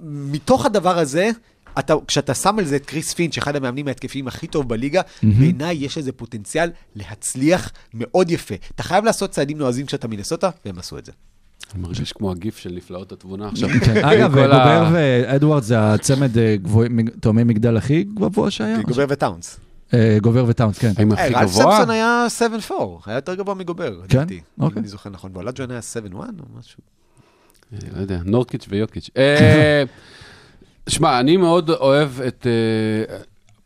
מתוך 0.00 0.66
הדבר 0.66 0.98
הזה, 0.98 1.30
אתה, 1.78 1.94
כשאתה 2.06 2.34
שם 2.34 2.58
על 2.58 2.64
זה 2.64 2.76
את 2.76 2.86
קריס 2.86 3.14
פינץ', 3.14 3.38
אחד 3.38 3.56
המאמנים 3.56 3.88
ההתקפיים 3.88 4.28
הכי 4.28 4.46
טוב 4.46 4.68
בליגה, 4.68 5.00
בעיניי 5.22 5.76
יש 5.76 5.98
איזה 5.98 6.12
פוטנציאל 6.12 6.70
להצליח 6.94 7.72
מאוד 7.94 8.30
יפה. 8.30 8.54
אתה 8.74 8.82
חייב 8.82 9.04
לעשות 9.04 9.30
צעדים 9.30 9.58
נועזים 9.58 9.86
כשאתה 9.86 10.08
מינסוטה, 10.08 10.50
והם 10.64 10.78
עשו 10.78 10.98
את 10.98 11.06
זה. 11.06 11.12
אני 11.74 11.82
מרגיש 11.82 12.12
כמו 12.12 12.30
הגיף 12.30 12.58
של 12.58 12.72
נפלאות 12.72 13.12
התבונה 13.12 13.48
עכשיו. 13.48 13.68
כן, 13.68 14.04
אגב, 14.12 14.30
גובר 14.34 14.90
ואדוארד 14.92 15.62
זה 15.62 15.92
הצמד 15.92 16.38
אה, 16.38 16.56
תאומי 17.20 17.44
מגדל 17.44 17.76
הכי 17.76 18.04
גבוה 18.04 18.50
שהיה? 18.50 18.82
גובר 18.82 19.06
וטאונס. 19.08 19.60
אה, 19.94 20.18
גובר 20.22 20.44
וטאונס, 20.48 20.78
כן. 20.78 20.92
האם 20.96 21.12
הכי 21.12 21.22
אה, 21.22 21.40
רלף 21.40 21.50
גבוה? 21.50 21.76
סמסון 21.76 21.90
היה 21.90 22.26
7-4, 22.68 22.72
היה 23.06 23.16
יותר 23.16 23.34
גבוה 23.34 23.54
מגובר, 23.54 24.00
כן? 24.08 24.18
לדעתי. 24.18 24.40
אוקיי. 24.60 24.74
אם 24.74 24.78
אני 24.78 24.88
זוכר 24.88 25.10
נכון, 25.10 25.30
ואולג'ון 25.34 25.70
היה 25.70 25.80
7-1 26.12 26.14
או 26.14 26.58
משהו. 26.58 26.78
לא 27.72 28.00
יודע, 28.00 28.20
נורקיץ' 28.24 28.66
ויוקיץ'. 28.68 29.10
שמע, 30.88 31.20
אני 31.20 31.36
מאוד 31.36 31.70
אוהב 31.70 32.20
את... 32.20 32.46
אה, 32.46 33.16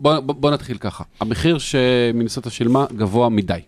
בוא, 0.00 0.20
בוא, 0.20 0.50
נתחיל 0.50 0.78
ככה. 0.78 1.04
המחיר 1.20 1.58
שמינסוטה 1.58 2.50
שילמה 2.50 2.86
גבוה 2.96 3.28
מדי. 3.28 3.60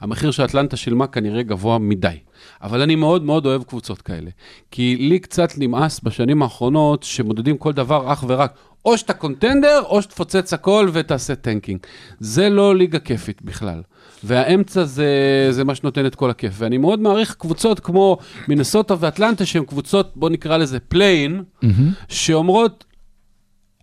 המחיר 0.00 0.30
שאטלנטה 0.30 0.76
שילמה 0.76 1.06
כנראה 1.06 1.42
גבוה 1.42 1.78
מדי. 1.78 2.16
אבל 2.62 2.82
אני 2.82 2.94
מאוד 2.94 3.22
מאוד 3.22 3.46
אוהב 3.46 3.62
קבוצות 3.62 4.02
כאלה. 4.02 4.30
כי 4.70 4.96
לי 4.96 5.18
קצת 5.18 5.52
נמאס 5.58 6.00
בשנים 6.02 6.42
האחרונות 6.42 7.02
שמודדים 7.02 7.56
כל 7.56 7.72
דבר 7.72 8.12
אך 8.12 8.24
ורק. 8.28 8.58
או 8.84 8.98
שאתה 8.98 9.12
contender, 9.12 9.82
או 9.84 10.02
שתפוצץ 10.02 10.52
הכל 10.52 10.88
ותעשה 10.92 11.34
tanking. 11.34 11.78
זה 12.20 12.48
לא 12.48 12.76
ליגה 12.76 12.98
כיפית 12.98 13.42
בכלל. 13.42 13.82
והאמצע 14.24 14.84
זה, 14.84 15.08
זה 15.50 15.64
מה 15.64 15.74
שנותן 15.74 16.06
את 16.06 16.14
כל 16.14 16.30
הכיף. 16.30 16.52
ואני 16.58 16.78
מאוד 16.78 17.00
מעריך 17.00 17.34
קבוצות 17.34 17.80
כמו 17.80 18.18
מינסוטה 18.48 18.94
ואטלנטה, 19.00 19.46
שהן 19.46 19.64
קבוצות, 19.64 20.12
בוא 20.16 20.30
נקרא 20.30 20.56
לזה 20.56 20.80
play-in, 20.80 21.42
שאומרות, 22.08 22.84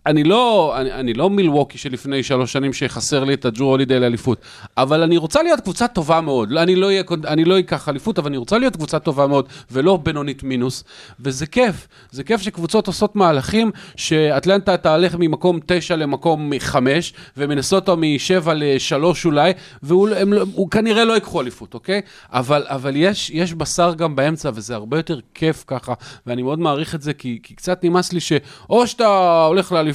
אני 0.05 0.23
לא, 0.23 0.73
אני, 0.77 0.91
אני 0.91 1.13
לא 1.13 1.29
מילווקי 1.29 1.77
שלפני 1.77 2.23
שלוש 2.23 2.53
שנים 2.53 2.73
שחסר 2.73 3.23
לי 3.23 3.33
את 3.33 3.45
הג'רו 3.45 3.69
הולידיי 3.69 3.99
לאליפות, 3.99 4.37
אבל 4.77 5.03
אני 5.03 5.17
רוצה 5.17 5.43
להיות 5.43 5.59
קבוצה 5.59 5.87
טובה 5.87 6.21
מאוד. 6.21 6.51
לא, 6.51 6.63
אני, 6.63 6.75
לא 6.75 6.89
קונ- 7.05 7.27
אני 7.27 7.45
לא 7.45 7.59
אקח 7.59 7.89
אליפות, 7.89 8.19
אבל 8.19 8.27
אני 8.27 8.37
רוצה 8.37 8.57
להיות 8.57 8.75
קבוצה 8.75 8.99
טובה 8.99 9.27
מאוד, 9.27 9.47
ולא 9.71 9.97
בינונית 9.97 10.43
מינוס, 10.43 10.83
וזה 11.19 11.45
כיף. 11.45 11.87
זה 12.11 12.23
כיף 12.23 12.41
שקבוצות 12.41 12.87
עושות 12.87 13.15
מהלכים, 13.15 13.71
שאטלנטה 13.95 14.77
תהלך 14.77 15.15
ממקום 15.19 15.59
תשע 15.65 15.95
למקום 15.95 16.51
חמש, 16.59 17.13
ומנסוטה 17.37 17.95
משבע 17.95 18.53
לשלוש 18.55 19.25
אולי, 19.25 19.51
והוא 19.83 20.07
לא, 20.07 20.47
כנראה 20.71 21.03
לא 21.05 21.13
ייקחו 21.13 21.41
אליפות, 21.41 21.73
אוקיי? 21.73 22.01
אבל, 22.29 22.63
אבל 22.67 22.95
יש, 22.95 23.29
יש 23.29 23.53
בשר 23.53 23.93
גם 23.93 24.15
באמצע, 24.15 24.49
וזה 24.53 24.75
הרבה 24.75 24.97
יותר 24.97 25.19
כיף 25.33 25.63
ככה, 25.67 25.93
ואני 26.27 26.41
מאוד 26.43 26.59
מעריך 26.59 26.95
את 26.95 27.01
זה, 27.01 27.13
כי, 27.13 27.39
כי 27.43 27.55
קצת 27.55 27.83
נמאס 27.83 28.13
לי 28.13 28.19
שאו 28.19 28.87
שאתה 28.87 29.07
הולך 29.47 29.71
לאליפות, 29.71 29.92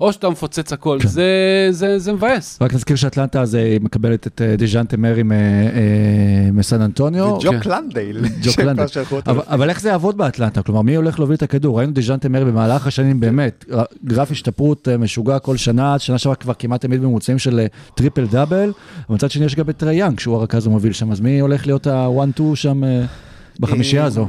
או 0.00 0.12
שאתה 0.12 0.30
מפוצץ 0.30 0.72
הכל. 0.72 0.98
כן. 1.02 1.08
זה, 1.08 1.24
זה, 1.70 1.98
זה 1.98 2.12
מבאס. 2.12 2.58
רק 2.60 2.74
נזכיר 2.74 2.96
שאטלנטה 2.96 3.40
אז 3.42 3.54
אה, 3.54 3.76
מקבלת 3.80 4.26
את 4.26 4.42
אה, 4.42 4.56
דז'אנטה 4.56 4.96
מרי 4.96 5.22
מ- 5.22 5.32
אה, 5.32 5.38
מסן 6.52 6.80
אנטוניו. 6.82 7.24
וג'ו 7.24 7.50
כן. 7.50 7.60
קלנדייל. 7.60 8.20
ג'ו 8.42 8.50
שכבר 8.50 8.64
קלנדל. 8.64 8.86
שלחו 8.86 9.16
אותו. 9.16 9.30
אבל, 9.30 9.42
אבל 9.46 9.68
איך 9.68 9.80
זה 9.80 9.88
יעבוד 9.88 10.18
באטלנטה? 10.18 10.62
כלומר, 10.62 10.82
מי 10.82 10.94
הולך 10.96 11.18
להוביל 11.18 11.36
את 11.36 11.42
הכדור? 11.42 11.78
ראינו 11.78 11.92
דז'אנטה 11.92 12.28
מרי 12.28 12.44
במהלך 12.44 12.86
השנים 12.86 13.20
באמת, 13.20 13.64
גרף 14.04 14.30
השתפרות 14.30 14.88
משוגע 14.98 15.38
כל 15.38 15.56
שנה, 15.56 15.98
שנה 15.98 16.18
שעברה 16.18 16.36
כבר 16.36 16.52
כמעט 16.58 16.80
תמיד 16.80 17.00
ממוצעים 17.00 17.38
של 17.38 17.66
טריפל 17.94 18.26
דאבל, 18.26 18.72
ומצד 19.10 19.30
שני 19.30 19.44
יש 19.44 19.54
גם 19.54 19.70
את 19.70 19.76
טרי 19.76 19.94
יאנג, 19.94 20.20
שהוא 20.20 20.36
הרכז 20.36 20.66
המוביל 20.66 20.92
שם, 20.92 21.12
אז 21.12 21.20
מי 21.20 21.40
הולך 21.40 21.66
להיות 21.66 21.86
הוואן-טו 21.86 22.56
שם 22.56 22.82
בחמישייה 23.60 24.04
הזו? 24.04 24.28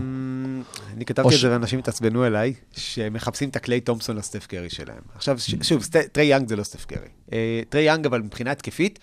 אני 0.98 1.06
כתבתי 1.06 1.36
את 1.36 1.40
זה 1.40 1.52
ואנשים 1.52 1.80
התעצבנו 1.80 2.28
אליי, 2.28 2.54
שהם 2.72 3.14
מחפשים 3.14 3.50
את 3.50 3.56
הקליי 3.56 3.82
תומפסון 3.82 4.18
לסטף 4.18 4.48
קרי 4.48 4.70
שלהם. 4.70 5.02
עכשיו, 5.16 5.40
ש- 5.40 5.56
שוב, 5.62 5.86
טרי 6.12 6.26
יאנג 6.26 6.50
זה 6.50 6.56
לא 6.56 6.64
סטף 6.64 6.86
קרי. 6.86 7.08
אה, 7.34 7.62
טרי 7.70 7.82
יאנג, 7.82 8.06
אבל 8.06 8.22
מבחינה 8.22 8.52
התקפית, 8.52 9.00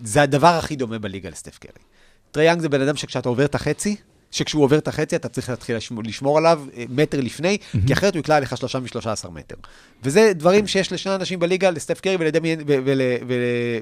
זה 0.00 0.22
הדבר 0.22 0.46
הכי 0.46 0.76
דומה 0.76 0.98
בליגה 0.98 1.30
לסטף 1.30 1.58
קרי. 1.58 1.82
טרי 2.30 2.44
יאנג 2.44 2.60
זה 2.60 2.68
בן 2.68 2.80
אדם 2.80 2.96
שכשאתה 2.96 3.28
עובר 3.28 3.44
את 3.44 3.54
החצי, 3.54 3.96
שכשהוא 4.30 4.64
עובר 4.64 4.78
את 4.78 4.88
החצי 4.88 5.16
אתה 5.16 5.28
צריך 5.28 5.48
להתחיל 5.50 5.76
לשמור, 5.76 6.04
לשמור 6.04 6.38
עליו 6.38 6.64
אה, 6.76 6.84
מטר 6.88 7.20
לפני, 7.20 7.58
כי 7.86 7.92
אחרת 7.92 8.14
הוא 8.14 8.20
יקלע 8.20 8.40
לך 8.40 8.56
שלושה 8.56 8.78
מ-13 8.80 9.28
מטר. 9.30 9.56
וזה 10.02 10.32
דברים 10.34 10.66
שיש 10.66 10.92
לשני 10.92 11.14
אנשים 11.14 11.38
בליגה, 11.38 11.70
לסטף 11.70 12.00
קרי 12.00 12.16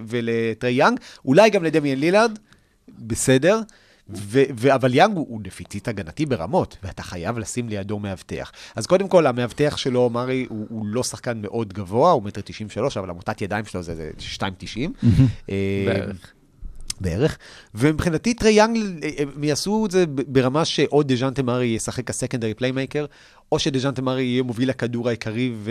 ולטרי 0.06 0.72
יאנג, 0.72 1.00
אולי 1.24 1.50
גם 1.50 1.64
לדמיין 1.64 2.00
לילארד, 2.00 2.38
בסדר. 2.88 3.60
ו- 4.08 4.42
ו- 4.58 4.74
אבל 4.74 4.94
יאנג 4.94 5.16
הוא, 5.16 5.26
הוא 5.28 5.40
דפיציט 5.42 5.88
הגנתי 5.88 6.26
ברמות, 6.26 6.76
ואתה 6.82 7.02
חייב 7.02 7.38
לשים 7.38 7.68
לידו 7.68 7.98
מאבטח. 7.98 8.52
אז 8.76 8.86
קודם 8.86 9.08
כל, 9.08 9.26
המאבטח 9.26 9.76
שלו, 9.76 10.10
מארי, 10.10 10.46
הוא, 10.48 10.66
הוא 10.70 10.86
לא 10.86 11.02
שחקן 11.02 11.40
מאוד 11.42 11.72
גבוה, 11.72 12.10
הוא 12.10 12.22
מטר 12.22 12.40
93, 12.44 12.96
אבל 12.96 13.10
המוטת 13.10 13.42
ידיים 13.42 13.64
שלו 13.64 13.82
זה, 13.82 13.94
זה 13.94 14.10
2.09. 14.36 14.42
אה, 15.50 15.84
בערך. 15.86 16.32
בערך. 17.00 17.38
ומבחינתי 17.74 18.34
טרי 18.34 18.52
יאנג, 18.52 18.78
הם 19.18 19.44
יעשו 19.44 19.86
את 19.86 19.90
זה 19.90 20.04
ברמה 20.06 20.64
שאו 20.64 21.02
דז'ונטה 21.02 21.42
מארי 21.42 21.66
ישחק 21.66 22.06
כ 22.06 22.15
secondary 22.15 22.54
playmaker, 22.54 23.06
או 23.52 23.58
שדז'ונטה 23.58 24.02
מארי 24.02 24.22
יהיה 24.22 24.42
מוביל 24.42 24.70
הכדור 24.70 25.08
העיקרי 25.08 25.52
ו- 25.56 25.70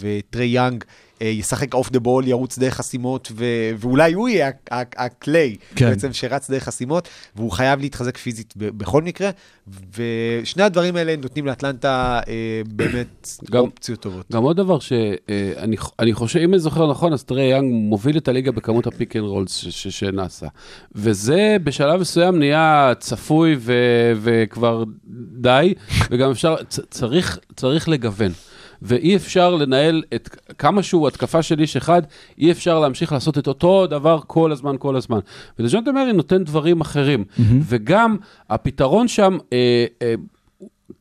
וטרי 0.00 0.46
יאנג 0.46 0.84
אה, 1.22 1.26
ישחק 1.26 1.74
off 1.74 1.90
the 1.90 1.98
ball, 2.00 2.28
ירוץ 2.28 2.58
דרך 2.58 2.74
חסימות, 2.74 3.32
ו- 3.36 3.44
ואולי 3.78 4.12
הוא 4.12 4.28
יהיה 4.28 4.50
הקליי, 4.72 5.56
כן. 5.76 5.90
בעצם 5.90 6.12
שרץ 6.12 6.50
דרך 6.50 6.62
חסימות, 6.64 7.08
והוא 7.36 7.50
חייב 7.50 7.80
להתחזק 7.80 8.16
פיזית 8.16 8.54
ב- 8.56 8.78
בכל 8.78 9.02
מקרה, 9.02 9.30
ושני 9.96 10.62
הדברים 10.62 10.96
האלה 10.96 11.16
נותנים 11.16 11.46
לאטלנטה 11.46 12.20
אה, 12.28 12.34
באמת 12.66 13.28
גם- 13.50 13.60
אופציות 13.64 14.00
טובות. 14.00 14.26
גם 14.32 14.42
עוד 14.42 14.56
דבר 14.56 14.78
שאני 14.78 15.76
אני 15.98 16.12
חושב, 16.14 16.38
אם 16.40 16.52
אני 16.52 16.58
זוכר 16.60 16.90
נכון, 16.90 17.12
אז 17.12 17.24
טרי 17.24 17.42
יאנג 17.50 17.72
מוביל 17.72 18.18
את 18.18 18.28
הליגה 18.28 18.52
בכמות 18.52 18.86
ה 18.86 18.92
pick 18.92 19.16
and 19.16 19.24
rolls 19.24 19.56
ש- 19.56 19.68
ש- 19.68 19.98
שנעשה. 20.00 20.46
וזה 20.94 21.56
בשלב 21.64 22.00
מסוים 22.00 22.38
נהיה 22.38 22.92
צפוי 22.98 23.56
ו- 23.58 23.72
וכבר 24.20 24.84
די, 25.40 25.74
וגם 26.10 26.30
אפשר, 26.30 26.56
צ- 26.68 26.80
צריך, 27.08 27.38
צריך 27.56 27.88
לגוון. 27.88 28.32
ואי 28.82 29.16
אפשר 29.16 29.54
לנהל 29.54 30.02
את 30.14 30.28
כמה 30.58 30.82
שהוא 30.82 31.08
התקפה 31.08 31.42
של 31.42 31.60
איש 31.60 31.76
אחד, 31.76 32.02
אי 32.38 32.50
אפשר 32.50 32.80
להמשיך 32.80 33.12
לעשות 33.12 33.38
את 33.38 33.46
אותו 33.46 33.86
דבר 33.86 34.20
כל 34.26 34.52
הזמן, 34.52 34.76
כל 34.78 34.96
הזמן. 34.96 35.18
ודז'ונטה 35.58 35.92
מרי 35.92 36.12
נותן 36.12 36.44
דברים 36.44 36.80
אחרים. 36.80 37.24
וגם 37.62 38.16
הפתרון 38.50 39.08
שם, 39.08 39.38
אה, 39.52 39.86
אה, 40.02 40.14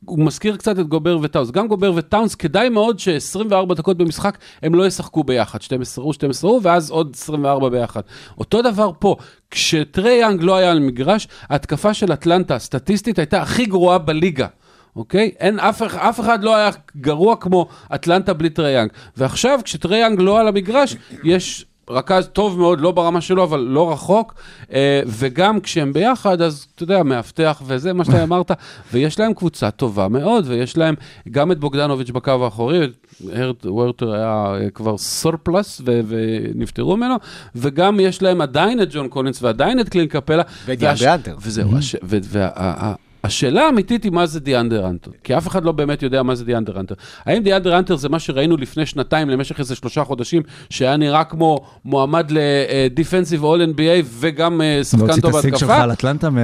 הוא 0.05 0.19
מזכיר 0.19 0.57
קצת 0.57 0.79
את 0.79 0.87
גובר 0.87 1.19
וטאונס. 1.21 1.51
גם 1.51 1.67
גובר 1.67 1.91
וטאונס, 1.95 2.35
כדאי 2.35 2.69
מאוד 2.69 2.99
ש-24 2.99 3.73
דקות 3.73 3.97
במשחק 3.97 4.37
הם 4.61 4.75
לא 4.75 4.87
ישחקו 4.87 5.23
ביחד. 5.23 5.61
12 5.61 6.05
הוא, 6.05 6.13
12 6.13 6.51
הוא, 6.51 6.59
ואז 6.63 6.91
עוד 6.91 7.11
24 7.15 7.69
ביחד. 7.69 8.01
אותו 8.37 8.61
דבר 8.61 8.91
פה, 8.99 9.15
כשטרי 9.51 10.13
יאנג 10.13 10.43
לא 10.43 10.55
היה 10.55 10.71
על 10.71 10.79
מגרש, 10.79 11.27
ההתקפה 11.49 11.93
של 11.93 12.13
אטלנטה, 12.13 12.59
סטטיסטית, 12.59 13.19
הייתה 13.19 13.41
הכי 13.41 13.65
גרועה 13.65 13.97
בליגה. 13.97 14.47
אוקיי? 14.95 15.31
אין, 15.39 15.59
אף, 15.59 15.81
אף 15.81 16.19
אחד 16.19 16.43
לא 16.43 16.55
היה 16.55 16.69
גרוע 16.97 17.35
כמו 17.35 17.67
אטלנטה 17.95 18.33
בלי 18.33 18.49
טרי 18.49 18.71
יאנג. 18.71 18.89
ועכשיו, 19.17 19.59
כשטרי 19.63 19.97
יאנג 19.97 20.21
לא 20.21 20.39
על 20.39 20.47
המגרש, 20.47 20.95
יש 21.23 21.65
רכז 21.89 22.27
טוב 22.33 22.59
מאוד, 22.59 22.81
לא 22.81 22.91
ברמה 22.91 23.21
שלו, 23.21 23.43
אבל 23.43 23.59
לא 23.59 23.91
רחוק, 23.91 24.33
אה, 24.73 25.01
וגם 25.07 25.59
כשהם 25.59 25.93
ביחד, 25.93 26.41
אז 26.41 26.67
אתה 26.75 26.83
יודע, 26.83 27.03
מאבטח 27.03 27.61
וזה 27.65 27.93
מה 27.93 28.05
שאתה 28.05 28.23
אמרת, 28.27 28.51
ויש 28.93 29.19
להם 29.19 29.33
קבוצה 29.33 29.71
טובה 29.71 30.07
מאוד, 30.07 30.45
ויש 30.47 30.77
להם 30.77 30.95
גם 31.31 31.51
את 31.51 31.59
בוגדנוביץ' 31.59 32.09
בקו 32.09 32.43
האחורי, 32.45 32.87
הורטר 33.65 34.13
היה 34.13 34.55
אה, 34.61 34.69
כבר 34.69 34.97
surplus 34.97 35.81
ונפטרו 35.85 36.97
ממנו, 36.97 37.15
וגם 37.55 37.99
יש 37.99 38.21
להם 38.21 38.41
עדיין 38.41 38.81
את 38.81 38.87
ג'ון 38.93 39.07
קולינס 39.07 39.43
ועדיין 39.43 39.79
את 39.79 39.89
קלינט 39.89 40.07
קפלה. 40.07 40.43
והסנטר. 40.65 41.35
וזהו, 41.41 41.69
ו- 42.03 42.17
וה- 42.23 42.93
השאלה 43.23 43.65
האמיתית 43.65 44.03
היא 44.03 44.11
מה 44.11 44.25
זה 44.25 44.39
דיאנדר 44.39 44.87
אנטר, 44.87 45.11
כי 45.23 45.37
אף 45.37 45.47
אחד 45.47 45.63
לא 45.63 45.71
באמת 45.71 46.03
יודע 46.03 46.23
מה 46.23 46.35
זה 46.35 46.45
דיאנדר 46.45 46.79
אנטר. 46.79 46.95
האם 47.25 47.43
דיאנדר 47.43 47.77
אנטר 47.79 47.95
זה 47.95 48.09
מה 48.09 48.19
שראינו 48.19 48.57
לפני 48.57 48.85
שנתיים 48.85 49.29
למשך 49.29 49.59
איזה 49.59 49.75
שלושה 49.75 50.03
חודשים, 50.03 50.41
שהיה 50.69 50.97
נראה 50.97 51.23
כמו 51.23 51.59
מועמד 51.85 52.31
ל-Defensive 52.31 53.41
All 53.41 53.75
NBA 53.75 54.05
וגם 54.19 54.61
אה, 54.61 54.83
שחקן 54.83 55.21
טוב 55.21 55.31
בהתקפה? 55.31 55.65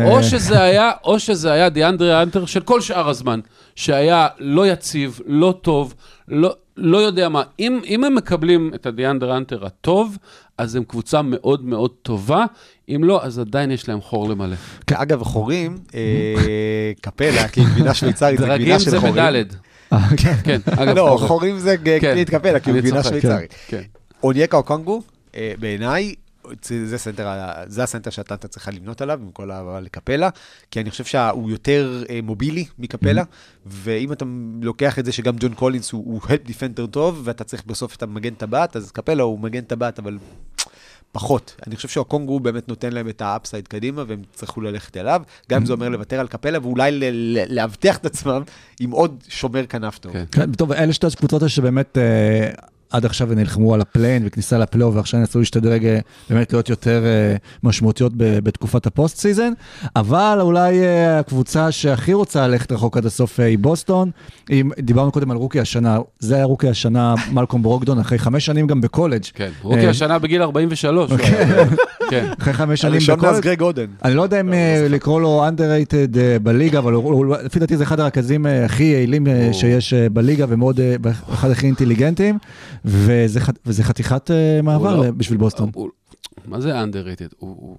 או 0.05 0.23
שזה 0.23 0.61
היה, 0.61 0.91
או 1.03 1.19
שזה 1.19 1.51
היה 1.51 1.69
דיאנדרה 1.69 2.23
אנטר 2.23 2.45
של 2.45 2.61
כל 2.61 2.81
שאר 2.81 3.09
הזמן, 3.09 3.39
שהיה 3.75 4.27
לא 4.39 4.67
יציב, 4.67 5.19
לא 5.25 5.53
טוב, 5.61 5.93
לא, 6.27 6.55
לא 6.77 6.97
יודע 6.97 7.29
מה. 7.29 7.43
אם, 7.59 7.81
אם 7.85 8.03
הם 8.03 8.15
מקבלים 8.15 8.71
את 8.75 8.85
הדיאנדרה 8.85 9.37
אנטר 9.37 9.65
הטוב, 9.65 10.17
אז 10.57 10.75
הם 10.75 10.83
קבוצה 10.83 11.21
מאוד 11.21 11.65
מאוד 11.65 11.91
טובה, 12.01 12.45
אם 12.89 13.03
לא, 13.03 13.23
אז 13.23 13.39
עדיין 13.39 13.71
יש 13.71 13.89
להם 13.89 14.01
חור 14.01 14.29
למלא. 14.29 14.55
אגב, 14.93 15.23
חורים, 15.23 15.77
אה, 15.95 16.91
קפלה, 17.01 17.47
כי 17.47 17.61
גבינה 17.63 17.93
שוויצרית 17.93 18.39
זה 18.39 18.45
דרגים 18.45 18.61
גבינה 18.61 18.79
של 18.79 18.89
זה 18.89 18.99
חורים. 18.99 19.13
בדלת. 19.13 19.55
כן, 20.43 20.59
אגב, 20.77 20.95
לא, 20.95 21.01
חורים. 21.01 21.27
חורים 21.27 21.59
זה 21.59 21.75
כן. 21.77 21.97
גליד 22.01 22.29
קפלה, 22.29 22.59
כי 22.59 22.69
הוא 22.69 22.79
אני 22.79 22.87
גבינה 22.87 23.03
שוויצרית. 23.03 23.55
כן. 23.67 23.81
אונייקה 24.23 24.57
אוקונגו, 24.57 25.01
אה, 25.35 25.53
בעיניי, 25.59 26.13
זה 26.85 26.97
סנטר, 26.97 27.29
זה 27.67 27.83
הסנטר 27.83 28.09
שאתה 28.09 28.47
צריכה 28.47 28.71
לבנות 28.71 29.01
עליו, 29.01 29.19
עם 29.21 29.31
כל 29.31 29.51
האהבה 29.51 29.79
לקפלה, 29.79 30.29
כי 30.71 30.81
אני 30.81 30.89
חושב 30.91 31.03
שהוא 31.03 31.49
יותר 31.51 32.03
אה, 32.09 32.19
מובילי 32.23 32.65
מקפלה, 32.79 33.23
ואם 33.65 34.11
אתה 34.11 34.25
לוקח 34.61 34.99
את 34.99 35.05
זה 35.05 35.11
שגם 35.11 35.35
ג'ון 35.39 35.53
קולינס 35.53 35.91
הוא- 35.91 36.05
הוא 36.05 36.21
הלפ 36.29 36.45
דיפנדר 36.45 36.85
טוב, 36.85 37.21
ואתה 37.23 37.43
צריך 37.43 37.63
בסוף 37.65 37.95
את 37.95 38.03
המגן 38.03 38.33
טבעת, 38.33 38.75
אז 38.75 38.91
קפלה 38.91 39.23
הוא 39.23 39.39
מגן 39.39 39.61
טבעת, 39.61 39.99
אבל 39.99 40.17
פחות. 41.11 41.55
אני 41.67 41.75
חושב 41.75 41.87
שאוקונגוו 41.87 42.39
באמת 42.39 42.67
נותן 42.67 42.93
להם 42.93 43.09
את 43.09 43.21
ה 43.21 43.28
upside 43.28 43.67
קדימה, 43.67 44.03
והם 44.07 44.21
יצטרכו 44.33 44.61
ללכת 44.61 44.97
אליו, 44.97 45.21
גם 45.49 45.59
אם 45.61 45.65
זה 45.65 45.73
אומר 45.73 45.89
לוותר 45.89 46.19
על 46.19 46.27
קפלה, 46.27 46.59
ואולי 46.61 46.91
ל- 46.91 47.03
ל- 47.09 47.55
לאבטח 47.55 47.97
את 47.97 48.05
עצמם 48.05 48.41
עם 48.79 48.91
עוד 48.91 49.23
שומר 49.29 49.65
כנף 49.65 49.97
טוב. 49.97 50.13
כן. 50.13 50.23
כן, 50.31 50.51
טוב, 50.51 50.71
אלה 50.71 50.93
שתי 50.93 51.07
הקבוצות 51.07 51.49
שבאמת 51.49 51.97
אה, 51.97 52.49
עד 52.93 53.05
עכשיו 53.05 53.27
נלחמו 53.35 53.73
על 53.73 53.81
ה 53.81 53.86
play-in 53.86 54.23
וכניסה 54.25 54.57
לפלייאוף, 54.57 54.95
ועכשיו 54.95 55.19
ינסו 55.19 55.39
להשתדרג 55.39 55.85
אה, 55.85 55.99
באמת 56.29 56.53
להיות 56.53 56.69
יותר 56.69 57.03
אה, 57.05 57.35
משמעותיות 57.63 58.11
בתקופת 58.17 58.87
ה 58.87 58.93
post 58.93 59.17
season, 59.17 59.53
אבל 59.95 60.37
אולי 60.41 60.83
אה, 60.83 61.19
הקבוצה 61.19 61.71
שהכי 61.71 62.13
רוצה 62.13 62.47
ללכת 62.47 62.71
רחוק 62.71 62.97
עד 62.97 63.05
הסוף 63.05 63.39
היא 63.39 63.57
בוסטון. 63.57 64.11
אם 64.51 64.71
דיברנו 64.79 65.11
קודם 65.11 65.31
על 65.31 65.37
rookie 65.37 65.59
השנה, 65.59 65.99
זה 66.19 66.35
היה 66.35 66.45
rookie 66.45 66.67
השנה, 66.67 67.15
מלקולם 67.33 67.63
ברוגדון, 67.63 67.99
אחרי 67.99 68.17
חמש 68.17 68.45
שנים 68.45 68.67
גם 68.67 68.81
בקולג'. 68.81 69.23
כן, 69.33 69.49
rookie 69.61 69.87
השנה 69.87 70.19
בגיל 70.19 70.41
43. 70.41 71.11
הוא 71.11 71.19
היה. 71.19 71.65
כן. 72.09 72.27
אחרי 72.39 72.53
חמש 72.53 72.81
שנים 72.81 72.93
הראשון 72.93 73.19
מאז 73.19 73.37
בקולג'. 73.37 73.43
גרג 73.45 73.61
אודן. 73.61 73.85
אני 74.03 74.15
לא 74.15 74.21
יודע 74.21 74.39
אם 74.39 74.53
אה, 74.53 74.87
לקרוא 74.89 75.21
לו 75.21 75.47
underrated 75.47 76.17
בליגה, 76.43 76.79
אבל 76.79 76.93
לפי 77.43 77.59
דעתי 77.59 77.77
זה 77.77 77.83
אחד 77.83 77.99
הרכזים 77.99 78.45
הכי 78.45 78.83
יעילים 78.83 79.27
שיש 79.51 79.93
בליגה 79.93 80.45
ומאוד, 80.49 80.79
אחד 81.33 81.51
הכי 81.51 81.65
אינטליגנטים, 81.65 82.37
וזה 82.85 83.39
וזה 83.65 83.83
חתיכת 83.83 84.31
אה, 84.31 84.59
מעבר 84.63 84.95
לא- 85.01 85.11
בשביל 85.11 85.37
בוסטון. 85.37 85.69
הוא- 85.73 85.89
מה 86.45 86.61
זה 86.61 86.83
underrated? 86.83 87.33
הוא- 87.37 87.55
הוא... 87.59 87.77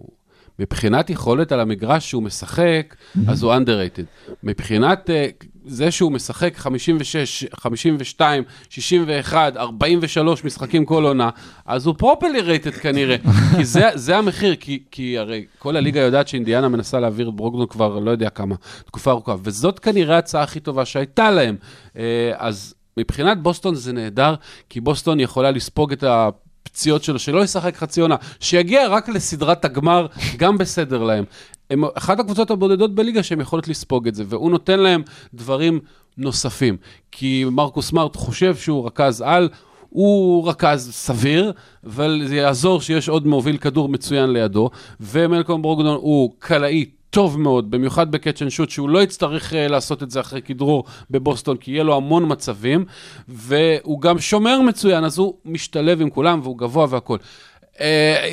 מבחינת 0.59 1.11
יכולת 1.11 1.53
על 1.53 1.61
המגרש 1.61 2.11
שהוא 2.11 2.23
משחק, 2.23 2.97
אז 3.29 3.43
הוא 3.43 3.55
underrated. 3.55 4.31
מבחינת 4.43 5.11
אה, 5.11 5.29
זה 5.67 5.91
שהוא 5.91 6.13
משחק 6.13 6.57
56, 6.57 7.45
52, 7.55 8.43
61, 8.71 9.57
43 9.57 10.45
משחקים 10.45 10.85
כל 10.85 11.05
עונה, 11.05 11.31
אז 11.67 11.87
הוא 11.87 11.95
פרופרלי 11.99 12.41
רייטד 12.41 12.71
כנראה. 12.71 13.17
כי 13.57 13.65
זה, 13.65 13.89
זה 13.95 14.17
המחיר, 14.17 14.57
כי, 14.57 14.83
כי 14.91 15.19
הרי 15.19 15.45
כל 15.59 15.77
הליגה 15.77 16.01
יודעת 16.01 16.29
שאינדיאנה 16.29 16.69
מנסה 16.69 17.01
להעביר 17.01 17.29
את 17.29 17.35
ברוקדון 17.35 17.67
כבר 17.67 17.99
לא 17.99 18.11
יודע 18.11 18.31
כמה, 18.31 18.55
תקופה 18.87 19.11
ארוכה, 19.11 19.35
וזאת 19.43 19.79
כנראה 19.79 20.15
ההצעה 20.17 20.43
הכי 20.43 20.61
טובה 20.61 20.85
שהייתה 20.85 21.31
להם. 21.31 21.57
אה, 21.97 22.03
אז 22.37 22.74
מבחינת 22.97 23.43
בוסטון 23.43 23.75
זה 23.75 23.93
נהדר, 23.93 24.35
כי 24.69 24.81
בוסטון 24.81 25.21
יכולה 25.21 25.51
לספוג 25.51 25.93
את 25.93 26.03
ה... 26.03 26.29
פציעות 26.63 27.05
שלו, 27.05 27.19
שלא 27.19 27.45
ישחק 27.45 27.77
חצי 27.77 28.01
עונה, 28.01 28.17
שיגיע 28.41 28.89
רק 28.89 29.09
לסדרת 29.09 29.65
הגמר, 29.65 30.07
גם 30.37 30.59
בסדר 30.59 31.03
להם. 31.03 31.25
הם 31.71 31.85
אחת 31.95 32.21
הקבוצות 32.21 32.51
הבודדות 32.51 32.95
בליגה 32.95 33.23
שהן 33.23 33.41
יכולות 33.41 33.69
לספוג 33.69 34.09
את 34.09 34.15
זה, 34.15 34.25
והוא 34.27 34.51
נותן 34.51 34.81
להם 34.81 35.03
דברים 35.35 35.81
נוספים. 36.19 36.77
כי 37.13 37.45
מרקוס 37.53 37.89
סמארט 37.89 38.17
חושב 38.17 38.57
שהוא 38.57 38.87
רכז 38.87 39.21
על, 39.21 39.49
הוא 39.89 40.49
רכז 40.49 40.91
סביר, 40.93 41.53
אבל 41.87 42.23
זה 42.27 42.37
יעזור 42.37 42.81
שיש 42.81 43.09
עוד 43.09 43.27
מוביל 43.27 43.57
כדור 43.57 43.89
מצוין 43.89 44.31
לידו, 44.33 44.71
ומלקולם 45.01 45.63
ברוגדון 45.63 45.97
הוא 45.97 46.35
קלעי 46.39 46.91
טוב 47.15 47.41
מאוד, 47.41 47.71
במיוחד 47.71 48.11
ב 48.11 48.16
catch 48.16 48.43
and 48.43 48.51
shoot, 48.51 48.71
שהוא 48.71 48.89
לא 48.89 49.03
יצטרך 49.03 49.53
אה, 49.53 49.57
לעשות 49.69 50.03
את 50.03 50.11
זה 50.11 50.21
אחרי 50.21 50.43
כדרור 50.43 50.85
בבוסטון, 51.11 51.57
כי 51.57 51.71
יהיה 51.71 51.83
לו 51.83 51.97
המון 51.97 52.25
מצבים, 52.33 52.85
והוא 53.29 54.01
גם 54.01 54.19
שומר 54.19 54.61
מצוין, 54.61 55.05
אז 55.05 55.19
הוא 55.19 55.35
משתלב 55.45 56.01
עם 56.01 56.11
כולם, 56.11 56.41
והוא 56.43 56.59
גבוה 56.59 56.87
והכול. 56.91 57.19
אה, 57.75 57.81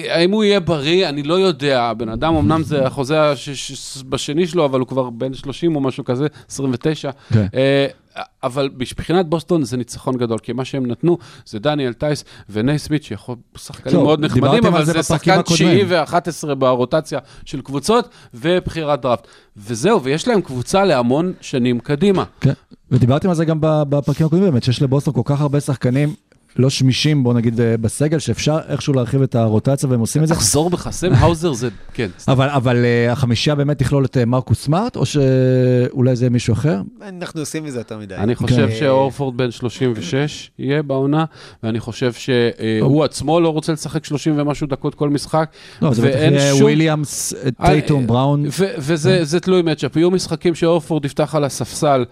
האם 0.10 0.32
הוא 0.32 0.44
יהיה 0.44 0.60
בריא? 0.60 1.10
אני 1.10 1.24
לא 1.24 1.34
יודע. 1.34 1.82
הבן 1.84 2.10
אדם, 2.10 2.36
אמנם 2.36 2.64
זה 2.64 2.86
החוזה 2.88 3.32
הש- 3.32 3.50
ש- 3.50 4.04
בשני 4.10 4.48
שלו, 4.48 4.66
אבל 4.66 4.80
הוא 4.80 4.88
כבר 4.88 5.10
בן 5.10 5.34
30 5.34 5.76
או 5.76 5.82
משהו 5.82 6.04
כזה, 6.06 6.28
29. 6.50 7.10
כן. 7.34 7.46
אה, 7.52 8.20
אבל 8.44 8.70
מבחינת 8.78 9.26
בוסטון 9.28 9.64
זה 9.64 9.78
ניצחון 9.78 10.18
גדול, 10.18 10.38
כי 10.40 10.54
מה 10.54 10.66
שהם 10.66 10.86
נתנו 10.86 11.18
זה 11.46 11.60
דניאל 11.60 11.94
טייס 11.94 12.24
וניי 12.50 12.80
סמית, 12.80 13.04
שיכול, 13.04 13.36
שחקנים 13.58 13.96
טוב, 13.96 14.04
מאוד 14.04 14.20
נחמדים, 14.26 14.66
אבל 14.66 14.86
זה 14.86 15.04
שחקן 15.04 15.32
הקודמים. 15.32 15.70
תשיעי 15.70 15.84
ו-11 15.88 16.56
ברוטציה 16.56 17.20
של 17.46 17.62
קבוצות, 17.62 18.10
ובחירת 18.34 19.02
דראפט. 19.02 19.28
וזהו, 19.58 20.04
ויש 20.04 20.28
להם 20.28 20.42
קבוצה 20.42 20.86
להמון 20.86 21.34
שנים 21.42 21.80
קדימה. 21.80 22.24
כן, 22.42 22.54
ודיברתם 22.92 23.30
על 23.30 23.36
זה 23.36 23.46
גם 23.46 23.58
בפרקים 23.62 24.26
הקודמים 24.26 24.50
באמת, 24.50 24.64
שיש 24.64 24.82
לבוסטון 24.82 25.14
כל 25.14 25.22
כך 25.26 25.42
הרבה 25.42 25.60
שחקנים 25.60 26.14
לא 26.56 26.70
שמישים, 26.70 27.24
בוא 27.24 27.34
נגיד, 27.34 27.62
אה, 27.62 27.78
בסגל, 27.78 28.20
שאפשר 28.20 28.58
איכשהו 28.70 28.94
להרחיב 28.94 29.22
את 29.22 29.36
הרוטציה 29.36 29.90
והם 29.90 30.00
עושים 30.00 30.24
את 30.24 30.28
זה. 30.28 30.34
תחזור 30.36 30.70
בך, 30.70 30.90
סם 30.92 31.14
האוזר 31.14 31.54
זה, 31.54 31.70
כן. 31.94 32.08
אבל, 32.28 32.50
אבל 32.50 32.86
אה, 32.86 33.12
החמישייה 33.12 33.56
באמת 33.56 33.80
תכלול 33.80 34.06
את 34.06 34.18
אה, 34.18 34.26
מרקוס 34.26 34.64
סמארט, 34.64 34.96
או 34.96 35.04
שאולי 35.06 36.16
זה 36.16 36.24
יהיה 36.26 36.30
מישהו 36.30 36.54
אחר? 36.54 36.82
אנחנו 37.08 37.40
עושים 37.40 37.64
מזה 37.64 37.80
יותר 37.80 37.98
מדי. 37.98 38.16
אני 38.16 38.36
חושב 38.36 38.68
כן. 38.68 38.76
שהורפורד 38.80 39.38
בן 39.38 39.52
36 39.52 40.52
יהיה 40.60 40.84
בעונה, 40.84 41.26
ואני 41.64 41.80
חושב 41.80 42.14
שהוא 42.14 43.04
עצמו 43.04 43.40
לא 43.40 43.50
רוצה 43.50 43.74
לשחק 43.74 44.06
30 44.06 44.40
ומשהו 44.40 44.68
דקות 44.68 44.96
כל 44.96 45.10
משחק. 45.10 45.50
לא, 45.82 45.94
זה 45.94 46.02
בטח 46.02 46.12
ואין 46.16 46.34
יהיה 46.34 46.52
שום- 46.52 46.62
וויליאמס, 46.62 47.34
טייטום, 47.66 48.08
בראון. 48.08 48.46
ו- 48.60 48.66
וזה 48.78 49.26
זה 49.26 49.40
תלוי 49.40 49.62
matchup. 49.62 49.96
יהיו 49.96 50.12
משחקים 50.12 50.56
שהורפורד 50.56 51.06
יפתח 51.06 51.36
על 51.36 51.44
הספסל, 51.44 52.06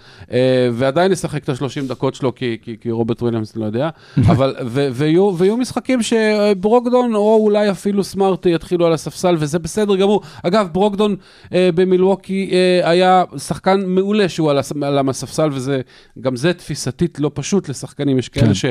ועדיין 0.73 1.11
ישחק 1.11 1.43
את 1.43 1.49
ה-30 1.49 1.87
דקות 1.87 2.15
שלו, 2.15 2.35
כי, 2.35 2.57
כי, 2.61 2.75
כי 2.81 2.91
רוברט 2.91 3.21
וויליאמס 3.21 3.55
לא 3.55 3.65
יודע, 3.65 3.89
אבל, 4.29 4.55
ו- 4.65 4.87
ויהיו, 4.93 5.33
ויהיו 5.37 5.57
משחקים 5.57 5.99
שברוגדון, 6.01 7.15
או 7.15 7.35
אולי 7.41 7.71
אפילו 7.71 8.03
סמארט 8.03 8.45
יתחילו 8.45 8.85
על 8.85 8.93
הספסל, 8.93 9.35
וזה 9.39 9.59
בסדר 9.59 9.95
גמור. 9.95 10.21
אגב, 10.43 10.67
ברוגדון 10.71 11.15
אה, 11.53 11.69
במילווקי 11.75 12.49
אה, 12.51 12.89
היה 12.89 13.23
שחקן 13.37 13.83
מעולה 13.85 14.29
שהוא 14.29 14.49
על, 14.51 14.57
הס- 14.57 14.73
על 14.81 15.09
הספסל, 15.09 15.49
וזה, 15.53 15.81
גם 16.21 16.35
זה 16.35 16.53
תפיסתית 16.53 17.19
לא 17.19 17.31
פשוט 17.33 17.69
לשחקנים, 17.69 18.17
יש 18.19 18.29
כאלה 18.29 18.47
כן. 18.47 18.53
ש... 18.53 18.65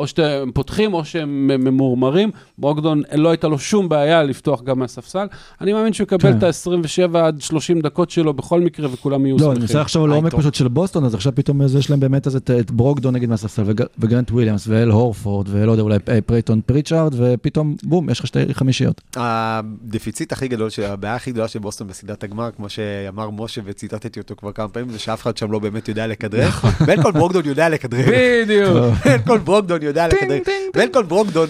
או 0.00 0.06
שאתם 0.06 0.50
פותחים 0.54 0.94
או 0.94 1.04
שהם 1.04 1.46
ממורמרים, 1.64 2.30
ברוגדון 2.58 3.02
לא 3.14 3.28
הייתה 3.30 3.48
לו 3.48 3.58
שום 3.58 3.88
בעיה 3.88 4.22
לפתוח 4.22 4.62
גם 4.62 4.78
מהספסל. 4.78 5.26
אני 5.60 5.72
מאמין 5.72 5.92
שהוא 5.92 6.04
יקבל 6.04 6.32
כן. 6.32 6.38
את 6.38 6.42
ה-27 6.42 7.18
עד 7.18 7.40
30 7.40 7.80
דקות 7.80 8.10
שלו 8.10 8.34
בכל 8.34 8.60
מקרה 8.60 8.88
וכולם 8.92 9.26
יהיו 9.26 9.36
לא, 9.38 9.44
אני 9.44 9.50
שמחים. 9.50 9.60
מנסה 9.62 9.80
לחשוב 9.80 10.04
על 10.04 10.10
העומק 10.10 10.24
היי, 10.24 10.30
טוב. 10.30 10.40
פשוט 10.40 10.54
של 10.54 10.68
בוסטון, 10.68 11.04
אז 11.04 11.14
עכשיו 11.14 11.32
פתאום 11.34 11.60
יש 11.78 11.90
להם 11.90 12.00
באמת 12.00 12.26
אז 12.26 12.36
את 12.36 12.50
את 12.60 12.70
ברוגדון 12.70 13.14
נגיד 13.14 13.28
מהספסל, 13.28 13.62
וג- 13.66 13.84
וגרנט 13.98 14.30
וויליאמס, 14.30 14.64
ואל 14.68 14.90
הורפורד, 14.90 15.46
ולא 15.50 15.72
יודע, 15.72 15.82
אולי 15.82 15.96
אה, 16.08 16.20
פייטון 16.20 16.60
פריצ'ארד, 16.66 17.14
ופתאום 17.18 17.76
בום, 17.82 18.10
יש 18.10 18.20
לך 18.20 18.26
שתי 18.26 18.54
חמישיות. 18.54 19.00
הדפיציט 19.16 20.32
הכי 20.32 20.48
גדול, 20.48 20.68
הבעיה 20.88 21.14
הכי 21.14 21.30
גדולה 21.32 21.48
של 21.48 21.58
בוסטון 21.58 21.86
בסדרת 21.88 22.24
הגמר, 22.24 22.50
כמו 22.56 22.68
שאמר 22.68 23.30
משה 23.30 23.60
וציטטתי 23.64 24.20
אותו 24.20 24.34
כבר 24.36 24.52
כמה 24.52 24.68
פעמים, 24.68 24.90
זה 24.90 24.98
שאף 24.98 25.22
אחד 25.22 25.36
שם 25.36 25.52
לא 25.52 25.58
באמת 25.58 25.88
יודע 25.88 26.06
לכדרר. 26.06 26.48
ואלקון 26.86 27.12
ברוקדון 27.12 27.42
יודע 27.44 27.68
לכדרר. 27.68 28.04
בדיוק. 28.44 28.76
אלקון 29.06 29.38
ברוקדון 29.44 29.82
יודע 29.90 30.06
לכדרר. 30.08 30.38
ואלקון 30.74 31.08
ברוקדון, 31.08 31.48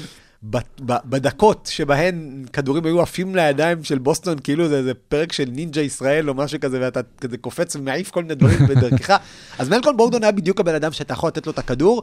ב- 0.50 0.56
ב- 0.86 0.96
בדקות 1.04 1.68
שבהן 1.72 2.44
כדורים 2.52 2.84
היו 2.84 3.00
עפים 3.02 3.34
לידיים 3.36 3.84
של 3.84 3.98
בוסטון, 3.98 4.38
כאילו 4.44 4.68
זה 4.68 4.76
איזה 4.78 4.94
פרק 4.94 5.32
של 5.32 5.48
נינג'ה 5.52 5.80
ישראל 5.80 6.28
או 6.28 6.34
משהו 6.34 6.60
כזה, 6.60 6.78
ואתה 6.80 7.00
כזה 7.20 7.36
קופץ 7.38 7.76
ומעיף 7.76 8.10
כל 8.10 8.22
מיני 8.22 8.34
דברים 8.34 8.58
בדרכך. 8.68 9.16
אז 9.58 9.68
מלקון 9.68 9.96
ברוקדון 9.96 10.22
היה 10.22 10.32
בדיוק 10.32 10.60
הבן 10.60 10.74
אדם 10.74 10.92
שאתה 10.92 11.12
יכול 11.12 11.28
לתת 11.28 11.46
לו 11.46 11.52
את 11.52 11.58
הכדור, 11.58 12.02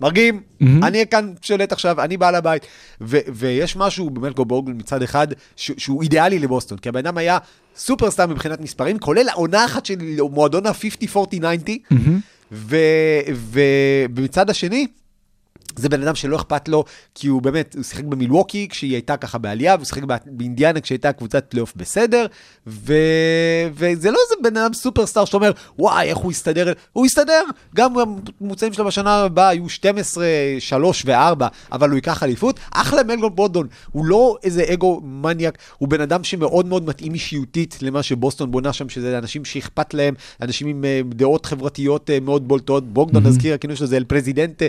מרגיעים, 0.00 0.40
אני 0.82 1.06
כאן 1.06 1.32
שולט 1.42 1.72
עכשיו, 1.72 2.00
אני 2.00 2.16
בעל 2.16 2.34
הבית. 2.34 2.66
ו- 3.00 3.18
ויש 3.34 3.76
משהו 3.76 4.10
במלקולם 4.10 4.44
ברוגדון 4.44 4.72
מצד 4.72 5.02
אחד, 5.02 5.28
ש- 5.56 5.70
שהוא 5.76 6.02
אידיאלי 6.02 6.38
לבוסטון, 6.38 6.78
כי 6.78 6.88
הבן 6.88 6.98
אדם 7.06 7.18
היה 7.18 7.38
superstar 7.76 8.26
מבחינת 8.26 8.60
מספרים, 8.60 8.98
כולל 8.98 9.28
העונה 9.28 9.64
אחת 9.64 9.86
של 9.86 9.94
מועדון 10.30 10.66
ה-50-40-90, 10.66 11.94
ו- 12.52 12.76
ו- 13.34 13.60
ומצד 14.14 14.50
השני, 14.50 14.86
זה 15.76 15.88
בן 15.88 16.02
אדם 16.02 16.14
שלא 16.14 16.36
אכפת 16.36 16.68
לו, 16.68 16.84
כי 17.14 17.28
הוא 17.28 17.42
באמת, 17.42 17.74
הוא 17.74 17.84
שיחק 17.84 18.04
במילווקי 18.04 18.68
כשהיא 18.70 18.92
הייתה 18.92 19.16
ככה 19.16 19.38
בעלייה, 19.38 19.74
והוא 19.74 19.84
שיחק 19.84 20.02
בא- 20.04 20.16
באינדיאנה 20.26 20.80
כשהייתה 20.80 21.12
קבוצת 21.12 21.44
פלייאוף 21.48 21.72
בסדר, 21.76 22.26
ו... 22.66 22.94
וזה 23.74 24.10
לא 24.10 24.18
איזה 24.24 24.50
בן 24.50 24.56
אדם 24.56 24.74
superstar 24.74 25.24
שאומר, 25.24 25.50
וואי, 25.78 26.08
איך 26.08 26.18
הוא 26.18 26.32
יסתדר, 26.32 26.72
הוא 26.92 27.06
יסתדר, 27.06 27.42
גם 27.74 27.92
הממוצעים 28.40 28.72
שלו 28.72 28.84
בשנה 28.84 29.14
הבאה 29.14 29.48
היו 29.48 29.68
12, 29.68 30.26
3 30.58 31.02
ו-4, 31.06 31.44
אבל 31.72 31.88
הוא 31.88 31.96
ייקח 31.96 32.22
אליפות, 32.22 32.60
אחלה 32.70 33.02
מלקולם 33.02 33.34
ברוגדון, 33.34 33.66
הוא 33.92 34.04
לא 34.06 34.36
איזה 34.44 34.64
אגו 34.72 35.00
מניאק, 35.04 35.58
הוא 35.78 35.88
בן 35.88 36.00
אדם 36.00 36.24
שמאוד 36.24 36.66
מאוד 36.66 36.84
מתאים 36.86 37.14
אישיותית 37.14 37.78
למה 37.82 38.02
שבוסטון 38.02 38.50
בונה 38.50 38.72
שם, 38.72 38.88
שזה 38.88 39.18
אנשים 39.18 39.44
שאכפת 39.44 39.94
להם, 39.94 40.14
אנשים 40.42 40.66
עם 40.66 40.84
אה, 40.84 41.00
דעות 41.08 41.46
חברתיות 41.46 42.10
אה, 42.10 42.20
מאוד 42.20 42.48
בולטות, 42.48 42.92
ברוגדון, 42.92 43.22
נזכיר, 43.26 43.54
הכינוי 43.54 43.76
שלו 43.76 43.86
זה 43.86 43.96
El 43.96 44.04
Presidente, 44.04 44.64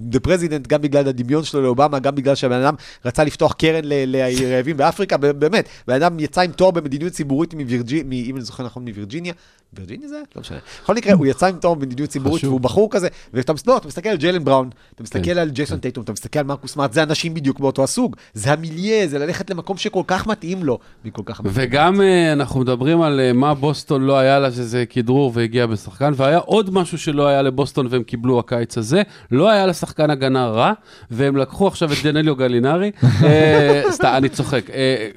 the 0.00 0.20
President, 0.20 0.66
גם 0.66 0.82
בגלל 0.82 1.08
הדמיון 1.08 1.44
שלו 1.44 1.62
לאובמה, 1.62 1.98
גם 1.98 2.14
בגלל 2.14 2.34
שהבן 2.34 2.60
אדם 2.62 2.74
רצה 3.04 3.24
לפתוח 3.24 3.52
קרן 3.52 3.82
לרעבים 3.84 4.76
באפריקה, 4.76 5.16
באמת, 5.16 5.68
בן 5.88 5.94
אדם 5.94 6.20
יצא 6.20 6.40
עם 6.40 6.52
תואר 6.52 6.70
במדיניות 6.70 7.12
ציבורית 7.12 7.54
מווירג'יניה, 7.54 8.24
אם 8.24 8.36
אני 8.36 8.44
זוכר 8.44 8.64
נכון, 8.64 8.88
מווירג'יניה, 8.88 9.32
וירג'יניה 9.72 10.08
זה? 10.08 10.22
לא 10.36 10.40
משנה. 10.40 10.58
בכל 10.82 10.94
מקרה, 10.94 11.12
הוא 11.14 11.26
יצא 11.26 11.46
עם 11.46 11.56
תואר 11.58 11.74
במדיניות 11.74 12.10
ציבורית. 12.10 12.44
והוא 12.44 12.60
בחור 12.60 12.90
כזה, 12.90 13.08
ואתה 13.34 13.52
מס- 13.52 13.66
לא, 13.66 13.76
אתה 13.76 13.88
מסתכל 13.88 14.08
על 14.08 14.16
ג'יילן 14.16 14.44
בראון, 14.44 14.70
אתה 14.94 15.02
מסתכל 15.02 15.24
כן, 15.24 15.38
על 15.38 15.50
ג'ייסון 15.50 15.78
טייטום, 15.78 16.04
אתה 16.04 16.12
מסתכל 16.12 16.38
על 16.38 16.44
מרקוס 16.44 16.76
מארט, 16.76 16.92
זה 16.92 17.02
אנשים 17.02 17.34
בדיוק 17.34 17.60
באותו 17.60 17.84
הסוג, 17.84 18.16
זה 18.34 18.52
המיליה, 18.52 19.06
זה 19.08 19.18
ללכת 19.18 19.50
למקום 19.50 19.76
שכל 19.76 20.02
כך 20.06 20.26
מתאים 20.26 20.64
לו, 20.64 20.78
מכל 21.04 21.22
כך. 21.26 21.40
וגם 21.44 22.00
אה, 22.00 22.32
אנחנו 22.32 22.60
מדברים 22.60 23.02
על 23.02 23.20
אה, 23.20 23.32
מה 23.32 23.54
בוסטון 23.54 24.02
לא 24.02 24.18
היה 24.18 24.38
לה, 24.38 24.52
שזה 24.52 24.84
כדרור 24.90 25.32
והגיע 25.34 25.66
בשחקן, 25.66 26.12
והיה 26.16 26.38
עוד 26.38 26.70
משהו 26.74 26.98
שלא 26.98 27.26
היה 27.26 27.42
לבוסטון 27.42 27.86
והם 27.90 28.02
קיבלו 28.02 28.38
הקיץ 28.38 28.78
הזה, 28.78 29.02
לא 29.30 29.50
היה 29.50 29.66
לשחקן 29.88 30.10
הגנה 30.10 30.46
רע, 30.46 30.72
והם 31.10 31.36
לקחו 31.36 31.66
עכשיו 31.66 31.92
את 31.92 31.98
דנליו 32.02 32.36
גלינרי, 32.36 32.90
אה, 33.24 33.82
סתם, 33.90 34.12
אני 34.16 34.28
צוחק, 34.28 34.70
אה, 34.70 35.08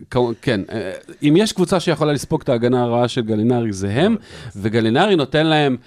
כן, 0.42 0.62
אה, 0.72 0.92
אם 1.24 1.34
יש 1.38 1.54
קבוצה 1.54 1.80
שיכולה 1.80 2.14
לספוג 2.14 2.42
את 2.42 2.50
ההגנה 2.50 2.84
הרעה 2.84 3.08
של 3.08 3.22
גלינרי 3.22 3.74
זה 3.74 3.90
הם, 3.92 4.16
וגלינרי 4.62 5.16
נותן 5.16 5.48
להם... 5.48 5.78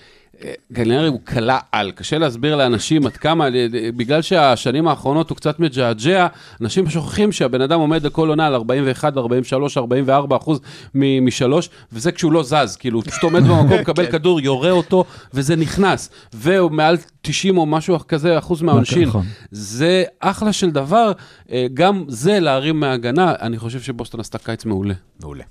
גלינרי 0.72 1.08
הוא 1.08 1.20
קלה 1.24 1.58
על, 1.72 1.90
קשה 1.90 2.18
להסביר 2.18 2.56
לאנשים 2.56 3.06
עד 3.06 3.16
כמה, 3.16 3.48
בגלל 3.96 4.22
שהשנים 4.22 4.88
האחרונות 4.88 5.30
הוא 5.30 5.36
קצת 5.36 5.60
מג'עג'ע, 5.60 6.26
אנשים 6.60 6.90
שוכחים 6.90 7.32
שהבן 7.32 7.60
אדם 7.60 7.80
עומד 7.80 8.06
לכל 8.06 8.28
עונה 8.28 8.46
על 8.46 8.54
41, 8.54 9.16
43, 9.16 9.78
44 9.78 10.36
אחוז 10.36 10.60
משלוש, 10.94 11.68
וזה 11.92 12.12
כשהוא 12.12 12.32
לא 12.32 12.42
זז, 12.42 12.76
כאילו, 12.76 12.98
הוא 12.98 13.04
פשוט 13.04 13.22
עומד 13.22 13.42
במקום, 13.42 13.78
מקבל 13.80 14.06
כדור, 14.06 14.40
יורה 14.40 14.70
אותו, 14.70 15.04
וזה 15.34 15.56
נכנס, 15.56 16.10
והוא 16.32 16.70
מעל 16.70 16.96
90 17.22 17.58
או 17.58 17.66
משהו 17.66 17.98
כזה 18.08 18.38
אחוז 18.38 18.62
מהעונשין. 18.62 19.08
נכון. 19.08 19.24
זה 19.50 20.04
אחלה 20.20 20.52
של 20.52 20.70
דבר, 20.70 21.12
אה, 21.52 21.66
גם 21.74 22.04
זה 22.08 22.40
להרים 22.40 22.80
מההגנה, 22.80 23.34
אני 23.40 23.58
חושב 23.58 23.80
שבוסטון 23.80 24.20
עשתה 24.20 24.38
קיץ 24.38 24.64
מעולה. 24.64 24.94
מעולה. 25.20 25.44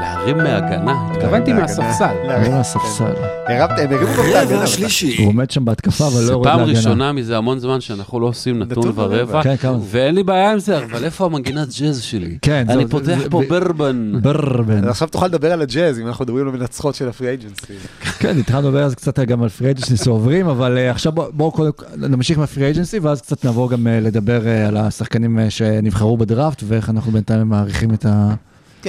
להרים 0.00 0.36
מההגנה, 0.36 1.10
התכוונתי. 1.12 1.52
מהספסל. 1.52 2.14
לא 2.28 2.50
מהספסל. 2.50 3.12
הרמת, 3.46 3.78
הם 3.78 3.92
הרימו 3.92 4.12
גם 4.16 4.24
את 4.30 4.34
ההגנה. 4.34 4.56
רבע 4.56 4.66
שלישי. 4.66 5.16
הוא 5.22 5.28
עומד 5.28 5.50
שם 5.50 5.64
בהתקפה, 5.64 6.06
אבל 6.06 6.20
לא 6.20 6.26
זה 6.26 6.32
יורד 6.32 6.48
פעם 6.48 6.58
להגנה. 6.60 6.76
ראשונה 6.78 7.12
מזה 7.12 7.36
המון 7.36 7.58
זמן 7.58 7.80
שאנחנו 7.80 8.20
לא 8.20 8.26
עושים 8.26 8.58
נתון 8.58 8.92
ורבע. 8.94 9.42
כן, 9.42 9.56
כמה? 9.56 9.78
ואין 9.90 10.14
לי 10.14 10.22
בעיה 10.22 10.52
עם 10.52 10.58
זה, 10.58 10.78
אבל 10.84 11.04
איפה 11.04 11.24
המנגינת 11.24 11.68
ג'אז 11.80 12.02
שלי? 12.02 12.38
כן, 12.42 12.66
אני 12.68 12.86
פותח 12.88 13.18
פה 13.30 13.42
ברבן. 13.48 14.12
ברבן. 14.22 14.88
עכשיו 14.88 15.08
תוכל 15.08 15.26
לדבר 15.26 15.52
על 15.52 15.62
הג'אז, 15.62 15.98
אם 15.98 16.06
אנחנו 16.06 16.24
מדברים 16.24 16.48
על 16.48 16.54
המנצחות 16.54 16.94
של 16.94 17.08
הפרי 17.08 17.28
אייג'נסי. 17.28 17.72
כן, 18.18 18.38
התחלנו 18.38 18.68
לדבר 18.68 18.82
אז 18.82 18.94
קצת 18.94 19.18
גם 19.20 19.42
על 19.42 19.48
free 19.48 19.70
agency 19.70 19.96
שעוברים, 19.96 20.48
אבל 20.48 20.78
אה, 20.78 20.90
עכשיו 20.90 21.12
בואו 21.12 21.30
בוא, 21.32 21.52
קודם 21.52 21.70
נמשיך 21.96 22.38
מה-free 22.38 22.70
agency, 22.70 22.98
ואז 22.98 23.20
קצת 23.20 23.44
נעבור 23.44 23.70
גם 23.70 23.86
אה, 23.86 24.00
לדבר 24.00 24.46
אה, 24.46 24.68
על 24.68 24.76
השחקנים 24.76 25.38
שנבחרו 25.48 26.16
בדראפט, 26.16 26.62
ואיך 26.66 26.90
אנחנו 26.90 27.12
בינתיים 27.12 27.48
מעריכים 27.48 27.94
את 27.94 28.06
ה- 28.06 28.34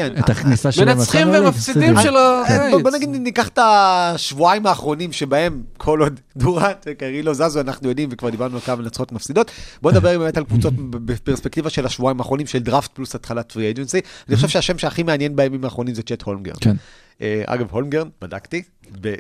כן. 0.10 0.20
את 0.20 0.30
הכניסה 0.30 0.72
שלהם. 0.72 0.98
מנצחים. 0.98 1.28
ומפסידים. 1.34 1.96
של 2.02 2.16
אה, 2.18 2.42
הקיץ. 2.42 2.82
בוא- 2.82 2.92
נגיד 2.92 3.10
ניקח 3.10 3.48
את 3.48 3.60
השבועיים 3.62 4.66
האחרונים 4.66 5.12
שבהם 5.12 5.62
כל 5.78 6.00
עוד 6.02 6.20
דורנט 6.38 6.78
וקרי 6.86 7.22
לא 7.24 7.34
זזו, 7.34 7.60
אנחנו 7.62 7.90
יודעים 7.90 8.10
וכבר 8.12 8.30
דיברנו 8.30 8.56
על 8.56 8.62
כמה 8.62 8.76
מנצחות 8.76 9.12
מפסידות. 9.12 9.52
בוא 9.82 9.92
נדבר 9.92 10.20
באמת 10.20 10.38
על 10.38 10.44
קבוצות 10.44 10.74
בפרספקטיבה 11.06 11.70
של 11.70 11.86
השבועיים 11.86 12.20
האחרונים 12.20 12.48
של 12.48 12.60
דראפט 12.60 12.92
פלוס 12.94 13.16
התחלת 13.16 13.52
free 13.52 13.70
agency. 13.70 14.00
אני 14.30 14.36
חושב 14.36 14.48
שהשם 14.54 14.78
שהכי 14.78 15.04
מעניין 15.04 15.36
בימים 15.36 15.64
האחרונים 15.64 15.94
זה 15.96 16.02
צ'ט 16.04 16.22
הולמגרן. 16.22 16.56
כן. 16.62 16.76
אה, 17.22 17.44
אגב, 17.46 17.68
הולמגרן, 17.72 18.08
בדקתי, 18.22 18.62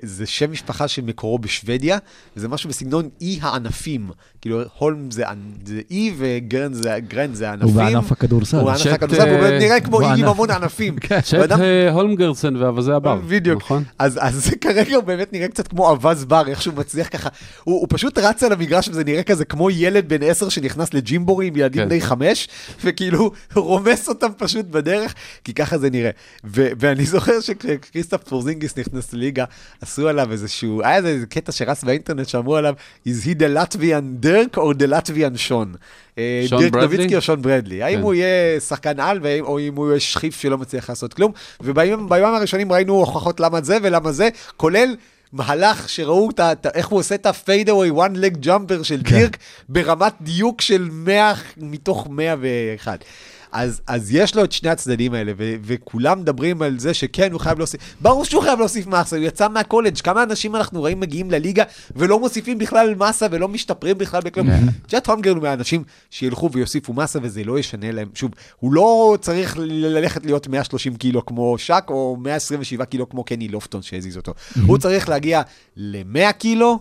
זה 0.03 0.25
שם 0.25 0.51
משפחה 0.51 0.87
שמקורו 0.87 1.39
בשוודיה, 1.39 1.97
וזה 2.37 2.47
משהו 2.47 2.69
בסגנון 2.69 3.09
אי 3.21 3.39
הענפים. 3.41 4.09
כאילו, 4.41 4.61
הולם 4.77 5.11
זה 5.11 5.23
זה 5.65 5.81
אי 5.91 6.13
וגרן 6.17 6.73
זה 6.73 6.99
גרן 7.07 7.33
זה 7.33 7.51
ענפים. 7.51 7.67
הוא 7.67 7.75
בענף 7.75 8.11
הכדורסל. 8.11 8.57
הוא 8.57 8.65
בענף 8.65 8.85
הכדורסל, 8.85 9.23
והוא 9.23 9.35
אה, 9.35 9.41
באמת 9.49 9.61
נראה 9.61 9.79
כמו 9.81 10.01
אי 10.01 10.05
עם. 10.05 10.25
המון 10.25 10.51
ענפים. 10.51 10.95
בן 11.33 11.41
אדם- 11.43 11.61
אה, 11.61 11.91
הולמגרסן 11.91 12.55
ואווזי 12.55 12.91
הבר, 12.91 13.15
בדיוק. 13.27 13.61
נכון? 13.61 13.83
אז, 13.99 14.19
אז 14.21 14.45
זה 14.45 14.55
כרגע 14.55 14.95
הוא 14.95 15.03
באמת 15.03 15.33
נראה 15.33 15.47
קצת 15.47 15.67
כמו 15.67 15.89
אווז 15.89 16.25
בר, 16.25 16.47
איך 16.47 16.61
שהוא 16.61 16.73
מצליח 16.73 17.07
ככה. 17.11 17.29
הוא, 17.63 17.79
הוא 17.79 17.87
פשוט 17.89 18.17
רץ 18.17 18.43
על 18.43 18.51
המגרש 18.51 18.89
וזה 18.89 19.03
נראה 19.03 19.23
כזה 19.23 19.45
כמו 19.45 19.69
ילד 19.69 20.09
בן 20.09 20.23
עשר 20.23 20.49
שנכנס 20.49 20.93
לג'ימבורי 20.93 21.47
עם 21.47 21.55
ילדים 21.55 21.81
כן. 21.81 21.89
בני 21.89 22.01
חמש, 22.01 22.47
וכאילו 22.83 23.31
רומס 23.55 24.09
אותם 24.09 24.27
פשוט 24.37 24.65
בדרך, 24.65 25.13
כי 25.43 25.53
ככה 25.53 25.77
זה 25.77 25.89
נראה. 25.89 26.11
ו, 26.45 26.67
ואני 26.79 27.05
זוכר 27.13 27.39
שכשקריסטף 27.41 28.23
פורזינגיס 28.23 28.77
נכנס 28.77 29.13
לליגה, 29.13 29.45
עשו 29.81 30.07
עליו 30.07 30.31
איזשהו, 30.31 30.81
היה 30.83 30.95
איזה 30.97 31.25
קטע 31.25 31.51
שרץ 31.51 31.83
באינטרנט 31.83 32.27
שאמרו 32.27 32.55
עליו, 32.55 32.73
is 33.07 33.25
he 33.25 33.39
the 33.39 33.57
Latvian 33.57 34.25
Dirk 34.25 34.57
or 34.57 34.73
the 34.79 34.87
Latvian 34.91 35.49
Sean? 35.49 35.77
אה, 36.17 36.43
שון 36.47 36.59
דירק 36.59 36.73
ברדלי? 36.73 37.15
או 37.15 37.21
שון 37.21 37.41
ברדלי. 37.41 37.83
האם 37.83 37.95
כן. 37.97 38.01
הוא 38.01 38.13
יהיה 38.13 38.59
שחקן 38.59 38.99
על, 38.99 39.19
או 39.41 39.59
אם 39.59 39.75
הוא 39.75 39.89
יהיה 39.89 39.99
שכיף 39.99 40.39
שלא 40.41 40.57
מצליח 40.57 40.89
לעשות 40.89 41.13
כלום. 41.13 41.31
ובימים 41.61 42.09
בימים 42.09 42.33
הראשונים 42.35 42.71
ראינו 42.71 42.93
הוכחות 42.93 43.39
למה 43.39 43.61
זה 43.61 43.77
ולמה 43.83 44.11
זה, 44.11 44.29
כולל 44.57 44.95
מהלך 45.33 45.89
שראו 45.89 46.29
את 46.29 46.39
ה- 46.39 46.53
איך 46.73 46.87
הוא 46.87 46.99
עושה 46.99 47.15
את 47.15 47.25
away 47.27 47.93
one 47.95 48.15
leg 48.15 48.45
jumper 48.45 48.83
של 48.83 49.01
כן. 49.05 49.15
דירק 49.17 49.37
ברמת 49.69 50.13
דיוק 50.21 50.61
של 50.61 50.87
100 50.91 51.33
מתוך 51.57 52.07
101. 52.09 53.03
אז, 53.51 53.81
אז 53.87 54.15
יש 54.15 54.35
לו 54.35 54.43
את 54.43 54.51
שני 54.51 54.69
הצדדים 54.69 55.13
האלה, 55.13 55.31
ו- 55.37 55.55
וכולם 55.63 56.19
מדברים 56.19 56.61
על 56.61 56.79
זה 56.79 56.93
שכן, 56.93 57.31
הוא 57.31 57.39
חייב 57.41 57.57
להוסיף, 57.57 57.81
ברור 58.01 58.25
שהוא 58.25 58.41
חייב 58.43 58.59
להוסיף 58.59 58.87
מסה, 58.87 59.17
הוא 59.17 59.25
יצא 59.25 59.47
מהקולג', 59.47 59.97
כמה 59.97 60.23
אנשים 60.23 60.55
אנחנו 60.55 60.79
רואים 60.79 60.99
מגיעים 60.99 61.31
לליגה 61.31 61.63
ולא 61.95 62.19
מוסיפים 62.19 62.57
בכלל 62.57 62.95
מסה 62.95 63.27
ולא 63.31 63.47
משתפרים 63.47 63.97
בכלל 63.97 64.21
בכלום. 64.21 64.47
ג'ט 64.89 65.07
הונגרן 65.07 65.35
הוא 65.35 65.43
מהאנשים 65.43 65.83
שילכו 66.09 66.49
ויוסיפו 66.51 66.93
מסה 66.93 67.19
וזה 67.21 67.43
לא 67.43 67.59
ישנה 67.59 67.91
להם. 67.91 68.07
שוב, 68.13 68.31
הוא 68.59 68.73
לא 68.73 69.17
צריך 69.21 69.55
ללכת 69.59 70.25
להיות 70.25 70.47
130 70.47 70.95
קילו 70.95 71.25
כמו 71.25 71.57
שק, 71.57 71.83
או 71.89 72.17
127 72.19 72.85
קילו 72.85 73.09
כמו 73.09 73.23
קני 73.23 73.47
לופטון 73.47 73.81
שהזיז 73.81 74.17
אותו. 74.17 74.33
הוא 74.67 74.77
צריך 74.77 75.09
להגיע 75.09 75.41
ל-100 75.77 76.31
קילו, 76.31 76.79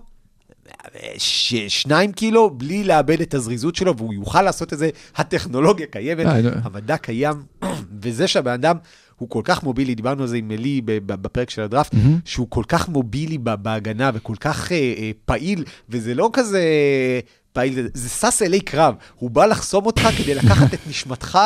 ש- 1.19 1.55
שניים 1.69 2.13
קילו, 2.13 2.51
בלי 2.51 2.85
לאבד 2.85 3.21
את 3.21 3.35
הזריזות 3.35 3.77
שלו, 3.77 3.97
והוא 3.97 4.15
יוכל 4.15 4.43
לעשות 4.43 4.73
את 4.73 4.79
זה, 4.79 4.91
הטכנולוגיה 5.17 5.87
קיימת, 5.87 6.27
אה, 6.27 6.39
אני- 6.39 6.49
המדע 6.63 6.97
קיים, 6.97 7.37
וזה 8.03 8.27
שהבן 8.29 8.53
אדם 8.53 8.77
הוא 9.17 9.31
כל 9.31 9.43
כך 9.45 9.63
מובילי, 9.63 9.95
דיברנו 9.95 10.23
על 10.23 10.29
זה 10.29 10.37
עם 10.37 10.51
אלי 10.51 10.81
בפרק 10.85 11.51
של 11.51 11.63
הדראפט, 11.63 11.95
שהוא 12.25 12.47
כל 12.51 12.65
כך 12.69 12.89
מובילי 12.89 13.39
בהגנה 13.39 14.11
וכל 14.15 14.35
כך 14.41 14.73
אה, 14.73 14.77
אה, 14.99 15.11
פעיל, 15.25 15.65
וזה 15.89 16.15
לא 16.15 16.31
כזה... 16.33 16.63
פעיל, 17.59 17.89
זה 17.95 18.09
שש 18.09 18.43
אלי 18.43 18.61
קרב, 18.61 18.95
הוא 19.19 19.31
בא 19.31 19.47
לחסום 19.47 19.87
אותך 19.87 20.09
כדי 20.19 20.35
לקחת 20.35 20.75
את 20.75 20.79
נשמתך 20.89 21.39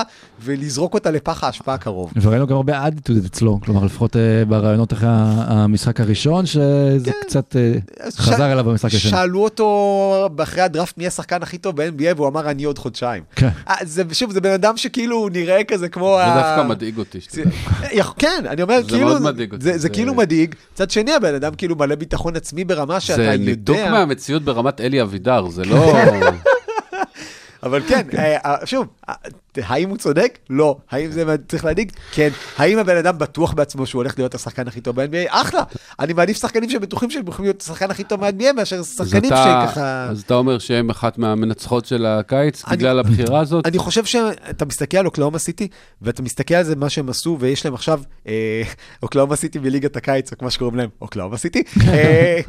ולזרוק 0.44 0.94
אותה 0.94 1.10
לפח 1.10 1.44
האשפה 1.44 1.74
הקרוב. 1.74 2.12
וראינו 2.22 2.46
גם 2.46 2.56
הרבה 2.56 2.86
אדיטוד 2.86 3.16
אצלו, 3.26 3.60
כלומר 3.64 3.84
לפחות 3.84 4.16
אה, 4.16 4.20
ברעיונות 4.48 4.92
אחרי 4.92 5.08
המשחק 5.46 6.00
הראשון, 6.00 6.46
שזה 6.46 7.10
קצת 7.26 7.56
אה, 7.56 7.72
חזר 8.16 8.52
אליו 8.52 8.64
במשחק 8.64 8.94
השני. 8.94 9.10
שאלו 9.10 9.44
אותו 9.44 10.28
אחרי 10.42 10.62
הדראפט 10.62 10.98
מי 10.98 11.06
השחקן 11.06 11.42
הכי 11.42 11.58
טוב 11.58 11.76
ב-NBA, 11.76 12.16
והוא 12.16 12.28
אמר 12.28 12.50
אני 12.50 12.64
עוד 12.64 12.78
חודשיים. 12.78 13.22
כן. 13.36 13.48
אה, 13.68 13.74
זה, 13.82 14.02
שוב, 14.12 14.32
זה 14.32 14.40
בן 14.40 14.50
אדם 14.52 14.76
שכאילו 14.76 15.28
נראה 15.32 15.64
כזה 15.64 15.88
כמו... 15.88 16.18
זה 16.26 16.40
דווקא 16.40 16.68
מדאיג 16.68 16.98
אותי. 16.98 17.18
זה- 17.30 17.42
כן, 18.18 18.44
אני 18.48 18.62
אומר, 18.62 18.82
זה 18.82 18.88
כאילו, 18.88 19.06
מאוד 19.08 19.22
מדאיג 19.22 19.52
אותי, 19.52 19.64
זה, 19.64 19.72
זה 19.72 19.78
זה- 19.78 19.88
כאילו 19.88 20.14
מדאיג. 20.14 20.54
מצד 20.74 20.90
שני, 20.90 21.12
הבן 21.12 21.34
אדם 21.34 21.54
כאילו 21.54 21.76
מלא 21.76 21.94
ביטחון 21.94 22.36
עצמי 22.36 22.64
ברמה 22.64 23.00
שאתה 23.00 23.16
זה 23.16 23.22
יודע... 23.24 23.36
ניתוק 23.44 23.76
מהמציאות 23.90 24.42
ברמת 24.42 24.80
אלי 24.80 25.02
אבידר, 25.02 25.48
זה 25.48 25.64
לא... 25.64 25.94
אבל 27.62 27.82
כן, 27.88 28.07
אה, 28.18 28.36
אה, 28.36 28.66
שוב, 28.66 28.86
האם 29.62 29.88
הוא 29.88 29.96
צודק? 29.96 30.38
לא. 30.50 30.76
האם 30.90 31.11
זה 31.11 31.36
צריך 31.48 31.64
להדאיג? 31.64 31.92
כן. 32.12 32.28
האם 32.59 32.78
הבן 32.78 32.96
אדם 32.96 33.18
בטוח 33.18 33.53
בעצמו 33.53 33.86
שהוא 33.86 34.00
הולך 34.03 34.18
להיות 34.18 34.34
השחקן 34.34 34.68
הכי 34.68 34.80
טוב 34.80 34.96
ב-NBA? 34.96 35.28
אחלה. 35.28 35.62
אני 36.00 36.12
מעדיף 36.12 36.36
שחקנים 36.40 36.70
שבטוחים 36.70 37.11
שהם 37.11 37.22
יכולים 37.28 37.46
להיות 37.46 37.62
השחקן 37.62 37.90
הכי 37.90 38.05
טוב 38.05 38.20
ב-NBA 38.20 38.53
מאשר 38.57 38.82
שחקנים 38.82 39.30
שככה... 39.30 40.07
אז 40.11 40.20
אתה 40.20 40.34
אומר 40.34 40.59
שהם 40.59 40.90
אחת 40.90 41.18
מהמנצחות 41.18 41.86
של 41.86 42.07
הקיץ 42.07 42.64
בגלל 42.64 42.98
הבחירה 42.98 43.40
הזאת? 43.40 43.66
אני 43.66 43.78
חושב 43.78 44.05
שאתה 44.05 44.64
מסתכל 44.64 44.96
על 44.96 45.07
אוקלאומה 45.07 45.38
סיטי, 45.38 45.68
ואתה 46.03 46.22
מסתכל 46.22 46.55
על 46.55 46.64
זה, 46.64 46.76
מה 46.76 46.90
שהם 46.90 47.09
עשו, 47.09 47.36
ויש 47.40 47.64
להם 47.64 47.74
עכשיו 47.74 48.00
אה, 48.28 48.62
אוקלאומה 49.03 49.36
סיטי 49.36 49.59
בליגת 49.59 49.96
הקיץ, 49.96 50.32
או 50.32 50.38
כמו 50.38 50.50
שקוראים 50.50 50.76
להם, 50.76 50.88
אוקלאומה 51.00 51.36
סיטי. 51.36 51.62
אה, 51.88 52.40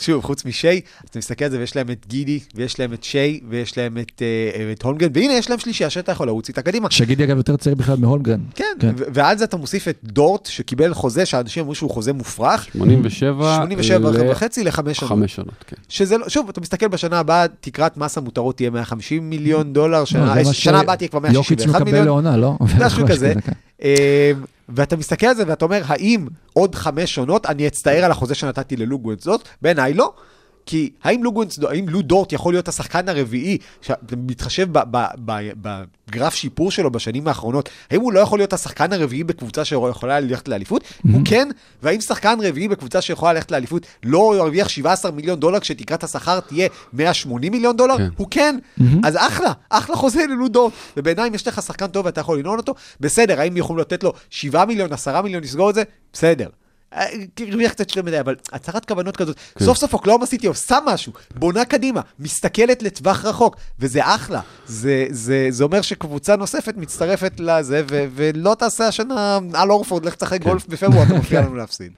שוב, 0.00 0.24
חוץ 0.24 0.44
משי, 0.44 0.80
אתה 1.10 1.18
מסתכל 1.18 1.44
על 1.44 1.50
זה, 1.50 1.58
ויש 1.58 1.76
להם 1.76 1.90
את 1.90 2.06
גידי, 2.06 2.40
ויש 2.54 2.80
להם 2.80 2.92
את 2.92 3.04
שי, 3.04 3.40
ויש 3.48 3.78
להם 3.78 3.98
את, 3.98 4.22
אה, 4.22 4.72
את 4.72 4.82
הונגן, 4.82 5.08
והנה, 5.14 5.32
יש 5.32 5.50
להם 5.50 5.58
שלישייה 5.58 5.90
שאתה 5.90 6.12
יכול 6.12 6.28
לרוץ 6.38 6.48
איתה 6.48 6.62
קדימה. 6.62 6.90
שגידי 6.90 7.24
אגב 7.24 7.36
יותר 7.36 7.56
צעיר 7.56 7.74
בכלל 7.76 7.96
מהולגרן. 7.98 8.40
כן, 8.54 8.64
ו- 8.82 8.90
ועל 9.14 9.38
זה 9.38 9.44
אתה 9.44 9.56
מוסיף 9.56 9.88
את 9.88 9.98
דורט, 10.04 10.46
שקיבל 10.46 10.94
חוזה, 10.94 11.26
שאנשים 11.26 11.62
אמרו 11.62 11.74
שהוא 11.74 11.90
חוזה 11.90 12.12
מופרך, 12.12 12.64
87 12.72 13.56
87 13.56 14.10
ל- 14.10 14.30
וחצי 14.30 14.64
לחמש 14.64 14.96
שנות. 14.96 15.08
חמש 15.10 15.34
שנות, 15.34 15.64
כן. 15.66 15.76
שזה 15.88 16.18
לא, 16.18 16.28
שוב, 16.28 16.48
אתה 16.48 16.60
מסתכל 16.60 16.88
בשנה 16.88 17.18
הבאה, 17.18 17.46
תקרת 17.60 17.96
מס 17.96 18.18
המותרות 18.18 18.56
תהיה 18.56 18.70
150 18.70 19.30
מיליון 19.30 19.72
דולר, 19.72 20.04
שנה 20.04 20.20
לא, 20.26 20.34
זה 20.34 20.48
מה 20.48 20.52
שנה 20.54 20.78
ש- 20.78 20.82
הבאה 20.82 20.96
תהיה 20.96 21.08
כבר 21.08 21.18
יוקיץ' 21.18 21.34
161 21.60 21.74
מקבל 21.74 21.84
מיליון. 21.84 22.06
לעונה, 22.06 22.36
לא? 22.36 22.54
משהו 22.86 23.06
כזה. 23.10 23.32
כן. 23.44 23.52
אמ, 23.82 23.88
ואתה 24.68 24.96
מסתכל 24.96 25.26
על 25.26 25.34
זה 25.36 25.44
ואתה 25.46 25.64
אומר, 25.64 25.82
האם 25.86 26.26
עוד 26.52 26.74
חמש 26.74 27.18
עונות 27.18 27.46
אני 27.46 27.66
אצטער 27.66 28.04
על 28.04 28.10
החוזה 28.10 28.34
שנתתי 28.34 28.76
ללוגוונס 28.76 29.24
זאת? 29.24 29.48
בעיניי 29.62 29.94
לא. 29.94 30.12
כי 30.68 30.90
האם 31.02 31.24
לוגוונס, 31.24 31.58
האם 31.68 31.88
לו 31.88 32.02
דורט 32.02 32.32
יכול 32.32 32.52
להיות 32.54 32.68
השחקן 32.68 33.08
הרביעי, 33.08 33.58
שאתה 33.80 34.16
מתחשב 34.16 34.68
ב- 34.72 34.78
ב- 34.90 35.06
ב- 35.24 35.50
בגרף 36.08 36.34
שיפור 36.34 36.70
שלו 36.70 36.90
בשנים 36.90 37.28
האחרונות, 37.28 37.68
האם 37.90 38.00
הוא 38.00 38.12
לא 38.12 38.20
יכול 38.20 38.38
להיות 38.38 38.52
השחקן 38.52 38.92
הרביעי 38.92 39.24
בקבוצה 39.24 39.64
שיכולה 39.64 40.20
ללכת 40.20 40.48
לאליפות? 40.48 40.84
הוא 41.12 41.22
כן, 41.24 41.48
והאם 41.82 42.00
שחקן 42.00 42.38
רביעי 42.42 42.68
בקבוצה 42.68 43.00
שיכולה 43.00 43.32
ללכת 43.32 43.50
לאליפות 43.50 43.86
לא 44.04 44.34
ירוויח 44.36 44.68
17 44.68 45.10
מיליון 45.10 45.40
דולר 45.40 45.60
כשתקרת 45.60 46.04
השכר 46.04 46.40
תהיה 46.40 46.68
180 46.92 47.52
מיליון 47.52 47.76
דולר? 47.76 47.96
כן. 47.98 48.08
הוא 48.16 48.26
כן. 48.30 48.58
אז 49.04 49.16
אחלה, 49.16 49.52
אחלה 49.70 49.96
חוזה 49.96 50.26
ללו 50.26 50.48
דורט. 50.48 50.72
ובעיניי 50.96 51.28
אם 51.28 51.34
יש 51.34 51.48
לך 51.48 51.62
שחקן 51.62 51.86
טוב 51.86 52.06
ואתה 52.06 52.20
יכול 52.20 52.38
לנעול 52.38 52.58
אותו, 52.58 52.74
בסדר, 53.00 53.40
האם 53.40 53.56
יכולים 53.56 53.80
לתת 53.80 54.04
לו 54.04 54.12
7 54.30 54.64
מיליון, 54.64 54.92
10 54.92 55.22
מיליון 55.22 55.42
לסגור 55.42 55.70
את 55.70 55.74
זה? 55.74 55.82
בסדר. 56.12 56.48
אה, 56.94 57.06
הרוויח 57.40 57.72
קצת 57.72 57.88
יותר 57.88 58.02
מדי, 58.02 58.20
אבל 58.20 58.36
הצהרת 58.52 58.84
כוונות 58.84 59.16
כזאת, 59.16 59.36
כן. 59.54 59.64
סוף 59.64 59.78
סוף 59.78 59.92
אוקלאומה 59.92 60.26
סיטי 60.26 60.46
עושה 60.46 60.78
משהו, 60.86 61.12
בונה 61.34 61.64
קדימה, 61.64 62.00
מסתכלת 62.18 62.82
לטווח 62.82 63.24
רחוק, 63.24 63.56
וזה 63.78 64.00
אחלה. 64.04 64.40
זה, 64.66 65.06
זה, 65.10 65.46
זה 65.50 65.64
אומר 65.64 65.82
שקבוצה 65.82 66.36
נוספת 66.36 66.76
מצטרפת 66.76 67.32
לזה, 67.38 67.82
ו, 67.90 68.06
ולא 68.14 68.56
תעשה 68.58 68.88
השנה 68.88 69.38
על 69.54 69.70
אורפורד, 69.70 70.04
לך 70.04 70.14
תשחק 70.14 70.42
גולף 70.42 70.66
בפברואר, 70.66 71.02
אתה 71.02 71.14
מפריע 71.14 71.40
לנו 71.44 71.54
להפסיד. 71.54 71.92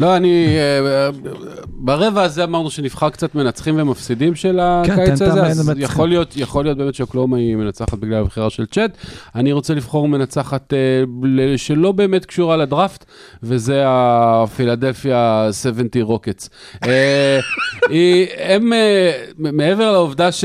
לא, 0.00 0.16
אני... 0.16 0.46
אה, 0.58 1.08
ברבע 1.66 2.22
הזה 2.22 2.44
אמרנו 2.44 2.70
שנבחר 2.70 3.10
קצת 3.10 3.34
מנצחים 3.34 3.80
ומפסידים 3.80 4.34
של 4.34 4.60
כן, 4.86 4.92
הקיץ 4.92 5.22
הזה, 5.22 5.42
אז. 5.42 5.72
יכול 5.76 6.08
להיות, 6.08 6.36
יכול 6.36 6.64
להיות 6.64 6.78
באמת 6.78 6.94
שאוקלאומה 6.94 7.36
היא 7.36 7.56
מנצחת 7.56 7.94
בגלל 7.98 8.20
הבחירה 8.20 8.50
של 8.50 8.66
צ'אט. 8.66 8.96
אני 9.34 9.52
רוצה 9.52 9.74
לבחור 9.74 10.08
מנצחת 10.08 10.72
אה, 10.72 10.78
שלא 11.56 11.92
באמת 11.92 12.24
קשורה 12.24 12.56
לדראפט, 12.56 13.04
וזה 13.42 13.82
הפילדלפיה 13.86 15.48
70 15.52 15.88
רוקטס. 16.02 16.50
אה, 16.84 17.38
הם, 18.54 18.72
מעבר 19.38 19.92
לעובדה 19.92 20.32
ש- 20.32 20.44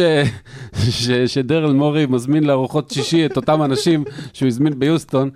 ש- 0.89 1.12
שדרל 1.12 1.72
מורי 1.74 2.06
מזמין 2.06 2.43
לארוחות 2.43 2.91
שישי 2.91 3.26
את 3.26 3.38
אותם 3.38 3.64
אנשים 3.64 4.04
שהוא 4.34 4.47
הזמין 4.47 4.80
ביוסטון, 4.80 5.30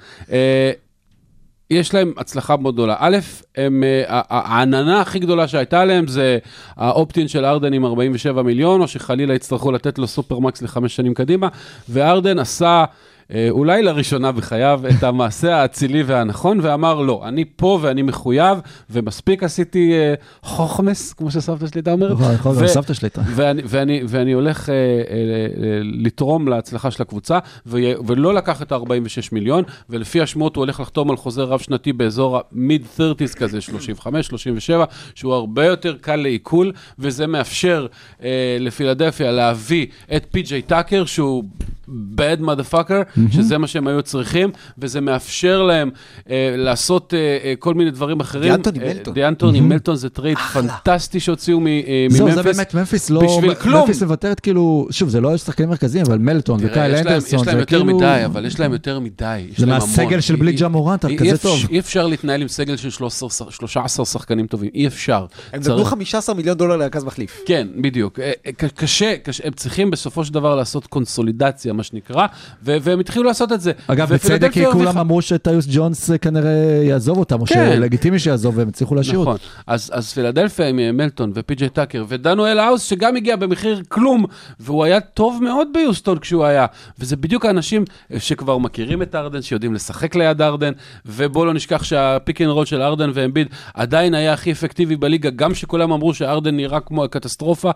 יש 1.70 1.94
להם 1.94 2.14
הצלחה 2.18 2.58
מאוד 2.58 2.74
גדולה. 2.74 2.96
א', 3.00 3.18
הם, 3.56 3.84
אה, 3.84 4.22
העננה 4.30 5.02
הכי 5.02 5.20
גדולה 5.20 5.48
שהייתה 5.48 5.86
להם 5.86 6.08
זה 6.08 6.38
האופטין 6.76 7.28
של 7.28 7.46
ארדן 7.46 7.74
עם 7.74 7.86
47 7.86 8.42
מיליון, 8.42 8.82
או 8.82 8.88
שחלילה 8.88 9.34
יצטרכו 9.34 9.72
לתת 9.72 10.00
לו 10.00 10.08
סופרמקס 10.08 10.62
לחמש 10.62 10.96
שנים 10.96 11.14
קדימה, 11.14 11.48
וארדן 11.90 12.40
עשה... 12.40 12.86
אה, 13.34 13.48
אולי 13.50 13.84
לראשונה 13.84 14.32
בחייו, 14.32 14.82
את 14.98 15.04
המעשה 15.04 15.56
האצילי 15.56 16.04
והנכון, 16.04 16.60
ואמר, 16.62 17.02
לא, 17.02 17.22
אני 17.28 17.46
פה 17.56 17.80
ואני 17.82 18.02
מחויב, 18.02 18.58
ומספיק 18.90 19.44
עשיתי 19.44 19.94
אה, 19.94 20.14
חוכמס, 20.42 21.14
כמו 21.14 21.32
שסבתא 21.32 21.68
שלי 21.68 21.80
הייתה 21.80 21.92
אומרת. 21.92 22.12
נכון, 22.12 22.34
נכון, 22.34 22.56
ו- 22.60 22.68
סבתא 22.68 22.94
שלי 22.94 23.06
הייתה. 23.06 23.22
ואני, 23.36 23.62
ואני, 23.66 24.02
ואני 24.08 24.32
הולך 24.32 24.70
אה, 24.70 24.74
אה, 24.76 24.80
אה, 24.80 25.80
לתרום 25.84 26.48
להצלחה 26.48 26.92
של 26.92 27.02
הקבוצה, 27.02 27.40
ו, 27.66 27.78
ולא 28.08 28.34
לקח 28.34 28.62
את 28.62 28.72
ה-46 28.72 29.30
מיליון, 29.32 29.64
ולפי 29.90 30.22
השמועות 30.22 30.56
הוא 30.56 30.62
הולך 30.62 30.80
לחתום 30.80 31.12
על 31.12 31.18
חוזה 31.18 31.44
רב-שנתי 31.44 31.94
באזור 31.94 32.38
ה-mid-30's 32.38 33.36
כזה, 33.36 33.62
35, 33.62 34.28
37, 34.28 34.86
שהוא 35.16 35.34
הרבה 35.34 35.66
יותר 35.66 35.96
קל 36.02 36.16
לעיכול, 36.16 36.72
וזה 37.00 37.28
מאפשר 37.28 37.88
אה, 38.24 38.58
לפילדלפיה 38.60 39.32
להביא 39.32 39.88
את 40.16 40.26
פי.ג'יי 40.32 40.62
טאקר, 40.62 41.06
שהוא 41.06 41.44
bad 41.90 42.42
motherfucker, 42.42 43.20
שזה 43.32 43.58
מה 43.58 43.68
שהם 43.68 43.88
היו 43.88 44.02
צריכים, 44.02 44.50
וזה 44.78 45.02
מאפשר 45.02 45.64
להם 45.64 45.90
אה, 46.30 46.56
לעשות 46.58 47.14
אה, 47.14 47.20
אה, 47.44 47.54
כל 47.60 47.74
מיני 47.74 47.92
דברים 47.92 48.20
אחרים. 48.20 48.44
דיאנטוני 48.50 48.80
אה, 48.80 48.94
מלטון. 48.94 49.14
דיאנטוני 49.14 49.62
מלטון 49.62 49.96
זה 49.96 50.10
trade 50.10 50.38
אחלה. 50.38 50.62
פנטסטי 50.84 51.20
שהוציאו 51.20 51.60
מ- 51.60 51.68
אה, 51.68 52.06
זהו, 52.10 52.32
זה. 52.32 52.44
באמת, 52.44 52.74
ממפיס 52.74 53.10
לא... 53.10 53.22
בשביל 53.22 53.54
כלום. 53.56 53.82
ממפיס 53.82 54.04
מוותרת 54.04 54.40
כאילו, 54.40 54.88
שוב, 54.92 55.10
זה 55.10 55.22
לא 55.22 55.38
שחקנים 55.38 55.70
מרכזיים, 55.70 56.06
אבל 56.08 56.18
מלטון 56.18 56.60
וקייל 56.64 56.94
יש 56.94 57.00
להם- 57.00 57.08
אנדרסון, 57.08 57.40
יש 57.40 57.48
להם 57.48 57.56
זה 57.56 57.62
יותר 57.62 57.80
כאילו... 57.80 57.98
מדי, 57.98 58.22
אבל 58.26 58.46
יש 58.46 58.60
להם 58.60 58.74
יותר 58.74 59.00
מדי. 59.00 59.48
זה 59.58 59.66
מהסגל. 59.66 60.20
של 60.20 60.36
בלי 60.36 60.52
ג'ה 60.54 60.68
מורנט, 60.68 61.06
כזה 61.18 61.38
טוב. 61.38 61.60
אי 61.70 61.80
אפשר 61.80 62.08
להתנהל 62.08 62.42
עם 62.42 62.48
סגל 62.48 62.78
של 62.78 62.90
13 62.90 63.52
13 63.52 64.06
שחקנים 64.06 64.48
טובים, 64.48 64.70
אי 64.74 64.88
אפשר. 64.88 65.26
הם 65.54 65.62
צריך- 65.62 65.74
נתנו 65.76 65.86
15 65.86 66.36
מיליון 66.36 66.58
דולר 66.58 66.76
לרכז 66.78 67.04
מחליף. 67.04 67.42
כן, 67.46 67.68
בדיוק. 67.82 68.20
אה, 68.20 68.32
אה, 68.48 68.52
קשה, 68.76 69.14
הם 69.44 69.54
צריכים 69.54 69.92
בסופו 69.92 70.26
של 70.26 70.34
דבר 70.34 70.56
לעשות 70.56 70.88
קונסולידציה 70.88 71.73
מה 71.74 71.84
שנקרא, 71.84 72.28
והם 72.62 73.00
התחילו 73.00 73.26
לעשות 73.26 73.52
את 73.52 73.62
זה. 73.62 73.72
אגב, 73.88 74.14
בצדק, 74.14 74.52
כי 74.52 74.66
כולם 74.72 74.98
אמרו 74.98 75.22
שטיוס 75.22 75.66
ג'ונס 75.70 76.12
אה, 76.12 76.18
כנראה 76.18 76.82
יעזוב 76.84 77.18
אותם, 77.18 77.42
או 77.42 77.46
כן. 77.46 77.72
שלגיטימי 77.76 78.20
שיעזוב, 78.20 78.58
והם 78.58 78.68
הצליחו 78.68 78.96
להשאיר 78.96 79.18
אותו. 79.18 79.30
נכון, 79.30 79.48
אז, 79.68 79.92
אז 79.94 80.14
פילדלפיה 80.14 80.68
עם 80.68 80.80
אה, 80.80 80.92
מלטון 80.92 81.32
ופי.ג'יי 81.36 81.70
טאקר 81.70 82.06
ודנואל 82.08 82.60
האוס 82.60 82.84
שגם 82.84 83.16
הגיע 83.16 83.36
במחיר 83.36 83.82
כלום, 83.88 84.26
והוא 84.60 84.84
היה 84.84 85.00
טוב 85.00 85.40
מאוד 85.44 85.68
ביוסטון 85.74 86.20
כשהוא 86.20 86.46
היה, 86.46 86.66
וזה 87.00 87.16
בדיוק 87.16 87.46
האנשים 87.46 87.86
אה, 88.14 88.20
שכבר 88.20 88.58
מכירים 88.58 89.02
את 89.02 89.16
ארדן, 89.16 89.42
שיודעים 89.42 89.74
לשחק 89.74 90.16
ליד 90.16 90.42
ארדן, 90.42 90.72
ובואו 91.06 91.46
לא 91.46 91.54
נשכח 91.54 91.84
שה-pick 91.84 92.42
and 92.42 92.50
roll 92.50 92.66
של 92.66 92.82
ארדן 92.82 93.12
ואמביד 93.14 93.48
עדיין 93.74 94.14
היה 94.14 94.34
הכי 94.34 94.52
אפקטיבי 94.52 94.96
בליגה, 94.96 95.30
גם 95.30 95.56
שכולם 95.56 95.92
אמרו 95.92 96.14
שארדן 96.14 96.56
נראה 96.56 96.80
כמו 96.80 97.04
הקטסטרופה. 97.04 97.72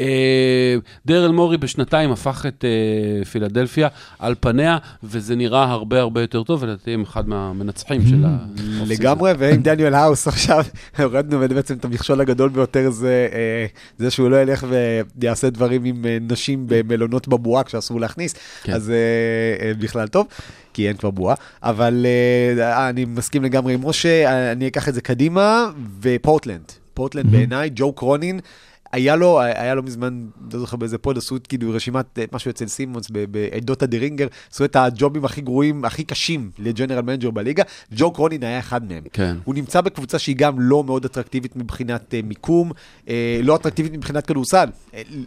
אה, 0.00 0.76
דרל 1.06 1.30
מורי 1.30 1.56
בשנתיים 1.56 2.12
הפך 2.12 2.46
את 2.48 2.64
אה, 2.64 3.24
פילדלפיה 3.42 3.88
על 4.18 4.34
פניה, 4.40 4.78
וזה 5.02 5.36
נראה 5.36 5.64
הרבה 5.64 6.00
הרבה 6.00 6.20
יותר 6.20 6.42
טוב, 6.42 6.62
ולדעתי 6.62 6.90
הם 6.90 7.02
אחד 7.02 7.28
מהמנצחים 7.28 8.06
של 8.06 8.24
ה... 8.24 8.38
לגמרי, 8.86 9.32
ועם 9.38 9.62
דניאל 9.62 9.94
האוס 9.94 10.28
עכשיו, 10.28 10.64
הורדנו 10.98 11.38
בעצם 11.38 11.74
את 11.74 11.84
המכשול 11.84 12.20
הגדול 12.20 12.48
ביותר, 12.48 12.90
זה 12.90 13.28
אה, 13.32 13.66
זה 13.98 14.10
שהוא 14.10 14.30
לא 14.30 14.42
ילך 14.42 14.66
ויעשה 15.18 15.50
דברים 15.50 15.84
עם 15.84 16.04
אה, 16.04 16.18
נשים 16.20 16.64
במלונות 16.66 17.28
בבועה 17.28 17.64
כשאסור 17.64 18.00
להכניס, 18.00 18.34
כן. 18.62 18.72
אז 18.72 18.90
אה, 18.90 19.72
בכלל 19.78 20.08
טוב. 20.08 20.26
כי 20.74 20.88
אין 20.88 20.96
כבר 20.96 21.10
בועה, 21.10 21.34
אבל 21.62 22.06
אה, 22.58 22.88
אני 22.88 23.04
מסכים 23.04 23.44
לגמרי 23.44 23.74
עם 23.74 23.86
משה, 23.86 24.52
אני 24.52 24.66
אקח 24.66 24.88
את 24.88 24.94
זה 24.94 25.00
קדימה, 25.00 25.66
ופורטלנד. 26.00 26.72
פורטלנד 26.94 27.26
בעיניי, 27.30 27.70
ג'ו 27.74 27.92
קרונין, 27.92 28.40
היה 28.92 29.16
לו, 29.16 29.40
היה 29.40 29.74
לו 29.74 29.82
מזמן, 29.82 30.26
לא 30.52 30.58
זוכר 30.58 30.76
באיזה 30.76 30.98
pod, 30.98 31.18
עשו 31.18 31.36
את 31.36 31.46
כאילו 31.46 31.70
רשימת 31.70 32.18
אה, 32.18 32.24
משהו 32.32 32.50
אצל 32.50 32.66
סימונס 32.66 33.10
באתר 33.10 33.82
דה 33.82 33.93
רינגר, 33.93 34.26
עשו 34.52 34.64
את 34.64 34.76
הג'ובים 34.76 35.24
הכי 35.24 35.40
גרועים, 35.40 35.84
הכי 35.84 36.04
קשים 36.04 36.50
ל 36.58 36.64
general 36.64 37.02
manager 37.02 37.30
בליגה, 37.30 37.62
ג'ו 37.94 38.10
קרונין 38.10 38.42
היה 38.42 38.58
אחד 38.58 38.88
מהם. 38.88 39.02
כן. 39.12 39.36
הוא 39.44 39.54
נמצא 39.54 39.80
בקבוצה 39.80 40.18
שהיא 40.18 40.36
גם 40.36 40.60
לא 40.60 40.84
מאוד 40.84 41.04
אטרקטיבית 41.04 41.56
מבחינת 41.56 42.14
אה, 42.14 42.20
מיקום, 42.24 42.72
אה, 43.08 43.40
לא 43.42 43.56
אטרקטיבית 43.56 43.92
מבחינת 43.92 44.26
כדורסל. 44.26 44.68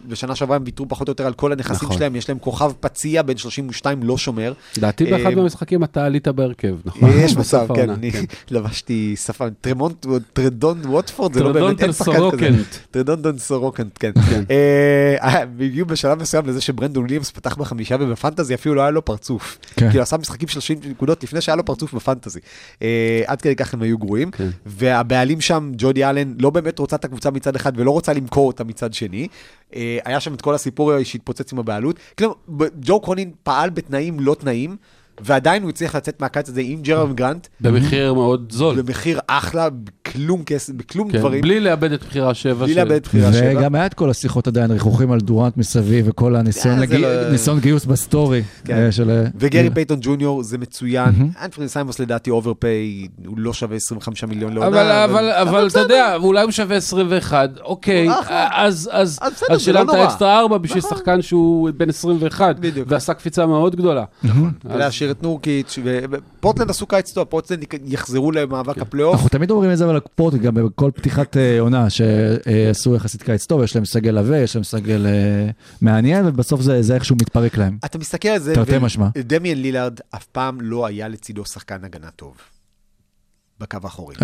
בשנה 0.07 0.35
שעברה 0.35 0.55
הם 0.55 0.63
ויתרו 0.65 0.89
פחות 0.89 1.07
או 1.07 1.11
יותר 1.11 1.25
על 1.25 1.33
כל 1.33 1.51
הנכסים 1.51 1.75
נכון. 1.75 1.97
שלהם, 1.97 2.15
יש 2.15 2.29
להם 2.29 2.39
כוכב 2.39 2.71
פציע 2.79 3.21
בן 3.21 3.37
32, 3.37 4.03
לא 4.03 4.17
שומר. 4.17 4.53
לדעתי 4.77 5.05
באחד 5.05 5.33
מהמשחקים 5.35 5.83
אתה 5.83 6.05
עלית 6.05 6.27
בהרכב, 6.27 6.75
נכון? 6.85 7.09
יש 7.15 7.37
מצב, 7.37 7.67
כן, 7.75 7.89
אני 7.89 8.11
לבשתי 8.51 9.15
שפה, 9.15 9.45
טרמונט, 9.61 10.05
טרנדון 10.33 10.81
ווטפורד, 10.85 11.33
זה 11.33 11.43
לא 11.43 11.51
באמת, 11.51 11.81
אין 11.81 11.91
שחקן 11.91 12.31
כזה. 12.31 12.47
סורוקנט. 13.59 13.97
טרדונטון 13.97 13.97
סורוקנט, 13.99 13.99
כן. 13.99 14.11
כן. 14.21 14.43
אה, 14.53 15.41
הם 15.41 15.49
הגיעו 15.59 15.87
בשלב 15.87 16.21
מסוים 16.21 16.45
לזה 16.45 16.61
שברנדון 16.61 17.03
וויליאמס 17.03 17.31
פתח 17.31 17.55
בחמישה 17.55 17.95
ובפנטזי 17.99 18.53
אפילו 18.53 18.75
לא 18.75 18.81
היה 18.81 18.91
לו 18.91 19.05
פרצוף. 19.05 19.57
כן. 19.75 19.89
כאילו 19.89 20.03
עשה 20.03 20.17
משחקים 20.17 20.47
של 20.47 20.53
30 20.53 20.79
נקודות 20.89 21.23
לפני 21.23 21.41
שהיה 21.41 21.55
לו 21.55 21.65
פרצוף 21.65 21.93
בפנטזי. 21.93 22.39
אה, 22.81 23.23
עד 23.25 23.41
כדי 23.41 23.55
כך 23.55 23.73
הם 23.73 23.81
היו 23.81 23.97
גרועים. 23.97 24.31
כן. 24.31 24.49
והבעלים 24.65 25.41
שם, 25.41 25.71
ג'ודי 25.77 26.05
אלן, 26.05 26.33
לא 26.39 26.49
באמת 26.49 26.79
רוצה 26.79 26.95
את 26.95 27.05
הקבוצה 27.05 27.31
מצד 27.31 27.55
אחד 27.55 27.73
ולא 27.75 27.91
רוצה 27.91 28.13
למכור 28.13 28.47
אותה 28.47 28.63
מצד 28.63 28.93
שני. 28.93 29.27
אה, 29.75 29.97
היה 30.05 30.19
שם 30.19 30.33
את 30.33 30.41
כל 30.41 30.55
הסיפור 30.55 31.03
שהתפוצץ 31.03 31.53
עם 31.53 31.59
הבעלות. 31.59 31.99
כלומר, 32.17 32.35
ג'ו 32.79 32.99
קרונין 32.99 33.31
פעל 33.43 33.69
בתנאים 33.69 34.19
לא 34.19 34.35
תנאים, 34.39 34.75
ועדיין 35.21 35.63
הוא 35.63 35.69
הצליח 35.69 35.95
לצאת 35.95 36.21
מהקיץ 36.21 36.49
הזה 36.49 36.61
עם 36.63 36.81
ג'רמי 36.81 37.13
גרנט, 37.13 37.47
במחיר 37.61 38.13
מאוד 38.13 38.51
זול. 38.51 38.81
במחיר 38.81 39.19
אחלה, 39.27 39.67
בכלום 40.15 40.43
כסף, 40.43 40.73
בכלום 40.73 41.11
כן, 41.11 41.17
דברים. 41.17 41.41
בלי 41.41 41.59
לאבד 41.59 41.91
את 41.91 42.03
בחירה 42.03 42.33
שבע. 42.33 42.65
בלי 42.65 42.73
של- 42.73 42.79
לאבד 42.79 42.91
את 42.91 43.03
בחירה 43.07 43.33
שבע. 43.33 43.59
וגם 43.59 43.75
היה 43.75 43.85
את 43.85 43.93
כל 43.93 44.09
השיחות 44.09 44.47
עדיין, 44.47 44.71
ריחוכים 44.71 45.11
על 45.11 45.19
דורנט 45.19 45.57
מסביב, 45.57 46.05
וכל 46.09 46.35
הניסיון 46.35 46.75
אה, 46.75 46.79
זה 46.87 46.97
לג- 46.97 47.01
לא- 47.01 47.29
ניסיון 47.31 47.59
גיוס 47.59 47.85
בסטורי. 47.85 48.43
כן. 48.65 48.73
אה, 48.77 48.91
של... 48.91 49.23
וגרי 49.39 49.69
פייטון 49.69 49.97
ג'וניור 50.01 50.43
זה 50.43 50.57
מצוין, 50.57 51.09
אנפרני 51.41 51.67
סיימונס 51.69 51.99
לדעתי 51.99 52.29
overpay, 52.29 53.07
הוא 53.25 53.37
לא 53.39 53.53
שווה 53.53 53.75
25 53.75 54.23
מיליון 54.23 54.53
לעונה. 54.53 54.67
אבל, 54.67 54.91
אבל, 54.91 55.29
אבל 55.31 55.67
אתה 55.67 55.79
יודע, 55.79 56.15
אולי 56.15 56.43
הוא 56.43 56.51
שווה 56.51 56.75
21, 56.75 57.49
אוקיי. 57.63 58.07
אז, 58.51 58.89
אז, 58.93 59.19
אז 59.21 59.43
לא 59.49 59.59
שילמת 59.59 59.87
נורא. 59.87 60.05
אקסטרה 60.05 60.39
4 60.39 60.57
בשביל 60.57 60.77
נכון. 60.85 60.97
שחקן 60.97 61.21
שהוא 61.21 61.69
בן 61.77 61.89
21, 61.89 62.59
בדיוק. 62.59 62.87
ועשה 62.91 63.13
קפיצה 63.13 63.45
מאוד 63.45 63.75
גדולה. 63.75 64.03
ולהשאיר 64.65 65.11
את 65.11 65.23
נורקיץ', 65.23 65.79
ופורטלנד 65.83 66.69
עשו 66.69 66.85
קיץ 66.87 67.11
טוב, 67.11 67.23
פורטלנד 67.23 67.63
יחזרו 67.85 68.31
למאבק 68.31 68.77
הפלייאוף. 68.77 69.13
אנחנו 69.15 69.29
תמיד 69.29 69.51
אומרים 69.51 69.71
את 69.71 69.77
זה 69.77 69.89
על 69.89 69.95
הקפורט, 70.05 70.33
גם 70.33 70.55
בכל 70.55 70.91
פתיחת 70.95 71.37
אה, 71.37 71.59
עונה, 71.59 71.89
שעשו 71.89 72.95
יחסית 72.95 73.23
קיץ 73.23 73.45
טוב, 73.45 73.63
יש 73.63 73.75
להם 73.75 73.85
סגל 73.85 74.17
עבה, 74.17 74.37
יש 74.37 74.55
להם 74.55 74.63
סגל 74.63 75.05
אה, 75.05 75.49
מעניין, 75.81 76.25
ובסוף 76.25 76.61
זה 76.61 76.81
זה 76.81 76.95
איכשהו 76.95 77.15
מתפרק 77.21 77.57
להם. 77.57 77.77
אתה 77.85 77.97
מסתכל 77.97 78.27
על 78.27 78.39
זה, 78.39 78.55
תרתי 78.55 78.77
משמע. 78.81 79.07
דמיאן 79.17 79.57
לילארד 79.57 79.99
אף 80.15 80.25
פעם 80.25 80.61
לא 80.61 80.85
היה 80.85 81.07
לצידו 81.07 81.45
שחקן 81.45 81.83
הגנה 81.83 82.11
טוב. 82.11 82.35
בקו 83.59 83.77
האחורי. 83.83 84.15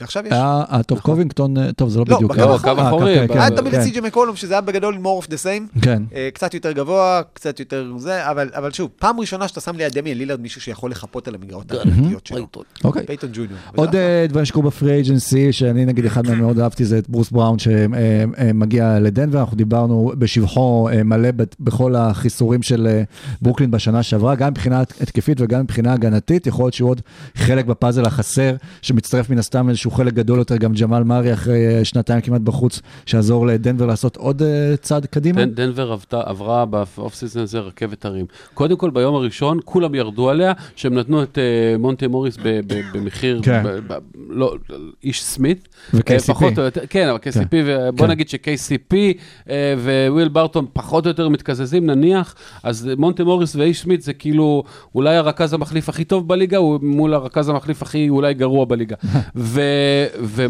ועכשיו 0.00 0.26
יש. 0.26 0.32
היה, 0.32 0.62
אה, 0.72 0.82
טוב, 0.82 0.98
קובינגטון, 0.98 1.56
אה, 1.56 1.72
טוב, 1.72 1.88
זה 1.88 1.98
לא 1.98 2.04
לא, 2.08 2.16
בדיוק. 2.16 2.32
בקו 2.32 2.68
אה. 2.68 2.78
אה, 2.78 2.88
אחורי, 2.88 3.14
כן, 3.14 3.26
כן, 3.34 3.40
היה 3.40 3.50
תמיד 3.50 3.72
כן, 3.72 3.78
את 3.78 3.84
סי.ג'י 3.84 4.00
מקולום, 4.00 4.36
שזה 4.36 4.54
היה 4.54 4.60
בגדול 4.60 4.94
more 4.94 5.24
of 5.24 5.28
the 5.28 5.36
same. 5.44 5.80
כן. 5.82 6.02
אה, 6.14 6.28
קצת 6.34 6.54
יותר 6.54 6.72
גבוה, 6.72 7.20
קצת 7.32 7.60
יותר 7.60 7.92
זה, 7.96 8.30
אבל, 8.30 8.50
אבל 8.54 8.72
שוב, 8.72 8.90
פעם 8.98 9.20
ראשונה 9.20 9.48
שאתה 9.48 9.60
שם 9.60 9.76
ליד 9.76 9.92
דמיאן 9.92 10.18
לילארד 10.18 10.40
מישהו 10.40 10.60
שיכול 10.60 10.90
לחפות 10.90 11.28
על 11.28 11.34
המגרעות 11.34 11.72
ההגנתיות 11.72 12.26
שלו. 12.26 12.46
אוקיי. 12.84 13.06
פייטון 13.06 13.30
ג'וניור. 13.32 13.58
עוד 13.76 13.94
אה, 13.94 14.26
דברים 14.28 14.44
שקרו 14.44 14.62
ב-free 14.62 14.92
agency, 14.92 15.52
שאני 15.52 15.84
נגיד 15.84 16.06
אחד 16.06 16.26
מהם 16.26 16.38
מאוד 16.38 16.58
אהבתי, 16.58 16.84
זה 16.84 16.98
את 16.98 17.08
ברוס 17.08 17.30
בראון 17.30 17.56
שמגיע 17.58 18.98
לדנבר, 19.00 19.40
אנחנו 19.40 19.56
דיברנו 19.56 20.12
בשבחו 20.18 20.88
אה, 20.92 21.02
מלא 21.02 21.28
בכל 21.60 21.96
החיסורים 21.96 22.62
של 22.62 22.86
אה, 22.86 23.02
ברוקלין 23.42 23.70
בשנה 23.70 24.02
שעברה, 24.02 24.34
גם 24.34 24.50
מבחינה 24.50 24.80
התקפית 24.80 25.40
וגם 25.40 25.60
מבחינה 25.60 25.92
הגנתית, 25.92 26.46
יכול 26.46 26.64
להיות 26.64 26.74
שהוא 26.74 26.90
עוד 26.90 27.00
חלק 27.34 27.64
בפאזל 27.64 28.04
החסר, 28.04 28.56
שמצטרף 28.82 29.30
מן 29.30 29.38
הסתם 29.38 29.68
איזשהו 29.78 29.90
חלק 29.90 30.12
גדול 30.12 30.38
יותר, 30.38 30.56
גם 30.56 30.72
ג'מאל 30.72 31.02
מארי 31.02 31.32
אחרי 31.32 31.66
אה, 31.66 31.84
שנתיים 31.84 32.20
כמעט 32.20 32.40
בחוץ, 32.40 32.80
שיעזור 33.06 33.46
לדנבר 33.46 33.86
לעשות 33.86 34.16
עוד 34.16 34.42
אה, 34.42 34.76
צעד 34.76 35.06
קדימה. 35.06 35.44
דן, 35.44 35.54
דנבר 35.54 35.92
עבדה, 35.92 36.20
עברה 36.24 36.64
באוף 36.64 37.14
סיזון 37.14 37.42
הזה 37.42 37.58
רכבת 37.58 38.04
הרים. 38.04 38.26
קודם 38.54 38.76
כל, 38.76 38.90
ביום 38.90 39.14
הראשון, 39.14 39.58
כולם 39.64 39.94
ירדו 39.94 40.30
עליה, 40.30 40.52
שהם 40.76 40.94
נתנו 40.94 41.22
את 41.22 41.38
uh, 41.38 41.78
מונטי 41.78 42.06
מוריס 42.06 42.36
ב, 42.36 42.60
ב, 42.66 42.80
במחיר, 42.94 43.40
כן. 43.42 43.62
ב, 43.64 43.92
ב, 43.92 43.98
לא, 44.28 44.54
איש 45.04 45.22
סמית. 45.22 45.68
ו-KCP. 45.94 46.42
אה, 46.58 46.68
כן, 46.90 47.08
אבל 47.08 47.18
KCP, 47.18 47.52
ובוא 47.52 48.06
כן. 48.06 48.10
נגיד 48.10 48.28
ש-KCP 48.28 48.94
אה, 49.50 49.74
וויל 50.08 50.28
ברטון 50.28 50.66
פחות 50.72 51.04
או 51.04 51.10
יותר 51.10 51.28
מתקזזים, 51.28 51.86
נניח, 51.86 52.34
אז 52.62 52.90
מונטי 52.98 53.22
מוריס 53.22 53.56
ואיש 53.56 53.82
סמית 53.82 54.02
זה 54.02 54.12
כאילו 54.12 54.62
אולי 54.94 55.16
הרכז 55.16 55.52
המחליף 55.52 55.88
הכי 55.88 56.04
טוב 56.04 56.28
בליגה, 56.28 56.56
הוא 56.56 56.78
מול 56.82 57.14
הרכז 57.14 57.48
המחליף 57.48 57.82
הכי 57.82 58.08
אולי 58.08 58.34
גרוע 58.34 58.64
בליגה. 58.64 58.96
ו, 59.36 59.60
ו, 60.20 60.46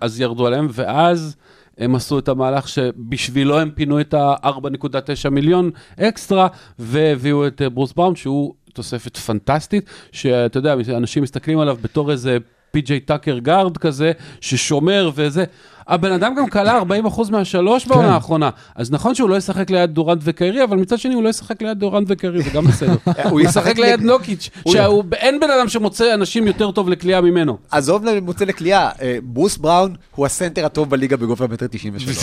אז 0.00 0.20
ירדו 0.20 0.46
עליהם, 0.46 0.68
ואז... 0.70 1.36
הם 1.78 1.94
עשו 1.94 2.18
את 2.18 2.28
המהלך 2.28 2.68
שבשבילו 2.68 3.58
הם 3.58 3.70
פינו 3.70 4.00
את 4.00 4.14
ה-4.9 4.14 5.30
מיליון 5.30 5.70
אקסטרה, 6.00 6.48
והביאו 6.78 7.46
את 7.46 7.62
אה, 7.62 7.68
ברוס 7.68 7.92
בראון, 7.92 8.16
שהוא 8.16 8.54
תוספת 8.72 9.16
פנטסטית, 9.16 9.90
שאתה 10.12 10.58
יודע, 10.58 10.74
אנשים 10.96 11.22
מסתכלים 11.22 11.58
עליו 11.58 11.76
בתור 11.82 12.10
איזה 12.10 12.38
פי.ג'יי 12.70 13.00
טאקר 13.00 13.38
guard 13.38 13.78
כזה, 13.78 14.12
ששומר 14.40 15.10
וזה. 15.14 15.44
הבן 15.88 16.12
אדם 16.12 16.34
גם 16.34 16.48
כלה 16.48 16.80
40% 16.80 17.30
מהשלוש 17.30 17.86
בעונה 17.86 18.08
כן. 18.08 18.14
האחרונה. 18.14 18.50
אז 18.74 18.90
נכון 18.90 19.14
שהוא 19.14 19.30
לא 19.30 19.36
ישחק 19.36 19.70
ליד 19.70 19.90
דורנט 19.90 20.20
וקיירי, 20.24 20.64
אבל 20.64 20.76
מצד 20.76 20.98
שני 20.98 21.14
הוא 21.14 21.22
לא 21.22 21.28
ישחק 21.28 21.62
ליד 21.62 21.78
דורנט 21.78 22.06
וקיירי, 22.10 22.42
זה 22.42 22.50
גם 22.50 22.64
בסדר. 22.64 22.96
הוא 23.30 23.40
ישחק 23.40 23.78
ליד 23.78 24.00
נוקיץ', 24.00 24.50
שאין 24.68 25.40
בן 25.40 25.50
אדם 25.50 25.68
שמוצא 25.68 26.14
אנשים 26.14 26.46
יותר 26.46 26.70
טוב 26.70 26.88
לקליעה 26.88 27.20
ממנו. 27.20 27.58
עזוב 27.70 28.04
למוצא 28.04 28.44
לקליעה, 28.44 28.90
אה, 29.02 29.18
ברוס 29.22 29.56
בראון 29.56 29.94
הוא 30.14 30.26
הסנטר 30.26 30.66
הטוב 30.66 30.90
בליגה 30.90 31.16
בגובה 31.16 31.46
מטר 31.46 31.66
93. 31.70 32.16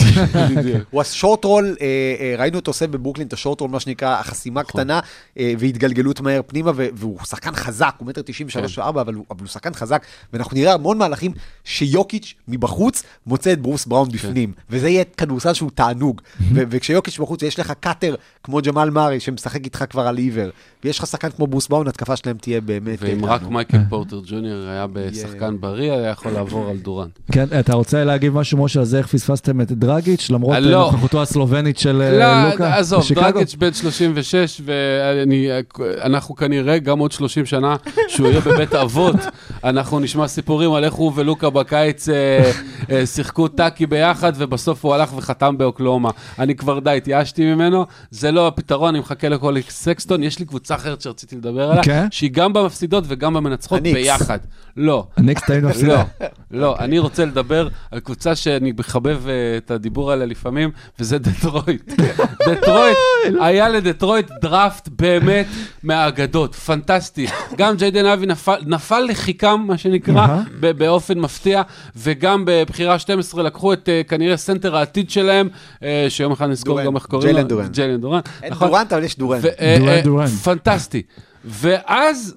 הוא 0.90 1.00
השורט 1.00 1.44
רול, 1.44 1.76
אה, 1.80 1.86
אה, 2.20 2.34
ראינו 2.38 2.58
אותו 2.58 2.70
עושה 2.70 2.86
בברוקלין 2.86 3.26
את 3.26 3.32
השורט 3.32 3.60
רול, 3.60 3.70
מה 3.70 3.80
שנקרא, 3.80 4.20
החסימה 4.20 4.62
קטנה 4.62 5.00
אה, 5.38 5.52
והתגלגלות 5.58 6.20
מהר 6.20 6.40
פנימה, 6.46 6.72
והוא 6.74 7.18
שחקן 7.26 7.54
חזק, 7.54 7.94
הוא 7.98 8.08
מטר 8.08 8.22
93 8.24 8.78
ו-4, 8.78 8.88
אבל 8.88 9.14
הוא 9.14 9.24
אבל 9.30 9.40
הוא 9.40 9.48
שחקן 9.48 9.74
חזק, 9.74 10.06
ואנחנו 10.32 10.56
נראה 10.56 10.74
המון 10.74 10.98
מהלכים 10.98 11.32
שיוקיץ' 11.64 12.34
מבחוץ 12.48 13.02
מוצא 13.26 13.49
את 13.52 13.62
ברוס 13.62 13.86
בראון 13.86 14.08
בפנים, 14.08 14.52
וזה 14.70 14.88
יהיה 14.88 15.04
כדורסל 15.16 15.52
שהוא 15.52 15.70
תענוג. 15.74 16.20
ו- 16.54 16.62
וכשיוקיץ' 16.70 17.18
בחוץ 17.18 17.42
ויש 17.42 17.58
לך 17.58 17.72
קאטר 17.80 18.14
כמו 18.44 18.60
ג'מאל 18.62 18.90
מארי 18.90 19.20
שמשחק 19.20 19.64
איתך 19.64 19.84
כבר 19.90 20.06
על 20.06 20.16
עיוור, 20.16 20.50
ויש 20.84 20.98
לך 20.98 21.06
שחקן 21.06 21.30
כמו 21.30 21.46
ברוס 21.46 21.68
בראון, 21.68 21.88
התקפה 21.88 22.16
שלהם 22.16 22.36
תהיה 22.40 22.60
באמת... 22.60 23.02
אה, 23.02 23.08
ואם 23.08 23.24
רק 23.24 23.40
תענוג. 23.40 23.52
מייקל 23.52 23.78
פורטר 23.88 24.20
ג'וניור 24.26 24.68
היה 24.68 24.86
בשחקן 24.92 25.60
בריא, 25.60 25.92
היה 25.92 26.10
יכול 26.10 26.32
לעבור 26.32 26.68
על 26.70 26.76
דורנט. 26.76 27.18
כן, 27.32 27.46
אתה 27.60 27.74
רוצה 27.74 28.04
להגיב 28.04 28.34
משהו, 28.34 28.58
משה, 28.58 28.80
על 28.80 28.86
זה 28.86 28.98
איך 28.98 29.06
פספסתם 29.06 29.60
את 29.60 29.72
דרגיץ', 29.72 30.30
למרות 30.30 30.54
אה, 30.54 30.60
לא. 30.60 30.90
נוכחותו 30.92 31.22
הסלובנית 31.22 31.78
של 31.78 32.02
אה, 32.02 32.18
לא, 32.18 32.50
לוקה 32.50 32.76
עזוב? 32.76 33.04
דרגיץ' 33.14 33.54
בן 33.54 33.72
36, 33.72 34.60
ואנחנו 34.64 36.34
כנראה 36.34 36.78
גם 36.78 36.98
עוד 36.98 37.12
30 37.12 37.46
שנה, 37.46 37.76
שהוא 38.08 38.28
יהיה 38.28 38.40
בבית 38.40 38.74
אבות, 38.74 39.16
אנחנו 39.64 40.00
נשמע 40.00 40.28
סיפורים 40.28 40.72
על 40.72 40.84
איך 40.84 40.94
הוא 40.94 41.12
ולוקה 41.14 41.50
בקיץ 41.50 42.08
אה, 42.08 42.50
אה, 42.90 43.06
שיחקו 43.06 43.39
שיחקו 43.40 43.56
טאקי 43.56 43.86
ביחד, 43.86 44.32
ובסוף 44.36 44.84
הוא 44.84 44.94
הלך 44.94 45.16
וחתם 45.16 45.58
באוקלהומה. 45.58 46.10
אני 46.38 46.54
כבר 46.54 46.78
די 46.78 46.96
התייאשתי 46.96 47.54
ממנו, 47.54 47.86
זה 48.10 48.32
לא 48.32 48.46
הפתרון, 48.46 48.88
אני 48.88 48.98
מחכה 48.98 49.28
לקולין 49.28 49.62
סקסטון. 49.68 50.22
יש 50.22 50.38
לי 50.38 50.44
קבוצה 50.44 50.74
אחרת 50.74 51.00
שרציתי 51.00 51.36
לדבר 51.36 51.70
עליה, 51.70 51.82
כן? 51.82 52.06
שהיא 52.10 52.30
גם 52.30 52.52
במפסידות 52.52 53.04
וגם 53.06 53.34
במנצחות 53.34 53.78
הניקס. 53.78 53.94
ביחד. 53.94 54.38
לא. 54.76 55.06
הניקס 55.16 55.42
תמיד 55.42 55.64
מפסידה. 55.64 56.02
לא, 56.20 56.28
לא, 56.50 56.76
אני 56.78 56.98
רוצה 56.98 57.24
לדבר 57.24 57.68
על 57.90 58.00
קבוצה 58.00 58.36
שאני 58.36 58.72
מחבב 58.78 59.28
אה, 59.28 59.32
את 59.56 59.70
הדיבור 59.70 60.12
עליה 60.12 60.26
לפעמים, 60.26 60.70
וזה 60.98 61.18
דטרויט. 61.18 61.92
דטרויט, 62.48 62.96
היה 63.40 63.68
לדטרויט 63.68 64.30
דראפט 64.42 64.88
באמת 64.88 65.46
מהאגדות, 65.82 66.54
פנטסטי. 66.54 67.26
גם 67.56 67.76
ג'יידן 67.76 68.06
אייבי 68.06 68.26
נפל, 68.26 68.56
נפל 68.66 69.00
לחיקם, 69.00 69.64
מה 69.66 69.78
שנקרא, 69.78 70.26
באופן 70.60 71.18
מפתיע, 71.18 71.62
וגם 71.96 72.44
בבחירה 72.46 72.98
12 72.98 73.29
לקחו 73.38 73.72
את 73.72 73.88
אה, 73.88 74.02
כנראה 74.08 74.36
סנטר 74.36 74.76
העתיד 74.76 75.10
שלהם, 75.10 75.48
אה, 75.82 76.06
שיום 76.08 76.32
אחד 76.32 76.48
נזכור. 76.48 76.82
גם 76.82 76.96
איך 76.96 77.06
קוראים 77.06 77.28
לו. 77.28 77.34
ג'יילן 77.34 77.48
דורן. 77.48 77.66
ג'יילן 77.68 78.00
דורן. 78.00 78.20
אין 78.42 78.52
נכון. 78.52 78.68
דורנט, 78.68 78.92
אבל 78.92 79.04
יש 79.04 79.18
דורן. 79.18 79.38
ו- 79.42 79.60
אה, 79.60 79.76
דורן, 79.78 80.00
דורן. 80.00 80.26
פנטסטי. 80.26 81.02
ואז, 81.44 82.34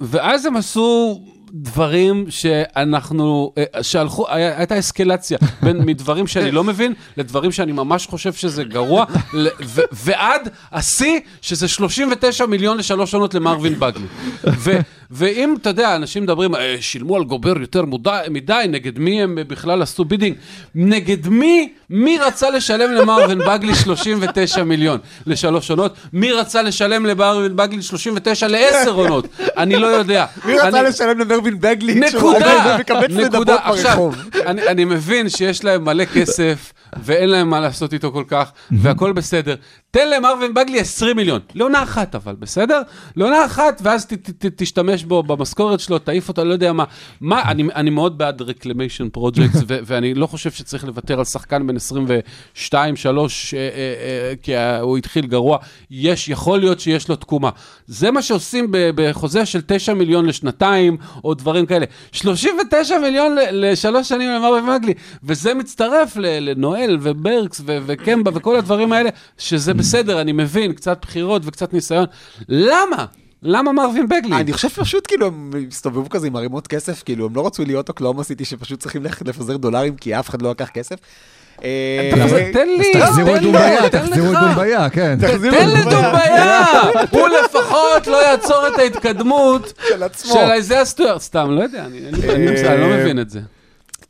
ואז 0.00 0.46
הם 0.46 0.56
עשו 0.56 1.20
דברים 1.52 2.24
שאנחנו, 2.28 3.52
שהלכו, 3.82 4.26
הייתה 4.28 4.78
אסקלציה 4.78 5.38
בין 5.62 5.78
מדברים 5.86 6.26
שאני 6.26 6.50
לא 6.50 6.64
מבין 6.64 6.94
לדברים 7.16 7.52
שאני 7.52 7.72
ממש 7.72 8.06
חושב 8.06 8.32
שזה 8.32 8.64
גרוע, 8.64 9.04
ל- 9.34 9.48
ו- 9.64 9.80
ועד 9.92 10.48
השיא 10.72 11.20
שזה 11.42 11.68
39 11.68 12.46
מיליון 12.46 12.76
לשלוש 12.78 13.14
עונות 13.14 13.34
למרווין 13.34 13.74
בגלי. 13.80 14.04
ו- 14.44 14.78
ואם, 15.12 15.54
אתה 15.60 15.70
יודע, 15.70 15.96
אנשים 15.96 16.22
מדברים, 16.22 16.54
"אה, 16.54 16.76
שילמו 16.80 17.16
על 17.16 17.24
גובר 17.24 17.60
יותר 17.60 17.84
מודע, 17.84 18.18
מדי, 18.30 18.64
נגד 18.68 18.98
מי 18.98 19.22
הם 19.22 19.38
בכלל 19.48 19.82
עשו 19.82 20.04
bidding? 20.04 20.36
נגד 20.74 21.28
מי, 21.28 21.68
מי 21.90 22.18
רצה 22.18 22.50
לשלם 22.50 22.92
למרווין 22.94 23.38
בגלי 23.38 23.74
39 23.74 24.62
מיליון 24.64 24.98
לשלוש 25.26 25.70
עונות? 25.70 25.94
מי 26.12 26.32
רצה 26.32 26.62
לשלם 26.62 27.06
למרווין 27.06 27.56
בגלי 27.56 27.82
39 27.82 28.48
לעשר 28.48 28.90
עונות? 28.90 29.26
אני 29.56 29.76
לא 29.76 29.86
יודע. 29.86 30.26
מי 30.44 30.58
רצה 30.58 30.82
לשלם 30.82 31.18
למרווין 31.18 31.60
בגלי? 31.60 31.94
נקודה, 31.94 32.78
נקודה. 33.08 33.56
עכשיו, 33.62 34.10
אני 34.46 34.84
מבין 34.84 35.28
שיש 35.28 35.64
להם 35.64 35.84
מלא 35.84 36.04
כסף, 36.04 36.72
ואין 37.02 37.28
להם 37.28 37.50
מה 37.50 37.60
לעשות 37.60 37.92
איתו 37.92 38.12
כל 38.12 38.24
כך, 38.28 38.52
והכל 38.70 39.12
בסדר. 39.12 39.54
תן 39.90 40.10
למרווין 40.10 40.54
בגלי 40.54 40.80
20 40.80 41.16
מיליון, 41.16 41.40
לעונה 41.54 41.82
אחת 41.82 42.14
אבל, 42.14 42.34
בסדר? 42.38 42.82
לעונה 43.16 43.44
אחת, 43.44 43.80
ואז 43.84 44.06
ת, 44.06 44.12
ת, 44.12 44.46
ת, 44.46 44.52
תשתמש 44.56 45.04
בו 45.04 45.22
במשכורת 45.22 45.80
שלו, 45.80 45.98
תעיף 45.98 46.28
אותו, 46.28 46.44
לא 46.44 46.52
יודע 46.52 46.72
מה. 46.72 46.84
מה, 47.20 47.42
אני, 47.42 47.62
אני 47.74 47.90
מאוד 47.90 48.18
בעד 48.18 48.42
reclamation 48.42 49.08
projects, 49.08 49.62
ואני 49.86 50.14
לא 50.14 50.26
חושב 50.26 50.50
שצריך 50.50 50.84
לוותר 50.84 51.18
על 51.18 51.24
שחקן 51.24 51.66
בן 51.66 51.76
22, 51.76 52.96
3, 52.96 53.54
אה, 53.54 53.58
אה, 53.58 53.68
אה, 53.68 54.34
כי 54.42 54.56
הוא 54.80 54.98
התחיל 54.98 55.26
גרוע. 55.26 55.58
יש, 55.90 56.28
יכול 56.28 56.58
להיות 56.58 56.80
שיש 56.80 57.08
לו 57.08 57.16
תקומה. 57.16 57.50
זה 57.86 58.10
מה 58.10 58.22
שעושים 58.22 58.66
ב- 58.70 58.90
בחוזה 58.94 59.46
של 59.46 59.60
9 59.66 59.94
מיליון 59.94 60.26
לשנתיים, 60.26 60.96
או 61.24 61.34
דברים 61.34 61.66
כאלה. 61.66 61.86
39 62.12 62.98
מיליון 62.98 63.36
לשלוש 63.52 64.08
שנים 64.08 64.30
למרווין 64.30 64.66
מגלי, 64.66 64.94
וזה 65.24 65.54
מצטרף 65.54 66.16
ל- 66.16 66.60
לנואל 66.80 66.98
וברקס 67.02 67.60
ו- 67.66 67.78
וקמבה 67.86 68.30
וכל 68.34 68.56
הדברים 68.56 68.92
האלה, 68.92 69.10
שזה 69.38 69.74
בסדר, 69.74 70.20
אני 70.20 70.32
מבין, 70.32 70.72
קצת 70.72 70.98
בחירות 71.02 71.42
וקצת 71.44 71.72
ניסיון. 71.72 72.06
למה? 72.48 73.04
למה 73.42 73.72
מרווין 73.72 74.08
בגלי? 74.08 74.36
אני 74.36 74.52
חושב 74.52 74.68
פשוט 74.68 75.06
כאילו 75.06 75.26
הם 75.26 75.50
הסתובבו 75.68 76.08
כזה 76.08 76.26
עם 76.26 76.36
ערימות 76.36 76.66
כסף, 76.66 77.02
כאילו 77.02 77.26
הם 77.26 77.36
לא 77.36 77.46
רצו 77.46 77.64
להיות 77.64 77.88
אוקלאומה 77.88 78.24
סיטי 78.24 78.44
שפשוט 78.44 78.80
צריכים 78.80 79.02
ללכת 79.02 79.28
לפזר 79.28 79.56
דולרים 79.56 79.96
כי 79.96 80.18
אף 80.18 80.28
אחד 80.28 80.42
לא 80.42 80.50
לקח 80.50 80.68
כסף. 80.68 80.96
אה, 81.64 82.10
אה, 82.16 82.50
תן 82.52 82.68
לי, 82.68 82.92
תחזירו 82.92 83.36
את 83.36 83.36
תן 83.36 83.42
דומביה, 83.42 83.90
תן 83.90 84.06
תחזירו 84.06 84.32
את. 84.32 84.38
דומביה, 84.40 84.90
כן. 84.90 85.18
תן 85.20 85.26
את 85.26 85.86
לדומביה! 85.86 86.64
הוא 87.10 87.28
לפחות 87.28 88.06
לא 88.06 88.16
יעצור 88.26 88.68
את 88.68 88.78
ההתקדמות 88.78 89.72
של 89.88 90.02
עצמו. 90.02 90.32
של 90.32 90.50
איזיה 90.52 90.84
סטוארט. 90.84 91.20
סתם, 91.20 91.50
לא 91.50 91.62
יודע, 91.62 91.84
אני 91.84 92.80
לא 92.80 92.88
מבין 92.88 93.18
את 93.18 93.30
זה. 93.30 93.40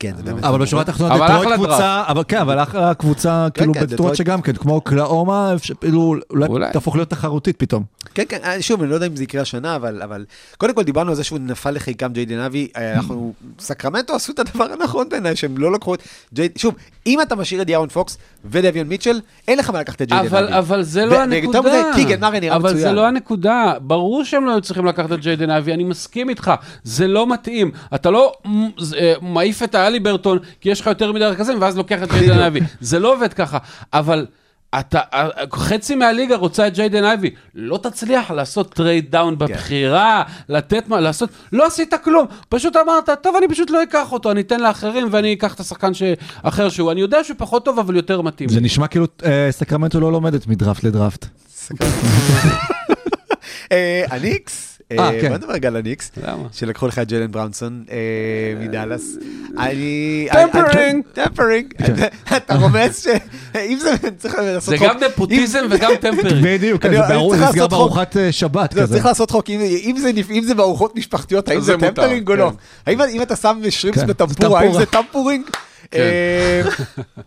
כן, 0.01 0.13
זה 0.17 0.23
באמת. 0.23 0.43
אבל 0.43 0.61
בשורה 0.61 0.81
התחתונה, 0.81 1.15
אבל 1.15 1.27
דטרויט 1.27 1.55
קבוצה, 1.55 2.03
אבל 2.07 2.23
כן, 2.27 2.37
אבל 2.37 2.63
אחלה 2.63 2.93
קבוצה, 2.93 3.47
כאילו 3.53 3.73
כן, 3.73 3.79
בדטרויט 3.79 3.93
דטרויט. 3.93 4.15
שגם 4.15 4.41
כן, 4.41 4.53
כמו 4.53 4.73
אוקלהומה, 4.73 5.53
כאילו, 5.81 6.15
אולי. 6.29 6.71
תהפוך 6.73 6.95
להיות 6.95 7.09
תחרותית 7.09 7.57
פתאום. 7.57 7.83
כן, 8.13 8.23
כן, 8.29 8.37
אה, 8.43 8.61
שוב, 8.61 8.81
אני 8.81 8.89
לא 8.89 8.95
יודע 8.95 9.07
אם 9.07 9.15
זה 9.15 9.23
יקרה 9.23 9.41
השנה, 9.41 9.75
אבל, 9.75 10.01
אבל 10.01 10.25
קודם 10.57 10.73
כל 10.73 10.83
דיברנו 10.83 11.09
על 11.09 11.15
זה 11.15 11.23
שהוא 11.23 11.39
נפל 11.39 11.71
לחיקם 11.71 12.13
ג'יידן 12.13 12.39
אייבי, 12.39 12.67
אה, 12.77 12.93
אנחנו, 12.93 13.33
סקרמנטו 13.59 14.15
עשו 14.15 14.33
את 14.33 14.39
הדבר 14.39 14.67
הנכון 14.73 15.09
בעיניי, 15.09 15.35
שהם 15.35 15.57
לא 15.57 15.71
לקחו 15.71 15.93
את 15.93 16.03
ג'יידן, 16.33 16.53
שוב, 16.57 16.75
אם 17.07 17.21
אתה 17.21 17.35
משאיר 17.35 17.61
את 17.61 17.67
דיארון 17.67 17.89
פוקס 17.89 18.17
ודביון 18.45 18.87
מיטשל, 18.87 19.19
אין 19.47 19.57
לך 19.57 19.69
מה 19.69 19.79
לקחת 19.79 20.01
את 20.01 20.07
ג'יידן 20.07 20.27
אבל, 20.27 20.43
אייבי. 20.43 20.57
אבל 20.57 20.83
זה 20.83 21.05
לא 21.05 21.21
הנקודה. 21.21 21.59
אבל 22.55 22.77
זה. 22.77 22.91
לא 22.91 23.07
הנקודה. 23.07 23.73
ברור 23.81 24.23
שהם 24.23 24.45
לא 24.45 24.51
היו 24.51 24.61
צריכים 24.61 24.85
לקחת 24.85 25.11
את 25.11 25.19
ג'יידן 25.19 25.49
אייבי, 25.49 25.73
אני 25.73 25.83
מסכים 25.83 26.29
איתך. 26.29 26.51
זה 26.83 27.07
לא 27.07 27.27
מתאים. 27.27 27.71
אתה 27.95 28.11
לא 28.11 28.33
אה, 28.97 29.13
מעיף 29.21 29.63
את 29.63 29.75
הליברטון, 29.75 30.39
כי 30.61 30.69
יש 30.69 30.81
לך 30.81 30.87
יותר 30.87 31.11
מדי 31.11 31.25
רכזים, 31.25 31.61
ואז 31.61 31.77
לוקח 31.77 32.03
את 32.03 32.11
ג'יידן 32.11 32.39
אייבי. 32.39 32.59
זה 32.81 32.99
לא 32.99 33.13
עובד 33.13 33.33
ככה. 33.33 33.57
אבל... 33.93 34.25
אתה, 34.79 34.99
חצי 35.53 35.95
מהליגה 35.95 36.35
רוצה 36.35 36.67
את 36.67 36.73
ג'יידן 36.73 37.03
אייבי, 37.03 37.29
לא 37.55 37.79
תצליח 37.83 38.31
לעשות 38.31 38.73
trade 38.73 39.11
down 39.11 39.37
בבחירה, 39.37 40.23
לתת 40.49 40.87
מה, 40.87 40.99
לעשות, 40.99 41.29
לא 41.51 41.67
עשית 41.67 41.93
כלום, 42.03 42.25
פשוט 42.49 42.75
אמרת, 42.75 43.09
טוב, 43.23 43.35
אני 43.35 43.47
פשוט 43.47 43.69
לא 43.69 43.83
אקח 43.83 44.11
אותו, 44.11 44.31
אני 44.31 44.41
אתן 44.41 44.59
לאחרים 44.59 45.07
ואני 45.11 45.33
אקח 45.33 45.53
את 45.53 45.59
השחקן 45.59 45.93
ש... 45.93 46.03
אחר 46.43 46.69
שהוא, 46.69 46.91
אני 46.91 47.01
יודע 47.01 47.23
שהוא 47.23 47.35
פחות 47.39 47.65
טוב, 47.65 47.79
אבל 47.79 47.95
יותר 47.95 48.21
מתאים. 48.21 48.49
זה 48.49 48.61
נשמע 48.61 48.87
כאילו 48.87 49.05
אה, 49.25 49.47
סקרמנטו 49.51 49.99
לא 49.99 50.11
לומדת 50.11 50.47
מדראפט 50.47 50.83
לדראפט. 50.83 51.25
אה, 53.71 54.03
הניקס, 54.09 54.80
אה, 54.99 55.09
אה, 55.09 55.21
כן. 55.21 55.27
בוא 55.29 55.37
נדבר 55.37 55.53
רגע 55.53 55.67
על 55.67 55.75
הניקס, 55.75 56.11
למה? 56.23 56.47
שלקחו 56.53 56.87
לך 56.87 56.99
את 56.99 57.07
ג'יילן 57.07 57.31
בראונסון 57.31 57.83
אה, 57.91 57.97
מדאלאס. 58.59 59.17
אני... 59.57 60.27
tampering. 60.31 61.03
tampering. 61.13 61.73
אתה 62.37 62.55
רומז 62.55 62.97
שאם 62.99 63.77
זה 63.81 63.95
צריך 64.17 64.35
לעשות 64.35 64.69
זה 64.69 64.77
חוק... 64.77 64.87
גם 64.87 64.97
נפוטיזם 65.03 65.65
וגם 65.69 65.91
tampering. 66.01 66.43
בדיוק, 66.43 66.83
זה 66.83 67.45
נסגר. 67.49 67.67
בארוחת 67.67 68.15
שבת 68.31 68.73
כזה. 68.73 68.93
צריך 68.93 69.05
לעשות 69.05 69.31
חוק, 69.31 69.49
אם, 69.49 69.59
אם, 69.61 69.95
זה, 69.97 70.11
אם 70.31 70.43
זה 70.43 70.55
בארוחות 70.55 70.95
משפחתיות, 70.95 71.49
האם 71.49 71.59
זה 71.59 71.65
זה, 71.65 71.77
tampering 71.77 72.29
או 72.29 72.35
לא? 72.35 72.49
כן. 72.49 72.91
האם 72.91 73.01
אם 73.01 73.21
אתה 73.21 73.35
שם 73.35 73.59
שרימפס 73.69 73.99
כן, 73.99 74.07
בטמפורה, 74.07 74.61
האם. 74.61 74.73
זה 74.73 74.85
tempuring? 74.85 75.45
כן. 75.91 75.99
אה, 75.99 76.61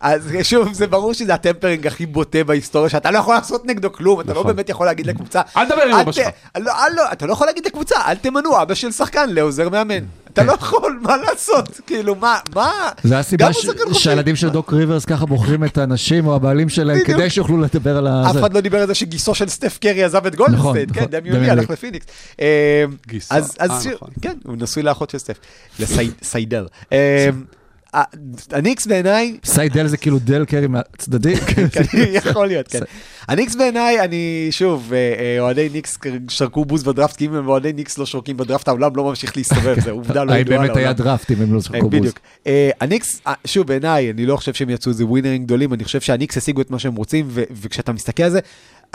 אז 0.01 0.29
שוב, 0.43 0.73
זה 0.73 0.87
ברור 0.87 1.12
שזה 1.15 1.35
ה 1.35 1.40
tampering 1.40 1.87
הכי 1.87 2.07
בוטה 2.07 2.45
בהיסטוריה, 2.45 2.89
שאתה 2.89 3.11
לא 3.11 3.19
יכול 3.19 3.35
לעשות 3.35 3.67
נגדו 3.67 3.93
כלום, 3.93 4.21
אתה 4.21 4.33
לא 4.35 4.41
נכון. 4.41 4.53
באמת 4.57 4.69
יכול 4.69 4.87
להגיד 4.87 5.07
לקבוצה. 5.07 5.41
אל 5.57 5.65
תדבר 5.67 5.83
עם 5.83 5.95
אבא 5.99 6.12
שלך. 6.12 6.27
לא, 6.59 6.73
אל- 6.73 6.95
לא, 6.97 7.12
אתה 7.12 7.27
לא 7.27 7.33
יכול 7.33 7.47
להגיד 7.47 7.67
לקבוצה, 7.67 7.95
אל 8.07 8.15
תמנו 8.15 8.62
אבא 8.62 8.75
של 8.75 8.93
שחקן 8.93 9.31
לעוזר 9.31 9.69
מאמן. 9.69 10.05
אתה 10.33 10.43
לא 10.45 10.53
יכול, 10.53 10.99
מה 11.03 11.17
לעשות? 11.17 11.81
כאילו, 11.87 12.15
מה, 12.15 12.39
מה? 12.55 12.73
זה 13.05 13.19
הסיבה. 13.19 13.49
שהילדים 13.93 14.37
של 14.37 14.49
דוק 14.51 14.73
ריברס 14.73 15.05
ככה 15.05 15.27
בוחרים 15.27 15.65
את 15.65 15.79
האנשים 15.79 16.27
או 16.27 16.35
הבעלים 16.37 16.69
שלהם. 16.69 17.05
כדי 17.05 17.31
שיוכלו 17.31 17.61
לדבר 17.61 17.97
על 17.97 18.09
אף 18.09 18.31
הזה. 18.31 18.41
אחד 18.41 18.55
לא 18.55 18.61
דיבר 18.61 18.81
על 18.81 18.87
זה 18.87 18.95
שגיסו 18.95 19.35
של 19.35 19.49
סטף 19.49 19.79
קרי 19.79 20.05
עזב 20.05 20.27
את 20.27 20.35
גולדן 20.35 20.46
סטייט, 20.46 20.61
נכון, 20.61 20.77
כן, 20.95 21.01
נכון, 21.01 21.11
דמיוני. 21.11 21.51
הלך 21.51 21.71
לפיניקס. 21.71 22.07
אה, 22.41 22.85
גיסו, 23.07 23.35
אה, 23.35 23.41
נכון. 23.95 24.09
כן, 24.23 24.37
הוא 24.45 24.57
נשוי 24.59 24.83
לאחות 24.83 25.11
של 25.11 25.19
סטף, 25.19 25.37
לסיידל. 25.81 26.66
הניקס 28.51 28.86
בעיניי, 28.86 29.36
סיידל 29.45 29.86
זה 29.86 29.97
כאילו 29.97 30.18
דל 30.18 30.45
קרי 30.45 30.66
מהצדדים. 30.66 31.36
כן, 31.51 31.66
יכול 32.12 32.47
להיות, 32.47 32.68
כן. 32.68 32.80
הניקס 33.28 33.55
בעיניי, 33.55 34.01
אני 34.01 34.49
שוב, 34.51 34.92
אה, 34.92 34.99
אה, 34.99 35.40
אוהדי 35.40 35.68
ניקס 35.72 35.99
שרקו 36.28 36.64
בוז 36.64 36.82
בדראפט, 36.82 37.16
כי 37.16 37.26
אם 37.26 37.34
הם 37.34 37.49
אוהדי 37.49 37.72
ניקס 37.72 37.99
לא 37.99 38.07
שורקים 38.07 38.36
בדראפט, 38.36 38.68
העולם 38.68 38.97
לא 38.97 39.05
ממשיך 39.05 39.36
להסתובב, 39.36 39.80
זו 39.80 39.90
עובדה 40.01 40.24
לא 40.24 40.32
האם 40.32 40.40
ידועה 40.40 40.59
באמת 40.59 40.76
היה 40.76 40.84
לעולם. 40.84 40.99
דראפט 40.99 41.30
אם 41.30 41.42
הם 41.42 41.51
לא 41.51 41.57
אה, 41.57 41.61
זכו 41.61 41.90
בוז. 41.90 42.01
בדיוק. 42.01 42.20
הניקס, 42.80 43.20
שוב, 43.47 43.66
בעיניי, 43.66 44.11
אני 44.11 44.26
לא 44.26 44.36
חושב 44.36 44.55
שהם 44.55 44.70
יצאו 44.70 44.92
איזה 44.92 45.07
ווינרים 45.07 45.45
גדולים, 45.45 45.74
אני 45.74 45.84
חושב 45.84 46.01
שהניקס 46.01 46.36
השיגו 46.36 46.61
את 46.61 46.70
מה 46.70 46.78
שהם 46.78 46.95
רוצים, 46.95 47.28
וכשאתה 47.30 47.92
מסתכל 47.92 48.22
על 48.22 48.30
זה, 48.30 48.40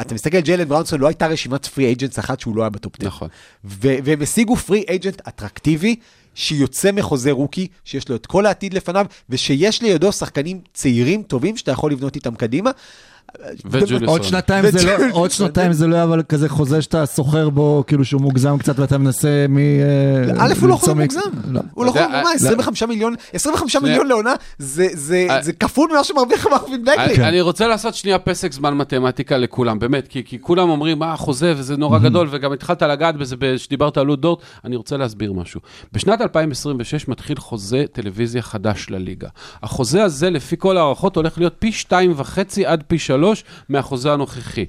אתה 0.01 0.13
מסתכל 0.13 0.39
ג'יילן 0.39 0.67
בראונסון, 0.67 0.99
לא 0.99 1.07
הייתה 1.07 1.27
רשימת 1.27 1.65
free 1.65 1.85
agents 1.85 2.19
אחת 2.19 2.39
שהוא 2.39 2.55
לא 2.55 2.61
היה 2.61 2.69
ב 2.69 2.75
top 2.75 2.93
10. 2.99 3.07
נכון. 3.07 3.29
והם 3.63 4.21
השיגו 4.21 4.55
free 4.55 4.83
agent 4.89 5.21
אטרקטיבי, 5.27 5.95
שיוצא 6.39 6.91
מחוזה 6.91 7.31
rookie, 7.31 7.67
שיש 7.85 8.09
לו 8.09 8.15
את 8.15 8.25
כל 8.25 8.45
העתיד 8.45 8.73
לפניו, 8.73 9.05
ושיש 9.29 9.81
לידו 9.81 10.11
שחקנים 10.11 10.61
צעירים, 10.73 11.23
טובים, 11.23 11.57
שאתה 11.57 11.71
יכול 11.71 11.91
לבנות 11.91 12.15
איתם 12.15 12.35
קדימה. 12.35 12.71
עוד. 14.05 14.23
שנתיים 14.23 14.71
זה 14.71 14.85
לא, 14.85 14.93
עוד 15.11 15.31
שנתיים 15.31 15.73
זה 15.73 15.87
לא 15.87 16.03
אבל 16.03 16.23
כזה 16.29 16.49
חוזה 16.49 16.81
שאתה 16.81 17.05
סוחר 17.05 17.49
בו, 17.49 17.83
כאילו 17.87 18.05
שהוא 18.05 18.21
מוגזם 18.21 18.57
קצת 18.57 18.79
ואתה 18.79 18.97
מנסה 18.97 19.45
מ... 19.49 19.57
אה, 19.57 19.63
א', 20.37 20.53
הוא 20.61 20.69
לא 20.69 20.75
חוזה 20.75 20.93
מוגזם. 20.93 21.19
לא. 21.47 21.61
הוא 21.73 21.85
לא 21.85 21.91
חוזה, 21.91 22.07
מה, 22.07 22.15
אה, 22.29 22.31
25 22.33 22.83
מיליון, 22.83 23.15
25 23.33 23.75
מיליון 23.75 24.07
לעונה, 24.07 24.33
זה- 24.57 24.87
זה 24.93 25.27
אה, 25.29 25.41
זה 25.43 25.53
כפול 25.53 25.89
ממה 25.93 26.03
שמרוויח 26.03 26.47
מרווין 26.47 26.81
בגלי. 26.81 27.15
כן. 27.15 27.23
אני, 27.23 27.41
רוצה 27.41 27.67
לעשות 27.67 27.95
שנייה 27.95 28.19
פסק 28.19 28.51
זמן 28.53 28.73
מתמטיקה 28.77 29.37
לכולם, 29.37 29.79
באמת, 29.79 30.07
כי, 30.07 30.23
כי 30.25 30.37
כולם 30.41 30.69
אומרים, 30.69 30.99
מה, 30.99 31.17
חוזה, 31.17 31.53
וזה 31.57 31.77
נורא 31.77 31.99
גדול, 31.99 32.27
וגם 32.31 32.51
התחלת 32.53 32.81
לגעת 32.83 33.15
בזה 33.15 33.35
כשדיברת 33.55 33.97
על 33.97 34.05
לוד 34.05 34.21
דורט, 34.21 34.39
אני 34.65 34.75
רוצה 34.75 34.97
להסביר 34.97 35.33
משהו. 35.33 35.61
בשנת 35.93 36.21
2026 36.21 37.07
מתחיל 37.07 37.37
חוזה 37.37 37.83
טלוויזיה 37.91 38.41
חדש 38.41 38.87
לליגה. 38.89 39.27
החוזה 39.63 40.03
הזה, 40.03 40.29
לפי 40.29 40.55
כל 40.59 40.77
ההערכות, 40.77 41.15
הולך 41.15 41.37
להיות 41.37 41.53
פי 41.59 41.71
שתיים 41.71 42.13
וחצי 42.15 42.65
עד 42.65 42.83
פי 42.87 42.99
שלוש 42.99 43.18
מהחוזה 43.69 44.13
הנוכחי. 44.13 44.65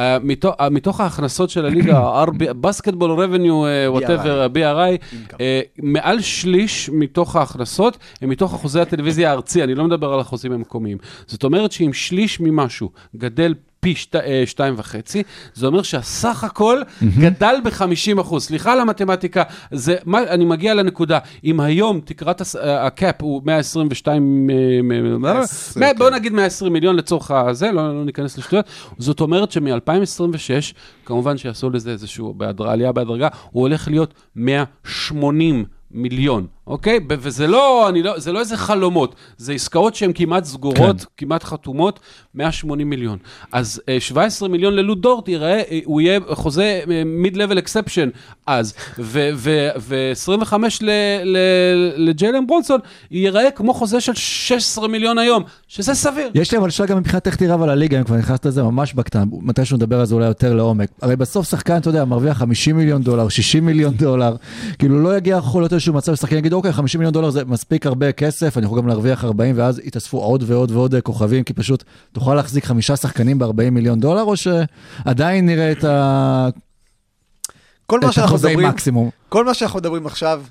אה, 0.00 0.02
מתוך, 0.22 0.54
אה, 0.54 0.70
מתוך 0.70 1.00
ההכנסות 1.00 1.50
של 1.50 1.66
הליגה, 1.66 2.24
basketball 2.60 3.10
revenue, 3.10 3.64
whatever, 3.86 4.46
BRI, 4.54 5.16
uh, 5.32 5.36
מעל 5.78 6.20
שליש 6.20 6.90
מתוך 6.92 7.36
ההכנסות 7.36 7.98
הם 8.22 8.28
מתוך 8.28 8.54
אחוזי 8.54 8.80
הטלוויזיה 8.80 9.30
הארצי, 9.30 9.64
אני 9.64 9.74
לא 9.74 9.84
מדבר 9.84 10.12
על 10.12 10.20
החוזים 10.20 10.52
המקומיים. 10.52 10.98
זאת 11.26 11.44
אומרת 11.44 11.72
שאם 11.72 11.92
שליש 11.92 12.40
ממשהו 12.40 12.90
גדל 13.16 13.54
פי 13.84 13.94
שת, 13.94 14.16
אה, 14.16 14.42
שתיים 14.46 14.74
וחצי, 14.76 15.22
זה 15.54 15.66
אומר 15.66 15.82
שהסך 15.82 16.44
הכל 16.44 16.80
גדל 17.18 17.56
ב-50 17.64 18.20
אחוז. 18.20 18.44
סליחה 18.44 18.72
על 18.72 18.80
המתמטיקה, 18.80 19.42
זה, 19.72 19.96
מה, 20.04 20.22
אני 20.22 20.44
מגיע 20.44 20.74
לנקודה. 20.74 21.18
אם 21.44 21.60
היום 21.60 22.00
תקרת 22.04 22.40
הס- 22.40 22.56
אה, 22.56 22.86
הקאפ 22.86 23.22
הוא 23.22 23.42
122, 23.44 24.50
אה, 24.50 24.82
מ- 24.82 24.88
מ- 24.88 25.20
120, 25.22 25.84
מאה- 25.86 25.94
בוא 25.94 26.08
כן. 26.10 26.14
נגיד 26.14 26.32
120 26.32 26.72
מיליון 26.72 26.96
לצורך 26.96 27.30
הזה, 27.30 27.72
לא, 27.72 27.94
לא 27.94 28.04
ניכנס 28.04 28.38
לשטויות. 28.38 28.64
זאת 28.98 29.20
אומרת 29.20 29.52
שמ-2026, 29.52 30.74
כמובן 31.04 31.36
שיעשו 31.36 31.70
לזה 31.70 31.90
איזשהו, 31.90 32.34
בהדר- 32.34 32.68
עלייה 32.68 32.92
בהדרגה, 32.92 33.28
הוא 33.50 33.62
הולך 33.62 33.88
להיות 33.88 34.14
180 34.36 35.64
מיליון, 35.94 36.46
אוקיי? 36.66 36.98
וזה 37.08 37.46
לא, 37.46 37.88
אני 37.88 38.02
לא, 38.02 38.18
זה 38.18 38.32
לא 38.32 38.40
איזה 38.40 38.56
חלומות, 38.56 39.14
זה 39.36 39.52
עסקאות 39.52 39.94
שהן 39.94 40.12
כמעט 40.14 40.44
סגורות, 40.44 41.00
כן. 41.00 41.06
כמעט 41.16 41.44
חתומות, 41.44 42.00
180 42.34 42.90
מיליון. 42.90 43.18
אז 43.52 43.82
אה, 43.88 44.00
17 44.00 44.48
מיליון 44.48 44.74
ללוד 44.74 45.02
דורט 45.02 45.28
ייראה, 45.28 45.62
אה, 45.70 45.80
הוא 45.84 46.00
יהיה 46.00 46.20
חוזה 46.32 46.80
mid-level 47.06 47.58
exception 47.58 48.08
אז, 48.46 48.74
ו-25 48.98 50.54
לג'יילן 51.96 52.46
ברונסון 52.46 52.80
ייראה 53.10 53.50
כמו 53.50 53.74
חוזה 53.74 54.00
של 54.00 54.14
16 54.14 54.88
מיליון 54.88 55.18
היום, 55.18 55.42
שזה 55.68 55.94
סביר. 55.94 56.30
יש 56.34 56.52
לי 56.52 56.58
אבל 56.58 56.70
שאלה 56.70 56.88
גם 56.88 56.98
מבחינת 56.98 57.26
איך 57.26 57.36
תראה 57.36 57.54
אבל 57.54 57.70
הליגה, 57.70 57.98
אם 57.98 58.04
כבר 58.04 58.16
נכנסת 58.16 58.46
לזה 58.46 58.62
ממש 58.62 58.94
בקטנה, 58.94 59.24
מתי 59.30 59.64
שהוא 59.64 59.76
נדבר 59.76 60.00
על 60.00 60.06
זה 60.06 60.14
אולי 60.14 60.26
יותר 60.26 60.54
לעומק. 60.54 60.88
הרי 61.02 61.16
בסוף 61.16 61.50
שחקן, 61.50 61.76
אתה 61.76 61.88
יודע, 61.88 62.04
מרוויח 62.04 62.38
50 62.38 62.76
מיליון 62.76 63.02
דולר, 63.02 63.28
60 63.28 63.66
מיליון 63.66 63.94
דולר, 63.94 64.36
כאילו 64.78 65.02
לא 65.02 65.16
יגיע 65.16 65.36
יכול 65.36 65.62
להיות 65.62 65.72
איזשהו 65.84 65.94
מצב 65.94 66.14
ששחקן 66.14 66.36
יגיד, 66.36 66.52
אוקיי, 66.52 66.72
50 66.72 66.98
מיליון 66.98 67.12
דולר 67.12 67.30
זה 67.30 67.44
מספיק 67.44 67.86
הרבה 67.86 68.12
כסף, 68.12 68.58
אני 68.58 68.66
יכול 68.66 68.78
גם 68.78 68.88
להרוויח 68.88 69.24
40, 69.24 69.54
ואז 69.58 69.78
יתאספו 69.84 70.18
עוד 70.18 70.44
ועוד 70.46 70.70
ועוד 70.70 70.94
אה, 70.94 71.00
כוכבים, 71.00 71.44
כי 71.44 71.52
פשוט 71.52 71.84
תוכל 72.12 72.34
להחזיק 72.34 72.64
חמישה 72.64 72.96
שחקנים 72.96 73.38
ב-40 73.38 73.70
מיליון 73.70 74.00
דולר, 74.00 74.22
או 74.22 74.34
שעדיין 74.36 75.46
נראה 75.46 75.72
את 75.72 75.84
ה- 75.84 76.48
כל 77.86 78.00
מה 78.00 78.12
שאנחנו 78.12 78.36
מדברים, 78.36 78.68
מקסימום. 78.68 79.10
כל 79.28 79.44
מה 79.44 79.54
שאנחנו 79.54 79.78
מדברים 79.78 80.06
עכשיו, 80.06 80.42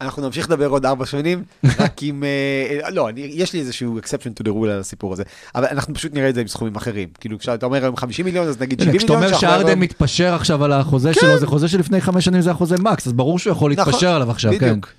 אנחנו 0.00 0.22
נמשיך 0.22 0.46
לדבר 0.46 0.66
עוד 0.66 0.86
ארבע 0.86 1.06
שנים, 1.06 1.44
רק 1.78 2.02
עם... 2.02 2.24
אה, 2.24 2.90
לא, 2.90 3.08
אני, 3.08 3.20
יש 3.20 3.52
לי 3.52 3.60
איזשהו 3.60 3.98
exception 3.98 4.40
to 4.40 4.46
the 4.46 4.48
rule 4.48 4.68
על 4.68 4.80
הסיפור 4.80 5.12
הזה, 5.12 5.22
אבל 5.54 5.66
אנחנו 5.70 5.94
פשוט 5.94 6.14
נראה 6.14 6.28
את 6.28 6.34
זה 6.34 6.40
עם 6.40 6.48
סכומים 6.48 6.76
אחרים. 6.76 7.08
כאילו, 7.20 7.38
כשאתה 7.38 7.66
אומר 7.66 7.82
היום 7.82 7.96
50 7.96 8.24
מיליון, 8.24 8.48
אז 8.48 8.60
נגיד 8.60 8.80
70 8.80 8.98
כשאתה 8.98 9.12
מיליון. 9.12 9.32
אומר 9.32 9.40
שאנחנו 9.40 9.58
שארדן 9.58 9.78
מתפשר 9.78 10.34
עכשיו 10.34 10.64
על 10.64 10.72
החוזה 10.72 11.14
שלו, 11.14 11.38
זה 11.38 11.46
חוזה 11.46 11.68
שלפני 11.68 12.00
חמש 12.00 12.24
שנים 12.24 12.40
זה 12.40 12.50
החוזה 12.50 12.76
מקס, 12.78 13.06
אז 13.06 13.12
ברור 13.12 13.38
שהוא 13.38 13.50
יכול 13.50 13.72
נכון, 13.72 13.86
להתפשר 13.86 14.14
עליו 14.14 14.30
עכשיו, 14.30 14.52
כן. 14.52 14.58
בדיוק. 14.58 14.94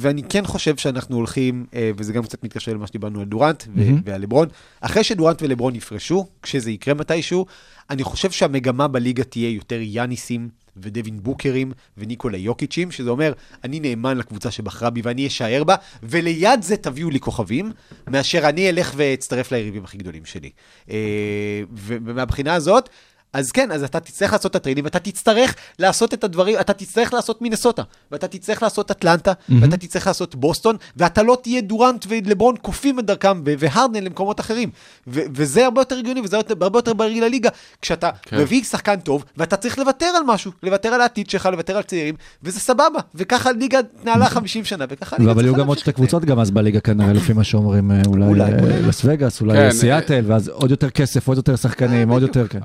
ואני 0.00 0.22
כן 0.28 0.46
חושב 0.46 0.76
שאנחנו 0.76 1.16
הולכים, 1.16 1.66
אה, 1.74 1.90
וזה 1.96 2.12
גם 2.12 2.22
קצת 2.22 2.44
מתקשר 2.44 2.72
למה 2.72 2.86
שדיברנו 2.86 3.20
על 3.20 3.26
דורנט. 3.26 3.64
ועל 4.04 4.20
לברון, 4.20 4.48
אחרי 4.80 5.04
שדורנט 5.04 5.42
ולברון 5.42 5.74
יפרשו, 5.74 6.26
כשזה 6.42 6.70
יקרה 6.70 6.94
מתישהו, 6.94 7.46
אני 7.90 8.04
חושב 8.04 8.30
שהמגמה 8.30 8.88
בליגה 8.88 9.24
תהיה 9.24 9.50
יותר 9.50 9.78
יאניסים 9.80 10.61
ודווין 10.76 11.22
בוקרים 11.22 11.72
וניקולה 11.98 12.38
יוקיצ'ים, 12.38 12.90
שזה 12.90 13.10
אומר, 13.10 13.32
אני 13.64 13.80
נאמן 13.80 14.18
לקבוצה 14.18 14.50
שבחרה 14.50 14.90
בי 14.90 15.00
ואני 15.04 15.26
אשאר 15.26 15.64
בה, 15.64 15.74
וליד 16.02 16.62
זה 16.62 16.76
תביאו 16.76 17.10
לי 17.10 17.20
כוכבים, 17.20 17.72
מאשר 18.08 18.48
אני 18.48 18.70
אלך 18.70 18.92
ואצטרף 18.96 19.52
ליריבים 19.52 19.84
הכי 19.84 19.98
גדולים 19.98 20.24
שלי. 20.24 20.50
אה, 20.90 21.62
ומהבחינה 21.74 22.54
הזאת, 22.54 22.88
אז 23.32 23.52
כן, 23.52 23.72
אז 23.72 23.84
אתה 23.84 24.00
תצטרך 24.00 24.32
לעשות 24.32 24.50
את 24.50 24.56
הטריידים, 24.56 24.84
ואתה 24.84 24.98
תצטרך 24.98 25.54
לעשות 25.78 26.14
את 26.14 26.24
הדברים, 26.24 26.56
אתה 26.60 26.72
תצטרך 26.72 27.14
לעשות 27.14 27.42
מינסוטה, 27.42 27.82
ואתה 28.12 28.28
תצטרך 28.28 28.62
לעשות 28.62 28.90
אטלנטה, 28.90 29.32
ואתה 29.60 29.76
תצטרך 29.76 30.06
לעשות 30.06 30.34
בוסטון, 30.34 30.76
ואתה 30.96 31.22
לא 31.22 31.38
תהיה 31.42 31.60
דורנט 31.60 32.06
ולברון 32.08 32.56
קופים 32.56 32.98
את 32.98 33.06
דרכם, 33.06 33.42
ו- 33.46 33.54
והרדן 33.58 34.04
למקומות 34.04 34.40
אחרים. 34.40 34.70
ו- 35.06 35.20
וזה 35.34 35.64
הרבה 35.64 35.80
יותר 35.80 35.98
הגיוני, 35.98 36.20
וזה 36.20 36.36
הרבה 36.60 36.78
יותר 36.78 36.92
בריא 36.92 37.22
לליגה, 37.22 37.50
כשאתה 37.82 38.10
כן. 38.22 38.38
מביא 38.40 38.64
שחקן 38.64 39.00
טוב, 39.00 39.24
ואתה 39.36 39.56
צריך 39.56 39.78
לוותר 39.78 40.06
על 40.06 40.22
משהו, 40.26 40.52
לוותר 40.62 40.88
על 40.88 41.00
העתיד 41.00 41.30
שלך, 41.30 41.48
לוותר 41.52 41.76
על 41.76 41.82
צעירים, 41.82 42.14
וזה 42.42 42.60
סבבה, 42.60 43.00
וככה 43.14 43.50
הליגה 43.50 43.78
התנהלה 43.78 44.28
50 44.28 44.64
שנה, 44.64 44.84
וככה 44.88 45.16
הליגה 45.16 45.32
אבל 45.32 45.44
יהיו 45.44 45.54
גם 45.54 45.66
עוד 45.66 45.78
שתי 45.78 45.92
קבוצות 45.92 46.24
גם 46.24 46.38
אז 46.38 46.50
בליגה 46.50 46.80
כנראה, 46.80 47.12
לפי 47.12 47.32
מה 47.32 47.44
שאומרים, 47.44 47.90
אה, 47.90 48.02
אולי 48.06 48.24
אה, 48.24 48.28
אולי. 48.28 48.82
לס 48.82 49.00
וגאס, 49.04 49.38
כן, 49.38 49.44
אולי 49.46 49.72
סיאטל, 49.72 50.24
ואז 50.26 50.48
עוד 50.48 50.70
יותר 50.70 50.90
כסף, 50.90 51.28
עוד 51.28 51.36
יותר 51.36 51.56
שחקנים, 51.56 52.08
עוד 52.08 52.22
יותר, 52.22 52.48
כן. 52.48 52.60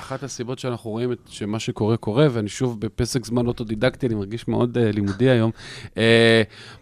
אח- 0.00 0.06
אחת 0.06 0.22
הסיבות 0.22 0.58
שאנחנו 0.58 0.90
רואים 0.90 1.12
את 1.12 1.18
שמה 1.28 1.58
שקורה 1.58 1.96
קורה, 1.96 2.26
ואני 2.30 2.48
שוב 2.48 2.80
בפסק 2.80 3.24
זמן 3.26 3.46
אוטודידקטי, 3.46 4.06
אני 4.06 4.14
מרגיש 4.14 4.48
מאוד 4.48 4.76
uh, 4.78 4.94
לימודי 4.94 5.30
היום. 5.30 5.50
Uh, 5.86 5.98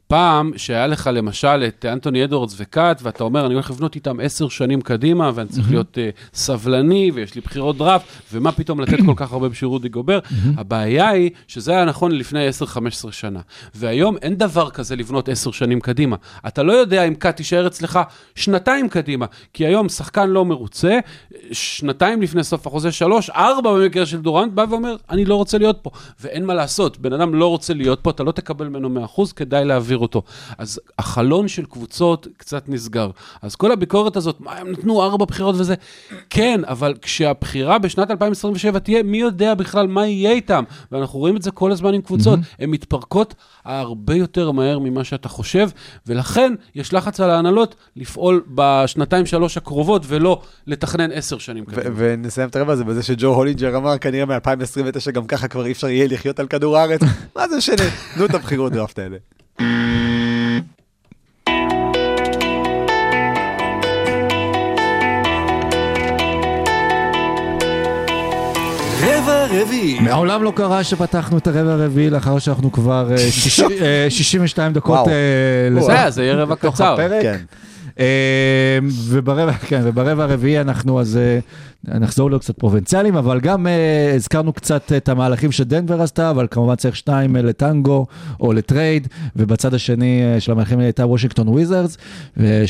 פעם 0.09 0.52
שהיה 0.56 0.86
לך 0.86 1.11
למשל 1.12 1.64
את 1.68 1.84
אנטוני 1.92 2.24
אדוארדס 2.24 2.54
וקאט, 2.56 3.00
ואתה 3.02 3.24
אומר, 3.24 3.46
אני 3.46 3.54
הולך 3.54 3.70
לבנות 3.70 3.94
איתם 3.94 4.20
עשר 4.20 4.48
שנים 4.48 4.80
קדימה, 4.80 5.30
ואני 5.34 5.48
צריך 5.48 5.70
להיות 5.70 5.98
uh, 5.98 6.34
סבלני, 6.34 7.11
ויש 7.14 7.34
לי 7.34 7.40
בחירות 7.40 7.76
דראפט, 7.78 8.06
ומה 8.32 8.52
פתאום 8.52 8.80
לתת 8.80 8.98
כל 9.06 9.12
כך 9.16 9.32
הרבה 9.32 9.48
בשביל 9.48 9.68
רודי 9.68 9.88
גובר? 9.88 10.18
הבעיה 10.56 11.09
היא 11.09 11.30
שזה 11.48 11.72
היה 11.72 11.84
נכון 11.84 12.12
לפני 12.12 12.48
10-15 12.48 12.80
שנה. 13.11 13.40
והיום 13.74 14.16
אין 14.16 14.36
דבר 14.36 14.70
כזה 14.70 14.96
לבנות 14.96 15.28
עשר 15.28 15.50
שנים 15.50 15.80
קדימה. 15.80 16.16
אתה 16.46 16.62
לא 16.62 16.72
יודע 16.72 17.04
אם 17.04 17.14
קאט 17.14 17.36
תישאר 17.36 17.66
אצלך 17.66 17.98
שנתיים 18.34 18.88
קדימה, 18.88 19.26
כי 19.52 19.66
היום 19.66 19.88
שחקן 19.88 20.30
לא 20.30 20.44
מרוצה, 20.44 20.98
שנתיים 21.52 22.22
לפני 22.22 22.44
סוף 22.44 22.66
החוזה, 22.66 22.92
שלוש, 22.92 23.30
ארבע 23.30 23.72
במקרה 23.74 24.06
של 24.06 24.20
דורנט, 24.20 24.52
בא 24.52 24.64
ואומר, 24.70 24.96
אני 25.11 25.24
לא 25.24 25.34
רוצה 25.34 25.59
להיות 25.59 25.78
פה. 25.82 25.90
ואין 26.20 26.44
מה 26.44 26.54
לעשות, 26.54 26.98
בן 26.98 27.12
אדם 27.12 27.34
לא 27.34 27.46
רוצה 27.46 27.74
להיות 27.74 28.00
פה, 28.02 28.11
אתה 28.11 28.22
לא 28.22 28.32
תקבל 28.32 28.68
ממנו 28.68 29.06
100%, 29.06 29.32
כדאי 29.36 29.64
להעביר 29.64 29.97
אותו. 30.03 30.22
אז 30.59 30.80
החלון 30.99 31.49
של 31.49 31.64
קבוצות 31.64 32.26
קצת 32.36 32.68
נסגר. 32.68 33.11
אז 33.42 33.57
כל 33.57 33.72
הביקורת 33.72 34.16
הזאת, 34.16 34.40
מה, 34.40 34.53
הם 34.53 34.72
נתנו 34.72 35.03
ארבע 35.03 35.24
בחירות 35.24 35.55
וזה, 35.59 35.74
כן, 36.30 36.61
אבל 36.64 36.94
כשהבחירה 37.03 37.78
בשנת 37.78 38.11
2027 38.11 38.78
תהיה, 38.78 39.03
מי 39.03 39.18
יודע 39.18 39.55
בכלל 39.55 39.86
מה 39.86 40.07
יהיה 40.07 40.32
איתם? 40.32 40.64
ואנחנו 40.92 41.18
רואים 41.18 41.36
את 41.36 41.42
זה 41.42 41.51
כל 41.51 41.72
הזמן 41.72 41.94
עם 41.94 42.01
קבוצות, 42.01 42.38
הן 42.59 42.70
מתפרקות 42.70 43.34
הרבה 43.64 44.14
יותר 44.14 44.51
מהר 44.51 44.78
ממה 44.78 45.05
שאתה 45.05 45.28
חושב, 45.28 45.68
ולכן 46.07 46.55
יש 46.74 46.94
לחץ 46.94 47.20
על 47.20 47.30
ההנהלות 47.30 47.74
לפעול 47.96 48.42
בשנתיים-שלוש 48.55 49.57
הקרובות, 49.57 50.03
ולא 50.07 50.40
לתכנן 50.66 51.12
עשר 51.12 51.38
שנים 51.38 51.64
ו- 51.68 51.72
קדימה. 51.72 51.94
ונסיים 51.99 52.49
את 52.49 52.57
הרבע 52.57 52.72
הזה 52.72 52.84
בזה 52.84 53.03
שג'ון 53.02 53.34
הולינג'ר 53.34 53.76
אמר, 53.76 53.99
כנראה 53.99 54.24
מ-2029 54.26 55.11
גם 55.11 55.26
ככה 55.26 55.49
כבר 55.49 55.66
אי 55.66 55.72
אפשר 55.72 55.88
יהיה 55.88 56.09
לחיות 56.09 56.40
על 56.40 56.46
כדור 56.46 56.78
הארץ. 56.78 57.01
מה 57.36 57.49
זה 57.49 57.57
משנה? 57.57 57.84
תנו 58.14 58.24
את 58.24 58.34
הבחירות 58.34 58.72
דראפט 58.72 58.99
האלה. 58.99 59.16
מעולם 70.00 70.42
לא 70.42 70.52
קרה 70.56 70.84
שפתחנו 70.84 71.38
את 71.38 71.46
הרבע 71.46 71.72
הרביעי 71.72 72.11
לאחר 72.11 72.38
שאנחנו 72.38 72.72
כבר 72.72 73.09
אה, 73.12 73.18
שיש- 73.30 73.61
אה, 73.61 74.06
62 74.11 74.72
דקות. 74.72 75.09
אה, 75.09 75.12
לזה. 75.70 75.86
זה, 76.04 76.11
זה 76.11 76.22
יהיה 76.24 76.34
רבע 76.34 76.54
קצר. 76.56 76.96
כן. 77.22 77.36
אה, 78.00 78.78
וברבע, 79.09 79.52
כן, 79.52 79.80
וברבע 79.84 80.24
הרביעי 80.24 80.61
אנחנו 80.61 81.00
אז 81.00 81.16
אה, 81.16 81.38
נחזור 81.84 82.30
להיות 82.30 82.42
קצת 82.42 82.58
פרובינציאליים, 82.58 83.16
אבל 83.16 83.40
גם 83.40 83.66
אה, 83.66 84.12
הזכרנו 84.14 84.52
קצת 84.52 84.92
את 84.96 85.08
המהלכים 85.08 85.52
שדנבר 85.52 86.02
עשתה, 86.02 86.30
אבל 86.30 86.46
כמובן 86.50 86.74
צריך 86.74 86.96
שניים 86.96 87.36
אה, 87.36 87.42
לטנגו 87.42 88.06
או 88.40 88.52
לטרייד, 88.52 89.08
ובצד 89.36 89.74
השני 89.74 90.22
אה, 90.22 90.40
של 90.40 90.52
המהלכים 90.52 90.78
הייתה 90.78 91.06
וושינגטון 91.06 91.48
וויזרדס, 91.48 91.96
אה, 92.40 92.64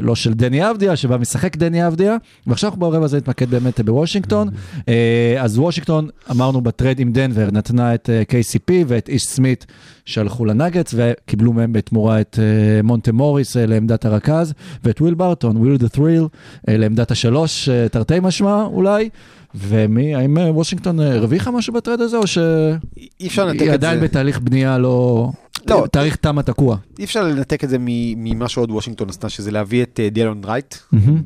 לא 0.00 0.14
של 0.14 0.34
דני 0.34 0.70
אבדיה, 0.70 0.96
שבה 0.96 1.18
משחק 1.18 1.56
דני 1.56 1.86
אבדיה, 1.86 2.16
ועכשיו 2.46 2.68
אנחנו 2.68 2.80
ברבע 2.80 3.04
הזה 3.04 3.16
נתמקד 3.16 3.50
באמת 3.50 3.80
בוושינגטון. 3.80 4.48
אה, 4.88 5.36
אז 5.38 5.58
וושינגטון, 5.58 6.08
אמרנו 6.30 6.60
בטרייד 6.60 7.00
עם 7.00 7.12
דנבר, 7.12 7.48
נתנה 7.52 7.94
את 7.94 8.10
אה, 8.10 8.22
KCP 8.22 8.72
ואת 8.86 9.08
איש 9.08 9.22
סמית 9.22 9.66
שהלכו 10.04 10.44
לנגטס, 10.44 10.94
וקיבלו 10.96 11.52
מהם 11.52 11.72
בתמורה 11.72 12.20
את 12.20 12.38
אה, 12.42 12.82
מונטה 12.82 13.12
מוריס 13.12 13.56
אה, 13.56 13.66
לעמדת 13.66 14.04
הרכז, 14.04 14.54
ואת 14.84 15.00
וויל 15.00 15.14
ברטון, 15.14 15.56
וויל 15.56 15.76
the 15.76 15.88
thrill, 15.88 16.24
לעמדת 16.68 17.10
השלוש, 17.10 17.68
אה, 17.68 17.88
תרתי 17.88 18.20
משמע 18.22 18.49
אולי. 18.52 19.08
ומי, 19.54 20.14
האם 20.14 20.38
אה, 20.38 20.52
וושינגטון 20.52 21.00
אה, 21.00 21.14
הרוויחה 21.14 21.50
משהו 21.50 21.72
בטרייד 21.72 22.00
הזה, 22.00 22.16
או 22.16 22.26
שהיא 22.26 23.08
אי 23.20 23.26
אפשר 23.26 23.46
לנתק 23.46 23.62
את 23.62 23.72
עדיין 23.72 24.00
זה. 24.00 24.04
בתהליך 24.04 24.40
בנייה 24.40 24.78
לא... 24.78 25.28
לא. 25.68 25.86
תאריך 25.92 26.16
תמה 26.16 26.42
תקוע. 26.42 26.76
אי 26.98 27.04
אפשר 27.04 27.24
לנתק 27.24 27.64
את 27.64 27.68
זה 27.68 27.76
ממה 27.80 28.48
שעוד 28.48 28.70
וושינגטון 28.70 29.08
עשתה, 29.08 29.28
שזה 29.28 29.50
להביא 29.50 29.82
את 29.82 30.00
אה, 30.02 30.10
דילון 30.10 30.44
רייט. 30.44 30.74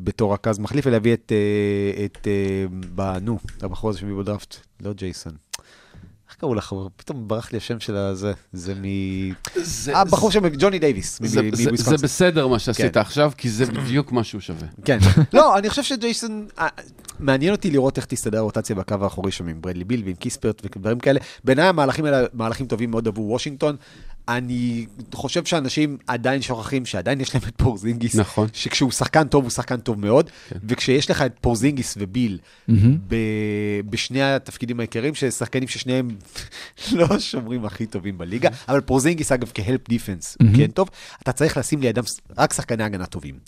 בתור 0.05 0.35
רכז 0.35 0.59
מחליף, 0.59 0.87
ולהביא 0.87 1.13
את, 2.05 2.29
נו, 3.23 3.39
הבחור 3.63 3.91
הזה 3.91 3.99
שמביא 3.99 4.17
בדראפט, 4.17 4.57
לא 4.83 4.93
ג'ייסון. 4.93 5.33
איך 6.35 6.41
קוראים 6.41 6.55
לך? 6.55 6.75
פתאום 6.97 7.29
ברח 7.29 7.53
לי 7.53 7.59
השם 7.59 7.81
של 7.81 7.97
הזה, 7.97 8.33
זה 8.53 8.75
מ... 8.75 8.83
זה- 9.55 9.97
הבחור 9.97 10.31
שם, 10.31 10.49
ג'וני 10.49 10.79
דייוויס, 10.79 11.19
זה-. 11.23 11.97
בסדר 12.03 12.49
מה 12.49 12.59
שעשית 12.59 12.95
כן. 12.95 13.01
עכשיו, 13.01 13.33
כי 13.37 13.51
זה 13.51 13.67
בדיוק 13.67 14.13
מה 14.13 14.25
שהוא 14.25 14.41
שווה. 14.41 14.69
כן. 14.85 14.99
לא, 15.33 15.59
אני 15.59 15.71
חושב 15.71 15.83
שג'ייסון, 15.83 16.47
אה, 16.59 16.69
מעניין 17.19 17.53
אותי 17.53 17.71
לראות 17.71 17.97
איך 17.97 18.05
תסתדר 18.05 18.39
הרוטציה 18.39 18.77
בקו 18.77 18.95
האחורי 19.01 19.33
שם 19.33 19.49
עם 19.49 19.61
ברדלי 19.61 19.85
ביל 19.85 20.03
ועם 20.05 20.15
קיספרט 20.15 20.63
ודברים 20.65 20.99
כאלה. 20.99 21.21
בעיניי 21.45 21.67
המהלכים 21.67 22.05
האלה 22.05 22.27
מהלכים 22.33 22.67
טובים 22.67 22.91
מאוד 22.91 23.09
עבור 23.09 23.31
וושינגטון. 23.31 23.77
אני 24.29 24.87
חושב 25.15 25.45
שאנשים 25.45 25.99
עדיין 26.07 26.43
שוכחים 26.43 26.87
שעדיין 26.87 27.21
יש 27.21 27.35
להם 27.35 27.43
את 27.49 27.55
פורזינגיס. 27.57 28.15
נכון. 28.15 28.49
שכשהוא 28.53 28.91
שחקן 28.91 29.29
טוב, 29.29 29.45
הוא 29.45 29.51
שחקן 29.51 29.77
טוב 29.77 29.99
מאוד. 30.01 30.31
כן. 30.49 30.59
וכשיש 30.69 31.11
לך 31.11 31.23
את 31.23 31.33
פורזינגיס 31.41 31.95
וביל 31.99 32.39
מהמם. 32.69 32.99
ב- 33.09 33.81
בשני 33.91 34.23
התפקידים 34.23 34.81
העיקריים, 34.81 35.15
ששחקנים 35.15 35.69
ששניהם 35.69 36.09
לא 36.93 37.07
השומרים 37.11 37.65
הכי 37.65 37.87
טובים 37.87 38.19
בליגה, 38.19 38.51
אבל 38.69 38.81
פורזינגיס 38.81 39.33
אגב 39.33 39.51
כ 39.55 39.66
help 39.66 39.89
defense 39.89 40.37
מהמם. 40.41 40.57
כן 40.57 40.67
טוב, 40.67 40.89
אתה 41.23 41.33
צריך 41.33 41.57
לשים 41.57 41.81
לידם 41.81 42.03
רק 42.39 42.53
שחקני 42.53 42.85
הגנה 42.85 43.07
טובים. 43.07 43.39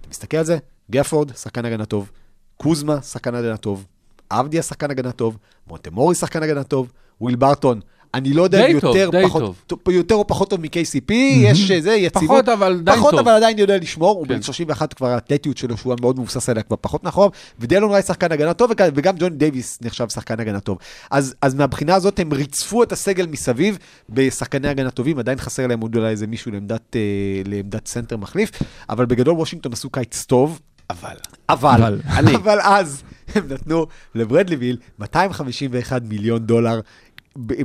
אתה 0.00 0.08
מסתכל 0.10 0.36
על 0.36 0.44
זה, 0.44 0.58
גפורד, 0.90 1.36
שחקן 1.36 1.64
הגנה 1.64 1.84
טוב, 1.84 2.10
קוזמה, 2.56 3.02
שחקן 3.02 3.34
הגנה 3.34 3.56
טוב, 3.56 3.86
אבדיה, 4.30 4.62
שחקן 4.62 4.90
הגנה 4.90 5.12
טוב, 5.12 5.38
מונטה 5.68 5.89
מוריס, 5.89 6.14
שחקן 6.14 6.42
הגנה 6.42 6.64
טוב, 6.64 6.92
וויל 7.20 7.36
ברטון. 7.36 7.80
אני 8.14 8.32
לא 8.32 8.42
יודע 8.42 8.66
אם 8.66 8.74
יותר, 8.74 9.10
די 9.10 9.22
פחות, 9.24 9.42
טוב. 9.42 9.62
טוב, 9.66 9.78
יותר 9.88 10.14
או 10.14 10.26
פחות 10.26 10.50
טוב 10.50 10.60
מ-KCP, 10.60 11.12
יש 11.12 11.70
אה, 11.70 11.80
זה, 11.80 11.94
יציבות. 11.94 12.28
פחות, 12.28 12.48
אבל 12.48 12.72
עדיין 12.80 12.98
פחות, 12.98 13.10
טוב. 13.10 13.20
אבל 13.20 13.30
עדיין 13.30 13.58
יודע 13.58 13.76
לשמור, 13.76 14.18
הוא 14.18 14.26
כן. 14.26 14.34
בן 14.34 14.42
31 14.42 14.94
כבר 14.94 15.06
האתלטיות 15.06 15.56
שלו, 15.56 15.76
שהוא 15.76 15.92
היה 15.92 15.96
מאוד 16.00 16.20
מבוסס 16.20 16.48
עליה 16.48 16.62
כבר 16.62 16.76
פחות 16.80 17.04
מאחוריו, 17.04 17.30
ודילון 17.58 17.90
רייט 17.90 18.06
שחקן 18.06 18.32
הגנה 18.32 18.54
טוב, 18.54 18.70
וגם 18.94 19.16
ג'וני 19.18 19.38
דייוויס 19.38 19.78
נחשב 19.82 20.08
שחקן 20.08 20.40
הגנה 20.40 20.60
טוב. 20.60 20.78
אז, 21.10 21.34
אז 21.42 21.54
מהבחינה 21.54 21.94
הזאת 21.94 22.18
הם 22.18 22.32
ריצפו 22.32 22.82
את 22.82 22.92
הסגל 22.92 23.26
מסביב 23.26 23.78
בשחקני 24.08 24.68
הגנה 24.68 24.90
טובים, 24.90 25.18
עדיין 25.18 25.38
חסר 25.38 25.66
להם 25.66 25.80
עוד 25.80 25.96
אולי 25.96 26.08
איזה 26.08 26.26
מישהו 26.26 26.52
לעמדת, 26.52 26.96
אה, 26.96 27.00
לעמדת 27.44 27.86
סנטר 27.86 28.16
מחליף, 28.16 28.50
אבל 28.88 29.06
בגדול 29.06 29.34
וושינגטון 29.34 29.72
עשו 29.72 29.90
קיץ 29.90 30.24
טוב, 30.24 30.60
אבל. 30.90 31.16
אבל, 31.48 31.82
אבל. 31.82 32.00
אבל, 32.06 32.34
אבל 32.36 32.60
אז 32.60 33.02
הם 33.34 33.42
נתנו 33.48 33.86
לברדלי 34.14 34.56
ביל 34.56 34.76
251 34.98 36.02
מיליון 36.02 36.46
דולר, 36.46 36.80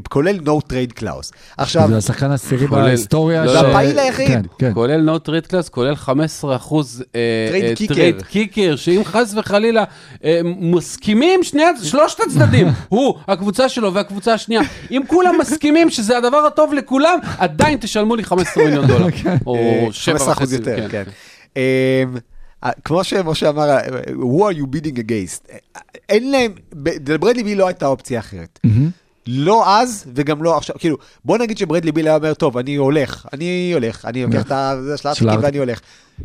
כולל 0.09 0.39
no 0.39 0.72
trade 0.72 0.99
clause. 0.99 1.32
עכשיו, 1.57 1.88
זה 1.89 1.97
השחקן 1.97 2.32
העשירי 2.32 2.67
בהיסטוריה. 2.67 3.45
לא, 3.45 3.51
ש- 3.51 3.55
לא. 3.55 3.67
הפעיל 3.67 3.99
היחיד. 3.99 4.28
כן, 4.28 4.41
כן. 4.57 4.72
כולל 4.74 5.01
no 5.01 5.20
trade 5.20 5.47
clause, 5.47 5.70
כולל 5.69 5.95
15 5.95 6.55
אחוז 6.55 7.03
trade 7.49 7.78
kicker. 7.78 7.93
trade 7.93 8.22
kicker, 8.22 8.76
שאם 8.76 9.01
חס 9.05 9.34
וחלילה 9.38 9.84
אה, 10.24 10.41
מסכימים 10.43 11.39
שלושת 11.84 12.19
הצדדים, 12.19 12.67
הוא, 12.89 13.15
הקבוצה 13.28 13.69
שלו 13.69 13.93
והקבוצה 13.93 14.34
השנייה, 14.34 14.61
אם 14.91 15.01
כולם 15.07 15.36
מסכימים 15.39 15.89
שזה 15.89 16.17
הדבר 16.17 16.38
הטוב 16.38 16.74
לכולם, 16.74 17.19
עדיין 17.38 17.78
תשלמו 17.82 18.15
לי 18.15 18.24
15 18.24 18.63
מיליון 18.63 18.88
דולר. 18.88 19.07
או 19.47 19.55
אה, 19.55 19.88
7 19.91 20.17
15% 20.19 20.22
וחצי, 20.30 20.55
יותר, 20.55 20.89
כן. 20.89 21.03
אה, 21.57 22.03
כמו 22.86 23.03
שמשה 23.03 23.49
אמר, 23.49 23.69
אה, 23.69 23.80
who 24.07 24.51
are 24.51 24.57
you 24.57 24.63
bidding 24.76 24.97
against? 24.97 25.51
אה, 25.51 25.57
אין 26.09 26.32
להם, 26.32 26.51
לברדלי 27.07 27.43
ביל 27.43 27.57
לא 27.57 27.67
הייתה 27.67 27.86
אופציה 27.86 28.19
אחרת. 28.19 28.59
מהמם. 28.63 28.89
לא 29.28 29.78
אז 29.80 30.05
וגם 30.13 30.43
לא 30.43 30.57
עכשיו, 30.57 30.76
כאילו, 30.80 30.97
בוא 31.26 31.38
נגיד 31.38 31.57
שברדלי 31.57 31.91
ביל 31.91 32.07
היה 32.07 32.15
אומר, 32.15 32.34
טוב, 32.34 32.57
אני 32.57 32.76
הולך, 32.76 33.26
אני 33.34 33.72
הולך, 33.74 34.05
אני 34.05 34.24
לוקח 34.24 34.41
את 34.41 34.51
ה- 34.51 34.76
זה 34.84 34.97
של 34.97 35.07
הארטיקים 35.07 35.30
הארטיק. 35.30 35.45
ואני 35.45 35.57
הולך. 35.57 35.80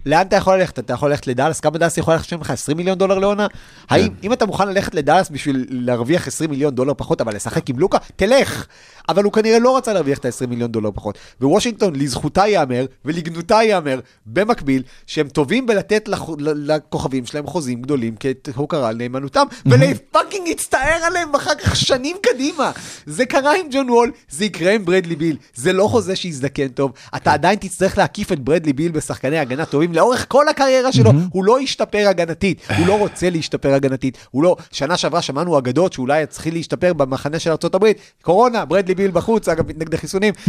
לאן 0.06 0.26
אתה 0.26 0.36
יכול 0.36 0.58
ללכת? 0.58 0.78
אתה 0.78 0.92
יכול 0.92 1.10
ללכת 1.10 1.26
לדאלאס? 1.26 1.60
כמה 1.60 1.78
דאלאס 1.78 1.98
יכול 1.98 2.14
לשלם 2.14 2.40
לך? 2.40 2.50
20 2.50 2.76
מיליון 2.76 2.98
דולר 2.98 3.18
לעונה? 3.18 3.46
האם, 3.90 4.12
אם 4.22 4.32
אתה 4.32 4.46
מוכן 4.46 4.68
ללכת 4.68 4.94
לדאלאס 4.94 5.30
בשביל 5.30 5.66
להרוויח 5.70 6.26
20 6.26 6.50
מיליון 6.50 6.74
דולר 6.74 6.94
פחות, 6.96 7.20
אבל 7.20 7.36
לשחק 7.36 7.70
עם 7.70 7.78
לוקה, 7.78 7.98
תלך. 8.16 8.66
אבל 9.08 9.24
הוא 9.24 9.32
כנראה 9.32 9.58
לא 9.58 9.76
רצה 9.76 9.92
להרוויח 9.92 10.18
את 10.18 10.24
ה-20 10.24 10.46
מיליון 10.46 10.72
דולר 10.72 10.90
פחות. 10.94 11.18
ווושינגטון, 11.40 11.96
לזכותה 11.96 12.46
ייאמר, 12.46 12.86
ולגנותה 13.04 13.54
ייאמר, 13.54 14.00
במקביל, 14.26 14.82
שהם 15.06 15.28
טובים 15.28 15.66
בלתת 15.66 16.08
לכוכבים 16.38 17.26
שלהם 17.26 17.46
חוזים 17.46 17.82
גדולים 17.82 18.14
כהוקרה 18.44 18.88
על 18.88 18.96
נאמנותם, 18.96 19.46
ול 19.66 19.84
fucking 19.84 20.48
יצטער 20.48 21.04
עליהם 21.04 21.34
אחר 21.34 21.54
כך 21.54 21.76
שנים 21.76 22.16
קדימה. 22.22 22.70
זה 23.06 23.26
קרה 23.26 23.56
עם 23.56 23.66
ג'ון 23.70 23.90
וול, 23.90 24.12
זה 24.30 24.44
יקרה 24.44 24.72
עם 24.72 24.84
ברדלי 24.84 25.16
ביל. 25.16 25.36
זה 25.54 25.72
לא 25.72 25.88
חוזה 25.88 26.16
שיזדקן 26.16 26.68
טוב. 26.68 26.92
אתה 27.16 27.32
עדיין 27.32 27.58
תצטרך 27.58 27.98
להקיף 27.98 28.32
את 28.32 28.40
ברדלי 28.40 28.72
ביל 28.72 28.92
בשחקני 28.92 29.38
הגנה 29.38 29.64
טובים 29.64 29.85
לאורך 29.92 30.26
כל 30.28 30.48
הקריירה 30.48 30.92
שלו. 30.92 31.12
הוא 31.30 31.44
לא 31.44 31.60
ישתפר 31.60 32.08
הגנתית, 32.08 32.60
הוא 32.78 32.86
לא 32.86 32.98
רוצה 32.98 33.30
להשתפר 33.30 33.74
הגנתית. 33.74 34.18
הוא 34.30 34.42
לא, 34.42 34.56
שנה 34.72 34.96
שעברה 34.96 35.22
שמענו 35.22 35.58
אגדות 35.58 35.92
שאולי 35.92 36.22
יתחיל 36.22 36.54
להשתפר 36.54 36.92
במחנה 36.92 37.38
של 37.38 37.50
ארה"ב, 37.50 37.92
קורונה, 38.22 38.64
ברדלי 38.64 38.94
ביל 38.94 39.10
בחוץ, 39.10 39.48
אגב, 39.48 39.64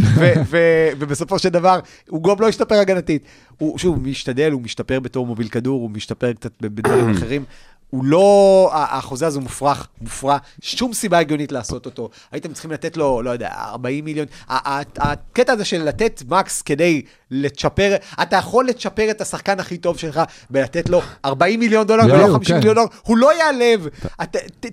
ו- 0.00 0.32
ו- 0.50 0.88
ובסופו 0.98 1.38
של 1.38 1.48
דבר, 1.48 1.80
הוא 2.08 2.22
גם 2.24 2.36
לא 2.40 2.48
השתפר 2.48 2.74
הגנתית. 2.74 3.22
הוא, 3.58 3.78
שוב, 3.78 4.08
משתדל, 4.08 4.52
הוא 4.52 4.62
משתפר 4.62 5.00
בתור 5.00 5.26
מוביל 5.26 5.48
כדור, 5.48 5.80
הוא 5.80 5.90
משתפר 5.90 6.32
קצת 6.32 6.52
בדברים 6.60 7.10
אחרים. 7.10 7.44
הוא 7.90 8.04
לא, 8.04 8.70
החוזה 8.72 9.26
הזה 9.26 9.40
מופרך, 9.40 9.88
מופרע, 10.00 10.38
שום 10.60 10.92
סיבה 10.92 11.18
הגיונית 11.18 11.52
לעשות 11.52 11.86
אותו. 11.86 12.10
הייתם 12.32 12.52
צריכים 12.52 12.70
לתת 12.70 12.96
לו, 12.96 13.22
לא 13.22 13.30
יודע, 13.30 13.50
40 13.54 14.04
מיליון. 14.04 14.26
הקטע 14.48 15.52
הזה 15.52 15.64
של 15.64 15.82
לתת 15.82 16.22
מקס 16.28 16.62
כדי 16.62 17.02
לצ'פר, 17.30 17.94
אתה 18.22 18.36
יכול 18.36 18.66
לצ'פר 18.66 19.10
את 19.10 19.20
השחקן 19.20 19.60
הכי 19.60 19.76
טוב 19.76 19.98
שלך 19.98 20.20
ולתת 20.50 20.88
לו 20.88 21.00
40 21.24 21.60
מיליון 21.60 21.86
דולר 21.86 22.04
ולא 22.04 22.32
50 22.32 22.40
כן. 22.44 22.54
מיליון 22.54 22.74
דולר, 22.74 22.86
הוא 23.02 23.16
לא 23.18 23.34
ייעלב. 23.34 23.88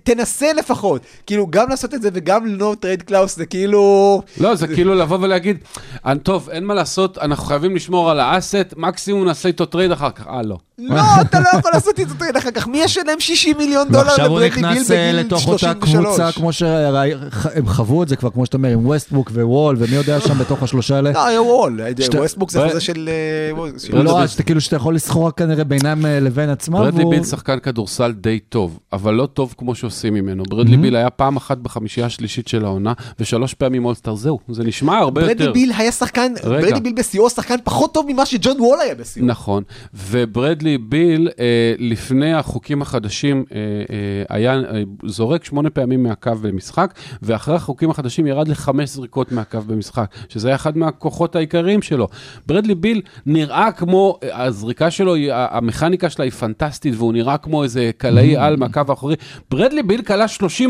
תנסה 0.04 0.54
לפחות. 0.54 1.02
כאילו, 1.26 1.48
גם 1.50 1.70
לעשות 1.70 1.94
את 1.94 2.02
זה 2.02 2.10
וגם 2.14 2.46
לא 2.46 2.76
trade 2.80 3.02
clause, 3.02 3.36
זה 3.36 3.46
כאילו... 3.46 4.22
לא, 4.38 4.56
זה 4.56 4.68
כאילו 4.68 4.96
לבוא 4.96 5.18
ולהגיד, 5.22 5.58
"אה, 6.06 6.14
טוב, 6.24 6.50
אין 6.50 6.64
מה 6.66 6.74
לעשות, 6.74 7.18
אנחנו 7.18 7.46
חייבים 7.46 7.76
לשמור 7.76 8.12
על 8.12 8.20
ה 8.20 8.27
asset, 8.27 8.74
מקסימום 8.78 9.26
נעשה 9.26 9.48
איתו 9.48 9.66
טרייד 9.66 9.92
אחר 9.92 10.10
כך. 10.10 10.28
אה, 10.28 10.42
לא. 10.42 10.58
לא, 10.78 11.02
אתה 11.22 11.40
לא 11.40 11.46
יכול 11.60 11.72
לעשות 11.74 12.00
את 12.00 12.10
זה 12.10 12.16
טרייד 12.16 12.38
אחר 12.38 12.52
כך. 12.52 12.68
מי 12.68 12.78
ישלם 12.84 13.20
60 13.20 13.58
מיליון 13.58 13.88
דולר 13.90 14.08
ועכשיו 14.08 14.26
הוא 14.26 14.40
לברדלי 14.40 14.62
ביל 14.62 14.72
נכנס 14.72 14.92
אה, 14.92 15.08
בגיל 15.12 15.20
לתוך 15.26 15.48
אותה 15.48 15.58
33? 15.58 16.06
קבוצה, 16.06 16.32
כמו 16.32 16.54
שהם 16.54 17.68
חוו 17.68 18.04
את 18.04 18.08
זה 18.08 18.16
כבר, 18.16 18.30
כמו 18.30 18.46
שאתה 18.46 18.58
אומר, 18.58 18.70
עם 18.70 18.86
ווסטבוק 18.86 19.32
ווול, 19.34 19.76
ומי 19.80 19.96
יודע 19.96 20.20
שם 20.20 20.38
בתוך 20.40 20.64
השלושה 20.64 20.96
האלה. 20.96 21.12
לא, 21.12 21.26
היה 21.26 21.42
וול, 21.42 21.80
שאתה- 22.00 22.18
ווסטבוק 22.46 22.52
זה 22.52 22.68
חוזה 22.68 22.80
של... 22.80 23.10
אה, 23.12 23.80
של- 23.80 23.96
לא, 23.98 24.04
ברדלי- 24.04 24.24
אז 24.24 24.32
שאתה 24.32 24.44
כאילו 24.44 24.62
שאתה 24.62 24.76
יכול 24.76 24.96
לסחור 24.96 25.32
כנראה 25.32 25.64
בינם 25.64 26.06
אה, 26.06 26.20
לבין 26.20 26.50
עצמם. 26.50 26.78
ברדלי 26.78 27.06
ביל 27.10 27.24
שחקן 27.24 27.60
כדורסל 27.60 28.12
די 28.12 28.40
טוב, 28.40 28.80
אבל 28.94 29.14
לא 29.14 29.26
טוב 29.26 29.56
כמו 29.58 29.76
שעושים 29.76 30.14
ממנו. 30.14 30.44
ברדלי 30.50 30.78
ביל 30.78 30.96
היה 30.96 31.10
פעם 31.10 31.36
אחת 31.36 31.58
בחמישייה 31.58 32.06
השלישית 32.06 32.48
של 32.48 32.66
העונה, 32.66 32.94
ושלוש 33.20 33.54
פעמים 33.54 33.86
אולסטאר, 33.86 34.16
זהו, 34.16 34.40
זה 34.50 34.64
נשמע 34.64 34.98
הרבה 34.98 35.22
ברדלי 35.22 35.44
יותר. 35.44 35.52
ביל 35.54 35.72
היה 35.78 35.92
שחקן. 35.92 36.34
ברדלי 36.44 36.80
ביל 36.80 36.94
בשיאו 36.98 37.30
שחקן 37.30 37.56
פחות 37.64 37.94
טוב 37.94 38.06
ממה 38.10 38.26
שג'ון 38.26 38.60
וול 38.62 38.80
היה 38.82 38.96
בשיאו. 38.96 39.26
נכון, 39.26 39.64
וברדלי 39.94 40.78
ביל, 40.78 41.30
אה, 41.40 41.46
לפני 41.80 42.34
החוקים 42.34 42.82
החדשים, 42.82 43.44
אה, 43.52 43.58
אה, 43.90 44.36
היה 44.36 44.54
אה, 44.54 44.82
זורק 45.06 45.46
שמונה 45.46 45.70
פעמים 45.70 46.04
מהקו 46.04 46.32
במשחק, 46.42 46.94
ואחרי 47.22 47.56
החוקים 47.56 47.90
החדשים 47.90 48.28
ירד 48.28 48.48
לחמש 48.48 48.90
זריקות 48.90 49.32
מהקו 49.32 49.60
במשחק, 49.68 50.06
שזה 50.30 50.48
היה 50.48 50.56
אחד 50.56 50.78
מהכוחות 50.78 51.36
העיקריים 51.36 51.82
שלו. 51.82 52.08
ברדלי 52.46 52.76
ביל 52.76 53.02
נראה 53.26 53.72
כמו, 53.72 54.20
הזריקה 54.34 54.92
שלו, 54.92 55.16
המכניקה 55.32 56.10
שלה 56.10 56.26
היא 56.26 56.32
פנטסטית, 56.32 56.94
והוא 56.98 57.14
נראה 57.14 57.38
כמו 57.38 57.64
איזה 57.64 57.92
קלעי 57.98 58.38
על 58.38 58.56
מהקו 58.56 58.82
האחורי. 58.90 59.16
ברדלי 59.52 59.84
ביל 59.84 60.02
כלה 60.02 60.26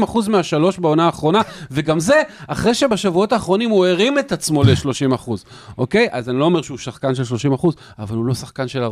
30% 0.05 0.29
מהשלוש 0.29 0.79
בעונה 0.79 1.05
האחרונה, 1.05 1.41
וגם 1.71 1.99
זה, 1.99 2.21
אחרי 2.47 2.73
שבשבועות 2.73 3.33
האחרונים 3.33 3.69
הוא 3.69 3.85
הרים 3.85 4.19
את 4.19 4.31
עצמו 4.31 4.63
ל-30%, 4.63 5.31
אוקיי? 5.77 6.07
אז 6.11 6.29
אני 6.29 6.39
לא 6.39 6.45
אומר 6.45 6.61
שהוא 6.61 6.77
שחקן 6.77 7.15
של 7.15 7.23
30%, 7.53 7.67
אבל 7.99 8.15
הוא 8.15 8.25
לא 8.25 8.33
שחקן 8.33 8.67
של 8.67 8.83
40%. 8.83 8.89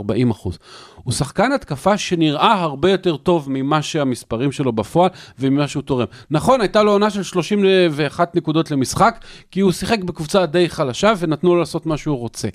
הוא 1.04 1.14
שחקן 1.14 1.52
התקפה 1.52 1.98
שנראה 1.98 2.54
הרבה 2.62 2.92
יותר 2.92 3.18
טוב 3.18 3.48
ממה 3.50 3.82
שהמספרים 3.82 4.52
שלו 4.52 4.72
בפועל 4.72 5.10
וממה 5.40 5.68
שהוא 5.68 5.84
תורם. 5.84 6.06
נכון, 6.32 6.62
הייתה 6.62 6.84
לו 6.84 6.92
עונה 6.92 7.10
של 7.10 7.24
31 7.24 8.36
נקודות 8.36 8.72
למשחק, 8.72 9.20
כי 9.52 9.60
הוא 9.60 9.72
שיחק 9.72 10.04
בקבוצה 10.04 10.46
די 10.46 10.70
חלשה 10.70 11.14
ונתנו 11.20 11.54
לו 11.54 11.60
לעשות 11.60 11.86
מה 11.86 11.98
שהוא 11.98 12.18
רוצה. 12.18 12.48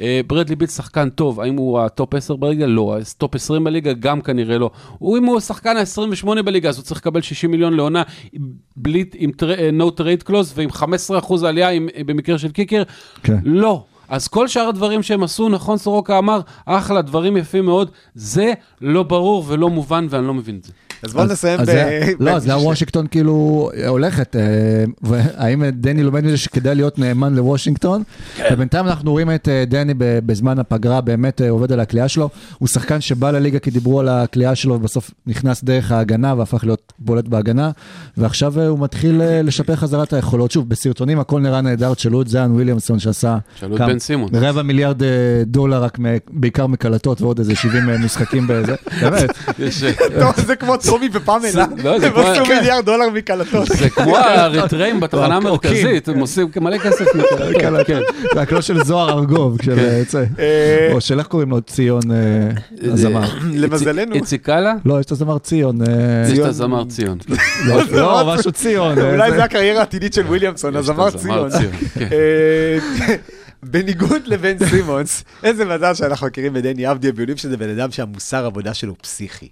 אה, 0.00 0.20
ברדלי 0.26 0.56
ביל 0.56 0.68
שחקן 0.68 1.08
טוב, 1.08 1.40
האם 1.40 1.56
הוא 1.56 1.80
הטופ 1.80 2.14
10 2.14 2.36
בליגה? 2.36 2.66
לא. 2.66 2.96
טופ 3.18 3.34
20 3.34 3.64
בליגה? 3.64 3.92
גם 3.92 4.20
כנראה 4.20 4.58
לא. 4.58 4.70
הוא, 4.98 5.18
אם 5.18 5.24
הוא 5.24 5.36
השחקן 5.36 5.76
ה-28 5.76 6.42
בליגה, 6.42 6.68
אז 6.68 6.76
הוא 6.76 6.84
צריך 6.84 7.00
לקבל 7.00 7.20
60 7.20 7.50
מיליון 7.50 7.74
לעונה 7.74 8.02
בלי, 8.76 9.04
עם 9.14 9.30
no 9.78 10.00
trade 10.00 10.28
clause 10.28 10.52
ועם 10.54 10.70
15% 10.70 11.46
עלייה 11.46 11.70
עם, 11.70 11.88
במקרה 12.06 12.38
של 12.38 12.50
קיקר. 12.50 12.82
כן. 13.22 13.38
לא. 13.44 13.84
אז 14.08 14.28
כל 14.28 14.48
שאר 14.48 14.68
הדברים 14.68 15.02
שהם 15.02 15.22
עשו, 15.22 15.48
נכון 15.48 15.78
סורוקה 15.78 16.18
אמר, 16.18 16.40
אחלה, 16.66 17.02
דברים 17.02 17.36
יפים 17.36 17.64
מאוד, 17.64 17.90
זה 18.14 18.52
לא 18.80 19.02
ברור 19.02 19.44
ולא 19.48 19.70
מובן 19.70 20.06
ואני 20.10 20.26
לא 20.26 20.34
מבין 20.34 20.56
את 20.56 20.64
זה. 20.64 20.72
אז 21.06 21.12
בואו 21.12 21.24
נסיים 21.26 21.60
ב... 21.60 21.64
זה- 21.64 22.12
לא, 22.20 22.30
אז 22.30 22.48
לאן 22.48 22.56
וושינגטון 22.66 23.06
כאילו 23.06 23.36
הולכת, 23.86 24.36
אה, 24.36 24.42
והאם 25.02 25.64
דני 25.70 26.02
לומד 26.02 26.24
מזה 26.24 26.36
שכדאי 26.36 26.74
להיות 26.74 26.98
נאמן 26.98 27.34
לוושינגטון? 27.34 28.02
ובינתיים 28.52 28.86
אנחנו 28.86 29.10
רואים 29.10 29.30
את 29.34 29.48
אה, 29.48 29.64
דני 29.66 29.94
בזמן 29.98 30.58
הפגרה 30.58 31.00
באמת 31.00 31.40
אה, 31.40 31.50
עובד 31.50 31.72
על 31.72 31.80
הכלייה 31.80 32.08
שלו. 32.08 32.28
הוא 32.58 32.68
שחקן 32.68 33.00
שבא 33.00 33.30
לליגה 33.30 33.58
כי 33.58 33.70
דיברו 33.70 34.00
על 34.00 34.08
הכלייה 34.08 34.54
שלו, 34.54 34.74
ובסוף 34.74 35.10
נכנס 35.26 35.64
דרך 35.64 35.92
ההגנה 35.92 36.34
והפך 36.38 36.64
להיות 36.64 36.92
בולט 36.98 37.28
בהגנה, 37.28 37.70
ועכשיו 38.16 38.60
הוא 38.60 38.78
מתחיל 38.78 39.20
לשפר 39.42 39.76
חזרה 39.76 40.02
את 40.02 40.12
היכולות. 40.12 40.50
שוב, 40.50 40.68
בסרטונים 40.68 41.20
הכל 41.20 41.40
נראה 41.40 41.60
נהדר, 41.60 41.94
תשאלו 41.94 42.22
את 42.22 42.28
זיין 42.28 42.50
וויליאמסון 42.52 42.98
שעשה 42.98 43.36
שאלו 43.60 43.74
את 43.74 43.78
כמה- 43.78 43.88
בן 43.88 43.98
סימון. 43.98 44.28
רבע 44.34 44.62
מיליארד 44.62 45.02
דולר 45.46 45.82
רק 45.82 45.98
בעיקר 46.30 46.66
מקלטות 46.66 47.22
ועוד 47.22 47.38
איזה 47.38 47.54
70 47.54 48.04
משחקים 48.04 48.46
בזה, 48.48 48.74
באמת. 49.02 49.30
זה 50.46 50.56
כמו 50.56 50.76
טומי 50.96 51.08
ופמלה. 51.12 51.66
לא, 51.84 51.98
זה 51.98 52.06
הם 52.06 52.12
עשו 52.16 52.44
כן. 52.44 52.56
מיליארד 52.58 52.84
דולר 52.84 53.10
מקלטות. 53.10 53.66
זה 53.66 53.90
כמו 53.90 54.16
האריתראים 54.26 55.00
בתחנה 55.00 55.22
עוקבים. 55.36 55.46
המרכזית, 55.46 56.08
הם 56.08 56.18
עושים 56.18 56.48
מלא 56.60 56.78
כסף 56.78 57.14
מקלטות. 57.14 57.86
כן. 57.86 58.00
רק 58.36 58.52
לא 58.52 58.60
של 58.60 58.84
זוהר 58.84 59.18
ארגוב, 59.18 59.58
כשזה 59.58 59.96
יוצא. 59.98 60.24
אה, 60.38 60.92
או 60.92 61.00
של 61.00 61.18
איך 61.18 61.26
קוראים 61.26 61.50
לו? 61.50 61.60
ציון 61.60 62.02
אה, 62.10 62.16
הזמר. 62.92 63.28
למזלנו. 63.54 64.14
איציק 64.14 64.44
קאלה? 64.46 64.74
לא, 64.84 65.00
יש 65.00 65.06
את 65.06 65.12
הזמר 65.12 65.38
ציון. 65.38 65.80
אה, 65.82 65.86
יש 66.32 66.38
את 66.38 66.44
הזמר 66.44 66.84
ציון. 66.84 67.18
לא, 67.66 67.80
לא, 67.92 68.22
משהו 68.34 68.52
ציון. 68.62 68.98
אה, 68.98 69.10
אולי 69.12 69.30
זה- 69.30 69.44
הקריירה 69.44 69.78
העתידית 69.80 70.12
של 70.14 70.22
וויליאמסון, 70.26 70.76
הזמר 70.76 71.10
ציון. 71.10 71.48
בניגוד 73.70 74.26
לבן 74.26 74.68
סימונס, 74.70 75.24
איזה 75.42 75.64
מזל 75.64 75.94
שאנחנו 75.94 76.26
מכירים 76.26 76.52
בדני 76.52 76.90
אבדיה 76.90 77.12
ויודעים 77.14 77.36
שזה 77.38 77.56
בן 77.56 77.68
אדם 77.68 77.90
שהמוסר 77.90 78.46
עבודה 78.46 78.74
שלו 78.74 78.94
פסיכי. 79.02 79.48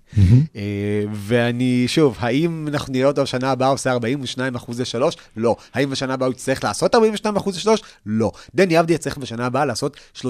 אה, 0.57 1.05
ואני, 1.13 1.85
שוב, 1.87 2.17
האם 2.21 2.69
אנחנו 2.69 2.93
נראה 2.93 3.07
אותו 3.07 3.23
בשנה 3.23 3.51
הבאה 3.51 3.69
עושה 3.69 3.91
42 3.91 4.55
אחוז 4.55 4.81
לשלוש? 4.81 5.17
לא. 5.37 5.57
האם 5.75 5.91
בשנה 5.91 6.15
הבאה 6.15 6.27
הוא 6.27 6.33
יצטרך 6.33 6.65
לעשות 6.65 6.95
42 6.95 7.37
אחוז 7.37 7.57
לשלוש? 7.57 7.81
לא. 8.07 8.33
דני 8.55 8.81
אבדיה 8.81 8.99
צריך 8.99 9.19
בשנה 9.19 9.47
הבאה 9.47 9.65
לעשות 9.65 9.97
35-37 10.17 10.23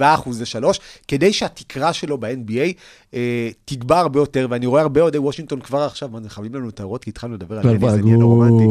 אחוז 0.00 0.42
לשלוש, 0.42 0.80
כדי 1.08 1.32
שהתקרה 1.32 1.92
שלו 1.92 2.18
ב-NBA 2.18 2.72
אה, 3.14 3.50
תגבר 3.64 3.96
הרבה 3.96 4.20
יותר, 4.20 4.46
ואני 4.50 4.66
רואה 4.66 4.82
הרבה 4.82 5.00
אוהדי 5.00 5.18
וושינגטון 5.18 5.60
כבר 5.60 5.82
עכשיו, 5.82 6.08
מה, 6.08 6.18
חייבים 6.28 6.54
לנו 6.54 6.68
את 6.68 6.80
ההערות, 6.80 7.04
כי 7.04 7.10
התחלנו 7.10 7.34
לדבר 7.34 7.58
על 7.58 7.62
דני, 7.62 7.90
זה 7.90 8.02
נהיה 8.02 8.16
לא 8.16 8.24
רומנטי. 8.24 8.64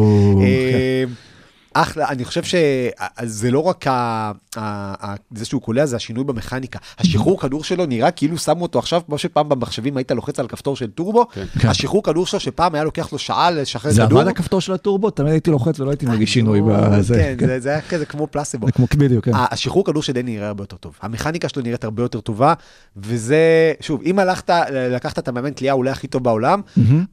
אחלה, 1.82 2.10
אני 2.10 2.26
חושב 2.26 2.42
שזה 2.44 3.52
לא 3.52 3.60
רק 3.64 3.88
ה, 3.88 3.92
ה, 3.92 4.32
ה, 5.06 5.16
זה 5.32 5.46
שהוא 5.46 5.62
קולע, 5.62 5.86
זה 5.86 5.96
השינוי 5.96 6.24
במכניקה. 6.24 6.80
השחרור 7.00 7.40
כדור 7.42 7.64
שלו 7.64 7.86
נראה 7.86 8.12
כאילו 8.12 8.38
שמו 8.38 8.62
אותו 8.62 8.80
עכשיו, 8.80 9.02
כמו 9.06 9.18
שפעם 9.18 9.50
במחשבים 9.50 9.98
היית 9.98 10.12
לוחץ 10.12 10.40
על 10.40 10.48
כפתור 10.48 10.76
של 10.76 10.88
טורבו, 10.90 11.26
השחרור 11.64 12.04
כדור 12.04 12.26
שלו 12.26 12.40
שפעם 12.40 12.76
היה 12.76 12.84
לוקח 12.84 13.12
לו 13.12 13.18
שעה 13.20 13.52
לשחרר 13.52 13.92
זה 13.92 14.02
כדור. 14.06 14.20
עבד 14.20 14.30
הכפתור 14.30 14.62
של 14.62 14.74
הטורבו? 14.74 15.10
תמיד 15.10 15.32
הייתי 15.32 15.52
לוחץ 15.52 15.80
ולא 15.80 15.90
הייתי 15.90 16.06
מרגיש 16.06 16.34
שינוי 16.34 16.62
בזה. 16.66 17.14
כן, 17.16 17.36
כן. 17.40 17.48
זה- 17.48 17.60
זה 17.60 17.70
היה 17.70 17.82
כזה 17.82 18.06
כמו 18.06 18.28
פלאסיבו. 18.28 18.66
זה 18.66 18.72
כמו 18.72 18.86
בדיוק, 18.98 19.26
כן. 19.26 19.32
השחרור 19.36 19.86
כדור 19.86 20.04
של 20.04 20.14
דני 20.14 20.32
נראה 20.36 20.48
הרבה 20.48 20.64
יותר 20.64 20.78
טוב. 20.78 20.98
המכניקה 21.02 21.50
שלו 21.50 21.62
נראית 21.62 21.84
הרבה 21.84 22.04
יותר 22.04 22.20
טובה, 22.20 22.54
וזה, 22.98 23.38
שוב, 23.82 24.02
אם 24.06 24.20
הלכת, 24.20 24.50
לקחת 24.72 25.20
את 25.20 25.28
המאמן 25.28 25.52
קליעה 25.52 25.76
אולי 25.76 25.92
הכי 25.92 26.08
טוב 26.08 26.24
בעולם, 26.24 26.62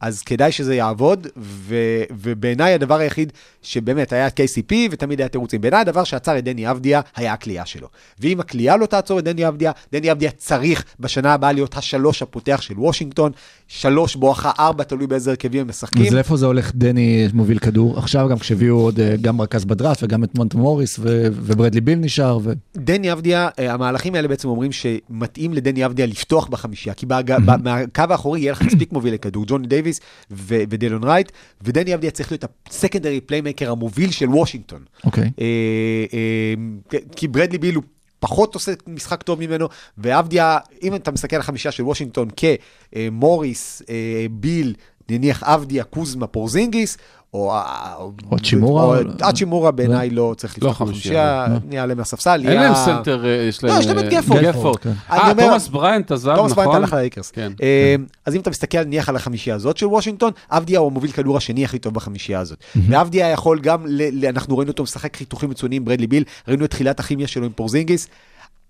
אז 0.01 0.23
כדאי 0.23 0.53
שזה 0.53 0.75
יעבוד, 0.75 1.27
ו- 1.37 1.75
ובעיניי 2.11 2.75
הדבר 2.75 2.99
היחיד 2.99 3.33
שבאמת 3.63 4.13
היה 4.13 4.31
KCP 4.57 4.75
ותמיד 4.91 5.21
היה 5.21 5.29
תירוצים. 5.29 5.61
בעיניי 5.61 5.81
הדבר 5.81 6.05
שעצר 6.05 6.39
את 6.39 6.45
דני 6.45 6.71
אבדיה 6.71 7.01
היה 7.17 7.33
הכלייה 7.33 7.67
שלו. 7.67 7.89
ואם 8.21 8.41
הכלייה 8.41 8.77
לא 8.77 8.87
תעצור 8.87 9.19
את 9.19 9.25
דני 9.25 9.49
אבדיה, 9.49 9.73
דני 9.93 10.13
אבדיה 10.13 10.31
צריך 10.31 10.85
בשנה 11.01 11.35
הבאה 11.35 11.53
להיות 11.53 11.77
השלוש 11.77 12.23
הפותח 12.23 12.61
של 12.61 12.75
וושינגטון, 12.79 13.33
שלוש 13.69 14.17
בואכה 14.17 14.51
ארבע, 14.59 14.85
תלוי 14.85 15.07
באיזה 15.07 15.31
הרכבים 15.31 15.61
הם 15.61 15.69
משחקים. 15.69 16.07
אז 16.07 16.15
לאיפה 16.15 16.37
זה 16.37 16.47
הולך 16.47 16.73
דני 16.75 17.29
מוביל 17.33 17.59
כדור? 17.59 17.99
עכשיו 17.99 18.29
גם 18.29 18.39
כשהביאו 18.39 18.77
עוד 18.77 19.01
אה, 19.01 19.17
גם 19.21 19.41
רכז 19.41 19.65
בדראפט 19.65 20.03
וגם 20.03 20.25
את 20.25 20.35
מונטה 20.35 20.55
מוריס 20.55 20.99
ו- 20.99 21.27
וברדלי 21.33 21.81
ביל 21.81 21.99
נשאר. 21.99 22.39
ו- 22.43 22.53
דני 22.77 23.13
אבדיה, 23.13 23.49
אה, 23.59 23.73
המהלכים 23.73 24.15
האלה 24.15 24.29
בעצם 24.29 24.49
אומרים 24.49 24.73
שמתאים 24.73 25.55
לדני 25.55 25.87
אבדיה 25.87 26.07
לפתוח 26.07 26.47
בחמישייה, 26.47 26.95
כי 26.95 27.07
בהג... 27.07 27.37
מהקו 27.63 28.03
האחורי 28.11 28.41
יהיה 28.41 28.53
לך 28.53 28.63
מספיק 28.63 28.93
מובילי 28.93 29.19
כדור, 29.19 29.45
ג'וני 29.47 29.67
דייוויס 29.67 30.01
ו- 30.31 30.63
ודילון 30.71 31.05
רייט, 31.05 31.33
ודני 31.63 31.95
אבדיה 31.95 32.11
צריך 32.11 32.33
להיות 32.33 32.45
ה 32.69 32.74
secondary 32.74 33.21
playmaker 33.21 33.71
המוביל 33.71 34.11
של 34.11 34.29
וושינגטון. 34.37 34.85
אוקיי. 35.05 35.31
אה, 35.41 36.05
אה, 36.13 36.99
כי 37.17 37.29
ברדלי 37.29 37.59
ביל 37.59 37.75
הוא 37.75 37.83
פחות 38.19 38.55
עושה 38.55 38.73
משחק 38.87 39.23
טוב 39.23 39.41
ממנו, 39.41 39.69
ואבדיה, 39.99 40.59
אם 40.83 40.95
אתה 40.95 41.11
מסתכל 41.11 41.37
על 41.37 41.43
החמישייה 41.43 41.73
של 41.73 41.83
וושינגטון 41.83 42.29
כמוריס, 42.37 43.83
אה, 43.89 44.27
ביל, 44.31 44.75
נניח 45.11 45.43
אבדיה, 45.43 45.85
קוזמה, 45.85 46.27
פורזינגיס, 46.27 46.99
או... 47.37 48.13
או 48.31 48.39
האצ'ימורה? 48.39 48.85
או- 48.85 49.03
האצ'ימורה 49.21 49.71
בעיניי 49.71 50.11
לא 50.11 50.35
צריך 50.37 50.53
לא 50.63 50.69
לפתוח 50.69 50.79
חמישייה, 50.89 51.43
בחמישייה, 51.45 51.69
נהיה 51.69 51.83
עליהם 51.83 51.99
מהספסל. 51.99 52.43
אין 52.49 52.61
להם 52.61 52.75
סנטר, 52.75 53.25
אה, 53.27 53.31
יש 53.31 53.65
להם... 53.65 53.75
לא, 53.75 53.81
יש 53.81 53.87
להם 53.87 53.99
את 53.99 54.05
אה, 54.05 54.09
גפורד. 54.11 54.43
גפורד. 54.43 54.79
כן. 54.79 54.93
אה, 55.11 55.33
תומאס 55.39 55.69
בריינט 55.69 56.13
עזב, 56.13 56.29
נכון? 56.29 56.37
תומאס 56.37 56.53
בריינט 56.53 56.75
הלך 56.75 56.93
לייקרס. 56.93 57.31
כן. 57.31 57.53
אה, 57.63 57.95
אז 58.27 58.35
אם 58.35 58.41
אתה 58.41 58.51
מסתכל 58.51 58.85
נניח 58.85 59.09
על 59.09 59.17
החמישייה 59.17 59.57
הזאת 59.57 59.77
של 59.77 59.87
וושינגטון, 59.87 60.33
אבדיה 60.51 60.79
הוא 60.79 60.87
המוביל 60.87 61.11
כדור 61.11 61.37
השני 61.37 61.65
הכי 61.65 61.79
טוב 61.79 61.95
בחמישייה 61.95 62.41
הזאת. 62.41 62.59
ואבדיה 62.89 63.31
יכול 63.31 63.61
גם, 63.61 63.87
אנחנו 64.29 64.59
ראינו 64.59 64.71
אותו 64.71 64.83
משחק 64.83 65.17
חיתוכים 65.17 65.51
מצוינים 65.51 65.83
עם 65.83 65.87
ברדלי 65.87 66.07
ביל, 66.07 66.25
ראינו 66.49 66.65
את 66.65 66.71
תחילת 66.71 67.01
הכימיה 67.01 67.27
שלו 67.27 67.47
עם 67.47 67.53
פורזינגיס. 67.53 68.09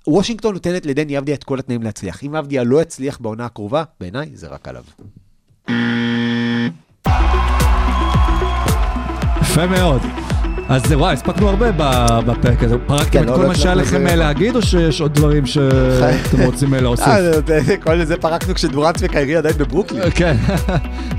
וושינגטון 0.07 0.55
נותנת 0.55 0.87
לדני 0.87 1.19
אבדיה 1.19 1.35
את 1.35 1.45
כל 1.45 1.59
התנאים 1.59 1.83
להצליח. 1.83 2.23
אם 2.23 2.37
אבדיה 2.37 2.65
לא 2.65 2.83
יצליח 2.83 3.19
בעונה 3.21 3.45
הקרובה, 3.45 3.85
בעיניי 4.01 4.31
זה 4.35 4.49
רק 4.49 4.69
עליו. 4.69 4.83
יפה 9.57 9.67
מאוד. 9.67 10.26
אז 10.69 10.83
וואי, 10.93 11.13
הספקנו 11.13 11.49
הרבה 11.49 11.73
בפרק 12.27 12.63
הזה. 12.63 12.77
פרקתם 12.87 13.11
כן, 13.11 13.23
את 13.23 13.27
לא, 13.27 13.37
כל 13.37 13.47
מה 13.47 13.55
שהיה 13.55 13.75
לכם 13.75 13.99
זה- 14.03 14.09
אה, 14.09 14.17
להגיד, 14.17 14.57
או 14.57 14.63
שיש 14.63 15.01
עוד 15.01 15.15
דברים 15.15 15.47
שאתם 15.53 16.03
רוצים 16.45 16.75
אה, 16.75 16.81
להוסיף? 16.81 17.09
אה, 17.09 17.77
כל 17.83 18.05
זה 18.05 18.17
פרקנו 18.17 18.55
כשדורנט 18.55 18.97
וקיירי 19.01 19.37
עדיין 19.37 19.55
בברוקלין. 19.59 20.11
כן, 20.15 20.37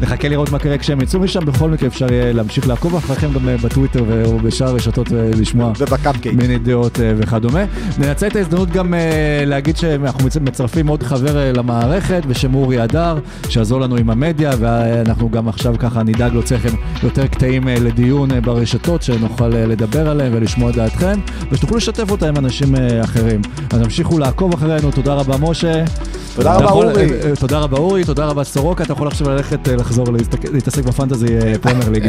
נחכה 0.02 0.28
לראות 0.30 0.52
מה 0.52 0.60
קורה 0.60 0.78
כשהם 0.78 1.02
יצאו 1.02 1.20
משם, 1.20 1.46
בכל 1.46 1.70
מקרה 1.70 1.88
אפשר 1.88 2.14
יהיה 2.14 2.34
להמשיך 2.34 2.68
לעקוב 2.68 2.96
אחריכם 2.96 3.28
גם 3.34 3.50
בטוויטר 3.64 4.04
או 4.26 4.40
בשאר 4.40 4.68
הרשתות 4.68 5.08
ולשמוע 5.12 5.72
ובקאפקייק. 5.80 6.36
מיני 6.36 6.58
דעות 6.60 7.00
וכדומה. 7.18 7.64
ננצל 8.00 8.28
את 8.28 8.36
ההזדמנות 8.36 8.70
גם 8.72 8.94
להגיד 9.46 9.78
שאנחנו 9.78 10.26
מצ- 10.26 10.38
מצרפים 10.38 10.88
עוד 10.88 11.04
חבר 11.04 11.52
למערכת 11.54 12.26
בשם 12.26 12.56
אורי 12.56 12.80
הדר, 12.80 13.18
שיעזור 13.50 13.82
לנו 13.82 13.96
עם 13.96 14.10
המדיה, 14.10 14.52
ואנחנו 14.60 15.30
גם 15.30 15.48
עכשיו 15.48 15.76
ככה 15.80 16.04
נדאג 16.04 16.34
להוציא 16.34 16.56
לכם 16.56 16.70
יותר 17.04 17.28
קטעים 17.28 17.68
לדיון 17.68 18.30
ברשתות, 18.42 19.02
שנוכל 19.04 19.37
אה, 19.42 19.66
לדבר 19.66 20.10
עליהם 20.10 20.32
ולשמוע 20.36 20.70
את 20.70 20.76
דעתכם, 20.76 21.20
ושתוכלו 21.52 21.78
לשתף 21.78 22.12
אותה 22.12 22.28
עם 22.28 22.38
אנשים 22.38 22.76
אה, 22.76 23.04
אחרים. 23.04 23.42
אז 23.70 23.82
תמשיכו 23.82 24.20
לעקוב 24.20 24.54
אחרינו, 24.54 24.92
תודה 24.92 25.14
רבה 25.14 25.38
משה. 25.38 25.84
תודה 26.38 26.54
רבה, 26.56 26.66
יכול- 26.66 26.86
אורי. 26.90 27.12
אה, 27.24 27.30
אה, 27.30 27.36
תודה 27.36 27.60
רבה 27.60 27.78
אורי, 27.78 28.04
תודה 28.06 28.26
רבה 28.26 28.44
סורוקה, 28.44 28.84
אתה 28.84 28.94
יכול 28.94 29.08
עכשיו 29.08 29.30
ללכת 29.30 29.68
אה, 29.70 29.76
לחזור 29.76 30.06
להתעסק 30.54 30.84
ב 30.84 30.89
fantasy 30.89 31.28
Premier 31.62 31.90
League. 31.90 32.04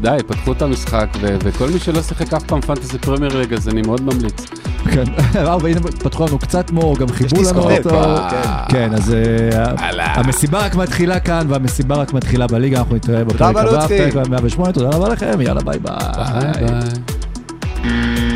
די, 0.00 0.16
פתחו 0.26 0.52
את 0.52 0.62
המשחק, 0.62 1.08
ו- 1.20 1.36
וכל 1.44 1.68
מי 1.68 1.78
שלא 1.78 2.02
שיחק 2.02 2.32
אף 2.34 2.42
פעם 2.44 2.60
fantasy 2.60 2.98
Premier 2.98 3.38
League, 3.38 3.54
אז 3.54 3.68
אני 3.68 3.82
מאוד 3.82 4.02
ממליץ. 4.02 4.44
כן, 4.92 5.04
אה, 5.36 5.56
והנה 5.62 5.80
פתחו 5.80 6.26
לנו 6.26 6.38
קצת 6.38 6.70
מור, 6.70 6.96
גם 6.98 7.08
חיברו 7.08 7.42
לנו 7.42 7.70
אותו. 7.70 7.90
כן. 8.30 8.42
כן, 8.68 8.90
אז 8.94 9.14
המסיבה 9.96 10.58
רק 10.66 10.74
מתחילה 10.74 11.20
כאן, 11.20 11.46
והמסיבה 11.48 11.96
רק 11.96 12.12
מתחילה 12.12 12.46
בליגה, 12.46 12.78
אנחנו 12.78 12.96
נתראה 12.96 13.24
בפרק 13.24 13.40
רבה, 13.56 13.60
הבא. 13.60 13.86
פרק 13.86 14.28
108, 14.28 14.72
תודה 14.72 14.88
רבה 14.96 15.08
לכם, 15.08 15.40
יאללה 15.40 15.60
ביי 15.60 15.78
ביי. 15.78 15.96
ביי 16.16 16.66
ביי. 16.66 18.35